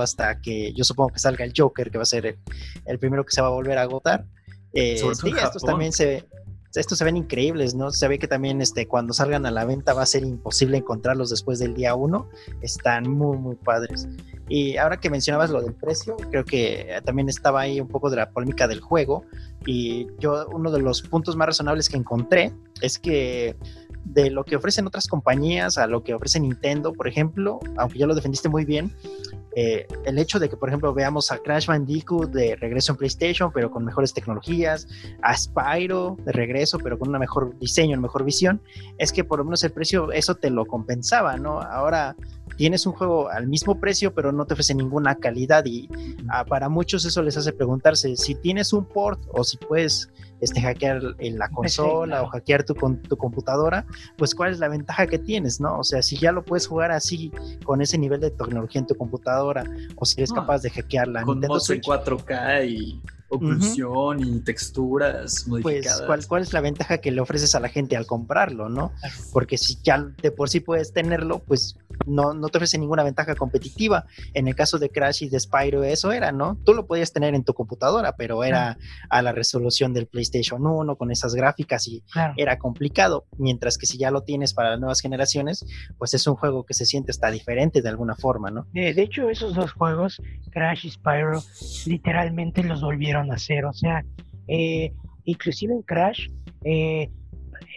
hasta 0.00 0.40
que 0.40 0.72
yo 0.74 0.84
supongo 0.84 1.10
que 1.10 1.18
salga 1.18 1.44
el 1.44 1.52
Joker, 1.56 1.90
que 1.90 1.98
va 1.98 2.02
a 2.02 2.06
ser 2.06 2.38
el, 2.84 2.98
primero 2.98 3.24
que 3.24 3.32
se 3.32 3.40
va 3.40 3.48
a 3.48 3.50
volver 3.50 3.78
a 3.78 3.82
agotar. 3.82 4.24
Eh, 4.72 4.94
estos 4.94 5.62
también 5.62 5.92
se, 5.92 6.26
estos 6.74 6.98
se 6.98 7.04
ven 7.04 7.16
increíbles, 7.16 7.74
¿no? 7.74 7.90
Se 7.90 8.06
ve 8.08 8.18
que 8.18 8.28
también 8.28 8.60
este, 8.60 8.86
cuando 8.86 9.12
salgan 9.12 9.46
a 9.46 9.50
la 9.50 9.64
venta 9.64 9.94
va 9.94 10.02
a 10.02 10.06
ser 10.06 10.24
imposible 10.24 10.78
encontrarlos 10.78 11.30
después 11.30 11.58
del 11.58 11.74
día 11.74 11.94
uno. 11.94 12.28
Están 12.60 13.10
muy, 13.10 13.36
muy 13.38 13.56
padres. 13.56 14.06
Y 14.48 14.76
ahora 14.76 14.98
que 14.98 15.10
mencionabas 15.10 15.50
lo 15.50 15.62
del 15.62 15.74
precio, 15.74 16.16
creo 16.30 16.44
que 16.44 17.00
también 17.04 17.28
estaba 17.28 17.62
ahí 17.62 17.80
un 17.80 17.88
poco 17.88 18.10
de 18.10 18.16
la 18.16 18.30
polémica 18.30 18.68
del 18.68 18.80
juego. 18.80 19.24
Y 19.66 20.06
yo, 20.18 20.46
uno 20.48 20.70
de 20.70 20.80
los 20.80 21.02
puntos 21.02 21.36
más 21.36 21.48
razonables 21.48 21.88
que 21.88 21.96
encontré 21.96 22.52
es 22.82 22.98
que 22.98 23.56
de 24.12 24.30
lo 24.30 24.44
que 24.44 24.56
ofrecen 24.56 24.86
otras 24.86 25.06
compañías 25.06 25.78
a 25.78 25.86
lo 25.86 26.02
que 26.02 26.14
ofrece 26.14 26.40
Nintendo, 26.40 26.92
por 26.92 27.08
ejemplo, 27.08 27.60
aunque 27.76 27.98
ya 27.98 28.06
lo 28.06 28.14
defendiste 28.14 28.48
muy 28.48 28.64
bien, 28.64 28.92
eh, 29.54 29.86
el 30.04 30.18
hecho 30.18 30.38
de 30.38 30.48
que, 30.48 30.56
por 30.56 30.68
ejemplo, 30.68 30.94
veamos 30.94 31.32
a 31.32 31.38
Crash 31.38 31.66
Bandicoot 31.66 32.30
de 32.30 32.56
regreso 32.56 32.92
en 32.92 32.98
PlayStation, 32.98 33.50
pero 33.52 33.70
con 33.70 33.84
mejores 33.84 34.14
tecnologías, 34.14 34.86
a 35.22 35.36
Spyro 35.36 36.16
de 36.24 36.32
regreso, 36.32 36.78
pero 36.78 36.98
con 36.98 37.08
un 37.08 37.18
mejor 37.18 37.58
diseño, 37.58 37.94
una 37.94 38.02
mejor 38.02 38.24
visión, 38.24 38.62
es 38.98 39.12
que 39.12 39.24
por 39.24 39.38
lo 39.38 39.44
menos 39.44 39.64
el 39.64 39.72
precio, 39.72 40.12
eso 40.12 40.36
te 40.36 40.50
lo 40.50 40.64
compensaba, 40.64 41.36
¿no? 41.36 41.60
Ahora 41.60 42.14
tienes 42.56 42.86
un 42.86 42.92
juego 42.92 43.28
al 43.30 43.46
mismo 43.46 43.80
precio, 43.80 44.14
pero 44.14 44.32
no 44.32 44.46
te 44.46 44.54
ofrece 44.54 44.74
ninguna 44.74 45.16
calidad 45.16 45.64
y 45.66 45.88
ah, 46.28 46.44
para 46.44 46.68
muchos 46.68 47.04
eso 47.04 47.22
les 47.22 47.36
hace 47.36 47.52
preguntarse 47.52 48.16
si 48.16 48.34
tienes 48.34 48.72
un 48.72 48.84
port 48.84 49.20
o 49.32 49.44
si 49.44 49.56
puedes 49.56 50.08
este, 50.40 50.60
hackear 50.60 51.00
en 51.18 51.38
la 51.38 51.48
consola 51.48 52.22
o 52.22 52.28
hackear 52.28 52.64
tu, 52.64 52.74
tu 52.74 53.16
computadora, 53.16 53.86
pues 54.16 54.34
cuál 54.34 54.52
es 54.52 54.58
la 54.58 54.68
ventaja 54.68 55.06
que 55.06 55.18
tienes, 55.18 55.60
¿no? 55.60 55.78
O 55.78 55.84
sea, 55.84 56.02
si 56.02 56.16
ya 56.16 56.32
lo 56.32 56.44
puedes 56.44 56.66
jugar 56.66 56.90
así 56.90 57.32
con 57.64 57.80
ese 57.80 57.98
nivel 57.98 58.20
de 58.20 58.30
tecnología 58.30 58.80
en 58.80 58.86
tu 58.86 58.94
computadora 58.94 59.64
o 59.96 60.04
si 60.04 60.20
eres 60.20 60.32
capaz 60.32 60.62
de 60.62 60.70
hackear 60.70 61.08
la 61.08 61.22
con 61.22 61.40
Nintendo 61.40 61.60
Switch. 61.60 61.84
4K 61.84 62.68
y 62.68 63.00
oclusión 63.28 64.20
y 64.20 64.40
texturas 64.40 65.44
pues, 65.46 65.64
modificadas. 65.64 66.02
Pues, 66.06 66.26
¿cuál, 66.26 66.42
es 66.42 66.52
la 66.52 66.60
ventaja 66.60 66.98
que 66.98 67.10
le 67.10 67.20
ofreces 67.20 67.54
a 67.54 67.60
la 67.60 67.68
gente 67.68 67.96
al 67.96 68.06
comprarlo, 68.06 68.68
no? 68.68 68.92
Porque 69.32 69.58
si 69.58 69.78
ya 69.82 69.98
de 70.22 70.30
por 70.30 70.48
sí 70.48 70.60
puedes 70.60 70.92
tenerlo, 70.92 71.40
pues 71.40 71.76
no, 72.06 72.32
no 72.32 72.48
te 72.48 72.58
ofrece 72.58 72.78
ninguna 72.78 73.02
ventaja 73.02 73.34
competitiva. 73.34 74.06
En 74.34 74.48
el 74.48 74.54
caso 74.54 74.78
de 74.78 74.90
Crash 74.90 75.24
y 75.24 75.28
de 75.28 75.40
Spyro, 75.40 75.84
eso 75.84 76.12
era, 76.12 76.32
¿no? 76.32 76.56
Tú 76.64 76.74
lo 76.74 76.86
podías 76.86 77.12
tener 77.12 77.34
en 77.34 77.44
tu 77.44 77.54
computadora, 77.54 78.16
pero 78.16 78.44
era 78.44 78.78
a 79.10 79.22
la 79.22 79.32
resolución 79.32 79.92
del 79.92 80.06
PlayStation 80.06 80.66
1 80.66 80.96
con 80.96 81.10
esas 81.10 81.34
gráficas 81.34 81.86
y 81.86 82.02
era 82.36 82.58
complicado. 82.58 83.26
Mientras 83.36 83.78
que 83.78 83.86
si 83.86 83.98
ya 83.98 84.10
lo 84.10 84.22
tienes 84.22 84.54
para 84.54 84.70
las 84.70 84.80
nuevas 84.80 85.00
generaciones, 85.00 85.66
pues 85.98 86.14
es 86.14 86.26
un 86.26 86.36
juego 86.36 86.64
que 86.64 86.74
se 86.74 86.86
siente 86.86 87.10
hasta 87.10 87.30
diferente 87.30 87.82
de 87.82 87.88
alguna 87.88 88.14
forma, 88.14 88.50
¿no? 88.50 88.66
De, 88.72 88.94
de 88.94 89.02
hecho, 89.02 89.28
esos 89.28 89.54
dos 89.54 89.72
juegos, 89.72 90.20
Crash 90.50 90.86
y 90.86 90.90
Spyro, 90.90 91.42
literalmente 91.86 92.62
los 92.62 92.80
volvieron 92.80 93.17
hacer. 93.30 93.64
O 93.64 93.72
sea, 93.72 94.04
eh, 94.48 94.92
inclusive 95.24 95.74
en 95.74 95.82
Crash, 95.82 96.28
eh, 96.64 97.08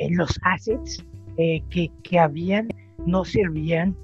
los 0.10 0.40
assets 0.44 1.04
eh, 1.38 1.62
que, 1.70 1.92
que, 2.04 2.20
habían 2.20 2.70
no 3.06 3.26
servían 3.26 3.96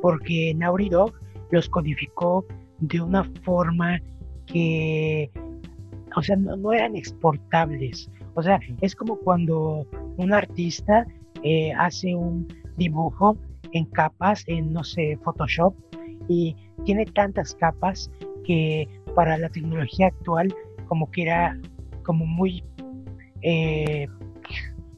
porque 0.00 0.54
Naughty 0.54 0.88
Dog 0.88 1.12
los 1.50 1.68
codificó 1.68 2.44
de 2.80 3.00
una 3.00 3.24
forma 3.44 4.00
que, 4.46 5.30
o 6.16 6.22
sea, 6.22 6.36
no, 6.36 6.72
eran 6.72 6.96
exportables. 6.96 8.10
O 8.34 8.42
sea, 8.42 8.60
es 8.80 8.94
como 8.94 9.16
cuando 9.16 9.86
un 10.16 10.32
artista 10.32 11.06
hace 11.78 12.14
un 12.14 12.48
dibujo 12.76 13.36
en 13.72 13.84
capas, 13.86 14.44
en, 14.46 14.72
no 14.72 14.84
sé, 14.84 15.18
Photoshop, 15.22 15.74
y 16.28 16.56
tiene 16.84 17.04
tantas 17.06 17.54
capas 17.54 18.10
que 18.44 18.88
para 19.14 19.38
la 19.38 19.48
tecnología 19.48 20.08
actual 20.08 20.54
como 20.92 21.10
que 21.10 21.22
era 21.22 21.58
como 22.02 22.26
muy 22.26 22.62
eh, 23.40 24.06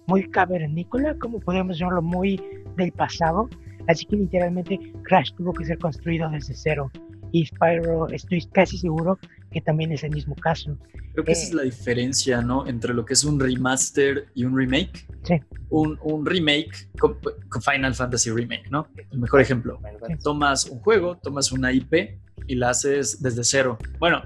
muy 0.08 0.28
cavernícola, 0.28 1.16
como 1.20 1.38
podemos 1.38 1.78
llamarlo, 1.78 2.02
muy 2.02 2.42
del 2.76 2.90
pasado. 2.90 3.48
Así 3.86 4.04
que 4.04 4.16
literalmente 4.16 4.76
Crash 5.04 5.32
tuvo 5.36 5.52
que 5.52 5.64
ser 5.64 5.78
construido 5.78 6.28
desde 6.30 6.52
cero. 6.56 6.90
Y 7.30 7.46
Spyro, 7.46 8.08
estoy 8.08 8.44
casi 8.46 8.76
seguro 8.76 9.20
que 9.52 9.60
también 9.60 9.92
es 9.92 10.02
el 10.02 10.10
mismo 10.10 10.34
caso. 10.34 10.76
Creo 11.12 11.24
que 11.24 11.30
esa 11.30 11.44
es 11.44 11.52
eh, 11.52 11.54
la 11.54 11.62
diferencia, 11.62 12.42
¿no? 12.42 12.66
Entre 12.66 12.92
lo 12.92 13.04
que 13.04 13.12
es 13.12 13.22
un 13.22 13.38
remaster 13.38 14.26
y 14.34 14.42
un 14.44 14.56
remake. 14.56 15.06
Sí. 15.22 15.40
Un, 15.70 15.96
un 16.02 16.26
remake 16.26 16.90
con, 16.98 17.18
Final 17.62 17.94
Fantasy 17.94 18.30
Remake, 18.30 18.68
¿no? 18.68 18.88
El 19.12 19.20
mejor 19.20 19.40
ejemplo. 19.40 19.78
Tomas 20.24 20.66
un 20.66 20.80
juego, 20.80 21.18
tomas 21.18 21.52
una 21.52 21.72
IP 21.72 22.18
y 22.48 22.56
la 22.56 22.70
haces 22.70 23.22
desde 23.22 23.44
cero. 23.44 23.78
Bueno, 24.00 24.24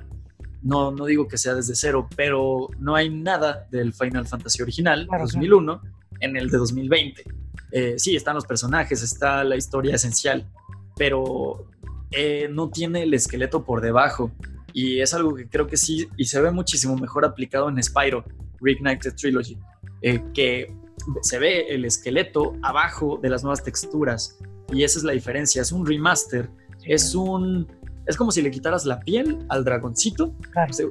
no, 0.62 0.90
no 0.90 1.06
digo 1.06 1.28
que 1.28 1.38
sea 1.38 1.54
desde 1.54 1.74
cero, 1.74 2.08
pero 2.16 2.68
no 2.78 2.94
hay 2.94 3.10
nada 3.10 3.66
del 3.70 3.92
Final 3.92 4.26
Fantasy 4.26 4.62
original, 4.62 5.06
2001, 5.06 5.82
en 6.20 6.36
el 6.36 6.50
de 6.50 6.58
2020. 6.58 7.24
Eh, 7.70 7.94
sí, 7.98 8.16
están 8.16 8.34
los 8.34 8.46
personajes, 8.46 9.02
está 9.02 9.44
la 9.44 9.56
historia 9.56 9.94
esencial, 9.94 10.48
pero 10.96 11.66
eh, 12.10 12.48
no 12.50 12.70
tiene 12.70 13.02
el 13.02 13.14
esqueleto 13.14 13.64
por 13.64 13.80
debajo. 13.80 14.32
Y 14.72 15.00
es 15.00 15.14
algo 15.14 15.34
que 15.34 15.48
creo 15.48 15.66
que 15.66 15.76
sí, 15.76 16.08
y 16.16 16.24
se 16.24 16.40
ve 16.40 16.50
muchísimo 16.50 16.96
mejor 16.96 17.24
aplicado 17.24 17.68
en 17.68 17.82
Spyro, 17.82 18.24
Reignited 18.60 19.14
Trilogy, 19.14 19.58
eh, 20.02 20.22
que 20.34 20.74
se 21.22 21.38
ve 21.38 21.66
el 21.68 21.84
esqueleto 21.84 22.54
abajo 22.62 23.18
de 23.22 23.30
las 23.30 23.42
nuevas 23.42 23.62
texturas. 23.62 24.38
Y 24.72 24.82
esa 24.82 24.98
es 24.98 25.04
la 25.04 25.12
diferencia, 25.12 25.62
es 25.62 25.72
un 25.72 25.86
remaster, 25.86 26.50
es 26.84 27.14
un 27.14 27.66
es 28.08 28.16
como 28.16 28.32
si 28.32 28.40
le 28.40 28.50
quitaras 28.50 28.86
la 28.86 29.00
piel 29.00 29.38
al 29.50 29.64
dragoncito, 29.64 30.34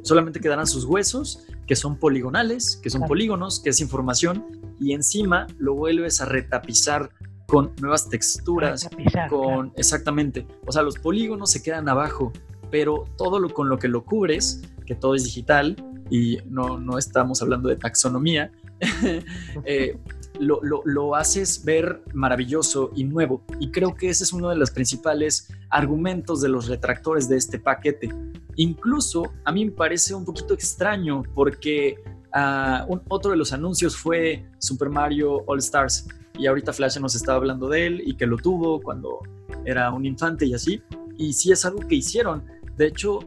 solamente 0.03 0.39
quedarán 0.39 0.67
sus 0.67 0.85
huesos, 0.85 1.45
que 1.65 1.75
son 1.75 1.97
poligonales, 1.97 2.79
que 2.81 2.91
son 2.91 3.01
polígonos, 3.07 3.59
que 3.59 3.71
es 3.71 3.81
información, 3.81 4.45
y 4.79 4.93
encima 4.93 5.47
lo 5.57 5.73
vuelves 5.73 6.21
a 6.21 6.25
retapizar 6.25 7.09
con 7.47 7.73
nuevas 7.81 8.07
texturas, 8.09 8.87
con 9.29 9.73
exactamente, 9.75 10.45
o 10.67 10.71
sea, 10.71 10.83
los 10.83 10.99
polígonos 10.99 11.49
se 11.49 11.63
quedan 11.63 11.89
abajo, 11.89 12.31
pero 12.69 13.05
todo 13.17 13.39
lo 13.39 13.49
con 13.49 13.67
lo 13.67 13.79
que 13.79 13.87
lo 13.87 14.05
cubres, 14.05 14.61
que 14.85 14.93
todo 14.93 15.15
es 15.15 15.23
digital 15.23 15.75
y 16.11 16.37
no, 16.45 16.77
no 16.77 16.99
estamos 16.99 17.41
hablando 17.41 17.67
de 17.67 17.77
taxonomía, 17.77 18.51
eh, 19.65 19.97
lo, 20.39 20.59
lo, 20.61 21.15
haces 21.15 21.63
ver 21.63 22.01
maravilloso 22.13 22.91
y 22.95 23.03
nuevo. 23.03 23.43
Y 23.59 23.71
creo 23.71 23.95
que 23.95 24.09
ese 24.09 24.23
es 24.23 24.33
uno 24.33 24.49
de 24.49 24.55
los 24.55 24.71
principales 24.71 25.47
argumentos 25.69 26.41
de 26.41 26.49
los 26.49 26.67
retractores 26.67 27.27
de 27.29 27.37
este 27.37 27.59
paquete. 27.59 28.09
Incluso 28.55 29.23
a 29.45 29.51
mí 29.51 29.65
me 29.65 29.71
parece 29.71 30.13
un 30.13 30.25
poquito 30.25 30.53
extraño 30.53 31.23
porque 31.33 31.95
ah, 32.33 32.85
otro 33.07 33.31
de 33.31 33.37
los 33.37 33.53
anuncios 33.53 33.95
fue 33.95 34.45
Super 34.59 34.89
Mario 34.89 35.43
All 35.45 35.59
Stars. 35.59 36.07
Y 36.37 36.47
ahorita 36.47 36.73
Flash 36.73 36.99
nos 36.99 37.15
estaba 37.15 37.37
hablando 37.37 37.67
de 37.67 37.87
él 37.87 38.03
y 38.05 38.15
que 38.15 38.27
lo 38.27 38.37
tuvo 38.37 38.79
cuando 38.81 39.19
era 39.65 39.91
un 39.91 40.05
infante 40.05 40.45
y 40.45 40.53
así. 40.53 40.81
Y 41.17 41.33
sí 41.33 41.51
es 41.51 41.65
algo 41.65 41.79
que 41.79 41.95
hicieron. 41.95 42.43
De 42.75 42.87
hecho, 42.87 43.19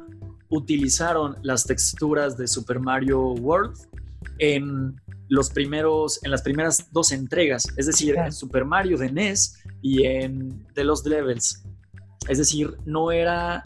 utilizaron 0.48 1.36
las 1.42 1.64
texturas 1.64 2.36
de 2.36 2.46
Super 2.46 2.80
Mario 2.80 3.32
World 3.32 3.76
en 4.38 5.00
los 5.30 5.48
primeros, 5.50 6.22
en 6.24 6.32
las 6.32 6.42
primeras 6.42 6.92
dos 6.92 7.12
entregas, 7.12 7.64
es 7.76 7.86
decir, 7.86 8.16
en 8.16 8.32
Super 8.32 8.64
Mario 8.64 8.98
de 8.98 9.12
NES 9.12 9.62
y 9.80 10.04
en 10.04 10.66
The 10.74 10.82
Lost 10.82 11.06
Levels. 11.06 11.62
Es 12.28 12.38
decir, 12.38 12.76
no 12.84 13.12
era 13.12 13.62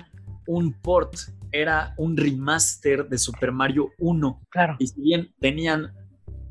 un 0.47 0.75
port, 0.75 1.15
era 1.53 1.95
un 1.97 2.19
remaster 2.19 3.09
de 3.09 3.17
Super 3.17 3.51
Mario 3.51 3.93
1. 3.99 4.43
Claro. 4.51 4.77
Y 4.79 4.89
si 4.89 5.01
bien 5.01 5.35
tenían 5.41 5.95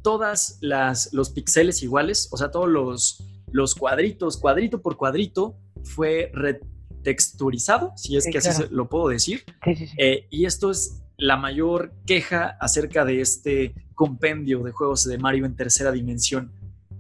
todas 0.02 0.58
las 0.62 1.14
los 1.14 1.30
píxeles 1.30 1.84
iguales, 1.84 2.28
o 2.32 2.38
sea, 2.38 2.50
todos 2.50 2.68
los, 2.68 3.24
los 3.52 3.76
cuadritos, 3.76 4.38
cuadrito 4.38 4.82
por 4.82 4.98
cuadrito, 4.98 5.60
fue 5.84 6.32
retexturizado, 6.34 7.94
si 7.98 8.18
es 8.18 8.26
que 8.26 8.40
así 8.40 8.64
lo 8.72 8.90
puedo 8.90 9.10
decir. 9.10 9.44
Sí, 9.64 9.76
sí, 9.76 9.90
eh, 10.00 10.26
y 10.32 10.46
esto 10.46 10.72
es 10.72 11.04
la 11.18 11.38
mayor 11.38 11.94
queja 12.08 12.58
acerca 12.60 13.06
de 13.06 13.22
este 13.22 13.76
compendio 13.94 14.64
de 14.64 14.72
juegos 14.72 15.06
de 15.06 15.18
Mario 15.18 15.46
en 15.46 15.56
tercera 15.56 15.92
dimensión. 15.92 16.52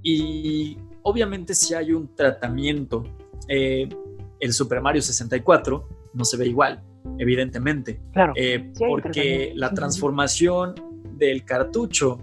Y 0.01 0.77
obviamente 1.03 1.53
si 1.53 1.73
hay 1.73 1.93
un 1.93 2.13
tratamiento, 2.15 3.03
eh, 3.47 3.87
el 4.39 4.53
Super 4.53 4.81
Mario 4.81 5.01
64 5.01 5.87
no 6.13 6.25
se 6.25 6.37
ve 6.37 6.47
igual, 6.47 6.83
evidentemente. 7.17 8.01
Claro. 8.11 8.33
Eh, 8.35 8.71
porque 8.77 9.53
la 9.55 9.73
transformación 9.73 10.75
del 11.17 11.45
cartucho 11.45 12.19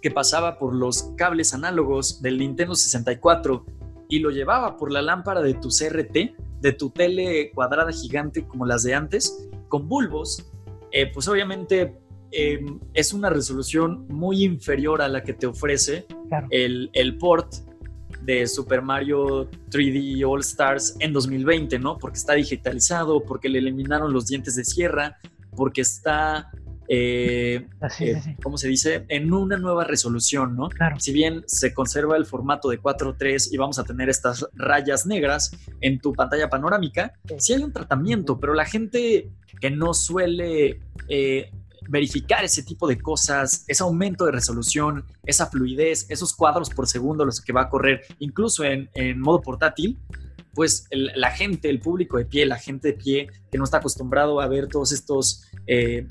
que 0.00 0.10
pasaba 0.10 0.58
por 0.58 0.74
los 0.74 1.14
cables 1.16 1.54
análogos 1.54 2.22
del 2.22 2.38
Nintendo 2.38 2.74
64 2.74 3.64
y 4.08 4.20
lo 4.20 4.30
llevaba 4.30 4.76
por 4.76 4.92
la 4.92 5.02
lámpara 5.02 5.42
de 5.42 5.54
tu 5.54 5.68
CRT, 5.68 6.34
de 6.60 6.72
tu 6.72 6.90
tele 6.90 7.50
cuadrada 7.52 7.92
gigante 7.92 8.46
como 8.46 8.66
las 8.66 8.82
de 8.82 8.94
antes, 8.94 9.48
con 9.68 9.88
bulbos, 9.88 10.50
eh, 10.92 11.10
pues 11.12 11.28
obviamente 11.28 11.98
Em, 12.30 12.78
es 12.92 13.14
una 13.14 13.30
resolución 13.30 14.06
muy 14.08 14.44
inferior 14.44 15.00
a 15.00 15.08
la 15.08 15.22
que 15.22 15.32
te 15.32 15.46
ofrece 15.46 16.06
el, 16.50 16.90
el, 16.92 17.16
port 17.16 17.54
de 18.22 18.46
Super 18.46 18.82
Mario 18.82 19.50
3D 19.70 20.22
All 20.28 20.40
Stars 20.40 20.96
en 21.00 21.14
2020, 21.14 21.78
¿no? 21.78 21.96
Porque 21.96 22.18
está 22.18 22.34
digitalizado, 22.34 23.22
porque 23.24 23.48
le 23.48 23.60
eliminaron 23.60 24.12
los 24.12 24.26
dientes 24.26 24.56
de 24.56 24.64
sierra, 24.64 25.16
porque 25.56 25.80
está, 25.80 26.50
eh, 26.88 27.66
eh, 28.00 28.36
¿cómo 28.42 28.58
se 28.58 28.68
dice? 28.68 29.06
En 29.08 29.32
una 29.32 29.56
nueva 29.56 29.84
resolución, 29.84 30.54
¿no? 30.54 30.68
Si 30.98 31.12
bien 31.12 31.44
se 31.46 31.72
conserva 31.72 32.18
el 32.18 32.26
formato 32.26 32.68
de 32.68 32.78
4.3 32.78 33.48
y 33.52 33.56
vamos 33.56 33.78
a 33.78 33.84
tener 33.84 34.10
estas 34.10 34.46
rayas 34.54 35.06
negras 35.06 35.50
en 35.80 35.98
tu 35.98 36.12
pantalla 36.12 36.50
panorámica, 36.50 37.14
sí 37.38 37.54
hay 37.54 37.62
un 37.62 37.72
tratamiento, 37.72 38.38
pero 38.38 38.52
la 38.52 38.66
gente 38.66 39.30
que 39.60 39.70
no 39.70 39.94
suele 39.94 40.80
eh, 41.08 41.50
verificar 41.88 42.44
ese 42.44 42.62
tipo 42.62 42.86
de 42.86 42.98
cosas, 42.98 43.64
ese 43.66 43.82
aumento 43.82 44.24
de 44.26 44.32
resolución, 44.32 45.04
esa 45.24 45.46
fluidez, 45.46 46.06
esos 46.08 46.34
cuadros 46.34 46.70
por 46.70 46.86
segundo 46.86 47.24
los 47.24 47.40
que 47.40 47.52
va 47.52 47.62
a 47.62 47.68
correr, 47.68 48.02
incluso 48.18 48.64
en, 48.64 48.88
en 48.94 49.20
modo 49.20 49.40
portátil, 49.40 49.98
pues 50.54 50.88
la 50.90 51.30
gente, 51.30 51.70
el 51.70 51.80
público 51.80 52.18
de 52.18 52.24
pie, 52.24 52.44
la 52.44 52.58
gente 52.58 52.88
de 52.88 52.94
pie 52.94 53.28
que 53.50 53.58
no 53.58 53.64
está 53.64 53.78
acostumbrado 53.78 54.40
a 54.40 54.48
ver 54.48 54.66
todos 54.66 54.92
estos 54.92 55.44
eh, 55.66 56.06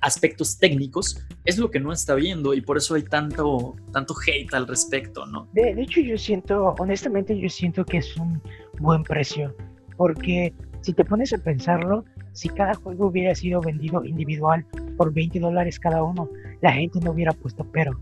aspectos 0.00 0.58
técnicos, 0.58 1.18
es 1.44 1.58
lo 1.58 1.70
que 1.70 1.80
no 1.80 1.92
está 1.92 2.14
viendo 2.14 2.54
y 2.54 2.60
por 2.60 2.76
eso 2.76 2.94
hay 2.94 3.02
tanto, 3.02 3.76
tanto 3.92 4.14
hate 4.26 4.54
al 4.54 4.66
respecto, 4.66 5.26
¿no? 5.26 5.48
De, 5.52 5.74
de 5.74 5.82
hecho, 5.82 6.00
yo 6.00 6.16
siento, 6.16 6.74
honestamente, 6.78 7.38
yo 7.38 7.48
siento 7.48 7.84
que 7.84 7.98
es 7.98 8.16
un 8.16 8.40
buen 8.78 9.02
precio. 9.02 9.54
Porque 9.96 10.54
si 10.80 10.92
te 10.94 11.04
pones 11.04 11.32
a 11.32 11.38
pensarlo, 11.38 12.04
si 12.40 12.48
cada 12.48 12.74
juego 12.74 13.08
hubiera 13.08 13.34
sido 13.34 13.60
vendido 13.60 14.02
individual 14.02 14.64
por 14.96 15.12
20 15.12 15.40
dólares 15.40 15.78
cada 15.78 16.02
uno, 16.02 16.26
la 16.62 16.72
gente 16.72 16.98
no 17.04 17.10
hubiera 17.10 17.32
puesto 17.32 17.64
pero. 17.70 17.92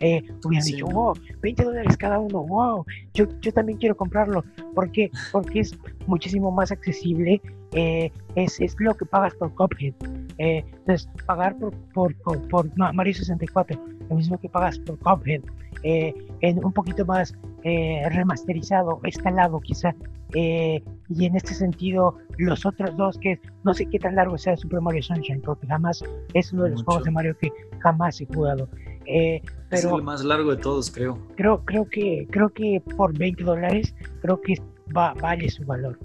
Eh, 0.00 0.22
hubieran 0.44 0.62
Sí. 0.62 0.72
dicho, 0.74 0.86
wow, 0.88 1.14
20 1.40 1.64
dólares 1.64 1.96
cada 1.96 2.18
uno, 2.18 2.42
wow, 2.44 2.84
yo, 3.14 3.24
yo 3.40 3.50
también 3.52 3.78
quiero 3.78 3.96
comprarlo. 3.96 4.44
¿Por 4.74 4.90
qué? 4.92 5.10
Porque 5.32 5.60
es 5.60 5.74
muchísimo 6.06 6.50
más 6.50 6.70
accesible, 6.70 7.40
eh, 7.72 8.10
es, 8.34 8.60
es 8.60 8.76
lo 8.78 8.92
que 8.94 9.06
pagas 9.06 9.34
por 9.36 9.54
Cuphead. 9.54 9.94
Eh, 10.36 10.62
entonces, 10.80 11.08
pagar 11.24 11.56
por, 11.56 11.72
por, 11.94 12.14
por, 12.16 12.46
por 12.48 12.76
Ma- 12.78 12.92
Mario 12.92 13.14
64, 13.14 13.80
lo 14.10 14.16
mismo 14.16 14.36
que 14.38 14.50
pagas 14.50 14.78
por 14.80 14.98
Cuphead, 14.98 15.40
eh, 15.82 16.12
en 16.40 16.62
un 16.62 16.72
poquito 16.74 17.06
más 17.06 17.34
eh, 17.68 18.02
remasterizado, 18.10 19.00
escalado 19.02 19.60
quizá. 19.60 19.94
eh, 20.34 20.82
y 21.08 21.24
en 21.24 21.36
este 21.36 21.54
sentido, 21.54 22.18
los 22.38 22.64
otros 22.66 22.96
dos, 22.96 23.16
que 23.18 23.40
no 23.64 23.72
sé 23.74 23.86
qué 23.90 23.98
tan 23.98 24.14
largo 24.16 24.36
sea 24.38 24.56
Super 24.56 24.80
Mario 24.80 25.02
Sunshine, 25.02 25.40
porque 25.40 25.66
jamás 25.66 26.02
es 26.34 26.52
uno 26.52 26.64
de 26.64 26.70
los 26.70 26.80
Mucho. 26.80 26.84
juegos 26.86 27.04
de 27.04 27.10
Mario 27.10 27.36
que 27.40 27.50
jamás 27.80 28.20
he 28.20 28.26
jugado. 28.26 28.68
Eh, 29.06 29.40
Es 29.70 29.82
pero 29.82 29.96
el 29.96 30.02
más 30.02 30.24
largo 30.24 30.50
de 30.50 30.56
todos, 30.62 30.90
creo. 30.90 31.18
creo, 31.36 31.64
creo 31.64 31.88
que 31.88 32.26
creo 32.30 32.48
que 32.50 32.82
por 32.96 33.16
20 33.16 33.42
dólares 33.44 33.94
creo 34.20 34.40
que 34.40 34.54
va, 34.96 35.14
vale 35.14 35.48
su 35.48 35.64
valor. 35.64 35.98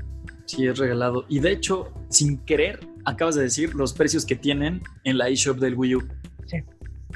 Sí, 0.45 0.67
es 0.67 0.77
regalado. 0.77 1.25
Y 1.29 1.39
de 1.39 1.51
hecho, 1.51 1.91
sin 2.09 2.37
querer, 2.39 2.79
acabas 3.05 3.35
de 3.35 3.43
decir 3.43 3.73
los 3.75 3.93
precios 3.93 4.25
que 4.25 4.35
tienen 4.35 4.81
en 5.03 5.17
la 5.17 5.29
eShop 5.29 5.57
del 5.59 5.75
Wii 5.75 5.95
U. 5.95 6.01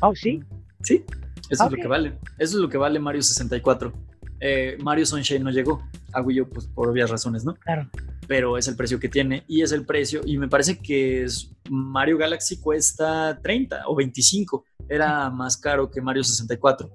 Oh, 0.02 0.14
sí, 0.16 0.42
Sí, 0.82 1.04
eso 1.50 1.66
es 1.66 1.72
lo 1.72 1.78
que 1.78 1.88
vale. 1.88 2.10
Eso 2.38 2.58
es 2.58 2.62
lo 2.62 2.70
que 2.70 2.78
vale 2.78 3.00
Mario 3.00 3.22
64. 3.22 3.94
Eh, 4.40 4.78
Mario 4.82 5.06
Sunshine 5.06 5.44
no 5.44 5.50
llegó 5.52 5.82
a 6.14 6.22
Wii 6.22 6.42
U, 6.42 6.50
pues 6.50 6.68
por 6.68 6.90
obvias 6.90 7.10
razones, 7.10 7.44
¿no? 7.46 7.56
claro. 7.56 7.90
Pero 8.28 8.58
es 8.58 8.68
el 8.68 8.76
precio 8.76 9.00
que 9.00 9.08
tiene 9.08 9.44
y 9.48 9.62
es 9.62 9.72
el 9.72 9.86
precio. 9.86 10.22
Y 10.26 10.40
me 10.40 10.48
parece 10.48 10.80
que 10.80 11.24
es- 11.24 11.52
Mario 11.70 12.18
Galaxy 12.18 12.60
cuesta 12.60 13.40
30 13.44 13.84
o 13.88 13.96
25. 13.96 14.66
Era 14.90 15.30
más 15.30 15.58
caro 15.58 15.92
que 15.92 16.02
Mario 16.02 16.24
64. 16.24 16.90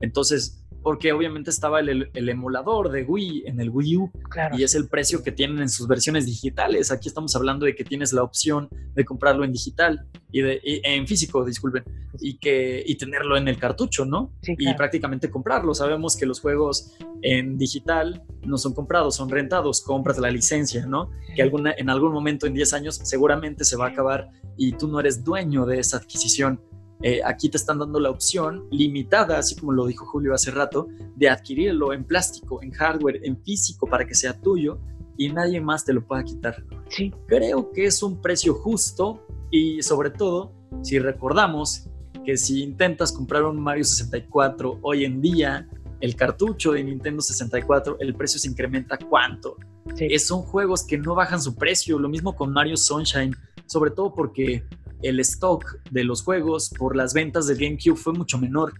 Entonces, 0.00 0.63
porque 0.84 1.12
obviamente 1.12 1.50
estaba 1.50 1.80
el, 1.80 2.10
el 2.14 2.28
emulador 2.28 2.90
de 2.92 3.02
Wii 3.02 3.44
en 3.46 3.58
el 3.58 3.70
Wii 3.70 3.96
U 3.96 4.12
Claro, 4.30 4.56
y 4.56 4.62
es 4.62 4.76
el 4.76 4.86
precio 4.88 5.22
que 5.24 5.32
tienen 5.32 5.58
en 5.60 5.68
sus 5.68 5.88
versiones 5.88 6.26
digitales. 6.26 6.92
Aquí 6.92 7.08
estamos 7.08 7.34
hablando 7.34 7.66
de 7.66 7.74
que 7.74 7.82
tienes 7.84 8.12
la 8.12 8.22
opción 8.22 8.68
de 8.94 9.04
comprarlo 9.04 9.44
en 9.44 9.50
digital 9.52 10.06
y, 10.30 10.42
de, 10.42 10.60
y- 10.62 10.80
en 10.84 11.06
físico, 11.08 11.44
disculpen, 11.44 11.82
y 12.20 12.36
que 12.38 12.84
y 12.86 12.94
tenerlo 12.96 13.36
en 13.36 13.48
el 13.48 13.58
cartucho, 13.58 14.04
¿no? 14.04 14.32
sí, 14.42 14.54
Y 14.58 14.74
prácticamente 14.74 15.30
comprarlo. 15.30 15.74
Sabemos 15.74 16.16
que 16.16 16.26
los 16.26 16.40
juegos 16.40 16.92
en 17.22 17.56
digital 17.58 18.22
no 18.44 18.58
son 18.58 18.74
comprados, 18.74 19.16
son 19.16 19.30
rentados, 19.30 19.80
compras 19.80 20.18
la 20.18 20.30
licencia, 20.30 20.86
¿no? 20.86 21.10
Que 21.34 21.42
alguna, 21.42 21.72
en 21.76 21.88
algún 21.88 22.12
momento 22.12 22.46
en 22.46 22.52
10 22.54 22.72
años 22.74 23.00
seguramente 23.02 23.64
se 23.64 23.76
va 23.76 23.86
a 23.86 23.88
acabar 23.88 24.28
y 24.56 24.72
tú 24.72 24.86
no 24.88 25.00
eres 25.00 25.24
dueño 25.24 25.64
de 25.66 25.78
esa 25.80 25.96
adquisición. 25.96 26.60
Eh, 27.02 27.20
aquí 27.24 27.48
te 27.48 27.56
están 27.56 27.78
dando 27.78 28.00
la 28.00 28.10
opción 28.10 28.64
limitada, 28.70 29.38
así 29.38 29.54
como 29.56 29.72
lo 29.72 29.86
dijo 29.86 30.06
Julio 30.06 30.32
hace 30.34 30.50
rato, 30.50 30.88
de 31.16 31.28
adquirirlo 31.28 31.92
en 31.92 32.04
plástico, 32.04 32.62
en 32.62 32.70
hardware, 32.72 33.20
en 33.24 33.36
físico 33.42 33.86
para 33.86 34.06
que 34.06 34.14
sea 34.14 34.40
tuyo 34.40 34.78
y 35.16 35.28
nadie 35.30 35.60
más 35.60 35.84
te 35.84 35.92
lo 35.92 36.04
pueda 36.06 36.24
quitar. 36.24 36.64
Sí, 36.88 37.12
Creo 37.26 37.70
que 37.72 37.86
es 37.86 38.02
un 38.02 38.20
precio 38.22 38.54
justo 38.54 39.20
y 39.50 39.82
sobre 39.82 40.10
todo 40.10 40.52
si 40.82 40.98
recordamos 40.98 41.88
que 42.24 42.36
si 42.38 42.62
intentas 42.62 43.12
comprar 43.12 43.44
un 43.44 43.60
Mario 43.60 43.84
64 43.84 44.78
hoy 44.82 45.04
en 45.04 45.20
día, 45.20 45.68
el 46.00 46.16
cartucho 46.16 46.72
de 46.72 46.82
Nintendo 46.84 47.20
64, 47.22 47.98
el 48.00 48.14
precio 48.14 48.38
se 48.40 48.48
incrementa 48.48 48.96
cuánto. 48.98 49.56
sí. 49.94 50.06
Es- 50.10 50.26
son 50.26 50.40
juegos 50.42 50.84
que 50.86 50.96
no 50.96 51.14
bajan 51.14 51.40
su 51.40 51.54
precio, 51.54 51.98
lo 51.98 52.08
mismo 52.08 52.34
con 52.34 52.50
Mario 52.52 52.76
Sunshine, 52.76 53.34
sobre 53.66 53.90
todo 53.90 54.12
porque 54.14 54.64
el 55.02 55.20
stock 55.20 55.78
de 55.90 56.04
los 56.04 56.22
juegos 56.22 56.70
por 56.70 56.96
las 56.96 57.14
ventas 57.14 57.46
del 57.46 57.58
GameCube 57.58 57.96
fue 57.96 58.12
mucho 58.12 58.38
menor. 58.38 58.74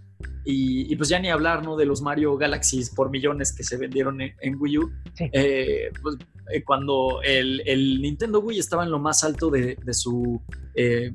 Y, 0.47 0.93
y 0.93 0.97
pues 0.97 1.09
ya 1.09 1.19
ni 1.19 1.31
hablar 1.31 1.65
¿no? 1.65 1.77
de 1.77 1.87
los 1.87 2.03
Mario 2.03 2.37
Galaxies 2.37 2.91
por 2.91 3.11
millones 3.11 3.53
que 3.53 3.65
se 3.65 3.77
vendieron 3.77 4.21
en, 4.21 4.35
en 4.41 4.57
Wii 4.61 4.79
U. 4.79 4.91
Sí. 5.15 5.31
Eh, 5.33 5.91
pues, 6.03 6.17
eh, 6.53 6.63
cuando 6.63 7.21
el, 7.23 7.63
el 7.67 8.01
Nintendo 8.03 8.41
Wii 8.41 8.59
estaba 8.59 8.85
en 8.85 8.91
lo 8.91 8.99
más 8.99 9.25
alto 9.25 9.51
de, 9.51 9.77
de 9.83 9.95
su 9.95 10.41
eh, 10.75 11.13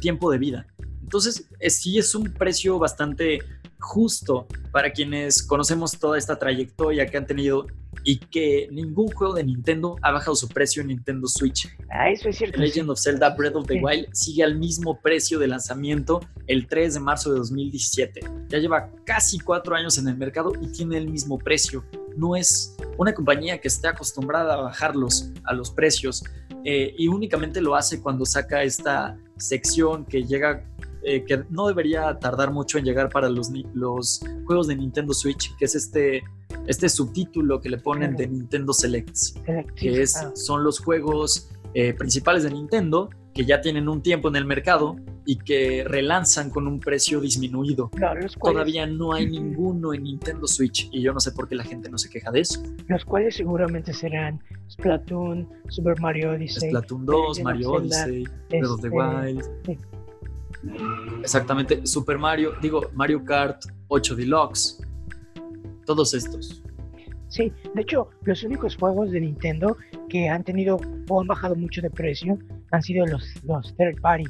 tiempo 0.00 0.30
de 0.30 0.38
vida. 0.38 0.66
Entonces, 1.02 1.48
sí 1.68 1.98
es 1.98 2.14
un 2.14 2.32
precio 2.32 2.78
bastante 2.78 3.38
justo 3.78 4.46
para 4.72 4.92
quienes 4.92 5.42
conocemos 5.42 5.98
toda 5.98 6.18
esta 6.18 6.38
trayectoria 6.38 7.06
que 7.06 7.16
han 7.16 7.26
tenido 7.26 7.66
y 8.02 8.18
que 8.18 8.68
ningún 8.70 9.08
juego 9.08 9.34
de 9.34 9.44
Nintendo 9.44 9.96
ha 10.02 10.12
bajado 10.12 10.34
su 10.34 10.48
precio 10.48 10.82
en 10.82 10.88
Nintendo 10.88 11.28
Switch. 11.28 11.68
Ah, 11.90 12.10
eso 12.10 12.28
es 12.28 12.36
cierto. 12.36 12.58
The 12.58 12.66
Legend 12.66 12.90
of 12.90 13.00
Zelda 13.00 13.30
Breath 13.30 13.56
of 13.56 13.66
the. 13.66 13.80
Wild 13.80 14.08
sigue 14.12 14.42
al 14.42 14.56
mismo 14.56 15.00
precio 15.00 15.38
de 15.38 15.48
lanzamiento 15.48 16.20
el 16.46 16.66
3 16.66 16.94
de 16.94 17.00
marzo 17.00 17.32
de 17.32 17.38
2017. 17.38 18.20
Ya 18.48 18.58
lleva 18.58 18.90
casi 19.04 19.38
cuatro 19.38 19.74
años 19.74 19.98
en 19.98 20.08
el 20.08 20.16
mercado 20.16 20.52
y 20.60 20.66
tiene 20.68 20.98
el 20.98 21.08
mismo 21.08 21.38
precio. 21.38 21.84
No 22.16 22.36
es 22.36 22.76
una 22.98 23.12
compañía 23.12 23.60
que 23.60 23.68
esté 23.68 23.88
acostumbrada 23.88 24.54
a 24.54 24.56
bajarlos 24.62 25.30
a 25.44 25.54
los 25.54 25.70
precios 25.70 26.22
eh, 26.64 26.94
y 26.96 27.08
únicamente 27.08 27.60
lo 27.60 27.74
hace 27.74 28.00
cuando 28.00 28.24
saca 28.24 28.62
esta 28.62 29.18
sección 29.36 30.04
que 30.04 30.22
llega 30.24 30.64
eh, 31.04 31.24
que 31.24 31.44
no 31.50 31.66
debería 31.66 32.18
tardar 32.18 32.52
mucho 32.52 32.78
en 32.78 32.84
llegar 32.84 33.10
para 33.10 33.28
los, 33.28 33.50
los 33.74 34.20
juegos 34.46 34.68
de 34.68 34.76
Nintendo 34.76 35.12
Switch, 35.12 35.54
que 35.56 35.66
es 35.66 35.74
este, 35.74 36.22
este 36.66 36.88
subtítulo 36.88 37.60
que 37.60 37.68
le 37.68 37.78
ponen 37.78 38.16
de 38.16 38.26
Nintendo 38.26 38.72
Selects 38.72 39.34
que 39.76 40.02
es, 40.02 40.16
ah, 40.16 40.32
son 40.34 40.64
los 40.64 40.78
juegos 40.80 41.50
eh, 41.74 41.92
principales 41.94 42.44
de 42.44 42.50
Nintendo 42.50 43.10
que 43.34 43.44
ya 43.44 43.60
tienen 43.60 43.88
un 43.88 44.00
tiempo 44.00 44.28
en 44.28 44.36
el 44.36 44.44
mercado 44.44 44.96
y 45.26 45.36
que 45.36 45.84
relanzan 45.84 46.50
con 46.50 46.68
un 46.68 46.78
precio 46.78 47.20
disminuido. 47.20 47.90
no, 47.98 48.14
los 48.14 48.36
cuales, 48.36 48.54
Todavía 48.54 48.86
no 48.86 49.12
hay 49.12 49.26
ninguno 49.26 49.92
en 49.92 50.04
Nintendo 50.04 50.46
Switch 50.46 50.88
y 50.92 51.02
yo 51.02 51.12
no 51.12 51.18
sé 51.18 51.32
por 51.32 51.48
qué 51.48 51.56
la 51.56 51.64
gente 51.64 51.90
no 51.90 51.98
se 51.98 52.08
queja 52.08 52.30
de 52.30 52.40
eso. 52.40 52.62
los 52.86 53.04
cuales 53.04 53.34
seguramente 53.34 53.92
serán 53.92 54.40
Splatoon, 54.70 55.48
Super 55.68 56.00
Mario 56.00 56.30
Odyssey. 56.30 56.68
Splatoon 56.68 57.04
2, 57.04 57.16
Legend 57.16 57.38
of 57.38 57.44
Mario 57.44 57.70
Zelda, 57.80 58.04
Odyssey, 58.04 58.24
Breath 58.50 58.70
of 58.70 58.80
the 58.80 58.86
este, 58.86 58.98
Wild. 58.98 59.42
sí. 59.66 59.78
Exactamente, 61.20 61.86
Super 61.86 62.18
Mario, 62.18 62.52
digo, 62.60 62.90
Mario 62.94 63.24
Kart 63.24 63.64
8 63.88 64.16
Deluxe. 64.16 64.80
Todos 65.86 66.14
estos. 66.14 66.62
Sí, 67.28 67.52
de 67.74 67.82
hecho, 67.82 68.08
los 68.22 68.42
únicos 68.44 68.76
juegos 68.76 69.10
de 69.10 69.20
Nintendo 69.20 69.76
que 70.08 70.28
han 70.28 70.44
tenido 70.44 70.78
o 71.08 71.20
han 71.20 71.26
bajado 71.26 71.56
mucho 71.56 71.82
de 71.82 71.90
precio 71.90 72.38
han 72.70 72.82
sido 72.82 73.04
los, 73.06 73.24
los 73.44 73.74
third 73.76 74.00
party. 74.00 74.24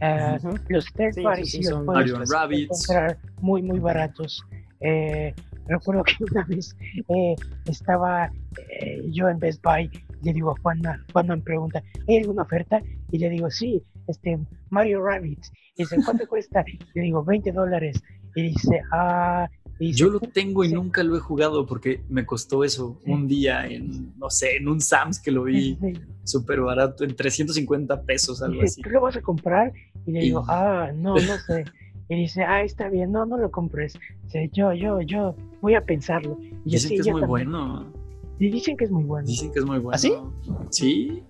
Eh. 0.00 0.38
Los 0.68 0.92
third 0.92 1.14
Sí, 1.14 1.22
party 1.22 1.44
sí, 1.44 1.50
sí, 1.50 1.56
sí, 1.58 1.70
los 1.70 1.78
son 1.78 1.86
Mario 1.86 2.16
encontrar 2.16 3.18
muy, 3.40 3.62
muy 3.62 3.78
baratos. 3.78 4.44
Eh, 4.80 5.34
recuerdo 5.66 6.02
que 6.04 6.14
una 6.32 6.44
vez 6.44 6.76
eh, 7.08 7.36
estaba 7.66 8.32
eh, 8.80 9.02
yo 9.10 9.28
en 9.28 9.38
Best 9.38 9.62
Buy, 9.62 9.90
le 10.22 10.32
digo 10.32 10.50
a 10.50 10.60
Juan, 10.62 10.82
Juan 11.12 11.26
me 11.28 11.38
pregunta, 11.38 11.82
¿hay 12.08 12.18
alguna 12.18 12.42
oferta? 12.42 12.82
Y 13.10 13.18
le 13.18 13.28
digo, 13.30 13.50
sí, 13.50 13.82
este, 14.10 14.38
Mario 14.70 15.02
Rabbids. 15.02 15.50
Y 15.76 15.82
dice, 15.82 15.96
¿cuánto 16.04 16.26
cuesta? 16.28 16.64
Le 16.94 17.02
digo, 17.02 17.24
20 17.24 17.52
dólares. 17.52 18.02
Y 18.34 18.42
dice, 18.42 18.80
ah, 18.92 19.48
y 19.78 19.86
dice, 19.88 19.98
Yo 20.00 20.08
lo 20.10 20.20
tengo 20.20 20.62
y 20.62 20.68
Sí. 20.68 20.74
nunca 20.74 21.02
lo 21.02 21.16
he 21.16 21.20
jugado 21.20 21.64
porque 21.66 22.02
me 22.08 22.26
costó 22.26 22.62
eso 22.64 22.98
Sí. 23.04 23.10
un 23.10 23.26
día 23.26 23.66
en, 23.66 24.16
no 24.18 24.28
sé, 24.30 24.56
en 24.56 24.68
un 24.68 24.80
Sam's 24.80 25.18
que 25.20 25.30
lo 25.30 25.44
vi 25.44 25.76
Sí, 25.80 25.92
súper 26.24 26.60
barato, 26.60 27.02
en 27.04 27.16
350 27.16 28.02
pesos, 28.02 28.42
algo 28.42 28.62
así. 28.62 28.82
¿tú 28.82 28.90
lo 28.90 29.00
vas 29.00 29.16
a 29.16 29.22
comprar? 29.22 29.72
Y 30.06 30.12
le 30.12 30.20
digo, 30.20 30.42
Y- 30.42 30.46
ah, 30.48 30.92
no, 30.94 31.14
no 31.14 31.38
sé. 31.46 31.64
Y 32.08 32.16
dice, 32.16 32.42
ah, 32.42 32.62
está 32.62 32.88
bien, 32.88 33.12
no, 33.12 33.24
no 33.24 33.36
lo 33.38 33.50
compres. 33.50 33.98
Dice, 34.24 34.50
yo, 34.52 34.72
yo, 34.74 35.00
yo 35.00 35.34
voy 35.60 35.74
a 35.76 35.84
pensarlo. 35.84 36.36
Y 36.42 36.50
yo, 36.50 36.58
Dicen 36.64 36.88
"Sí, 36.88 36.94
que 36.96 37.00
es 37.00 37.06
yo 37.06 37.12
muy 37.12 37.20
también". 37.22 37.50
bueno. 37.52 37.92
Y 38.38 38.50
dicen 38.50 38.76
que 38.76 38.84
es 38.84 38.90
muy 38.90 39.04
bueno. 39.04 39.26
Dicen 39.26 39.52
que 39.52 39.58
es 39.60 39.64
muy 39.64 39.78
bueno. 39.78 39.94
¿Ah, 39.94 40.66
sí? 40.70 41.22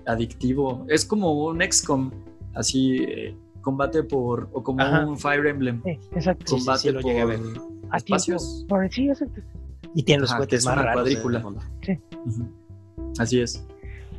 Sí. 0.00 0.10
Adictivo. 0.10 0.84
Es 0.88 1.04
como 1.04 1.32
un 1.46 1.60
XCOM, 1.62 2.10
así, 2.54 2.98
eh, 3.04 3.36
combate 3.60 4.02
por, 4.02 4.48
o 4.52 4.62
como 4.62 4.82
Ajá. 4.82 5.06
un 5.06 5.18
Fire 5.18 5.46
Emblem. 5.46 5.82
Sí, 5.84 5.98
exacto. 6.12 6.44
Sí, 6.46 6.54
sí, 6.60 6.66
Combate 6.66 6.80
sí, 6.80 6.90
lo 6.92 7.00
llegué 7.00 7.20
a 7.20 7.26
por 7.26 7.38
ver. 7.38 7.60
A 7.90 7.96
espacios. 7.96 8.64
Por, 8.68 8.90
sí, 8.92 9.08
exacto. 9.08 9.40
Y 9.94 10.02
tiene 10.02 10.20
los 10.22 10.30
Ajá, 10.30 10.38
que 10.38 10.44
juguetes 10.44 10.60
es 10.60 10.66
más 10.66 10.76
raros. 10.76 10.92
cuadrícula. 10.94 11.46
Ujú. 11.46 12.48
Así 13.18 13.40
es. 13.40 13.64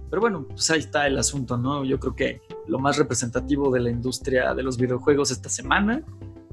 Pero 0.09 0.19
bueno, 0.21 0.45
pues 0.47 0.69
ahí 0.71 0.79
está 0.79 1.07
el 1.07 1.17
asunto, 1.17 1.57
¿no? 1.57 1.85
Yo 1.85 1.97
creo 1.99 2.15
que 2.15 2.41
lo 2.67 2.79
más 2.79 2.97
representativo 2.97 3.71
de 3.71 3.79
la 3.79 3.89
industria 3.89 4.53
de 4.53 4.61
los 4.63 4.77
videojuegos 4.77 5.31
esta 5.31 5.47
semana. 5.49 6.03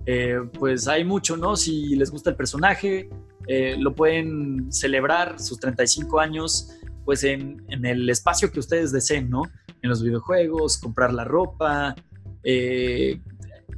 Eh, 0.07 0.39
pues 0.59 0.87
hay 0.89 1.05
mucho, 1.05 1.37
¿no? 1.37 1.57
Si 1.57 1.97
les 1.97 2.11
gusta 2.11 2.31
el 2.31 2.37
personaje, 2.37 3.11
eh, 3.49 3.77
lo 3.79 3.95
pueden 3.95 4.73
celebrar 4.73 5.41
sus 5.41 5.59
35 5.59 6.21
años, 6.21 6.71
pues 7.09 7.25
en, 7.25 7.65
en, 7.71 7.87
el 7.87 8.07
espacio 8.11 8.53
que 8.53 8.61
ustedes 8.61 8.93
deseen, 8.93 9.31
¿no? 9.31 9.45
En 9.81 9.89
los 9.89 10.03
videojuegos, 10.03 10.77
comprar 10.77 11.11
la 11.15 11.25
ropa, 11.25 11.95
eh, 12.45 13.19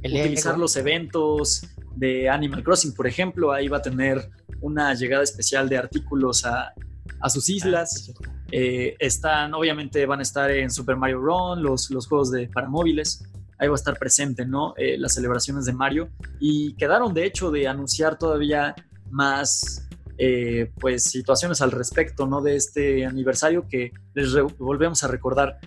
utilizar 0.03 0.59
los 0.59 0.75
eventos 0.75 1.65
de 1.95 2.27
Animal 2.27 2.61
Crossing, 2.61 2.93
por 2.93 3.07
ejemplo, 3.07 3.53
ahí 3.53 3.69
va 3.69 3.77
a 3.77 3.81
tener 3.81 4.29
una 4.59 4.93
llegada 4.95 5.23
especial 5.23 5.69
de 5.69 5.77
artículos 5.77 6.43
a, 6.43 6.73
a 7.21 7.29
sus 7.29 7.47
ah, 7.47 7.51
islas. 7.53 8.13
Eh, 8.51 8.97
están, 8.99 9.53
obviamente 9.53 10.05
van 10.05 10.19
a 10.19 10.23
estar 10.23 10.51
en 10.51 10.69
Super 10.69 10.97
Mario 10.97 11.19
Run, 11.19 11.63
los, 11.63 11.89
los 11.89 12.07
juegos 12.07 12.31
de 12.31 12.49
para 12.49 12.67
móviles. 12.67 13.23
Ahí 13.57 13.69
va 13.69 13.75
a 13.75 13.75
estar 13.75 13.97
presente, 13.97 14.45
¿no? 14.45 14.73
Eh, 14.75 14.97
las 14.97 15.13
celebraciones 15.13 15.63
de 15.63 15.71
Mario. 15.71 16.09
Y 16.41 16.73
quedaron, 16.73 17.13
de 17.13 17.27
hecho, 17.27 17.49
de 17.49 17.65
anunciar 17.65 18.17
todavía 18.17 18.75
más, 19.09 19.87
eh, 20.23 20.71
pues, 20.79 21.05
situaciones 21.05 21.63
al 21.63 21.71
respecto, 21.71 22.27
¿no? 22.27 22.43
De 22.43 22.55
este 22.55 23.07
aniversario 23.07 23.67
que 23.67 23.91
les 24.13 24.31
volvemos 24.59 25.03
a 25.03 25.07
recordar 25.07 25.57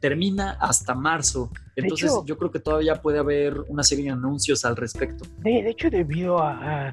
termina 0.00 0.56
hasta 0.60 0.96
marzo. 0.96 1.52
Entonces 1.76 2.10
yo 2.24 2.36
creo 2.36 2.50
que 2.50 2.58
todavía 2.58 2.96
puede 2.96 3.20
haber 3.20 3.60
una 3.68 3.84
serie 3.84 4.06
de 4.06 4.10
anuncios 4.10 4.64
al 4.64 4.74
respecto. 4.74 5.26
De, 5.38 5.60
hecho, 5.70 5.90
debido 5.90 6.40
a, 6.42 6.92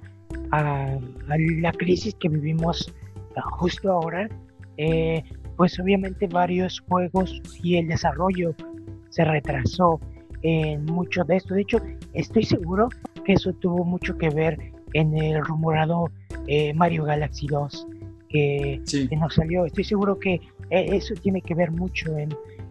a, 0.51 0.99
la 1.57 1.71
crisis 1.71 2.13
que 2.19 2.29
vivimos 2.29 2.93
justo 3.57 3.91
ahora, 3.91 4.29
eh, 4.77 5.23
pues 5.55 5.79
obviamente 5.79 6.27
varios 6.27 6.83
juegos 6.87 7.41
y 7.63 7.77
el 7.77 7.87
desarrollo 7.87 8.53
se 9.09 9.25
retrasó 9.25 9.99
en 10.43 10.85
mucho 10.85 11.23
de 11.23 11.37
esto. 11.37 11.55
De 11.55 11.61
hecho, 11.61 11.79
estoy 12.13 12.43
seguro 12.43 12.89
que 13.25 13.33
eso 13.33 13.53
tuvo 13.53 13.83
mucho 13.83 14.15
que 14.19 14.29
ver 14.29 14.76
en 14.93 15.17
el 15.17 15.43
rumorado 15.43 16.11
eh, 16.47 16.73
Mario 16.73 17.03
Galaxy 17.05 17.47
2 17.47 17.87
que, 18.29 18.81
que, 18.89 19.15
nos 19.15 19.35
salió. 19.35 19.65
Estoy 19.65 19.83
seguro 19.83 20.19
que 20.19 20.35
eh, 20.69 20.89
eso 20.91 21.13
tiene 21.21 21.41
que 21.41 21.55
ver 21.55 21.71
mucho 21.71 22.17
en, 22.17 22.29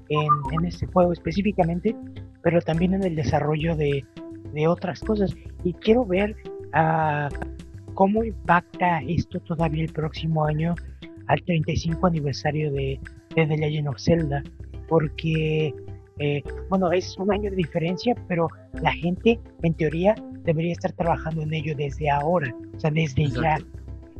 en, 0.09 0.64
este 0.64 0.86
juego 0.86 1.12
específicamente, 1.12 1.97
pero 2.43 2.60
también 2.60 2.94
en 2.94 3.05
el 3.05 3.16
desarrollo 3.16 3.76
de, 3.76 4.05
de 4.52 4.68
otras 4.68 5.01
cosas. 5.01 5.34
Y 5.64 5.72
quiero 5.74 6.05
ver 6.05 6.36
uh, 6.74 7.28
cómo 7.94 8.24
impacta 8.24 9.01
esto 9.06 9.40
todavía 9.40 9.84
el 9.84 9.93
próximo 9.93 10.44
año 10.44 10.74
al 11.26 11.43
35 11.43 12.06
aniversario 12.06 12.70
de, 12.72 13.01
de 13.34 13.47
The 13.47 13.56
Legend 13.56 13.88
of 13.88 13.98
Zelda, 13.98 14.43
porque, 14.88 15.74
eh, 16.18 16.43
bueno, 16.68 16.93
es 16.93 17.16
un 17.18 17.32
año 17.32 17.51
de 17.51 17.56
diferencia, 17.56 18.14
pero 18.28 18.48
la 18.80 18.93
gente, 18.93 19.38
en 19.62 19.74
teoría, 19.74 20.14
debería 20.44 20.72
estar 20.72 20.93
trabajando 20.93 21.43
en 21.43 21.52
ello 21.52 21.74
desde 21.76 22.10
ahora, 22.10 22.55
o 22.74 22.80
sea, 22.80 22.90
desde 22.90 23.28
ya. 23.28 23.59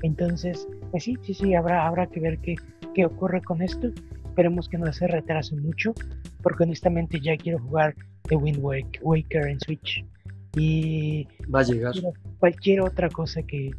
Entonces, 0.03 0.69
pues 0.91 1.05
sí, 1.05 1.17
sí, 1.23 1.35
sí, 1.35 1.55
habrá, 1.55 1.87
habrá 1.87 2.07
que 2.07 2.21
ver 2.21 2.39
qué, 2.39 2.57
qué 2.95 3.07
ocurre 3.07 3.43
con 3.43 3.63
esto. 3.63 3.89
Esperemos 4.27 4.69
que 4.69 4.77
no 4.77 4.93
se 4.93 5.07
retrase 5.07 5.57
mucho, 5.57 5.95
porque 6.43 6.65
honestamente 6.65 7.19
ya 7.21 7.37
quiero 7.37 7.59
jugar 7.61 7.95
The 8.29 8.37
Wind 8.37 8.59
Waker 9.03 9.47
en 9.47 9.59
Switch. 9.61 10.05
Y 10.55 11.27
va 11.55 11.61
a 11.61 11.63
llegar. 11.63 11.95
Cualquier 12.39 12.83
otra 12.83 13.09
cosa 13.09 13.43
que, 13.43 13.71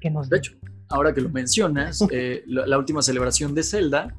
que 0.00 0.10
nos 0.10 0.28
De 0.28 0.38
hecho, 0.38 0.52
ahora 0.88 1.12
que 1.12 1.20
lo 1.20 1.28
mencionas, 1.30 2.02
eh, 2.10 2.42
la, 2.46 2.78
última 2.78 3.02
celebración 3.02 3.54
de 3.54 3.62
Zelda 3.62 4.14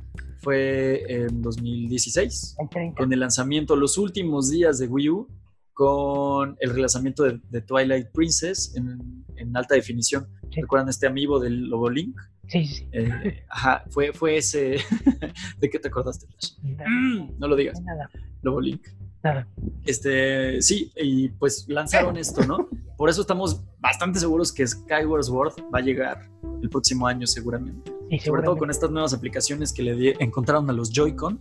fue 0.48 1.04
en 1.10 1.42
2016, 1.42 2.56
con 2.96 3.12
el 3.12 3.20
lanzamiento, 3.20 3.76
los 3.76 3.98
últimos 3.98 4.50
días 4.50 4.80
de 4.80 4.88
Wii 4.88 5.10
U, 5.10 5.28
con 5.74 6.56
el 6.62 6.70
relanzamiento 6.70 7.24
de, 7.24 7.62
Twilight 7.64 8.08
Princess 8.14 8.74
en, 8.78 9.58
alta 9.58 9.76
definición. 9.76 10.26
¿Recuerdan 10.52 10.88
este 10.88 11.06
amigo 11.06 11.38
del 11.42 11.68
Lobo 11.68 11.90
Link? 11.90 12.18
Sí, 12.48 12.66
sí. 12.66 12.88
Eh, 12.94 13.44
ajá, 13.50 13.84
fue, 13.90 14.14
fue 14.14 14.38
ese. 14.38 14.78
¿De 15.60 15.70
qué 15.70 15.80
te 15.80 15.90
acordaste, 15.90 16.28
mm, 16.62 17.38
no 17.38 17.48
lo 17.50 17.58
digas. 17.58 17.82
Nada. 17.82 18.10
Lobo 18.42 18.62
Link. 18.62 18.88
Nada. 19.22 19.46
Este, 19.84 20.62
sí, 20.62 20.94
y 20.96 21.28
pues 21.28 21.68
lanzaron 21.68 22.16
esto, 22.16 22.46
¿no? 22.46 22.70
Por 22.96 23.10
eso 23.10 23.20
estamos 23.20 23.66
bastante 23.80 24.18
seguros 24.18 24.54
que 24.54 24.66
Skyward 24.66 25.26
Sword 25.26 25.56
va 25.76 25.80
a 25.80 25.82
llegar 25.82 26.30
el 26.64 26.70
próximo 26.70 27.06
año 27.06 27.28
seguramente. 27.28 27.97
Sobre 28.24 28.44
todo 28.44 28.58
con 28.58 28.70
estas 28.70 28.90
nuevas 28.92 29.14
aplicaciones 29.14 29.74
que 29.74 29.84
le 29.84 30.16
encontraron 30.20 30.70
a 30.70 30.74
los 30.74 30.92
Joy-Con. 30.92 31.40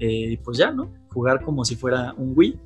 Eh, 0.00 0.32
y 0.32 0.36
pues 0.36 0.58
ya, 0.58 0.70
¿no? 0.70 0.92
Jugar 1.12 1.42
como 1.42 1.64
si 1.64 1.76
fuera 1.76 2.14
un 2.16 2.32
Wii. 2.36 2.58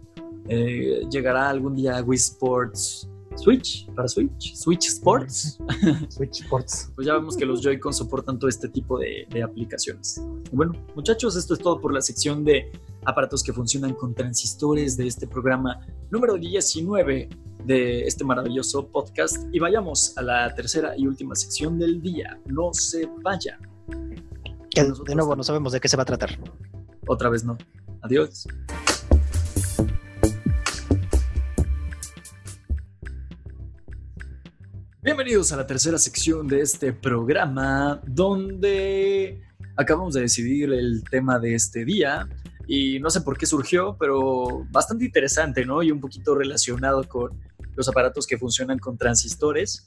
Eh, 0.49 1.03
llegará 1.11 1.49
algún 1.49 1.75
día 1.75 2.03
Wii 2.03 2.19
Sports 2.19 3.09
Switch, 3.37 3.87
para 3.95 4.09
Switch, 4.09 4.55
Switch 4.55 4.87
Sports. 4.89 5.59
Switch 6.09 6.43
Sports. 6.43 6.93
pues 6.95 7.07
ya 7.07 7.15
vemos 7.15 7.37
que 7.37 7.47
los 7.47 7.63
Joy-Con 7.63 7.93
soportan 7.93 8.39
todo 8.39 8.49
este 8.49 8.69
tipo 8.69 8.99
de, 8.99 9.27
de, 9.31 9.43
aplicaciones. 9.43 10.23
Bueno, 10.53 10.73
muchachos, 10.95 11.37
esto 11.37 11.55
es 11.55 11.61
todo 11.61 11.81
por 11.81 11.93
la 11.93 12.01
sección 12.01 12.45
de 12.45 12.71
aparatos 13.05 13.43
que 13.43 13.53
funcionan 13.53 13.95
con 13.95 14.15
transistores 14.15 14.97
de 14.97 15.07
este 15.07 15.27
programa 15.27 15.81
número 16.11 16.37
19 16.37 17.29
de 17.65 18.07
este 18.07 18.25
maravilloso 18.25 18.89
podcast. 18.89 19.37
Y 19.53 19.59
vayamos 19.59 20.17
a 20.17 20.23
la 20.23 20.55
tercera 20.55 20.97
y 20.97 21.07
última 21.07 21.35
sección 21.35 21.79
del 21.79 22.01
día. 22.03 22.39
No 22.47 22.73
se 22.73 23.09
vayan. 23.23 23.61
de 24.75 25.15
nuevo, 25.15 25.37
no 25.37 25.43
sabemos 25.43 25.73
de 25.73 25.81
qué 25.81 25.89
se 25.89 25.97
va 25.97 26.03
a 26.03 26.07
tratar. 26.07 26.39
Otra 27.07 27.29
vez 27.29 27.45
no. 27.45 27.57
Adiós. 28.03 28.47
Bienvenidos 35.03 35.53
a 35.53 35.57
la 35.57 35.67
tercera 35.67 35.99
sección 35.99 36.47
de 36.47 36.61
este 36.61 36.93
programa 36.93 38.01
donde 38.07 39.43
acabamos 39.77 40.15
de 40.15 40.21
decidir 40.21 40.73
el 40.73 41.03
tema 41.11 41.41
de 41.41 41.57
este 41.57 41.85
día 41.85 42.29
y 42.69 43.01
no 43.01 43.11
sé 43.11 43.21
por 43.23 43.37
qué 43.37 43.45
surgió, 43.47 43.97
pero 43.99 44.65
bastante 44.71 45.05
interesante, 45.05 45.67
¿no? 45.67 45.83
Y 45.83 45.91
un 45.91 46.01
poquito 46.01 46.35
relacionado 46.35 47.03
con 47.09 47.33
los 47.75 47.89
aparatos 47.89 48.27
que 48.27 48.39
funcionan 48.39 48.79
con 48.79 48.97
transistores. 48.97 49.87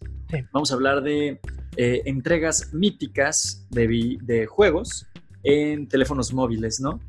Vamos 0.52 0.72
a 0.72 0.76
hablar 0.76 1.02
de 1.04 1.40
eh, 1.78 2.02
entregas 2.06 2.74
míticas 2.74 3.66
de, 3.70 4.18
de, 4.22 4.46
juegos 4.46 5.08
en 5.44 5.88
teléfonos 5.88 6.34
móviles, 6.34 6.80
¿no? 6.80 7.00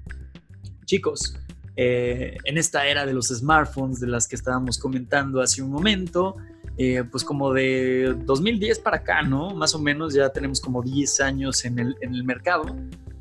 Chicos, 0.85 1.37
eh, 1.77 2.39
en 2.45 2.57
esta 2.57 2.87
era 2.87 3.05
de 3.05 3.13
los 3.13 3.29
smartphones 3.29 4.01
de 4.01 4.07
las 4.07 4.27
que 4.27 4.37
estábamos 4.37 4.79
comentando 4.79 5.43
hace 5.43 5.63
un 5.63 5.71
momento, 5.71 6.37
eh, 6.79 7.05
pues 7.11 7.23
como 7.23 7.53
de 7.53 8.15
2010 8.25 8.79
para 8.79 8.99
acá, 8.99 9.23
¿no? 9.23 9.55
Más 9.55 9.75
o 9.75 9.79
menos 9.79 10.15
ya 10.15 10.31
tenemos 10.31 10.61
como 10.61 10.83
10 10.83 11.21
años 11.21 11.65
en 11.65 11.79
el, 11.79 11.97
en 12.01 12.15
el 12.15 12.25
mercado. 12.25 12.77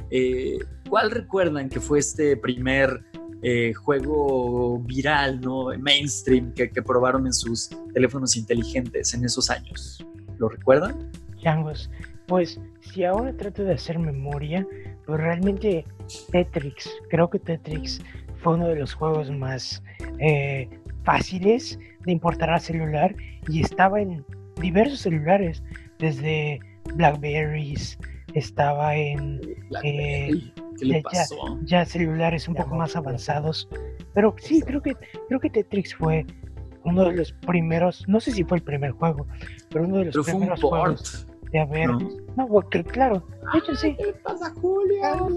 Eh, 0.09 0.59
¿Cuál 0.89 1.11
recuerdan 1.11 1.69
que 1.69 1.81
fue 1.81 1.99
este 1.99 2.37
primer 2.37 3.03
eh, 3.41 3.73
juego 3.73 4.79
viral, 4.79 5.41
¿no? 5.41 5.67
Mainstream 5.77 6.53
que, 6.53 6.67
probaron 6.67 7.25
en 7.25 7.33
sus 7.33 7.69
teléfonos 7.93 8.35
inteligentes 8.35 9.13
en 9.13 9.25
esos 9.25 9.49
años? 9.49 10.05
¿Lo 10.37 10.49
recuerdan? 10.49 11.11
Changos, 11.41 11.89
pues 12.27 12.59
si 12.81 13.03
ahora 13.03 13.35
trato 13.35 13.63
de 13.63 13.73
hacer 13.73 13.99
memoria, 13.99 14.65
pues 15.05 15.19
realmente 15.19 15.85
Tetris, 16.31 16.89
creo 17.09 17.29
que 17.29 17.39
Tetris 17.39 18.01
fue 18.41 18.55
uno 18.55 18.67
de 18.67 18.75
los 18.75 18.93
juegos 18.93 19.31
más 19.31 19.81
fáciles 21.03 21.79
de 22.05 22.11
importar 22.11 22.49
al 22.49 22.61
celular 22.61 23.15
y 23.47 23.61
estaba 23.61 24.01
en 24.01 24.25
diversos 24.61 24.99
celulares, 24.99 25.63
desde 25.99 26.59
Blackberries, 26.95 27.97
estaba 28.35 28.95
en 28.95 29.41
eh, 29.83 30.29
Ya, 31.63 31.85
celulares 31.85 32.47
un 32.47 32.55
poco 32.55 32.75
más 32.75 32.95
avanzados. 32.95 33.67
Pero 34.13 34.35
sí, 34.37 34.61
creo 34.61 34.81
que 34.81 34.95
creo 35.27 35.39
que 35.39 35.49
Tetris 35.49 35.95
fue 35.95 36.25
uno 36.83 37.05
de 37.05 37.15
los 37.15 37.31
primeros, 37.31 38.07
no 38.07 38.19
sé 38.19 38.31
si 38.31 38.43
fue 38.43 38.57
el 38.57 38.63
primer 38.63 38.91
juego, 38.91 39.25
pero 39.69 39.85
uno 39.85 39.97
de 39.97 40.05
los 40.05 40.25
primeros 40.25 40.61
juegos 40.61 41.25
de 41.51 41.59
haber. 41.59 41.89
No, 42.35 42.47
claro, 42.91 43.25
de 43.53 43.59
hecho 43.59 43.75
sí. 43.75 43.95
¿Qué 43.97 44.13
pasa, 44.21 44.53
Julio? 44.61 45.27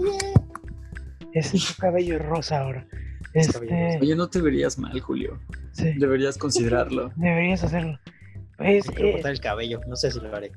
Es 1.33 1.47
su 1.47 1.75
cabello 1.77 2.19
rosa 2.19 2.61
ahora. 2.61 2.85
Este... 3.33 3.99
Oye, 4.01 4.15
no 4.15 4.27
te 4.27 4.41
verías 4.41 4.77
mal, 4.77 4.99
Julio. 4.99 5.39
Deberías 5.97 6.37
considerarlo. 6.37 7.11
Deberías 7.15 7.63
hacerlo. 7.63 7.97
Pues, 8.57 8.89
eh, 8.89 9.13
cortar 9.13 9.31
el 9.31 9.39
cabello, 9.39 9.79
no 9.87 9.95
sé 9.95 10.11
si 10.11 10.19
lo 10.19 10.35
haré. 10.35 10.51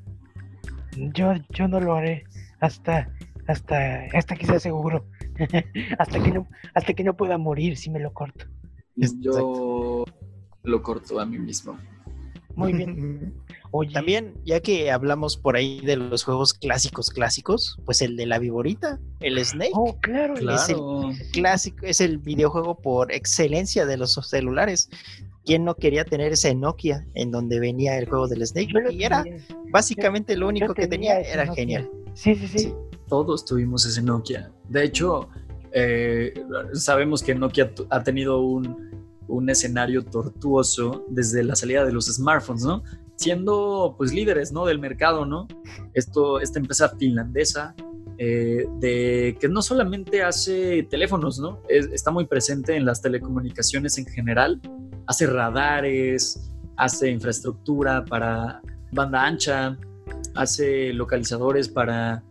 Yo, 0.96 1.34
yo 1.50 1.68
no 1.68 1.78
lo 1.78 1.94
haré 1.94 2.24
hasta, 2.62 3.12
hasta, 3.48 4.04
hasta 4.14 4.36
que 4.36 4.46
sea 4.46 4.58
seguro. 4.60 5.04
hasta 5.98 6.22
que 6.22 6.30
no, 6.30 6.46
hasta 6.74 6.94
que 6.94 7.04
no 7.04 7.16
pueda 7.16 7.36
morir 7.36 7.76
si 7.76 7.90
me 7.90 8.00
lo 8.00 8.12
corto. 8.14 8.46
Yo 8.96 10.04
lo 10.62 10.82
corto 10.82 11.18
a 11.20 11.26
mí 11.26 11.38
mismo. 11.38 11.76
Muy 12.54 12.72
bien. 12.72 13.34
Oye, 13.74 13.90
También, 13.94 14.34
ya 14.44 14.60
que 14.60 14.90
hablamos 14.90 15.38
por 15.38 15.56
ahí 15.56 15.80
de 15.80 15.96
los 15.96 16.24
juegos 16.24 16.52
clásicos 16.52 17.08
clásicos, 17.08 17.78
pues 17.86 18.02
el 18.02 18.16
de 18.16 18.26
la 18.26 18.38
viborita, 18.38 19.00
el 19.20 19.42
Snake, 19.42 19.70
Oh, 19.74 19.96
claro. 20.00 20.34
el- 20.34 20.40
Claro. 20.40 21.10
clásico, 21.32 21.86
es 21.86 22.02
el 22.02 22.18
videojuego 22.18 22.76
por 22.78 23.10
excelencia 23.12 23.86
de 23.86 23.96
los 23.96 24.12
celulares. 24.28 24.90
¿Quién 25.46 25.64
no 25.64 25.74
quería 25.74 26.04
tener 26.04 26.32
ese 26.32 26.54
Nokia 26.54 27.06
en 27.14 27.30
donde 27.30 27.58
venía 27.58 27.96
el 27.98 28.06
juego 28.08 28.28
del 28.28 28.46
Snake? 28.46 28.70
Y 28.92 29.02
era 29.02 29.24
básicamente 29.70 30.36
lo 30.36 30.48
único 30.48 30.74
que 30.74 30.86
tenía, 30.86 31.18
era 31.20 31.46
Nokia. 31.46 31.62
genial. 31.62 31.90
Sí, 32.14 32.34
sí, 32.34 32.46
sí. 32.48 32.74
Todos 33.08 33.44
tuvimos 33.44 33.84
ese 33.86 34.02
Nokia. 34.02 34.50
De 34.68 34.84
hecho, 34.84 35.28
eh, 35.72 36.32
sabemos 36.74 37.22
que 37.22 37.34
Nokia 37.34 37.72
ha 37.90 38.02
tenido 38.02 38.40
un, 38.40 38.90
un 39.28 39.50
escenario 39.50 40.04
tortuoso 40.04 41.04
desde 41.08 41.42
la 41.42 41.54
salida 41.56 41.84
de 41.84 41.92
los 41.92 42.06
smartphones, 42.06 42.64
¿no? 42.64 42.82
Siendo 43.16 43.94
pues 43.98 44.12
líderes, 44.12 44.52
¿no? 44.52 44.64
Del 44.66 44.78
mercado, 44.78 45.26
¿no? 45.26 45.46
Esto, 45.94 46.40
esta 46.40 46.58
empresa 46.58 46.88
finlandesa, 46.98 47.74
eh, 48.18 48.66
de, 48.78 49.36
que 49.40 49.48
no 49.48 49.62
solamente 49.62 50.22
hace 50.22 50.82
teléfonos, 50.84 51.38
¿no? 51.38 51.60
Es- 51.68 51.88
está 51.92 52.10
muy 52.10 52.26
presente 52.26 52.76
en 52.76 52.84
las 52.84 53.00
telecomunicaciones 53.02 53.98
en 53.98 54.06
general. 54.06 54.60
Hace 55.06 55.26
radares, 55.26 56.50
hace 56.76 57.10
infraestructura 57.10 58.04
para 58.04 58.60
banda 58.92 59.24
ancha, 59.24 59.76
hace 60.34 60.92
localizadores 60.92 61.68
para 61.68 62.22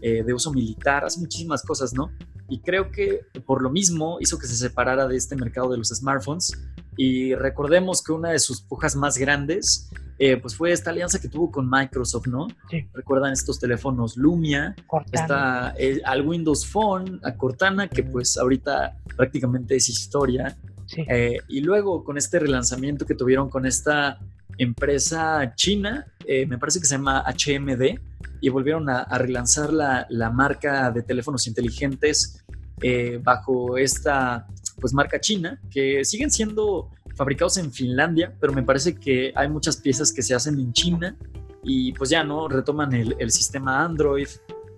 eh, 0.00 0.22
de 0.24 0.32
uso 0.32 0.52
militar, 0.52 1.04
hace 1.04 1.20
muchísimas 1.20 1.62
cosas, 1.62 1.92
¿no? 1.92 2.10
Y 2.50 2.60
creo 2.60 2.90
que 2.90 3.20
por 3.46 3.62
lo 3.62 3.70
mismo 3.70 4.18
hizo 4.20 4.38
que 4.38 4.46
se 4.46 4.56
separara 4.56 5.06
de 5.06 5.16
este 5.16 5.36
mercado 5.36 5.70
de 5.70 5.78
los 5.78 5.88
smartphones. 5.88 6.52
Y 6.96 7.34
recordemos 7.34 8.02
que 8.02 8.12
una 8.12 8.30
de 8.30 8.40
sus 8.40 8.60
pujas 8.60 8.96
más 8.96 9.16
grandes, 9.16 9.88
eh, 10.18 10.36
pues 10.36 10.56
fue 10.56 10.72
esta 10.72 10.90
alianza 10.90 11.20
que 11.20 11.28
tuvo 11.28 11.50
con 11.50 11.70
Microsoft, 11.70 12.26
¿no? 12.26 12.48
Sí. 12.68 12.86
Recuerdan 12.92 13.32
estos 13.32 13.60
teléfonos 13.60 14.16
Lumia, 14.16 14.74
Cortana. 14.86 15.22
está 15.22 15.74
eh, 15.78 16.02
al 16.04 16.26
Windows 16.26 16.66
Phone, 16.66 17.20
a 17.22 17.36
Cortana, 17.36 17.88
que 17.88 18.02
pues 18.02 18.36
ahorita 18.36 18.98
prácticamente 19.16 19.76
es 19.76 19.88
historia. 19.88 20.58
Sí. 20.86 21.04
Eh, 21.08 21.38
y 21.48 21.60
luego 21.60 22.02
con 22.02 22.18
este 22.18 22.40
relanzamiento 22.40 23.06
que 23.06 23.14
tuvieron 23.14 23.48
con 23.48 23.64
esta 23.64 24.18
empresa 24.62 25.54
china, 25.54 26.06
eh, 26.26 26.44
me 26.46 26.58
parece 26.58 26.80
que 26.80 26.86
se 26.86 26.94
llama 26.94 27.24
HMD, 27.26 27.98
y 28.42 28.48
volvieron 28.48 28.88
a, 28.88 29.04
relanzar 29.18 29.72
la, 29.72 30.06
la 30.10 30.30
marca 30.30 30.90
de 30.90 31.02
teléfonos 31.02 31.46
inteligentes 31.46 32.44
eh, 32.80 33.20
bajo 33.22 33.76
esta 33.76 34.46
pues 34.80 34.94
marca 34.94 35.20
china, 35.20 35.60
que 35.70 36.04
siguen 36.04 36.30
siendo 36.30 36.90
fabricados 37.16 37.58
en 37.58 37.70
Finlandia, 37.70 38.34
pero 38.40 38.52
me 38.52 38.62
parece 38.62 38.94
que 38.94 39.32
hay 39.34 39.48
muchas 39.48 39.76
piezas 39.76 40.12
que 40.12 40.22
se 40.22 40.34
hacen 40.34 40.58
en 40.58 40.72
China 40.72 41.16
y 41.62 41.92
pues 41.92 42.08
ya 42.08 42.24
no 42.24 42.48
retoman 42.48 42.94
el 42.94 43.30
sistema 43.30 43.84
Android 43.84 44.28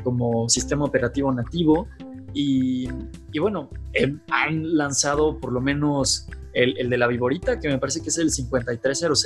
como 0.03 0.49
sistema 0.49 0.85
operativo 0.85 1.33
nativo 1.33 1.87
y, 2.35 2.89
y 3.33 3.39
bueno, 3.39 3.71
eh, 3.93 4.15
han 4.31 4.77
lanzado 4.77 5.39
por 5.41 5.53
lo 5.53 5.61
menos 5.61 6.29
el, 6.55 6.79
el 6.79 6.91
de 6.91 6.99
la 6.99 7.07
Viborita, 7.07 7.59
que 7.59 7.69
me 7.69 7.79
parece 7.79 8.01
que 8.03 8.09
es 8.09 8.19
el 8.19 8.31
5300 8.31 9.21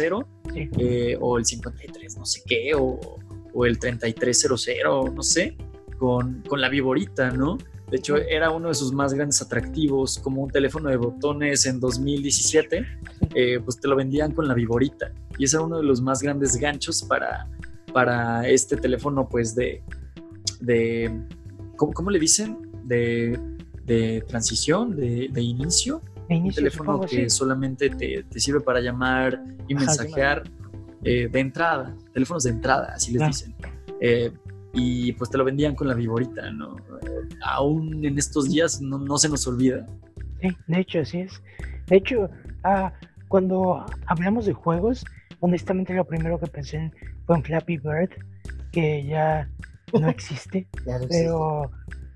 Sí. 0.52 0.70
eh, 0.78 1.18
o 1.20 1.38
el 1.38 1.44
53 1.44 2.16
no 2.18 2.24
sé 2.24 2.42
qué, 2.46 2.72
o, 2.74 2.98
o 3.52 3.66
el 3.66 3.78
3300, 3.78 5.12
no 5.14 5.22
sé, 5.22 5.56
con, 5.98 6.42
con 6.48 6.60
la 6.60 6.68
Viborita, 6.68 7.30
¿no? 7.30 7.58
De 7.90 7.98
hecho, 7.98 8.16
era 8.16 8.50
uno 8.50 8.68
de 8.68 8.74
sus 8.74 8.92
más 8.92 9.14
grandes 9.14 9.40
atractivos, 9.40 10.18
como 10.18 10.42
un 10.42 10.50
teléfono 10.50 10.88
de 10.88 10.96
botones 10.96 11.66
en 11.66 11.78
2017, 11.78 12.84
eh, 13.34 13.60
pues 13.64 13.78
te 13.78 13.86
lo 13.86 13.94
vendían 13.94 14.32
con 14.32 14.48
la 14.48 14.54
Viborita. 14.54 15.12
Y 15.38 15.44
ese 15.44 15.56
era 15.56 15.64
uno 15.66 15.76
de 15.78 15.84
los 15.84 16.00
más 16.00 16.20
grandes 16.20 16.56
ganchos 16.56 17.02
para, 17.04 17.48
para 17.92 18.48
este 18.48 18.76
teléfono, 18.76 19.28
pues 19.28 19.54
de, 19.54 19.84
de 20.60 21.16
¿cómo, 21.76 21.92
cómo 21.92 22.10
le 22.10 22.18
dicen? 22.18 22.65
De, 22.86 23.38
de 23.84 24.22
transición, 24.28 24.96
de, 24.96 25.28
de 25.30 25.42
inicio. 25.42 26.00
De 26.28 26.34
Un 26.34 26.40
inicio, 26.42 26.60
teléfono 26.62 26.92
supongo, 26.92 27.06
que 27.08 27.28
sí. 27.28 27.30
solamente 27.30 27.90
te, 27.90 28.24
te 28.24 28.40
sirve 28.40 28.60
para 28.60 28.80
llamar 28.80 29.42
y 29.68 29.74
Ajá, 29.74 29.84
mensajear 29.86 30.42
eh, 31.04 31.28
de 31.30 31.40
entrada, 31.40 31.94
teléfonos 32.12 32.42
de 32.44 32.50
entrada, 32.50 32.92
así 32.94 33.12
les 33.12 33.18
Claro. 33.18 33.32
dicen. 33.32 33.54
Eh, 34.00 34.32
y 34.72 35.12
pues 35.12 35.30
te 35.30 35.38
lo 35.38 35.44
vendían 35.44 35.74
con 35.74 35.88
la 35.88 35.94
viborita, 35.94 36.50
¿no? 36.50 36.76
Eh, 36.76 37.28
aún 37.42 38.04
en 38.04 38.18
estos 38.18 38.50
días 38.50 38.80
no, 38.80 38.98
no 38.98 39.16
se 39.18 39.28
nos 39.28 39.46
olvida. 39.46 39.86
Sí, 40.42 40.48
de 40.66 40.80
hecho, 40.80 41.00
así 41.00 41.20
es. 41.20 41.40
De 41.86 41.96
hecho, 41.96 42.28
ah, 42.64 42.92
cuando 43.28 43.86
hablamos 44.06 44.46
de 44.46 44.52
juegos, 44.52 45.04
honestamente 45.40 45.94
lo 45.94 46.04
primero 46.04 46.38
que 46.40 46.46
pensé 46.48 46.76
en- 46.76 46.92
fue 47.24 47.36
en 47.36 47.42
Flappy 47.44 47.78
Bird, 47.78 48.10
que 48.72 49.06
ya 49.06 49.48
no 49.98 50.08
existe. 50.10 50.66
Ya 50.84 50.98
no 50.98 51.04
existe. 51.04 51.28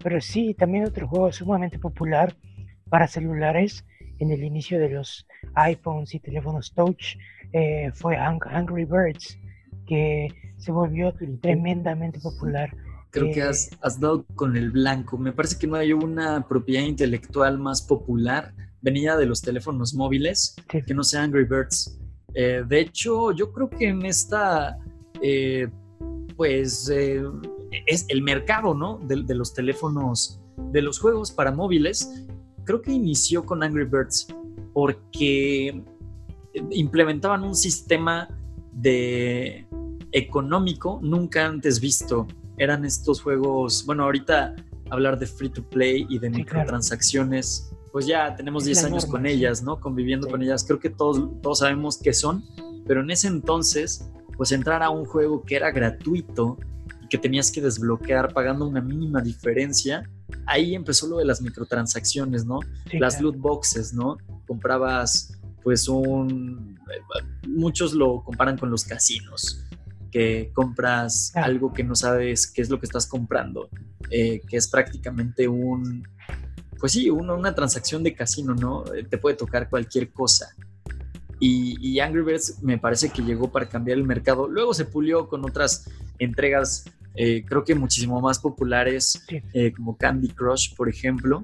Pero, 0.02 0.20
sí, 0.20 0.54
también 0.54 0.84
otro 0.84 1.06
juego 1.08 1.30
sumamente 1.32 1.78
popular 1.78 2.34
para 2.88 3.06
celulares 3.06 3.84
en 4.18 4.30
el 4.30 4.42
inicio 4.44 4.78
de 4.78 4.90
los 4.90 5.26
iPhones 5.54 6.14
y 6.14 6.20
teléfonos 6.20 6.72
touch 6.74 7.16
eh, 7.52 7.90
fue 7.94 8.16
Ang- 8.16 8.46
Angry 8.50 8.84
Birds, 8.84 9.38
que 9.86 10.28
se 10.58 10.72
volvió 10.72 11.14
tremendamente 11.40 12.18
popular. 12.20 12.70
Creo 13.10 13.32
que 13.32 13.40
Eh, 13.40 13.44
has, 13.44 13.70
has 13.82 13.98
dado 13.98 14.24
con 14.36 14.56
el 14.56 14.70
blanco. 14.70 15.18
Me 15.18 15.32
parece 15.32 15.58
que 15.58 15.66
no 15.66 15.76
hay 15.76 15.92
una 15.92 16.46
propiedad 16.46 16.84
intelectual 16.84 17.58
más 17.58 17.82
popular 17.82 18.52
venida 18.82 19.16
de 19.16 19.26
los 19.26 19.42
teléfonos 19.42 19.94
móviles 19.94 20.54
Sí. 20.70 20.82
que 20.82 20.94
no 20.94 21.02
sea 21.02 21.22
Angry 21.22 21.44
Birds. 21.44 21.98
Eh, 22.34 22.62
de 22.66 22.80
hecho, 22.80 23.32
yo 23.32 23.52
creo 23.52 23.68
que 23.68 23.88
en 23.88 24.04
esta, 24.06 24.78
pues, 26.36 26.88
es 27.86 28.06
el 28.08 28.22
mercado, 28.22 28.74
¿no? 28.74 28.98
De, 28.98 29.22
de 29.22 29.34
los 29.34 29.52
teléfonos, 29.54 30.40
de 30.72 30.82
los 30.82 30.98
juegos 30.98 31.30
para 31.32 31.52
móviles, 31.52 32.24
creo 32.64 32.82
que 32.82 32.92
inició 32.92 33.44
con 33.44 33.62
Angry 33.62 33.84
Birds 33.84 34.28
porque 34.72 35.82
implementaban 36.70 37.42
un 37.44 37.54
sistema 37.54 38.28
de 38.72 39.66
económico 40.12 40.98
nunca 41.02 41.46
antes 41.46 41.80
visto. 41.80 42.26
Eran 42.56 42.84
estos 42.84 43.20
juegos, 43.22 43.84
bueno, 43.86 44.04
ahorita 44.04 44.54
hablar 44.90 45.18
de 45.18 45.26
free 45.26 45.48
to 45.50 45.62
play 45.62 46.06
y 46.08 46.18
de 46.18 46.26
Sí, 46.28 46.32
claro. 46.32 46.38
microtransacciones, 46.38 47.70
pues 47.92 48.06
ya 48.06 48.34
tenemos 48.36 48.64
Es 48.64 48.66
10 48.66 48.82
la 48.82 48.88
años 48.88 49.04
norma, 49.04 49.12
con 49.18 49.22
sí. 49.28 49.36
ellas, 49.36 49.62
¿no? 49.62 49.80
Conviviendo 49.80 50.26
Sí. 50.26 50.30
con 50.32 50.42
ellas. 50.42 50.64
Creo 50.64 50.78
que 50.80 50.90
todos, 50.90 51.40
todos 51.42 51.58
sabemos 51.60 51.98
qué 51.98 52.12
son, 52.12 52.44
pero 52.86 53.00
en 53.02 53.10
ese 53.10 53.28
entonces, 53.28 54.10
pues 54.36 54.52
entrar 54.52 54.82
a 54.82 54.90
un 54.90 55.04
juego 55.04 55.42
que 55.44 55.56
era 55.56 55.70
gratuito 55.70 56.58
que 57.10 57.18
tenías 57.18 57.50
que 57.50 57.60
desbloquear 57.60 58.32
pagando 58.32 58.66
una 58.66 58.80
mínima 58.80 59.20
diferencia, 59.20 60.08
ahí 60.46 60.74
empezó 60.74 61.08
lo 61.08 61.18
de 61.18 61.24
las 61.24 61.42
microtransacciones, 61.42 62.46
¿no? 62.46 62.60
Sí, 62.90 62.98
las 62.98 63.16
claro. 63.16 63.32
loot 63.32 63.36
boxes, 63.38 63.92
¿no? 63.92 64.16
Comprabas 64.46 65.36
pues 65.62 65.88
un... 65.88 66.78
Muchos 67.46 67.92
lo 67.92 68.22
comparan 68.24 68.56
con 68.56 68.70
los 68.70 68.84
casinos, 68.84 69.64
que 70.10 70.50
compras 70.54 71.32
algo 71.34 71.72
que 71.72 71.84
no 71.84 71.94
sabes 71.94 72.50
qué 72.50 72.62
es 72.62 72.70
lo 72.70 72.78
que 72.78 72.86
estás 72.86 73.06
comprando, 73.06 73.68
eh, 74.10 74.40
que 74.48 74.56
es 74.56 74.68
prácticamente 74.68 75.48
un... 75.48 76.06
Pues 76.78 76.92
sí, 76.92 77.10
una, 77.10 77.34
una 77.34 77.54
transacción 77.54 78.02
de 78.02 78.14
casino, 78.14 78.54
¿no? 78.54 78.84
Eh, 78.94 79.04
Te 79.04 79.18
puede 79.18 79.36
tocar 79.36 79.68
cualquier 79.68 80.10
cosa. 80.12 80.54
Y, 81.38 81.76
y 81.80 82.00
Angry 82.00 82.22
Birds 82.22 82.62
me 82.62 82.78
parece 82.78 83.10
que 83.10 83.22
llegó 83.22 83.50
para 83.50 83.68
cambiar 83.68 83.98
el 83.98 84.04
mercado. 84.04 84.48
Luego 84.48 84.72
se 84.74 84.84
pulió 84.84 85.28
con 85.28 85.44
otras 85.44 85.90
entregas, 86.18 86.84
eh, 87.22 87.44
creo 87.44 87.62
que 87.62 87.74
muchísimo 87.74 88.18
más 88.18 88.38
populares, 88.38 89.22
eh, 89.52 89.72
como 89.76 89.94
Candy 89.94 90.28
Crush, 90.28 90.74
por 90.74 90.88
ejemplo, 90.88 91.42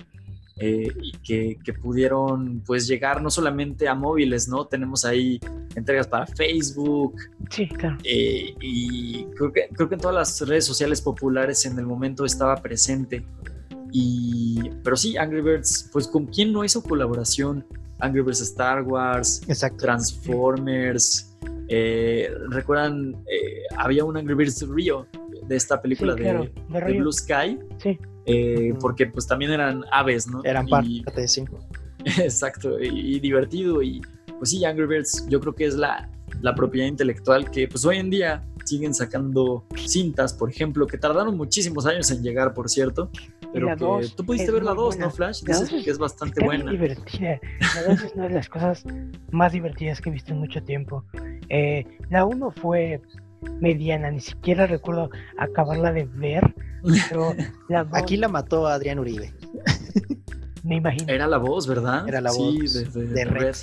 eh, 0.56 0.88
y 1.02 1.12
que, 1.18 1.58
que 1.62 1.74
pudieron 1.74 2.62
pues 2.64 2.86
llegar 2.86 3.20
no 3.20 3.28
solamente 3.28 3.86
a 3.86 3.94
móviles, 3.94 4.48
¿no? 4.48 4.66
Tenemos 4.66 5.04
ahí 5.04 5.38
entregas 5.74 6.06
para 6.06 6.26
Facebook 6.26 7.14
Sí, 7.50 7.68
claro. 7.68 7.98
y 8.02 9.26
creo 9.36 9.52
que, 9.52 9.68
creo 9.70 9.86
que 9.86 9.96
en 9.96 10.00
todas 10.00 10.16
las 10.16 10.48
redes 10.48 10.64
sociales 10.64 11.02
populares 11.02 11.66
en 11.66 11.78
el 11.78 11.84
momento 11.84 12.24
estaba 12.24 12.56
presente. 12.56 13.22
Y, 13.92 14.70
pero 14.82 14.96
sí, 14.96 15.18
Angry 15.18 15.42
Birds, 15.42 15.90
pues 15.92 16.08
con 16.08 16.24
quién 16.24 16.54
no 16.54 16.64
hizo 16.64 16.82
colaboración? 16.82 17.66
Angry 17.98 18.22
Birds 18.22 18.40
Star 18.40 18.80
Wars, 18.80 19.42
Exacto. 19.46 19.76
Transformers. 19.84 21.36
Eh, 21.68 22.30
¿Recuerdan? 22.50 23.14
eh, 23.30 23.62
había 23.76 24.04
un 24.04 24.16
Angry 24.16 24.34
Birds 24.34 24.66
Rio 24.68 25.06
de 25.46 25.56
esta 25.56 25.80
película 25.80 26.14
Sí, 26.14 26.20
claro. 26.22 26.44
de. 26.68 26.98
Blue 26.98 27.12
Sky, 27.12 27.58
Sí. 27.78 27.98
eh, 28.26 28.74
porque 28.80 29.06
pues 29.06 29.26
también 29.26 29.50
eran 29.52 29.84
aves, 29.92 30.26
¿no? 30.28 30.42
Eran 30.44 30.66
parte, 30.66 30.84
sí. 31.28 31.44
Exacto, 32.04 32.80
y, 32.80 33.16
y 33.16 33.20
divertido. 33.20 33.82
Y 33.82 34.00
pues 34.38 34.50
sí, 34.50 34.64
Angry 34.64 34.86
Birds 34.86 35.26
yo 35.28 35.40
creo 35.40 35.54
que 35.54 35.64
es 35.66 35.74
la, 35.74 36.08
la 36.40 36.54
propiedad 36.54 36.86
intelectual 36.86 37.50
que 37.50 37.68
pues 37.68 37.84
hoy 37.84 37.98
en 37.98 38.10
día 38.10 38.44
siguen 38.64 38.94
sacando 38.94 39.64
cintas, 39.76 40.34
por 40.34 40.50
ejemplo, 40.50 40.86
que 40.88 40.98
tardaron 40.98 41.36
muchísimos 41.36 41.86
años 41.86 42.10
en 42.10 42.22
llegar, 42.22 42.52
por 42.52 42.68
cierto. 42.68 43.10
Pero 43.52 43.68
que 43.68 43.76
dos 43.76 44.16
tú 44.16 44.24
pudiste 44.26 44.50
ver 44.50 44.64
la 44.64 44.74
muy 44.74 44.82
2, 44.84 44.94
buena. 44.96 45.04
¿no, 45.06 45.10
Flash? 45.12 45.42
La 45.46 45.58
Dices 45.60 45.84
que 45.84 45.90
es 45.90 45.98
bastante 45.98 46.44
buena. 46.44 46.70
divertida. 46.70 47.40
La 47.76 47.82
dos 47.84 48.02
es 48.02 48.12
una 48.14 48.26
de 48.28 48.34
las 48.34 48.48
cosas 48.48 48.84
más 49.30 49.52
divertidas 49.52 50.00
que 50.00 50.10
he 50.10 50.12
visto 50.12 50.32
en 50.32 50.40
mucho 50.40 50.62
tiempo. 50.64 51.04
Eh, 51.48 51.84
la 52.10 52.24
1 52.24 52.50
fue 52.60 53.00
mediana, 53.60 54.10
ni 54.10 54.20
siquiera 54.20 54.66
recuerdo 54.66 55.10
acabarla 55.38 55.92
de 55.92 56.04
ver, 56.04 56.54
pero 57.08 57.34
la 57.68 57.86
Aquí 57.92 58.16
la 58.16 58.28
mató 58.28 58.66
Adrián 58.66 58.98
Uribe. 58.98 59.32
me 60.64 60.76
imagino, 60.76 61.12
Era 61.12 61.26
la 61.26 61.38
voz, 61.38 61.66
¿verdad? 61.66 62.08
Era 62.08 62.20
la 62.20 62.30
sí, 62.30 62.58
voz 62.60 62.72
de, 62.74 62.84
de- 62.84 63.06
de 63.06 63.14
de 63.14 63.24
Red. 63.24 63.40
Red. 63.42 63.54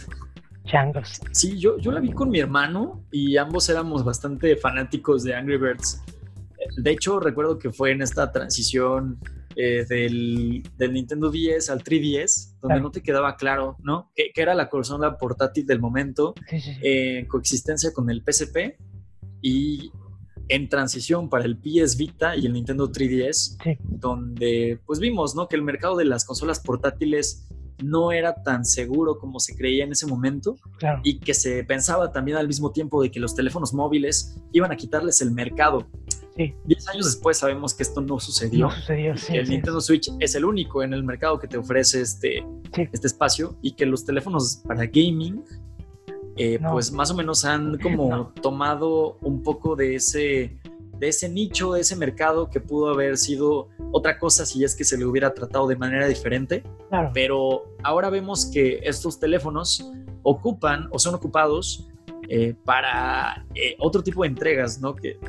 changos. 0.65 1.21
Sí, 1.31 1.57
yo, 1.59 1.77
yo 1.77 1.91
la 1.91 1.99
vi 1.99 2.11
con 2.13 2.29
mi 2.29 2.39
hermano 2.39 3.01
y 3.11 3.35
ambos 3.37 3.67
éramos 3.69 4.03
bastante 4.05 4.55
fanáticos 4.55 5.23
de 5.23 5.35
Angry 5.35 5.57
Birds. 5.57 6.01
De 6.77 6.91
hecho, 6.91 7.19
recuerdo 7.19 7.57
que 7.59 7.71
fue 7.71 7.91
en 7.91 8.01
esta 8.01 8.31
transición 8.31 9.19
eh, 9.55 9.85
del, 9.87 10.63
del 10.77 10.93
Nintendo 10.93 11.29
10 11.29 11.69
al 11.69 11.83
3DS, 11.83 12.53
donde 12.61 12.75
Claro. 12.75 12.81
no 12.83 12.91
te 12.91 13.01
quedaba 13.03 13.35
claro, 13.35 13.77
¿no? 13.83 14.11
Que, 14.15 14.31
que 14.33 14.41
era 14.41 14.55
la 14.55 14.69
consola 14.69 15.17
portátil 15.17 15.65
del 15.67 15.79
momento, 15.79 16.33
Sí, 16.49 16.59
sí, 16.59 16.73
sí. 16.73 16.79
eh, 16.81 17.19
en 17.19 17.25
coexistencia 17.27 17.93
con 17.93 18.09
el 18.09 18.23
PSP 18.25 18.77
y 19.41 19.91
en 20.49 20.67
transición 20.69 21.29
para 21.29 21.45
el 21.45 21.57
PS 21.57 21.97
Vita 21.97 22.35
y 22.35 22.45
el 22.47 22.53
Nintendo 22.53 22.91
3DS, 22.91 23.57
Sí. 23.63 23.77
donde 23.83 24.79
pues 24.85 24.99
vimos, 24.99 25.35
¿no? 25.35 25.47
Que 25.47 25.55
el 25.55 25.61
mercado 25.63 25.95
de 25.97 26.05
las 26.05 26.25
consolas 26.25 26.59
portátiles 26.59 27.47
no 27.83 28.11
era 28.11 28.35
tan 28.43 28.63
seguro 28.65 29.17
como 29.17 29.39
se 29.39 29.55
creía 29.55 29.83
en 29.83 29.91
ese 29.91 30.05
momento 30.05 30.55
claro. 30.77 31.01
y 31.03 31.19
que 31.19 31.33
se 31.33 31.63
pensaba 31.63 32.11
también 32.11 32.37
al 32.37 32.47
mismo 32.47 32.71
tiempo 32.71 33.01
de 33.01 33.09
que 33.11 33.19
los 33.19 33.35
teléfonos 33.35 33.73
móviles 33.73 34.37
iban 34.51 34.71
a 34.71 34.75
quitarles 34.77 35.21
el 35.21 35.31
mercado. 35.31 35.87
Sí. 36.35 36.55
Diez 36.65 36.87
años 36.89 37.05
después 37.05 37.37
sabemos 37.37 37.73
que 37.73 37.83
esto 37.83 38.01
no 38.01 38.19
sucedió. 38.19 38.67
No 38.67 38.71
sucedió, 38.71 39.15
sí, 39.17 39.35
el 39.37 39.45
sí. 39.45 39.51
Nintendo 39.51 39.79
Switch 39.81 40.09
es 40.19 40.33
el 40.35 40.45
único 40.45 40.81
en 40.83 40.93
el 40.93 41.03
mercado 41.03 41.39
que 41.39 41.47
te 41.47 41.57
ofrece 41.57 42.01
este, 42.01 42.43
Sí. 42.73 42.87
este 42.91 43.07
espacio 43.07 43.55
y 43.61 43.73
que 43.73 43.85
los 43.85 44.03
teléfonos 44.05 44.61
para 44.67 44.85
gaming 44.85 45.43
eh, 46.37 46.57
No. 46.59 46.71
pues 46.71 46.91
más 46.91 47.11
o 47.11 47.13
menos 47.15 47.45
han 47.45 47.77
como 47.81 48.09
No. 48.09 48.33
tomado 48.41 49.17
un 49.21 49.43
poco 49.43 49.75
de 49.75 49.95
ese 49.95 50.57
de 50.99 51.09
ese 51.09 51.27
nicho, 51.27 51.73
de 51.73 51.81
ese 51.81 51.95
mercado 51.95 52.49
que 52.49 52.59
pudo 52.61 52.89
haber 52.89 53.17
sido 53.17 53.67
otra 53.91 54.17
cosa 54.19 54.45
si 54.45 54.63
es 54.63 54.73
que 54.75 54.83
se 54.85 54.97
le 54.97 55.05
hubiera 55.05 55.33
tratado 55.33 55.67
de 55.67 55.75
manera 55.75 56.07
diferente 56.07 56.63
Claro. 56.89 57.11
pero 57.13 57.65
ahora 57.83 58.09
vemos 58.09 58.45
que 58.45 58.79
estos 58.83 59.19
teléfonos 59.19 59.91
ocupan 60.23 60.87
o 60.91 60.97
son 60.99 61.13
ocupados 61.15 61.87
eh, 62.29 62.55
para 62.63 63.45
eh, 63.53 63.75
otro 63.79 64.01
tipo 64.01 64.21
de 64.23 64.29
entregas, 64.29 64.79
¿no? 64.79 64.95
Que 64.95 65.19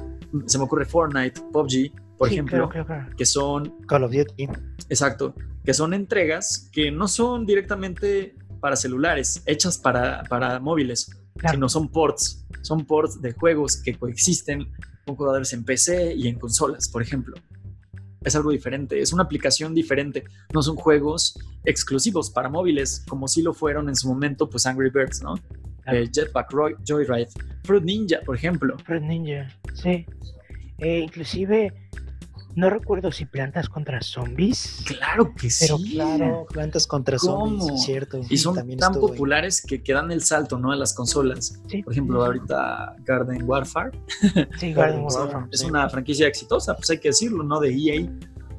se 0.47 0.59
me 0.59 0.65
ocurre 0.65 0.85
Fortnite, 0.85 1.41
PUBG, 1.53 1.93
por 2.17 2.29
Sí, 2.29 2.35
ejemplo, 2.35 2.69
claro, 2.69 2.69
claro, 2.71 2.87
claro. 2.87 3.17
que 3.17 3.27
son, 3.27 3.75
Call 3.87 4.05
of 4.05 4.13
Duty. 4.13 4.49
exacto, 4.89 5.35
que 5.65 5.75
son 5.75 5.95
entregas 5.95 6.69
que 6.73 6.91
no 6.91 7.09
son 7.09 7.45
directamente 7.47 8.37
para 8.61 8.77
celulares, 8.77 9.43
hechas 9.47 9.79
para, 9.79 10.23
para 10.25 10.59
móviles, 10.61 11.11
sino 11.51 11.69
son 11.69 11.89
ports, 11.89 12.47
son 12.63 12.85
ports 12.87 13.21
de 13.21 13.33
juegos 13.33 13.77
que 13.77 13.95
coexisten 13.97 14.71
con 15.05 15.17
jugadores 15.17 15.53
en 15.53 15.65
PC 15.65 16.15
y 16.15 16.29
en 16.29 16.39
consolas, 16.39 16.89
por 16.89 17.03
ejemplo. 17.03 17.35
Es 18.25 18.35
algo 18.35 18.51
diferente, 18.51 19.01
es 19.01 19.13
una 19.13 19.23
aplicación 19.23 19.75
diferente, 19.75 20.25
no 20.53 20.63
son 20.63 20.77
juegos 20.77 21.39
exclusivos 21.65 22.31
para 22.31 22.49
móviles, 22.49 23.05
como 23.09 23.29
sí 23.29 23.43
lo 23.43 23.53
fueron 23.53 23.89
en 23.89 23.95
su 23.97 24.09
momento, 24.09 24.49
pues 24.49 24.65
Angry 24.67 24.91
Birds, 24.91 25.23
¿no? 25.23 25.35
Eh, 25.87 26.09
Jetpack 26.11 26.51
Roy- 26.51 26.77
Joyride, 26.87 27.29
Fruit 27.65 27.85
Ninja, 27.85 28.21
por 28.25 28.37
ejemplo. 28.37 28.77
Fruit 28.85 29.03
Ninja, 29.03 29.47
sí. 29.75 30.07
Eh, 30.79 31.01
inclusive, 31.01 31.73
no 32.57 32.71
recuerdo 32.71 33.11
si 33.13 33.25
plantas 33.27 33.69
contra 33.69 34.01
zombies. 34.01 34.83
Claro 34.87 35.33
que 35.35 35.49
Pero 35.61 35.79
sí. 35.79 35.93
Claro, 35.93 36.47
plantas 36.53 36.87
contra 36.87 37.17
¿Cómo? 37.19 37.59
zombies, 37.61 37.85
cierto. 37.85 38.21
Y 38.29 38.37
son 38.39 38.55
También 38.55 38.79
tan 38.79 38.95
ahí. 38.95 39.01
populares 39.01 39.61
que, 39.61 39.83
que 39.83 39.93
dan 39.93 40.11
el 40.13 40.23
salto, 40.23 40.59
¿no? 40.59 40.73
A 40.73 40.77
las 40.77 40.95
consolas. 40.95 41.61
Sí. 41.69 41.83
Por 41.83 41.93
ejemplo, 41.93 42.25
ahorita 42.25 42.97
Garden 43.05 43.43
Warfare 43.45 43.91
Sí, 44.59 44.73
Garden 44.73 45.01
Warfare. 45.05 45.25
Warfare. 45.27 45.47
es 45.53 45.61
Sí. 45.61 45.67
una 45.67 45.89
franquicia 45.89 46.27
exitosa, 46.29 46.75
pues 46.77 46.91
hay 46.91 46.99
que 46.99 47.09
decirlo, 47.09 47.43
¿no? 47.43 47.61
De 47.61 47.71
EA. 47.75 48.09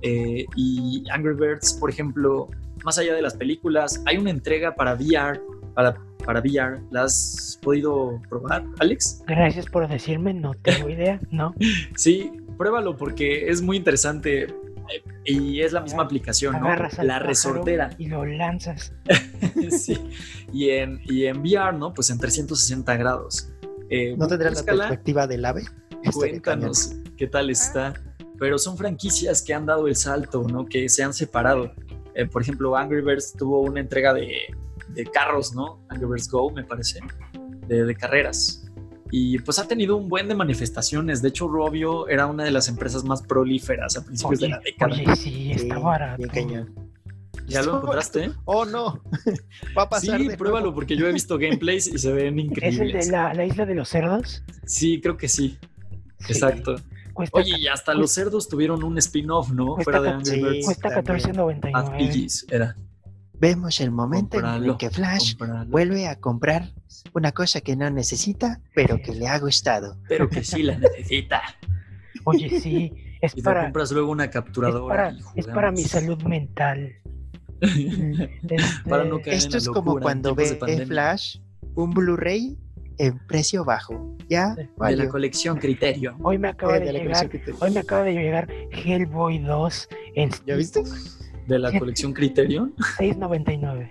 Eh, 0.01 0.45
y 0.55 1.03
Angry 1.11 1.33
Birds, 1.33 1.73
por 1.73 1.89
ejemplo, 1.89 2.49
más 2.83 2.97
allá 2.99 3.13
de 3.15 3.21
las 3.21 3.33
películas, 3.33 4.01
hay 4.05 4.17
una 4.17 4.29
entrega 4.29 4.75
para 4.75 4.93
VR, 4.93 5.41
para, 5.73 5.95
para 6.23 6.41
VR. 6.41 6.79
¿La 6.91 7.03
has 7.03 7.57
podido 7.63 8.21
probar, 8.29 8.65
Alex? 8.79 9.23
Gracias 9.25 9.65
por 9.65 9.87
decirme, 9.87 10.33
no 10.33 10.53
tengo 10.53 10.89
idea, 10.89 11.19
¿no? 11.31 11.55
Sí, 11.95 12.31
pruébalo 12.57 12.95
porque 12.97 13.49
es 13.49 13.61
muy 13.61 13.77
interesante 13.77 14.47
y 15.23 15.61
es 15.61 15.73
la 15.73 15.81
misma 15.81 16.03
aplicación, 16.03 16.59
¿no? 16.59 16.69
La 17.03 17.19
resortera. 17.19 17.89
Y 17.97 18.07
lo 18.07 18.25
lanzas. 18.25 18.93
sí. 19.71 19.97
Y 20.53 20.69
en, 20.69 21.01
y 21.05 21.25
en 21.25 21.39
VR, 21.41 21.73
¿no? 21.77 21.93
Pues 21.93 22.09
en 22.09 22.19
360 22.19 22.95
grados. 22.97 23.51
Eh, 23.89 24.15
¿No 24.17 24.27
tendrás 24.27 24.63
la 24.65 24.73
perspectiva 24.73 25.27
del 25.27 25.45
ave? 25.45 25.63
Cuéntanos 26.13 26.95
qué 27.17 27.27
tal 27.27 27.49
está. 27.49 27.93
Pero 28.37 28.57
son 28.57 28.77
franquicias 28.77 29.41
que 29.41 29.53
han 29.53 29.65
dado 29.65 29.87
el 29.87 29.95
salto, 29.95 30.43
¿no? 30.43 30.65
Que 30.65 30.89
se 30.89 31.03
han 31.03 31.13
separado. 31.13 31.73
Eh, 32.13 32.27
por 32.27 32.41
ejemplo, 32.41 32.75
Angry 32.75 33.01
Birds 33.01 33.33
tuvo 33.33 33.61
una 33.61 33.79
entrega 33.79 34.13
de, 34.13 34.29
de 34.89 35.05
carros, 35.05 35.53
¿no? 35.55 35.85
Angry 35.89 36.05
Birds 36.05 36.29
Go, 36.29 36.51
me 36.51 36.63
parece, 36.63 36.99
de, 37.67 37.85
de 37.85 37.95
carreras. 37.95 38.64
Y 39.11 39.37
pues 39.39 39.59
ha 39.59 39.67
tenido 39.67 39.95
un 39.97 40.09
buen 40.09 40.27
de 40.27 40.35
manifestaciones. 40.35 41.21
De 41.21 41.29
hecho, 41.29 41.47
Robio 41.47 42.07
era 42.07 42.25
una 42.25 42.43
de 42.43 42.51
las 42.51 42.67
empresas 42.67 43.03
más 43.03 43.21
prolíferas 43.21 43.95
a 43.97 44.03
principios 44.03 44.39
de 44.39 44.49
la 44.49 44.59
década. 44.59 44.93
oye, 44.93 45.15
sí, 45.15 45.51
está 45.51 45.77
barato. 45.79 46.23
bien. 46.33 46.73
¿Ya 47.47 47.61
lo 47.61 47.75
encontraste? 47.77 48.31
Oh, 48.45 48.65
no. 48.65 49.01
Va 49.77 49.83
a 49.83 49.89
pasar 49.89 50.19
Sí, 50.19 50.27
de 50.27 50.35
pruébalo 50.37 50.61
nuevo. 50.65 50.75
porque 50.75 50.97
yo 50.97 51.07
he 51.07 51.13
visto 51.13 51.37
gameplays 51.37 51.87
y 51.87 51.97
se 51.99 52.11
ven 52.11 52.23
¿Es 52.23 52.29
el 52.29 52.35
de 52.35 52.41
increíbles. 52.43 53.07
la, 53.09 53.33
la 53.35 53.45
isla 53.45 53.65
de 53.67 53.75
los 53.75 53.89
cerdos? 53.89 54.43
Sí, 54.65 54.99
creo 55.01 55.15
que 55.17 55.27
sí. 55.27 55.57
Sí. 56.19 56.31
Exacto. 56.33 56.75
Cuesta, 57.13 57.37
Oye, 57.39 57.53
y 57.59 57.67
hasta 57.67 57.93
los 57.93 58.11
cerdos 58.11 58.49
tuvieron 58.49 58.83
un 58.83 58.97
spin-off, 58.97 59.51
¿no? 59.51 59.75
Cuesta 59.75 59.83
Fuera 59.83 60.01
de 60.01 60.09
Angry 60.09 60.31
sí. 60.35 60.41
Birds. 60.43 60.65
cuesta 60.65 61.01
también. 61.03 61.19
14.99. 61.35 61.71
Mad 61.71 61.97
Piggies 61.97 62.45
era. 62.49 62.75
Vemos 63.39 63.81
el 63.81 63.91
momento 63.91 64.39
en 64.39 64.45
el 64.63 64.77
que 64.77 64.89
Flash 64.89 65.35
vuelve 65.67 66.07
a 66.07 66.19
comprar 66.19 66.71
una 67.13 67.31
cosa 67.31 67.61
que 67.61 67.75
no 67.75 67.89
necesita, 67.89 68.61
pero 68.73 69.01
que 69.01 69.13
le 69.13 69.27
ha 69.27 69.37
gustado. 69.39 69.97
pero 70.07 70.29
que 70.29 70.43
sí 70.43 70.63
la 70.63 70.77
necesita. 70.79 71.41
Oye, 72.23 72.59
sí, 72.59 72.93
es 73.21 73.37
Y 73.37 73.41
para, 73.41 73.63
compras 73.65 73.91
luego 73.91 74.11
una 74.11 74.25
es 74.25 74.31
capturadora. 74.31 74.95
para, 74.95 75.11
y 75.35 75.39
es 75.39 75.47
para 75.47 75.71
mi 75.71 75.83
salud 75.83 76.21
mental. 76.23 76.93
Este, 77.61 78.57
Para 78.89 79.05
no 79.05 79.17
caer 79.19 79.29
en 79.29 79.33
Esto 79.37 79.57
es 79.57 79.67
como 79.67 79.91
locura 79.93 80.03
cuando 80.03 80.35
ve. 80.35 80.85
Flash 80.85 81.37
un 81.75 81.91
Blu-ray 81.91 82.57
en 82.97 83.17
precio 83.27 83.63
bajo. 83.65 84.15
Ya. 84.29 84.55
De 84.55 84.69
valió. 84.77 85.03
la 85.05 85.09
colección 85.09 85.57
Criterio. 85.57 86.15
Hoy 86.21 86.37
me 86.37 86.49
acaba 86.49 86.77
Eh, 86.77 86.81
de 86.81 86.93
llegar, 86.93 87.29
hoy 87.59 87.71
me 87.71 87.79
acaba 87.79 88.03
de 88.03 88.13
llegar 88.13 88.47
Hellboy 88.71 89.39
2 89.39 89.87
en 90.15 90.29
¿Ya 90.45 90.55
viste? 90.55 90.83
De 91.47 91.59
la 91.59 91.71
colección 91.79 92.13
Criterion. 92.13 92.73
6.99. 92.97 93.89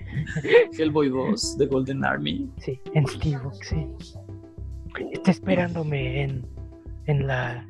Hellboy 0.78 1.08
2 1.08 1.58
de 1.58 1.66
Golden 1.66 2.04
Army. 2.04 2.50
Sí, 2.58 2.80
en 2.94 3.06
Steelbook, 3.06 3.62
sí. 3.62 3.86
Está 5.12 5.30
esperándome 5.30 6.22
en, 6.22 6.46
en 7.06 7.26
la 7.26 7.66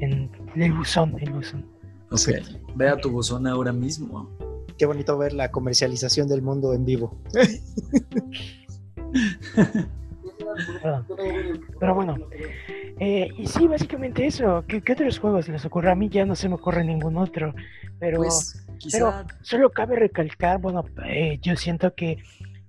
en 0.00 0.30
el 0.56 0.72
buzón, 0.72 1.16
el 1.20 1.30
buzón. 1.32 1.66
Ok. 2.10 2.18
Sí. 2.18 2.32
Ve 2.74 2.88
a 2.88 2.96
tu 2.96 3.10
buzón 3.10 3.46
ahora 3.46 3.72
mismo. 3.72 4.30
Qué 4.78 4.86
bonito 4.86 5.18
ver 5.18 5.32
la 5.32 5.50
comercialización 5.50 6.28
del 6.28 6.40
mundo 6.40 6.72
en 6.72 6.84
vivo. 6.84 7.18
Perdón. 10.82 11.06
Pero 11.80 11.94
bueno, 11.94 12.16
eh, 13.00 13.28
y 13.36 13.46
sí, 13.46 13.66
básicamente 13.66 14.26
eso. 14.26 14.64
¿Qué, 14.66 14.80
qué 14.80 14.92
otros 14.92 15.18
juegos 15.18 15.48
les 15.48 15.64
ocurre? 15.64 15.90
A 15.90 15.94
mí 15.94 16.08
ya 16.08 16.24
no 16.24 16.36
se 16.36 16.48
me 16.48 16.54
ocurre 16.54 16.84
ningún 16.84 17.16
otro, 17.16 17.54
pero 17.98 18.18
Pues 18.18 18.67
quizá. 18.78 19.26
solo 19.42 19.70
cabe 19.70 19.96
recalcar, 19.96 20.60
bueno, 20.60 20.84
eh, 21.06 21.38
yo 21.42 21.56
siento 21.56 21.94
que, 21.94 22.18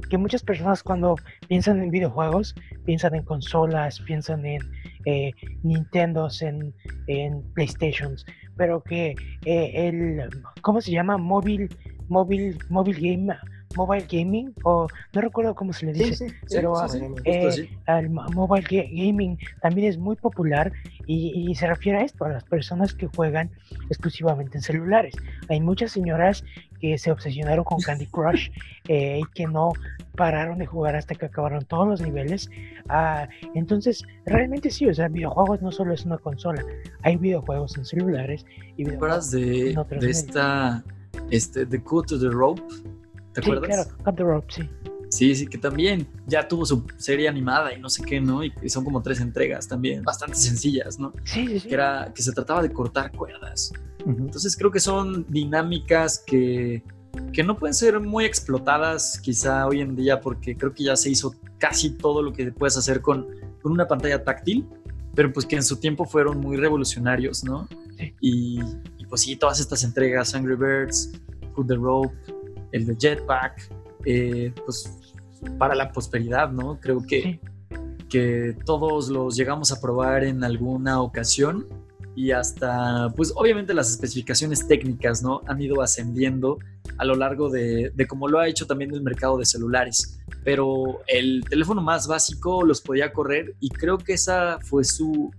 que 0.10 0.18
muchas 0.18 0.44
personas 0.44 0.84
cuando 0.84 1.16
piensan 1.48 1.82
en 1.82 1.92
videojuegos, 1.92 2.56
piensan 2.86 3.16
en 3.16 3.24
consolas, 3.24 4.00
piensan 4.02 4.46
en 4.46 4.62
eh, 5.06 5.32
Nintendos, 5.64 6.42
en, 6.42 6.74
en 7.08 7.42
PlayStations, 7.54 8.26
pero 8.58 8.82
que 8.82 9.16
eh, 9.46 9.72
el, 9.76 10.30
¿cómo 10.62 10.82
se 10.82 10.92
llama? 10.92 11.18
Móvil, 11.18 11.70
móvil, 12.08 12.58
móvil 12.70 13.00
game, 13.00 13.36
mobile 13.76 14.06
gaming, 14.10 14.54
o 14.64 14.88
no 15.14 15.22
recuerdo 15.22 15.54
cómo 15.56 15.74
se 15.74 15.86
le 15.86 15.94
dice. 15.94 16.28
pero, 16.50 16.76
sí, 16.88 16.98
sí, 17.00 17.06
justo 17.06 17.22
eh, 17.26 18.10
mobile 18.34 18.66
ga- 18.68 18.90
gaming 18.92 19.38
también 19.62 19.88
es 19.90 19.98
muy 19.98 20.16
popular 20.16 20.72
y, 21.06 21.50
y 21.52 21.56
se 21.56 21.68
refiere 21.68 22.00
a 22.00 22.04
esto, 22.04 22.26
a 22.26 22.30
las 22.30 22.44
personas 22.44 22.94
que 22.94 23.08
juegan 23.08 23.52
exclusivamente 23.90 24.58
en 24.58 24.64
celulares. 24.64 25.14
Hay 25.50 25.62
muchas 25.62 25.92
señoras 25.92 26.44
que 26.82 26.98
se 26.98 27.12
obsesionaron 27.12 27.64
con 27.64 27.80
Candy 27.82 28.08
Crush 28.08 28.50
eh, 28.88 29.20
y 29.22 29.24
que 29.34 29.46
no 29.46 29.74
pararon 30.16 30.58
de 30.58 30.66
jugar 30.66 30.96
hasta 30.96 31.16
que 31.16 31.28
acabaron 31.28 31.64
todos 31.66 31.88
los 31.88 32.02
niveles. 32.02 32.50
Ah, 32.90 33.28
entonces, 33.54 34.04
realmente 34.26 34.70
sí, 34.72 34.88
o 34.88 34.94
sea, 34.94 35.08
videojuegos 35.08 35.62
no 35.62 35.72
solo 35.72 35.94
es 35.94 36.06
una 36.06 36.18
consola, 36.18 36.64
hay 37.04 37.18
videojuegos 37.18 37.78
en 37.78 37.86
celulares 37.86 38.46
y 38.78 38.84
¿Te 38.84 38.90
videojuegos. 38.92 39.32
de, 39.32 39.72
en 39.72 39.78
otros 39.78 40.02
de 40.02 40.08
medios. 40.08 40.24
esta. 40.24 40.84
Este, 41.32 41.66
The 41.66 41.82
Cut 41.84 42.08
to 42.08 42.20
the 42.20 42.30
Rope? 42.30 42.62
¿Te 43.40 43.46
Sí, 43.46 43.52
acuerdas? 43.52 43.88
claro, 43.88 44.04
Cut 44.04 44.16
the 44.16 44.24
Rope, 44.24 44.48
sí. 44.54 44.70
Sí, 45.10 45.34
sí, 45.36 45.48
que 45.48 45.58
también 45.58 46.08
ya 46.28 46.48
tuvo 46.48 46.66
su 46.68 46.86
serie 46.98 47.28
animada 47.28 47.74
y 47.74 47.80
no 47.82 47.90
sé 47.90 48.04
qué, 48.04 48.22
¿no? 48.22 48.44
Y, 48.44 48.54
y 48.62 48.70
son 48.70 48.84
como 48.86 49.02
tres 49.02 49.20
entregas 49.20 49.68
también, 49.68 50.04
bastante 50.04 50.36
sencillas, 50.38 51.00
¿no? 51.00 51.14
Sí, 51.24 51.48
sí, 51.48 51.60
sí. 51.62 51.68
Que, 51.68 51.74
era, 51.74 52.12
que 52.14 52.22
se 52.22 52.32
trataba 52.32 52.62
de 52.62 52.72
cortar 52.72 53.12
cuerdas. 53.12 53.72
Ujú. 54.06 54.12
Entonces 54.26 54.56
creo 54.56 54.70
que 54.70 54.80
son 54.80 55.26
dinámicas 55.28 56.24
que, 56.26 56.84
que 57.34 57.44
no 57.44 57.58
pueden 57.58 57.74
ser 57.74 58.00
muy 58.00 58.24
explotadas 58.26 59.20
quizá 59.20 59.66
hoy 59.66 59.82
en 59.82 59.96
día 59.96 60.22
porque 60.22 60.56
creo 60.56 60.74
que 60.76 60.84
ya 60.84 60.96
se 60.96 61.10
hizo 61.10 61.34
casi 61.58 61.90
todo 61.90 62.22
lo 62.22 62.32
que 62.32 62.52
puedes 62.52 62.78
hacer 62.78 63.02
con, 63.02 63.26
con 63.64 63.72
una 63.72 63.88
pantalla 63.88 64.24
táctil, 64.24 64.68
pero 65.16 65.34
pues 65.34 65.48
que 65.48 65.56
en 65.56 65.64
su 65.64 65.78
tiempo 65.78 66.06
fueron 66.06 66.40
muy 66.40 66.56
revolucionarios, 66.56 67.44
¿no? 67.44 67.68
Sí. 67.98 68.14
Y, 68.22 68.60
y 69.00 69.06
pues 69.08 69.22
sí, 69.22 69.36
todas 69.36 69.60
estas 69.60 69.84
entregas, 69.84 70.36
Angry 70.36 70.56
Birds, 70.56 71.14
Cut 71.56 71.68
the 71.68 71.76
Rope, 71.76 72.14
el 72.72 72.86
de 72.86 72.96
Jetpack, 72.98 73.72
eh, 74.06 74.54
pues 74.66 74.98
para 75.58 75.76
la 75.76 75.92
prosperidad, 75.92 76.52
¿no? 76.52 76.80
Creo 76.80 77.02
que, 77.06 77.22
Sí. 77.22 77.40
que 78.10 78.58
todos 78.66 79.10
los 79.10 79.36
llegamos 79.36 79.72
a 79.72 79.80
probar 79.80 80.24
en 80.24 80.44
alguna 80.44 81.02
ocasión 81.02 81.68
y 82.16 82.32
hasta, 82.32 83.10
pues 83.16 83.32
obviamente 83.36 83.74
las 83.74 83.90
especificaciones 83.92 84.68
técnicas, 84.68 85.22
¿no? 85.24 85.42
Han 85.48 85.62
ido 85.62 85.82
ascendiendo 85.82 86.58
a 86.98 87.06
lo 87.06 87.16
largo 87.16 87.50
de, 87.50 87.92
de 87.96 88.08
como 88.08 88.28
lo 88.28 88.40
ha 88.40 88.48
hecho 88.48 88.66
también 88.68 88.94
el 88.94 89.02
mercado 89.02 89.38
de 89.38 89.46
celulares. 89.46 90.20
Pero 90.44 91.00
el 91.08 91.46
teléfono 91.50 91.82
más 91.82 92.08
básico 92.08 92.64
los 92.64 92.82
podía 92.82 93.14
correr 93.14 93.56
y 93.60 93.70
creo 93.70 93.98
que 93.98 94.14
esa 94.14 94.58
fue 94.62 94.84
su, 94.84 95.32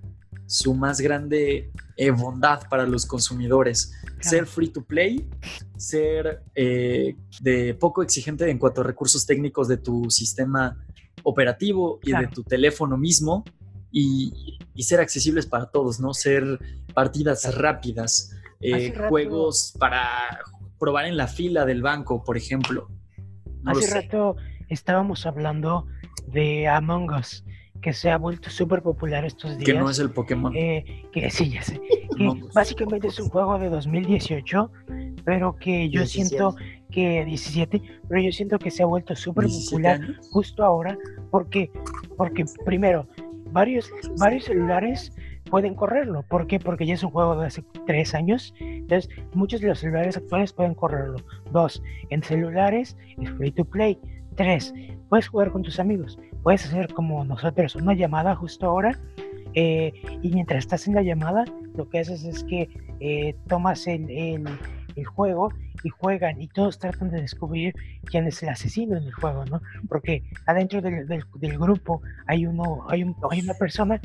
su 0.46 0.72
más 0.74 1.00
grande 1.00 1.70
eh, 1.96 2.10
bondad 2.10 2.60
para 2.70 2.86
los 2.86 3.04
consumidores. 3.04 3.92
Ser 4.20 4.46
free 4.46 4.68
to 4.68 4.84
play, 4.84 5.28
ser 5.76 6.42
eh, 6.54 7.16
de 7.40 7.74
poco 7.74 8.02
exigente 8.02 8.48
en 8.50 8.58
cuanto 8.58 8.82
a 8.82 8.84
recursos 8.84 9.26
técnicos 9.26 9.66
de 9.68 9.78
tu 9.78 10.10
sistema 10.10 10.76
operativo 11.22 11.98
y 12.02 12.10
Claro. 12.10 12.28
de 12.28 12.34
tu 12.34 12.42
teléfono 12.44 12.96
mismo 12.96 13.44
y, 13.90 14.58
y 14.74 14.82
ser 14.82 15.00
accesibles 15.00 15.46
para 15.46 15.66
todos, 15.66 16.00
¿no? 16.00 16.14
Ser 16.14 16.58
partidas 16.94 17.54
rápidas, 17.56 18.36
eh, 18.60 18.94
juegos 19.08 19.74
para 19.78 20.40
probar 20.78 21.06
en 21.06 21.16
la 21.16 21.26
fila 21.26 21.64
del 21.64 21.82
banco, 21.82 22.22
por 22.22 22.36
ejemplo. 22.36 22.88
No 23.62 23.72
Hace 23.72 24.02
rato 24.02 24.36
estábamos 24.68 25.26
hablando 25.26 25.86
de 26.26 26.68
Among 26.68 27.10
Us, 27.12 27.44
que 27.80 27.92
se 27.92 28.10
ha 28.10 28.18
vuelto 28.18 28.50
súper 28.50 28.82
popular 28.82 29.24
estos 29.24 29.56
días. 29.56 29.64
Que 29.64 29.74
no 29.74 29.88
es 29.88 29.98
el 29.98 30.10
Pokémon. 30.10 30.54
Eh, 30.56 31.04
que 31.12 31.30
sí, 31.30 31.50
ya 31.50 31.62
sé. 31.62 31.80
Que 32.16 32.24
Among 32.26 32.42
Us. 32.44 32.52
básicamente 32.54 33.06
es 33.08 33.18
un 33.18 33.28
juego 33.30 33.58
de 33.58 33.70
2018, 33.70 34.70
pero 35.24 35.56
que 35.56 35.88
yo 35.88 36.00
17. 36.00 36.28
siento 36.28 36.56
que 36.90 37.24
17, 37.24 37.82
pero 38.08 38.20
yo 38.20 38.32
siento 38.32 38.58
que 38.58 38.70
se 38.70 38.82
ha 38.82 38.86
vuelto 38.86 39.14
súper 39.16 39.44
17 39.46 39.70
popular 39.70 40.00
años. 40.02 40.28
justo 40.30 40.62
ahora, 40.64 40.98
porque, 41.30 41.70
porque 42.18 42.44
primero, 42.66 43.06
varios, 43.52 43.90
varios 44.18 44.44
celulares 44.44 45.12
pueden 45.50 45.74
correrlo. 45.74 46.22
¿Por 46.28 46.46
qué? 46.46 46.58
Porque 46.58 46.84
ya 46.84 46.94
es 46.94 47.02
un 47.02 47.10
juego 47.10 47.40
de 47.40 47.46
hace 47.46 47.64
tres 47.86 48.14
años. 48.14 48.52
Entonces, 48.60 49.08
muchos 49.34 49.60
de 49.60 49.68
los 49.68 49.78
celulares 49.78 50.16
actuales 50.16 50.52
pueden 50.52 50.74
correrlo. 50.74 51.16
Dos, 51.52 51.82
en 52.10 52.22
celulares 52.22 52.96
es 53.18 53.30
free 53.30 53.52
to 53.52 53.64
play. 53.64 53.98
Tres, 54.36 54.74
puedes 55.08 55.28
jugar 55.28 55.50
con 55.52 55.62
tus 55.62 55.80
amigos. 55.80 56.18
Puedes 56.42 56.64
hacer 56.66 56.92
como 56.92 57.24
nosotros 57.24 57.74
una 57.76 57.94
llamada 57.94 58.34
justo 58.34 58.66
ahora. 58.66 58.98
eh, 59.54 59.92
y 60.22 60.30
mientras 60.30 60.60
estás 60.60 60.86
en 60.86 60.94
la 60.94 61.02
llamada, 61.02 61.44
lo 61.74 61.88
que 61.88 61.98
haces 61.98 62.24
es 62.24 62.44
que 62.44 62.68
eh, 63.00 63.34
tomas 63.48 63.86
el, 63.88 64.08
el- 64.10 64.44
juego 65.14 65.50
y 65.82 65.88
juegan 65.88 66.42
y 66.42 66.46
todos 66.48 66.78
tratan 66.78 67.10
de 67.10 67.22
descubrir 67.22 67.74
quién 68.04 68.26
es 68.26 68.42
el 68.42 68.50
asesino 68.50 68.98
en 68.98 69.04
el 69.04 69.12
juego, 69.14 69.46
¿no? 69.46 69.62
Porque 69.88 70.22
adentro 70.44 70.82
del, 70.82 71.06
del- 71.08 71.58
grupo 71.58 72.02
hay 72.26 72.44
uno, 72.44 72.84
hay, 72.88 73.02
un- 73.04 73.16
hay 73.30 73.40
una 73.40 73.54
persona, 73.54 73.98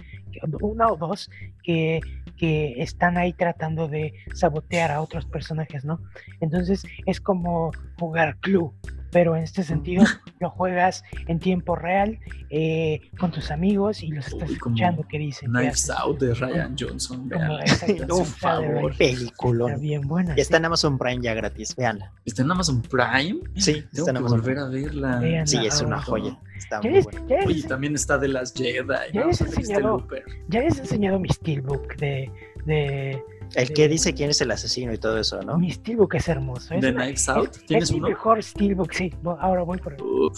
una 0.62 0.88
o 0.88 0.96
dos, 0.96 1.30
que, 1.64 2.00
que 2.38 2.82
están 2.82 3.18
ahí 3.18 3.34
tratando 3.34 3.90
de 3.90 4.14
sabotear 4.34 4.90
a 4.92 5.02
otros 5.02 5.26
personajes, 5.26 5.84
¿no? 5.84 6.00
Entonces 6.40 6.86
es 7.06 7.20
como 7.20 7.72
jugar 8.00 8.38
club, 8.38 8.74
pero 9.16 9.34
en 9.38 9.44
este 9.44 9.64
sentido 9.64 10.04
lo 10.42 10.50
juegas 10.50 11.06
en 11.30 11.40
tiempo 11.40 11.78
real 11.78 12.20
eh, 12.50 13.00
con 13.18 13.32
tus 13.32 13.50
amigos 13.50 14.04
y 14.04 14.10
los 14.10 14.28
estás 14.28 14.50
Uy, 14.50 14.56
escuchando 14.56 15.04
que 15.08 15.18
dicen. 15.18 15.52
Knives. 15.52 15.90
Out 15.90 16.20
de 16.20 16.34
Ryan 16.34 16.76
Johnson. 16.78 17.32
Exacto, 17.62 18.08
Por 18.08 18.26
favor. 18.26 18.92
Está 18.92 18.98
Peliculón. 19.06 19.80
bien 19.80 20.02
buena. 20.02 20.36
Ya 20.36 20.42
está 20.42 20.58
sí. 20.58 20.60
en 20.60 20.66
Amazon 20.66 20.98
Prime 20.98 21.22
ya 21.24 21.34
gratis, 21.34 21.74
véanla. 21.78 22.12
¿Está 22.26 22.42
en 22.42 22.52
Amazon 22.52 22.82
Prime? 22.82 23.40
Sí, 23.56 23.74
Tengo 23.74 23.88
está 23.94 24.02
en 24.02 24.06
que 24.06 24.10
Amazon 24.20 24.40
volver 24.42 24.56
Prime. 24.56 24.62
a 24.62 24.66
verla. 24.86 25.20
Vean. 25.20 25.48
Sí, 25.48 25.66
es 25.66 25.82
una 25.82 25.96
Ah, 25.96 26.02
joya. 26.02 26.38
Está 26.58 26.82
¿Ya 26.82 26.90
muy 26.90 26.98
les, 26.98 27.06
buena. 27.06 27.46
Oye, 27.46 27.64
también 27.64 27.96
está 27.96 28.18
de 28.18 28.28
las 28.28 28.54
Jedi. 28.54 28.84
Ya 29.14 29.22
¿no? 29.22 29.28
les 29.28 29.40
he 29.40 29.46
Saliste 29.46 29.62
enseñado- 29.74 30.08
ya 30.50 30.60
les 30.62 30.78
he 30.78 30.82
enseñado 30.82 31.20
mi 31.20 31.30
steelbook 31.30 31.96
de, 31.96 32.30
de 32.66 33.24
El 33.54 33.72
que 33.74 33.88
dice 33.88 34.14
quién 34.14 34.30
es 34.32 34.42
el 34.42 34.52
asesino 34.52 34.92
y 34.94 34.98
todo 34.98 35.18
eso, 35.20 35.42
¿no? 35.42 35.58
mi 35.58 35.72
steelbook 35.72 36.16
es 36.16 36.28
hermoso. 36.28 36.74
Es, 36.74 36.82
¿De 36.82 36.90
una- 36.90 37.04
Knives 37.04 37.30
Out? 37.30 37.52
es- 37.56 37.66
¿Tienes 37.66 37.84
es 37.86 37.92
mi 37.92 38.00
uno? 38.00 38.10
mejor 38.10 38.42
steelbook, 38.44 38.92
sí. 38.94 39.14
Ahora 39.40 39.62
voy 39.64 39.78
por 39.78 39.94
él. 39.94 40.02
Uf, 40.02 40.38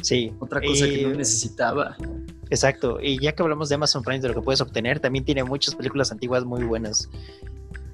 Sí. 0.00 0.32
otra 0.40 0.60
cosa 0.60 0.86
que 0.86 1.02
no 1.06 1.14
necesitaba. 1.14 1.96
Exacto. 2.50 2.98
Y 3.00 3.20
ya 3.20 3.32
que 3.32 3.42
hablamos 3.42 3.68
de 3.68 3.76
Amazon 3.76 4.02
Prime, 4.02 4.20
de 4.20 4.28
lo 4.28 4.34
que 4.34 4.40
puedes 4.42 4.60
obtener, 4.60 4.98
también 5.00 5.24
tiene 5.24 5.44
muchas 5.44 5.74
películas 5.74 6.10
antiguas 6.12 6.44
muy 6.44 6.64
buenas. 6.64 7.08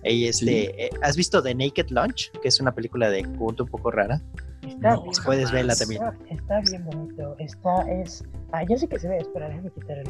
Y 0.05 0.27
este, 0.27 0.45
Sí. 0.47 0.51
eh, 0.79 0.91
¿Has 1.03 1.17
visto 1.17 1.43
The 1.43 1.55
Naked 1.55 1.91
Lunch? 1.91 2.31
Que 2.41 2.49
es 2.49 2.61
una 2.61 2.73
película 2.75 3.11
de 3.11 3.25
culto 3.25 3.65
un 3.65 3.71
poco 3.71 3.91
rara. 3.91 4.23
Está 4.67 4.95
No, 4.95 5.03
bien. 5.03 5.13
Puedes 5.25 5.45
jamás. 5.47 5.53
verla 5.53 5.75
también. 5.77 6.03
Está, 6.31 6.35
está 6.61 6.71
bien 6.71 6.85
bonito. 6.85 7.37
Está, 7.39 7.91
es. 7.91 8.25
Ah, 8.53 8.65
ya 8.69 8.77
sé 8.79 8.89
que 8.89 8.99
se 8.99 9.09
ve. 9.09 9.19
Espera, 9.19 9.49
déjame 9.49 9.71
quitar 9.71 9.99
el. 9.99 10.07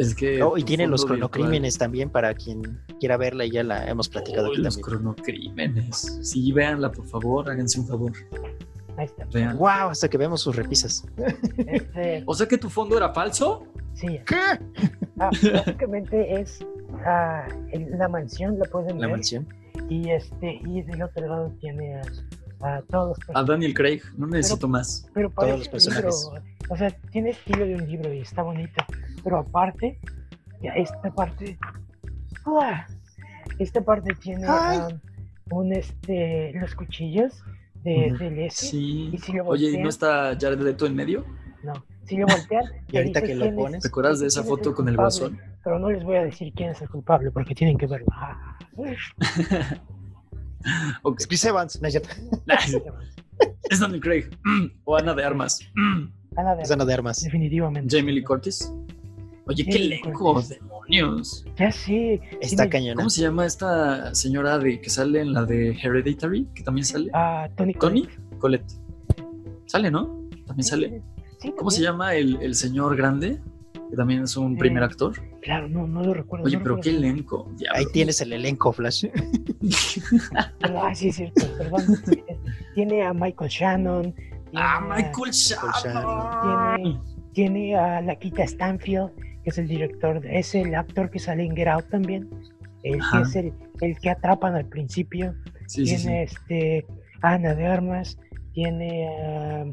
Es 0.00 0.14
que. 0.14 0.42
Oh, 0.42 0.56
y 0.56 0.64
tiene 0.64 0.86
los 0.86 1.02
fondo 1.02 1.14
virtual- 1.14 1.30
cronocrímenes 1.30 1.76
también 1.78 2.08
para 2.10 2.32
quien 2.34 2.80
quiera 2.98 3.16
verla 3.16 3.44
y 3.44 3.50
ya 3.50 3.62
la 3.62 3.86
hemos 3.88 4.08
platicado 4.08 4.48
Oh, 4.48 4.52
aquí 4.52 4.62
los 4.62 4.76
también. 4.80 4.98
cronocrímenes. 4.98 6.18
Sí, 6.22 6.52
véanla, 6.52 6.90
por 6.90 7.06
favor, 7.06 7.50
háganse 7.50 7.80
un 7.80 7.86
favor. 7.86 8.12
Ahí 8.96 9.06
está. 9.06 9.24
Vean. 9.32 9.56
Wow, 9.58 9.90
hasta 9.90 10.08
que 10.08 10.18
vemos 10.18 10.40
sus 10.40 10.56
repisas. 10.56 11.04
Este, 11.58 12.22
O 12.26 12.34
sea 12.34 12.46
que 12.48 12.58
tu 12.58 12.68
fondo 12.70 12.96
era 12.96 13.12
falso. 13.12 13.66
sí. 13.94 14.20
¿Qué? 14.26 14.36
Ah, 15.18 15.30
básicamente 15.52 16.40
es 16.40 16.64
ah, 17.04 17.46
el- 17.72 17.90
la 17.98 18.08
mansión, 18.08 18.58
la 18.58 18.64
pueden 18.66 19.00
La 19.00 19.06
ver. 19.06 19.16
mansión. 19.16 19.46
Y 19.88 20.10
este, 20.10 20.60
y 20.66 20.82
del 20.82 21.02
otro 21.02 21.26
lado 21.26 21.52
tiene 21.60 22.00
a, 22.60 22.76
a 22.76 22.82
todos 22.82 23.18
los 23.26 23.36
A 23.36 23.42
Daniel 23.44 23.74
Craig, 23.74 24.00
no 24.16 24.26
necesito 24.26 24.66
más. 24.68 25.06
Pero 25.14 25.30
Todos 25.30 25.68
parece 25.68 25.72
los 25.74 25.86
un 25.86 25.92
libro, 25.94 26.08
personajes. 26.08 26.50
o 26.70 26.76
sea, 26.76 26.90
tiene 27.12 27.30
estilo 27.30 27.64
de 27.66 27.74
un 27.76 27.86
libro 27.88 28.12
y 28.14 28.20
está 28.20 28.42
bonito. 28.42 28.82
Pero 29.22 29.38
aparte, 29.38 29.98
ya 30.62 30.72
esta 30.72 31.10
parte, 31.12 31.58
esta 33.58 33.80
parte 33.82 34.14
tiene 34.14 34.46
um, 34.48 34.98
un 35.58 35.72
este, 35.72 36.52
los 36.54 36.74
cuchillos 36.74 37.42
de, 37.82 38.08
Ujú. 38.12 38.18
del 38.18 38.38
S. 38.40 38.66
Sí. 38.66 39.10
Y 39.12 39.18
si 39.18 39.32
lo 39.32 39.46
Oye, 39.46 39.64
¿y 39.64 39.66
voltean, 39.68 39.82
no 39.82 39.88
está 39.88 40.36
Jared 40.40 40.60
Leto 40.60 40.86
en 40.86 40.94
medio? 40.96 41.24
no, 41.62 41.72
si 42.04 42.16
lo 42.16 42.26
voltean, 42.26 42.64
Y 42.88 42.92
te 42.92 42.98
ahorita 42.98 43.22
que 43.22 43.34
lo 43.34 43.46
pones- 43.54 43.82
¿Te 43.82 43.88
acuerdas 43.88 44.20
de 44.20 44.26
esa 44.26 44.42
foto 44.42 44.74
con 44.74 44.88
el 44.88 44.96
guasón? 44.96 45.38
Pero 45.62 45.78
no 45.78 45.90
les 45.90 46.02
voy 46.02 46.16
a 46.16 46.24
decir 46.24 46.52
quién 46.54 46.70
es 46.70 46.80
el 46.80 46.88
culpable 46.88 47.30
porque 47.30 47.54
tienen 47.54 47.76
que 47.76 47.86
verlo. 47.86 48.06
Ah. 48.12 48.58
Ok. 51.02 51.20
Es 51.20 51.26
Chris 51.26 51.44
Evans, 51.46 51.80
no 51.80 51.88
es. 51.88 51.94
Es 53.70 53.80
Daniel 53.80 54.00
Craig. 54.02 54.24
Mm. 54.44 54.66
O 54.84 54.94
Ana 54.96 55.14
de 55.14 55.24
Armas. 55.24 55.60
Mm. 55.74 56.08
Ana 56.36 56.54
de 56.56 56.62
Es 56.62 56.70
Ana 56.70 56.84
de 56.84 56.92
Armas. 56.92 57.22
definitivamente. 57.22 57.96
Jamie 57.96 58.12
Lee 58.14 58.22
Curtis. 58.22 58.70
Oye, 59.50 59.64
qué 59.64 60.00
Curtis. 60.12 60.48
demonios. 60.60 61.44
Ya 61.58 61.72
sí. 61.72 62.20
Está 62.40 62.68
cañona. 62.68 62.96
¿Cómo 62.96 63.10
se 63.10 63.22
llama 63.22 63.44
esta 63.46 64.14
señora 64.14 64.58
de 64.58 64.80
que 64.80 64.88
sale 64.90 65.20
en 65.20 65.32
la 65.32 65.44
de 65.44 65.70
Hereditary? 65.72 66.46
Que 66.54 66.62
también 66.62 66.84
sale. 66.84 67.10
Ah, 67.12 67.48
Tony 67.56 67.74
¿Tony? 67.74 68.08
Colette. 68.38 68.72
Sale, 69.66 69.90
¿no? 69.90 70.28
También 70.46 70.64
sale. 70.64 71.02
Sí, 71.40 71.52
¿Cómo 71.56 71.70
se 71.70 71.82
llama 71.82 72.14
el, 72.14 72.40
el 72.42 72.54
señor 72.54 72.96
grande? 72.96 73.38
Que 73.90 73.96
también 73.96 74.22
es 74.22 74.36
un 74.36 74.56
primer 74.56 74.82
Eh, 74.84 74.86
actor. 74.86 75.12
Claro, 75.42 75.68
no, 75.68 75.86
no 75.86 76.02
lo 76.04 76.14
recuerdo. 76.14 76.46
Oye, 76.46 76.56
no 76.58 76.62
pero 76.62 76.80
qué 76.80 76.90
elenco. 76.90 77.50
Ahí 77.74 77.84
tienes 77.92 78.20
el 78.20 78.32
elenco, 78.32 78.72
Flash. 78.72 79.06
Ah, 80.62 80.94
sí, 80.94 81.08
es 81.08 81.16
cierto, 81.16 81.42
perdón. 81.58 81.82
tiene 82.74 83.02
a 83.04 83.12
Michael 83.12 83.50
Shannon. 83.50 84.14
Ah, 84.54 84.80
Michael 84.80 85.32
Shannon. 85.32 86.82
Tiene, 86.82 87.00
tiene 87.32 87.76
a 87.76 88.00
Laquita 88.00 88.44
Stanfield, 88.46 89.10
que 89.44 89.50
es 89.50 89.58
el 89.58 89.68
director, 89.68 90.20
es 90.26 90.54
el 90.54 90.74
actor 90.74 91.10
que 91.10 91.18
sale 91.18 91.44
en 91.44 91.54
Get 91.56 91.68
Out 91.68 91.88
también. 91.90 92.28
El 92.82 92.98
que 93.00 93.20
es 93.22 93.36
el, 93.36 93.52
el 93.80 93.98
que 93.98 94.10
atrapan 94.10 94.54
al 94.54 94.66
principio. 94.66 95.34
Sí, 95.66 95.86
sí, 95.86 95.96
sí. 95.96 96.02
tiene 96.02 96.22
este 96.24 96.86
Ana 97.22 97.54
de 97.54 97.66
Armas. 97.66 98.18
Tiene 98.52 99.08
a. 99.08 99.64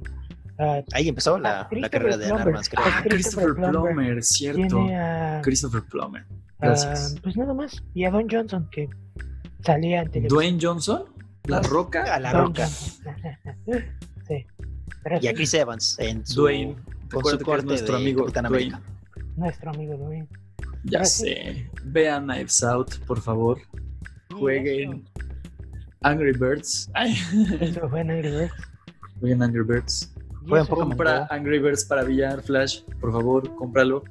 a- 0.63 0.83
Ahí 0.93 1.07
empezó 1.09 1.37
la, 1.39 1.49
Ah, 1.49 1.63
la 1.63 1.67
Christopher 1.69 1.89
carrera 1.91 2.17
de 2.17 2.25
Ana 2.25 2.33
Plummer. 2.35 2.47
Armas, 2.53 2.69
creo. 2.69 2.83
Ah, 2.85 3.01
Christopher 3.03 3.45
Christopher 3.45 3.55
Plummer. 3.71 3.93
Plummer, 3.93 4.23
cierto. 4.23 4.61
tiene 4.61 4.97
a, 4.99 5.41
Christopher 5.43 5.83
Plummer. 5.89 6.25
Gracias. 6.59 7.15
pues 7.23 7.37
nada 7.37 7.53
más. 7.53 7.83
Y 7.93 8.03
a 8.05 8.11
Don 8.11 8.27
Johnson, 8.29 8.67
que 8.71 8.89
salía 9.63 10.01
en 10.01 10.11
televisión. 10.11 10.37
Dwayne 10.37 10.59
Johnson, 10.61 11.03
La 11.45 11.61
Roca. 11.61 12.03
A 12.13 12.19
la 12.19 12.31
Don 12.33 12.47
roca. 12.47 12.67
Sí. 14.27 14.45
Pero 15.03 15.15
Y 15.21 15.27
a 15.27 15.29
sí, 15.29 15.35
Chris 15.35 15.53
Evans 15.53 15.97
en 15.99 16.25
su, 16.25 16.41
Dwayne. 16.41 16.75
con 17.11 17.23
su 17.25 17.39
corte 17.39 17.65
nuestro 17.65 17.95
de 17.95 18.01
amigo 18.01 18.21
Capitán 18.25 18.45
Dwayne. 18.45 18.73
América. 18.75 18.96
Nuestro 19.37 19.71
amigo 19.71 19.95
Dwayne. 19.97 20.27
Ya 20.83 21.03
sé. 21.05 21.69
Vean 21.85 22.25
Knives 22.25 22.63
Out, 22.63 22.99
por 23.05 23.21
favor. 23.21 23.59
Jueguen 24.33 25.03
Angry 26.01 26.33
Birds. 26.33 26.89
Ay. 26.93 27.13
Eso, 27.13 27.55
eso 27.63 27.89
fue 27.89 28.01
en 28.01 28.11
Angry 28.11 28.31
Birds. 28.31 28.53
Jueguen 29.19 29.41
Angry 29.43 29.63
Birds. 29.63 30.13
Jueguen 30.47 30.67
Compra. 30.67 31.27
Angry 31.29 31.59
Birds 31.59 31.85
para 31.85 32.03
VR 32.03 32.41
Flash, 32.41 32.81
por 33.01 33.11
favor, 33.11 33.53
cómpralo. 33.55 34.03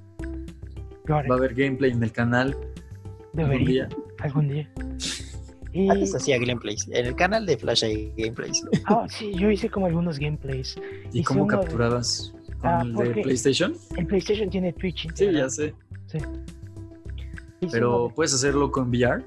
Va 1.09 1.21
a 1.21 1.35
haber 1.39 1.55
gameplay 1.55 1.93
en 1.93 2.03
el 2.03 2.11
canal 2.13 2.49
algún 2.53 2.73
debería, 3.33 3.87
día. 3.87 3.97
algún 4.21 4.49
día. 4.49 4.71
Y, 5.73 5.89
Antes 5.91 6.15
hacía 6.15 6.39
gameplays. 6.39 6.89
En 6.89 7.07
el 7.07 7.15
canal 7.15 7.47
de 7.47 7.57
Flash 7.57 7.85
hay 7.85 8.13
gameplays. 8.17 8.63
ah, 8.87 9.07
sí, 9.09 9.33
yo 9.35 9.51
hice 9.51 9.69
como 9.71 9.87
algunos 9.87 10.19
gameplays. 10.19 10.77
¿Y 11.13 11.21
Hice 11.21 11.25
cómo 11.25 11.47
capturabas? 11.47 12.35
¿Con 12.61 12.71
Ah, 12.71 12.83
el 12.83 12.95
de 12.95 13.23
PlayStation? 13.23 13.75
El 13.97 14.07
PlayStation 14.07 14.51
tiene 14.51 14.73
Twitch. 14.73 15.09
Sí, 15.15 15.31
ya 15.33 15.49
sé. 15.49 15.75
Pero 17.71 18.13
puedes 18.15 18.35
hacerlo 18.35 18.71
con 18.71 18.89
VR, 18.91 19.25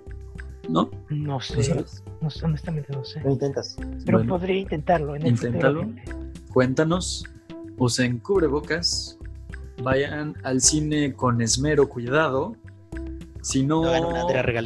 ¿no? 0.69 0.89
no 1.09 1.33
¿No 1.33 1.39
sé, 1.41 1.63
sabes? 1.63 2.03
no 2.21 2.29
sé, 2.29 2.45
honestamente 2.45 2.93
no 2.93 3.03
sé. 3.03 3.21
Lo 3.21 3.31
intentas. 3.31 3.75
Pero 4.05 4.19
Bueno, 4.19 4.37
podría 4.37 4.59
intentarlo. 4.59 5.15
En 5.15 5.23
el 5.23 5.27
inténtalo. 5.29 5.83
futuro. 5.83 6.17
cuéntanos, 6.53 7.25
usen 7.77 8.19
cubrebocas, 8.19 9.17
vayan 9.83 10.35
al 10.43 10.61
cine 10.61 11.13
con 11.13 11.41
esmero, 11.41 11.89
cuidado. 11.89 12.55
Si 13.41 13.63
no, 13.63 13.83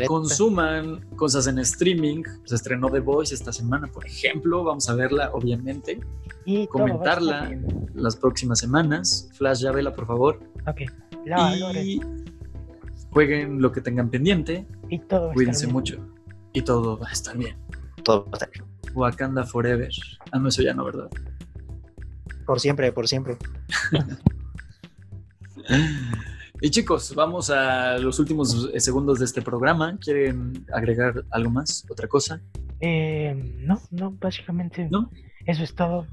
consuman 0.07 1.01
cosas 1.15 1.47
en 1.47 1.59
streaming. 1.59 2.23
Se 2.45 2.55
estrenó 2.55 2.89
The 2.89 2.99
Voice 2.99 3.33
esta 3.33 3.53
semana, 3.53 3.87
por 3.87 4.05
ejemplo. 4.05 4.63
Vamos 4.63 4.89
a 4.89 4.95
verla, 4.95 5.31
obviamente, 5.33 5.99
Y 6.45 6.67
comentarla 6.67 7.51
las 7.93 8.15
próximas 8.15 8.59
semanas. 8.59 9.29
Flash, 9.33 9.61
ya 9.61 9.71
vela, 9.71 9.93
por 9.93 10.07
favor. 10.07 10.39
Ok. 10.67 10.81
La, 11.25 11.55
y 11.55 12.01
jueguen 13.11 13.61
lo 13.61 13.71
que 13.71 13.81
tengan 13.81 14.09
pendiente. 14.09 14.65
Y 14.89 14.99
todo 14.99 15.31
Cuídense 15.33 15.67
mucho. 15.67 15.97
Y 16.51 16.61
todo 16.61 16.97
va 16.97 17.09
a 17.09 17.11
estar 17.11 17.37
bien. 17.37 17.57
Todo 18.03 18.25
va 18.25 18.31
a 18.31 18.33
estar 18.33 18.49
bien. 18.51 18.65
Wakanda 18.93 19.43
Forever. 19.43 19.89
Ah, 20.31 20.39
no, 20.39 20.49
eso 20.49 20.61
ya 20.61 20.73
no, 20.73 20.85
¿verdad? 20.85 21.09
Por 22.45 22.59
siempre, 22.59 22.91
por 22.91 23.07
siempre. 23.07 23.37
Y 26.65 26.69
chicos, 26.69 27.13
vamos 27.13 27.49
a 27.49 27.97
los 27.97 28.19
últimos 28.19 28.69
eh, 28.73 28.79
segundos 28.79 29.19
de 29.19 29.25
este 29.25 29.41
programa. 29.41 29.97
¿Quieren 29.99 30.65
agregar 30.73 31.25
algo 31.29 31.49
más? 31.49 31.85
¿Otra 31.89 32.07
cosa? 32.07 32.39
Eh, 32.79 33.35
no, 33.59 33.81
no, 33.91 34.11
básicamente 34.11 34.87
¿No? 34.89 35.11
eso 35.45 35.61
es 35.61 35.75
todo. 35.75 36.07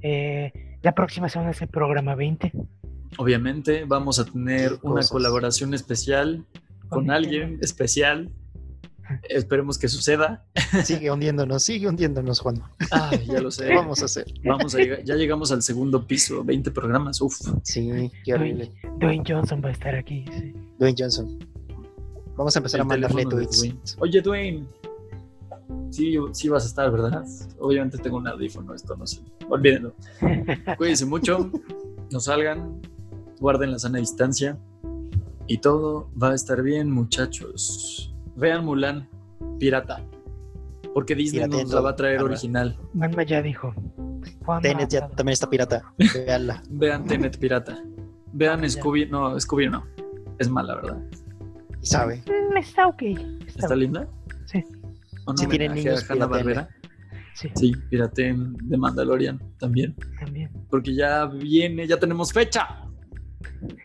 Eh, 0.00 0.78
la 0.82 0.94
próxima 0.94 1.28
semana 1.28 1.50
es 1.50 1.60
el 1.60 1.66
programa 1.66 2.14
20. 2.14 2.52
Obviamente 3.18 3.84
vamos 3.84 4.20
a 4.20 4.26
tener 4.26 4.78
una 4.82 5.02
colaboración 5.08 5.74
especial 5.74 6.44
con 6.88 7.06
Con 7.06 7.10
alguien 7.10 7.58
especial. 7.60 8.30
Esperemos 9.28 9.78
que 9.78 9.88
suceda. 9.88 10.44
Sigue 10.84 11.10
hundiéndonos, 11.10 11.62
sigue 11.62 11.88
hundiéndonos, 11.88 12.40
Juan. 12.40 12.62
Ay, 12.90 13.24
ya 13.26 13.40
lo 13.40 13.50
sé. 13.50 13.66
¿Qué 13.68 13.74
vamos 13.74 14.02
a 14.02 14.06
hacer? 14.06 14.26
Vamos 14.44 14.74
a 14.74 14.78
llegar, 14.78 15.02
ya 15.04 15.14
llegamos 15.14 15.52
al 15.52 15.62
segundo 15.62 16.06
piso, 16.06 16.42
20 16.44 16.70
programas. 16.70 17.20
Uf. 17.20 17.36
Sí, 17.62 18.10
qué 18.24 18.34
horrible. 18.34 18.72
Dwayne 18.98 19.24
Johnson 19.26 19.60
va 19.64 19.68
a 19.68 19.72
estar 19.72 19.94
aquí. 19.94 20.24
sí. 20.32 20.54
Dwayne 20.78 20.96
Johnson. 20.98 21.38
Vamos 22.36 22.54
a 22.54 22.58
empezar 22.58 22.80
El 22.80 22.82
a 22.82 22.84
mandarle 22.84 23.24
tweets. 23.24 23.58
Dwayne. 23.60 23.78
Oye, 23.98 24.20
Dwayne. 24.20 24.66
Sí, 25.90 26.16
sí 26.32 26.48
vas 26.48 26.64
a 26.64 26.66
estar, 26.66 26.90
¿verdad? 26.90 27.24
Obviamente 27.58 27.98
tengo 27.98 28.18
un 28.18 28.28
audífono, 28.28 28.74
esto 28.74 28.94
no 28.96 29.06
sé. 29.06 29.20
Olvídenlo. 29.48 29.94
Cuídense 30.76 31.06
mucho, 31.06 31.50
no 32.10 32.20
salgan, 32.20 32.80
guarden 33.40 33.72
la 33.72 33.78
sana 33.78 33.98
distancia 33.98 34.58
y 35.46 35.58
todo 35.58 36.10
va 36.20 36.30
a 36.30 36.34
estar 36.34 36.62
bien, 36.62 36.90
muchachos. 36.90 38.14
Vean 38.36 38.64
Mulan, 38.64 39.08
pirata. 39.58 40.02
Porque 40.94 41.14
Disney 41.14 41.40
nos 41.42 41.48
Pirateando. 41.48 41.74
la 41.74 41.80
va 41.82 41.90
a 41.90 41.96
traer 41.96 42.18
Ahora. 42.20 42.32
original. 42.32 42.78
Manma 42.94 43.22
ya 43.22 43.42
dijo. 43.42 43.74
Tenet 44.62 44.88
ya 44.88 45.08
también 45.08 45.32
está 45.34 45.48
pirata. 45.50 45.82
Veanla. 46.26 46.62
Vean 46.70 47.04
Tenet 47.06 47.38
pirata. 47.38 47.82
Vean 48.32 48.62
ya. 48.62 48.68
Scooby, 48.70 49.06
no, 49.06 49.38
Scooby 49.38 49.68
no. 49.68 49.84
Es 50.38 50.48
mala, 50.48 50.74
¿verdad? 50.76 50.98
Y 51.82 51.86
sabe. 51.86 52.22
Mm, 52.26 52.56
está 52.56 52.86
ok. 52.86 53.02
Está, 53.02 53.60
¿Está 53.60 53.76
linda? 53.76 54.08
Sí. 54.46 54.64
Tienen 55.48 55.72
homenaje 55.72 55.90
a 55.90 55.94
niños. 56.44 56.66
Sí, 57.34 57.50
Sí, 57.54 57.72
pirateen 57.90 58.56
de 58.62 58.76
Mandalorian 58.78 59.38
también. 59.58 59.94
también. 60.18 60.50
Porque 60.70 60.94
ya 60.94 61.26
viene, 61.26 61.86
ya 61.86 61.98
tenemos 61.98 62.32
fecha. 62.32 62.82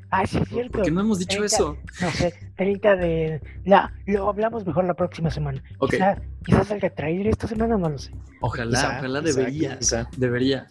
Ah, 0.09 0.25
sí, 0.27 0.37
es 0.37 0.49
cierto. 0.49 0.71
¿Por 0.73 0.83
qué 0.83 0.91
no 0.91 1.01
hemos 1.01 1.19
dicho 1.19 1.37
30, 1.37 1.45
eso? 1.55 1.77
No 2.01 2.11
sé, 2.11 2.33
30 2.57 2.95
de... 2.95 3.41
La, 3.65 3.93
lo 4.05 4.29
hablamos 4.29 4.65
mejor 4.65 4.85
la 4.85 4.93
próxima 4.93 5.29
semana. 5.31 5.63
Ok. 5.79 5.91
Quizá, 5.91 6.21
quizás 6.45 6.67
salga 6.67 6.89
trailer 6.89 7.27
esta 7.27 7.47
semana, 7.47 7.77
no 7.77 7.89
lo 7.89 7.97
sé. 7.97 8.11
Ojalá, 8.41 8.71
Quizá, 8.71 8.97
ojalá 8.99 9.21
quizá, 9.21 9.37
debería. 9.39 9.79
quizá. 9.79 10.09
Debería. 10.17 10.67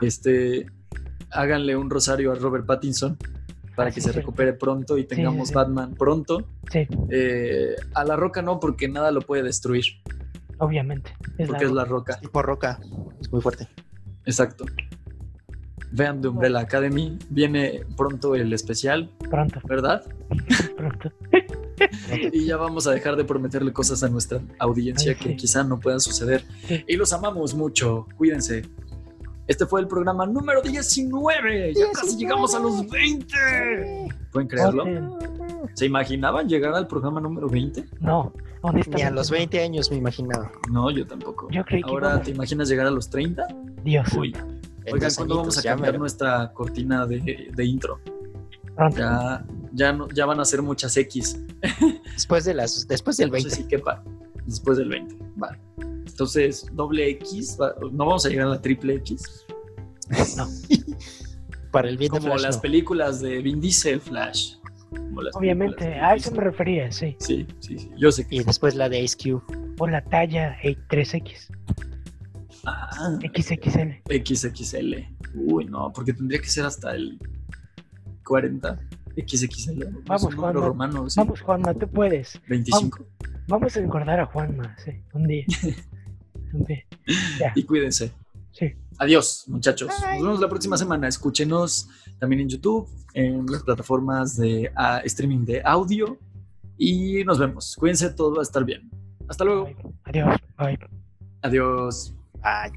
Este, 0.00 0.66
háganle 1.30 1.76
un 1.76 1.90
rosario 1.90 2.32
a 2.32 2.34
Robert 2.34 2.66
Pattinson 2.66 3.16
para 3.76 3.90
Ah, 3.90 3.92
que 3.92 4.00
sí, 4.00 4.08
se 4.08 4.12
recupere 4.12 4.52
pronto 4.52 4.98
y 4.98 5.04
tengamos 5.04 5.48
sí. 5.48 5.54
Batman 5.54 5.94
pronto. 5.94 6.46
Sí, 6.72 6.86
Eh, 7.10 7.76
a 7.94 8.04
la 8.04 8.16
roca 8.16 8.42
no, 8.42 8.58
porque 8.60 8.88
nada 8.88 9.10
lo 9.12 9.20
puede 9.22 9.42
destruir, 9.42 9.84
obviamente. 10.58 11.12
Es 11.38 11.48
porque 11.48 11.64
es 11.66 11.70
la... 11.72 11.84
roca. 11.84 12.18
Tipo 12.20 12.42
roca. 12.42 12.78
Es 13.20 13.30
muy 13.32 13.40
fuerte. 13.40 13.68
Exacro. 14.26 14.66
Vean 15.92 16.20
The 16.20 16.28
Umbrella 16.28 16.60
Academy, 16.60 17.18
viene 17.28 17.84
pronto 17.96 18.34
el 18.34 18.52
especial, 18.52 19.10
Pronto, 19.28 19.60
¿verdad? 19.64 20.04
pronto. 20.76 21.12
Y 22.32 22.44
ya 22.44 22.58
vamos 22.58 22.86
a 22.86 22.90
dejar 22.90 23.16
de 23.16 23.24
prometerle 23.24 23.72
cosas 23.72 24.02
a 24.02 24.08
nuestra 24.10 24.40
audiencia 24.58 25.12
Ay, 25.12 25.18
que 25.18 25.36
quizá 25.36 25.64
no 25.64 25.80
puedan 25.80 25.98
suceder. 25.98 26.44
Sí. 26.68 26.84
Y 26.86 26.96
los 26.96 27.10
amamos 27.14 27.54
mucho, 27.54 28.06
cuídense. 28.18 28.66
Este 29.46 29.64
fue 29.64 29.80
el 29.80 29.88
programa 29.88 30.26
número 30.26 30.60
19. 30.60 31.72
Ya 31.74 31.86
casi 31.92 32.16
19. 32.16 32.18
llegamos 32.18 32.54
a 32.54 32.58
los 32.60 32.88
20. 32.88 34.08
¿Pueden 34.30 34.46
creerlo? 34.48 35.18
¿Se 35.74 35.86
imaginaban 35.86 36.48
llegar 36.48 36.74
al 36.74 36.86
programa 36.86 37.20
número 37.20 37.48
20? 37.48 37.84
No, 38.00 38.32
honestamente. 38.60 38.96
Ni 38.96 39.02
a 39.02 39.10
los 39.10 39.30
no. 39.30 39.38
20 39.38 39.62
años 39.62 39.90
me 39.90 39.96
imaginaba. 39.96 40.52
No, 40.70 40.90
yo 40.90 41.06
tampoco. 41.06 41.48
Yo 41.50 41.64
creí 41.64 41.82
que 41.82 41.90
Ahora, 41.90 42.20
¿te 42.20 42.30
imaginas 42.30 42.68
llegar 42.68 42.86
a 42.86 42.90
los 42.90 43.08
30? 43.08 43.48
Dios, 43.82 44.12
Uy. 44.12 44.36
Oigan, 44.92 45.10
¿cuándo 45.14 45.36
vamos 45.36 45.58
a 45.58 45.62
cambiar 45.62 45.98
nuestra 45.98 46.52
cortina 46.52 47.06
de, 47.06 47.50
de 47.54 47.64
intro? 47.64 48.00
pronto. 48.74 48.96
Ya, 48.98 49.44
ya, 49.72 49.92
no, 49.92 50.08
ya 50.10 50.26
van 50.26 50.40
a 50.40 50.44
ser 50.44 50.62
muchas 50.62 50.96
X. 50.96 51.38
Después, 52.14 52.44
de 52.44 52.54
las, 52.54 52.86
después 52.88 53.16
del 53.18 53.28
No 53.28 53.34
20. 53.34 53.50
sé 53.50 53.56
si 53.56 53.64
quepa. 53.68 54.02
Después 54.46 54.78
del 54.78 54.88
20. 54.88 55.16
Vale. 55.36 55.58
Entonces, 56.06 56.66
doble 56.72 57.08
X. 57.10 57.58
No 57.92 58.06
vamos 58.06 58.24
a 58.26 58.28
llegar 58.30 58.46
a 58.46 58.50
la 58.50 58.60
triple 58.60 58.94
X. 58.96 59.46
Para 61.70 61.88
el 61.88 61.96
bien 61.96 62.10
de 62.12 62.18
Como 62.18 62.32
Flash, 62.32 62.42
las 62.42 62.56
no. 62.56 62.62
películas 62.62 63.20
de 63.20 63.42
Vin 63.42 63.60
Diesel, 63.60 64.00
Flash. 64.00 64.54
Obviamente, 65.34 65.84
a 65.94 66.16
eso 66.16 66.32
me 66.32 66.42
refería, 66.42 66.90
sí. 66.90 67.14
Sí, 67.20 67.46
sí, 67.60 67.78
sí. 67.78 67.90
Yo 67.96 68.10
sé 68.10 68.26
que. 68.26 68.36
Y 68.36 68.42
después 68.42 68.74
la 68.74 68.88
de 68.88 69.00
Ice 69.00 69.16
Cube. 69.16 69.42
O 69.78 69.86
la 69.86 70.02
talla 70.02 70.56
3X, 70.62 71.48
Ah, 72.64 73.18
XXL. 73.22 74.02
XXL. 74.08 74.94
Uy, 75.34 75.64
no, 75.66 75.92
porque 75.92 76.12
tendría 76.12 76.40
que 76.40 76.48
ser 76.48 76.66
hasta 76.66 76.94
el 76.94 77.18
40. 78.24 78.78
XXL. 79.16 79.84
Vamos, 80.06 80.34
Juanma. 80.34 80.60
romano. 80.60 81.10
sí. 81.10 81.18
Vamos, 81.18 81.40
Juanma, 81.40 81.74
tú 81.74 81.88
puedes. 81.88 82.40
25. 82.48 83.04
Vamos 83.48 83.76
a 83.76 83.80
engordar 83.80 84.20
a 84.20 84.26
Juanma, 84.26 84.76
sí, 84.84 84.92
un 85.12 85.26
día. 85.26 85.44
un 86.52 86.64
día. 86.64 86.84
Y 87.54 87.64
cuídense. 87.64 88.12
sí. 88.52 88.72
Adiós, 88.98 89.44
muchachos. 89.48 89.88
Nos 89.88 90.22
vemos 90.22 90.40
la 90.40 90.48
próxima 90.48 90.76
semana. 90.76 91.08
Escúchenos 91.08 91.88
también 92.18 92.42
en 92.42 92.48
YouTube, 92.50 92.86
en 93.14 93.46
las 93.46 93.62
plataformas 93.62 94.36
de 94.36 94.70
ah, 94.76 95.00
streaming 95.04 95.44
de 95.46 95.62
audio. 95.64 96.18
Y 96.76 97.24
nos 97.24 97.38
vemos. 97.38 97.76
Cuídense, 97.76 98.10
todo 98.10 98.34
va 98.34 98.40
a 98.40 98.42
estar 98.42 98.64
bien. 98.64 98.90
Hasta 99.26 99.44
luego. 99.44 99.64
Bye. 99.64 99.76
Adiós, 100.04 100.36
bye. 100.58 100.78
Adiós. 101.42 102.14
Ay. 102.42 102.70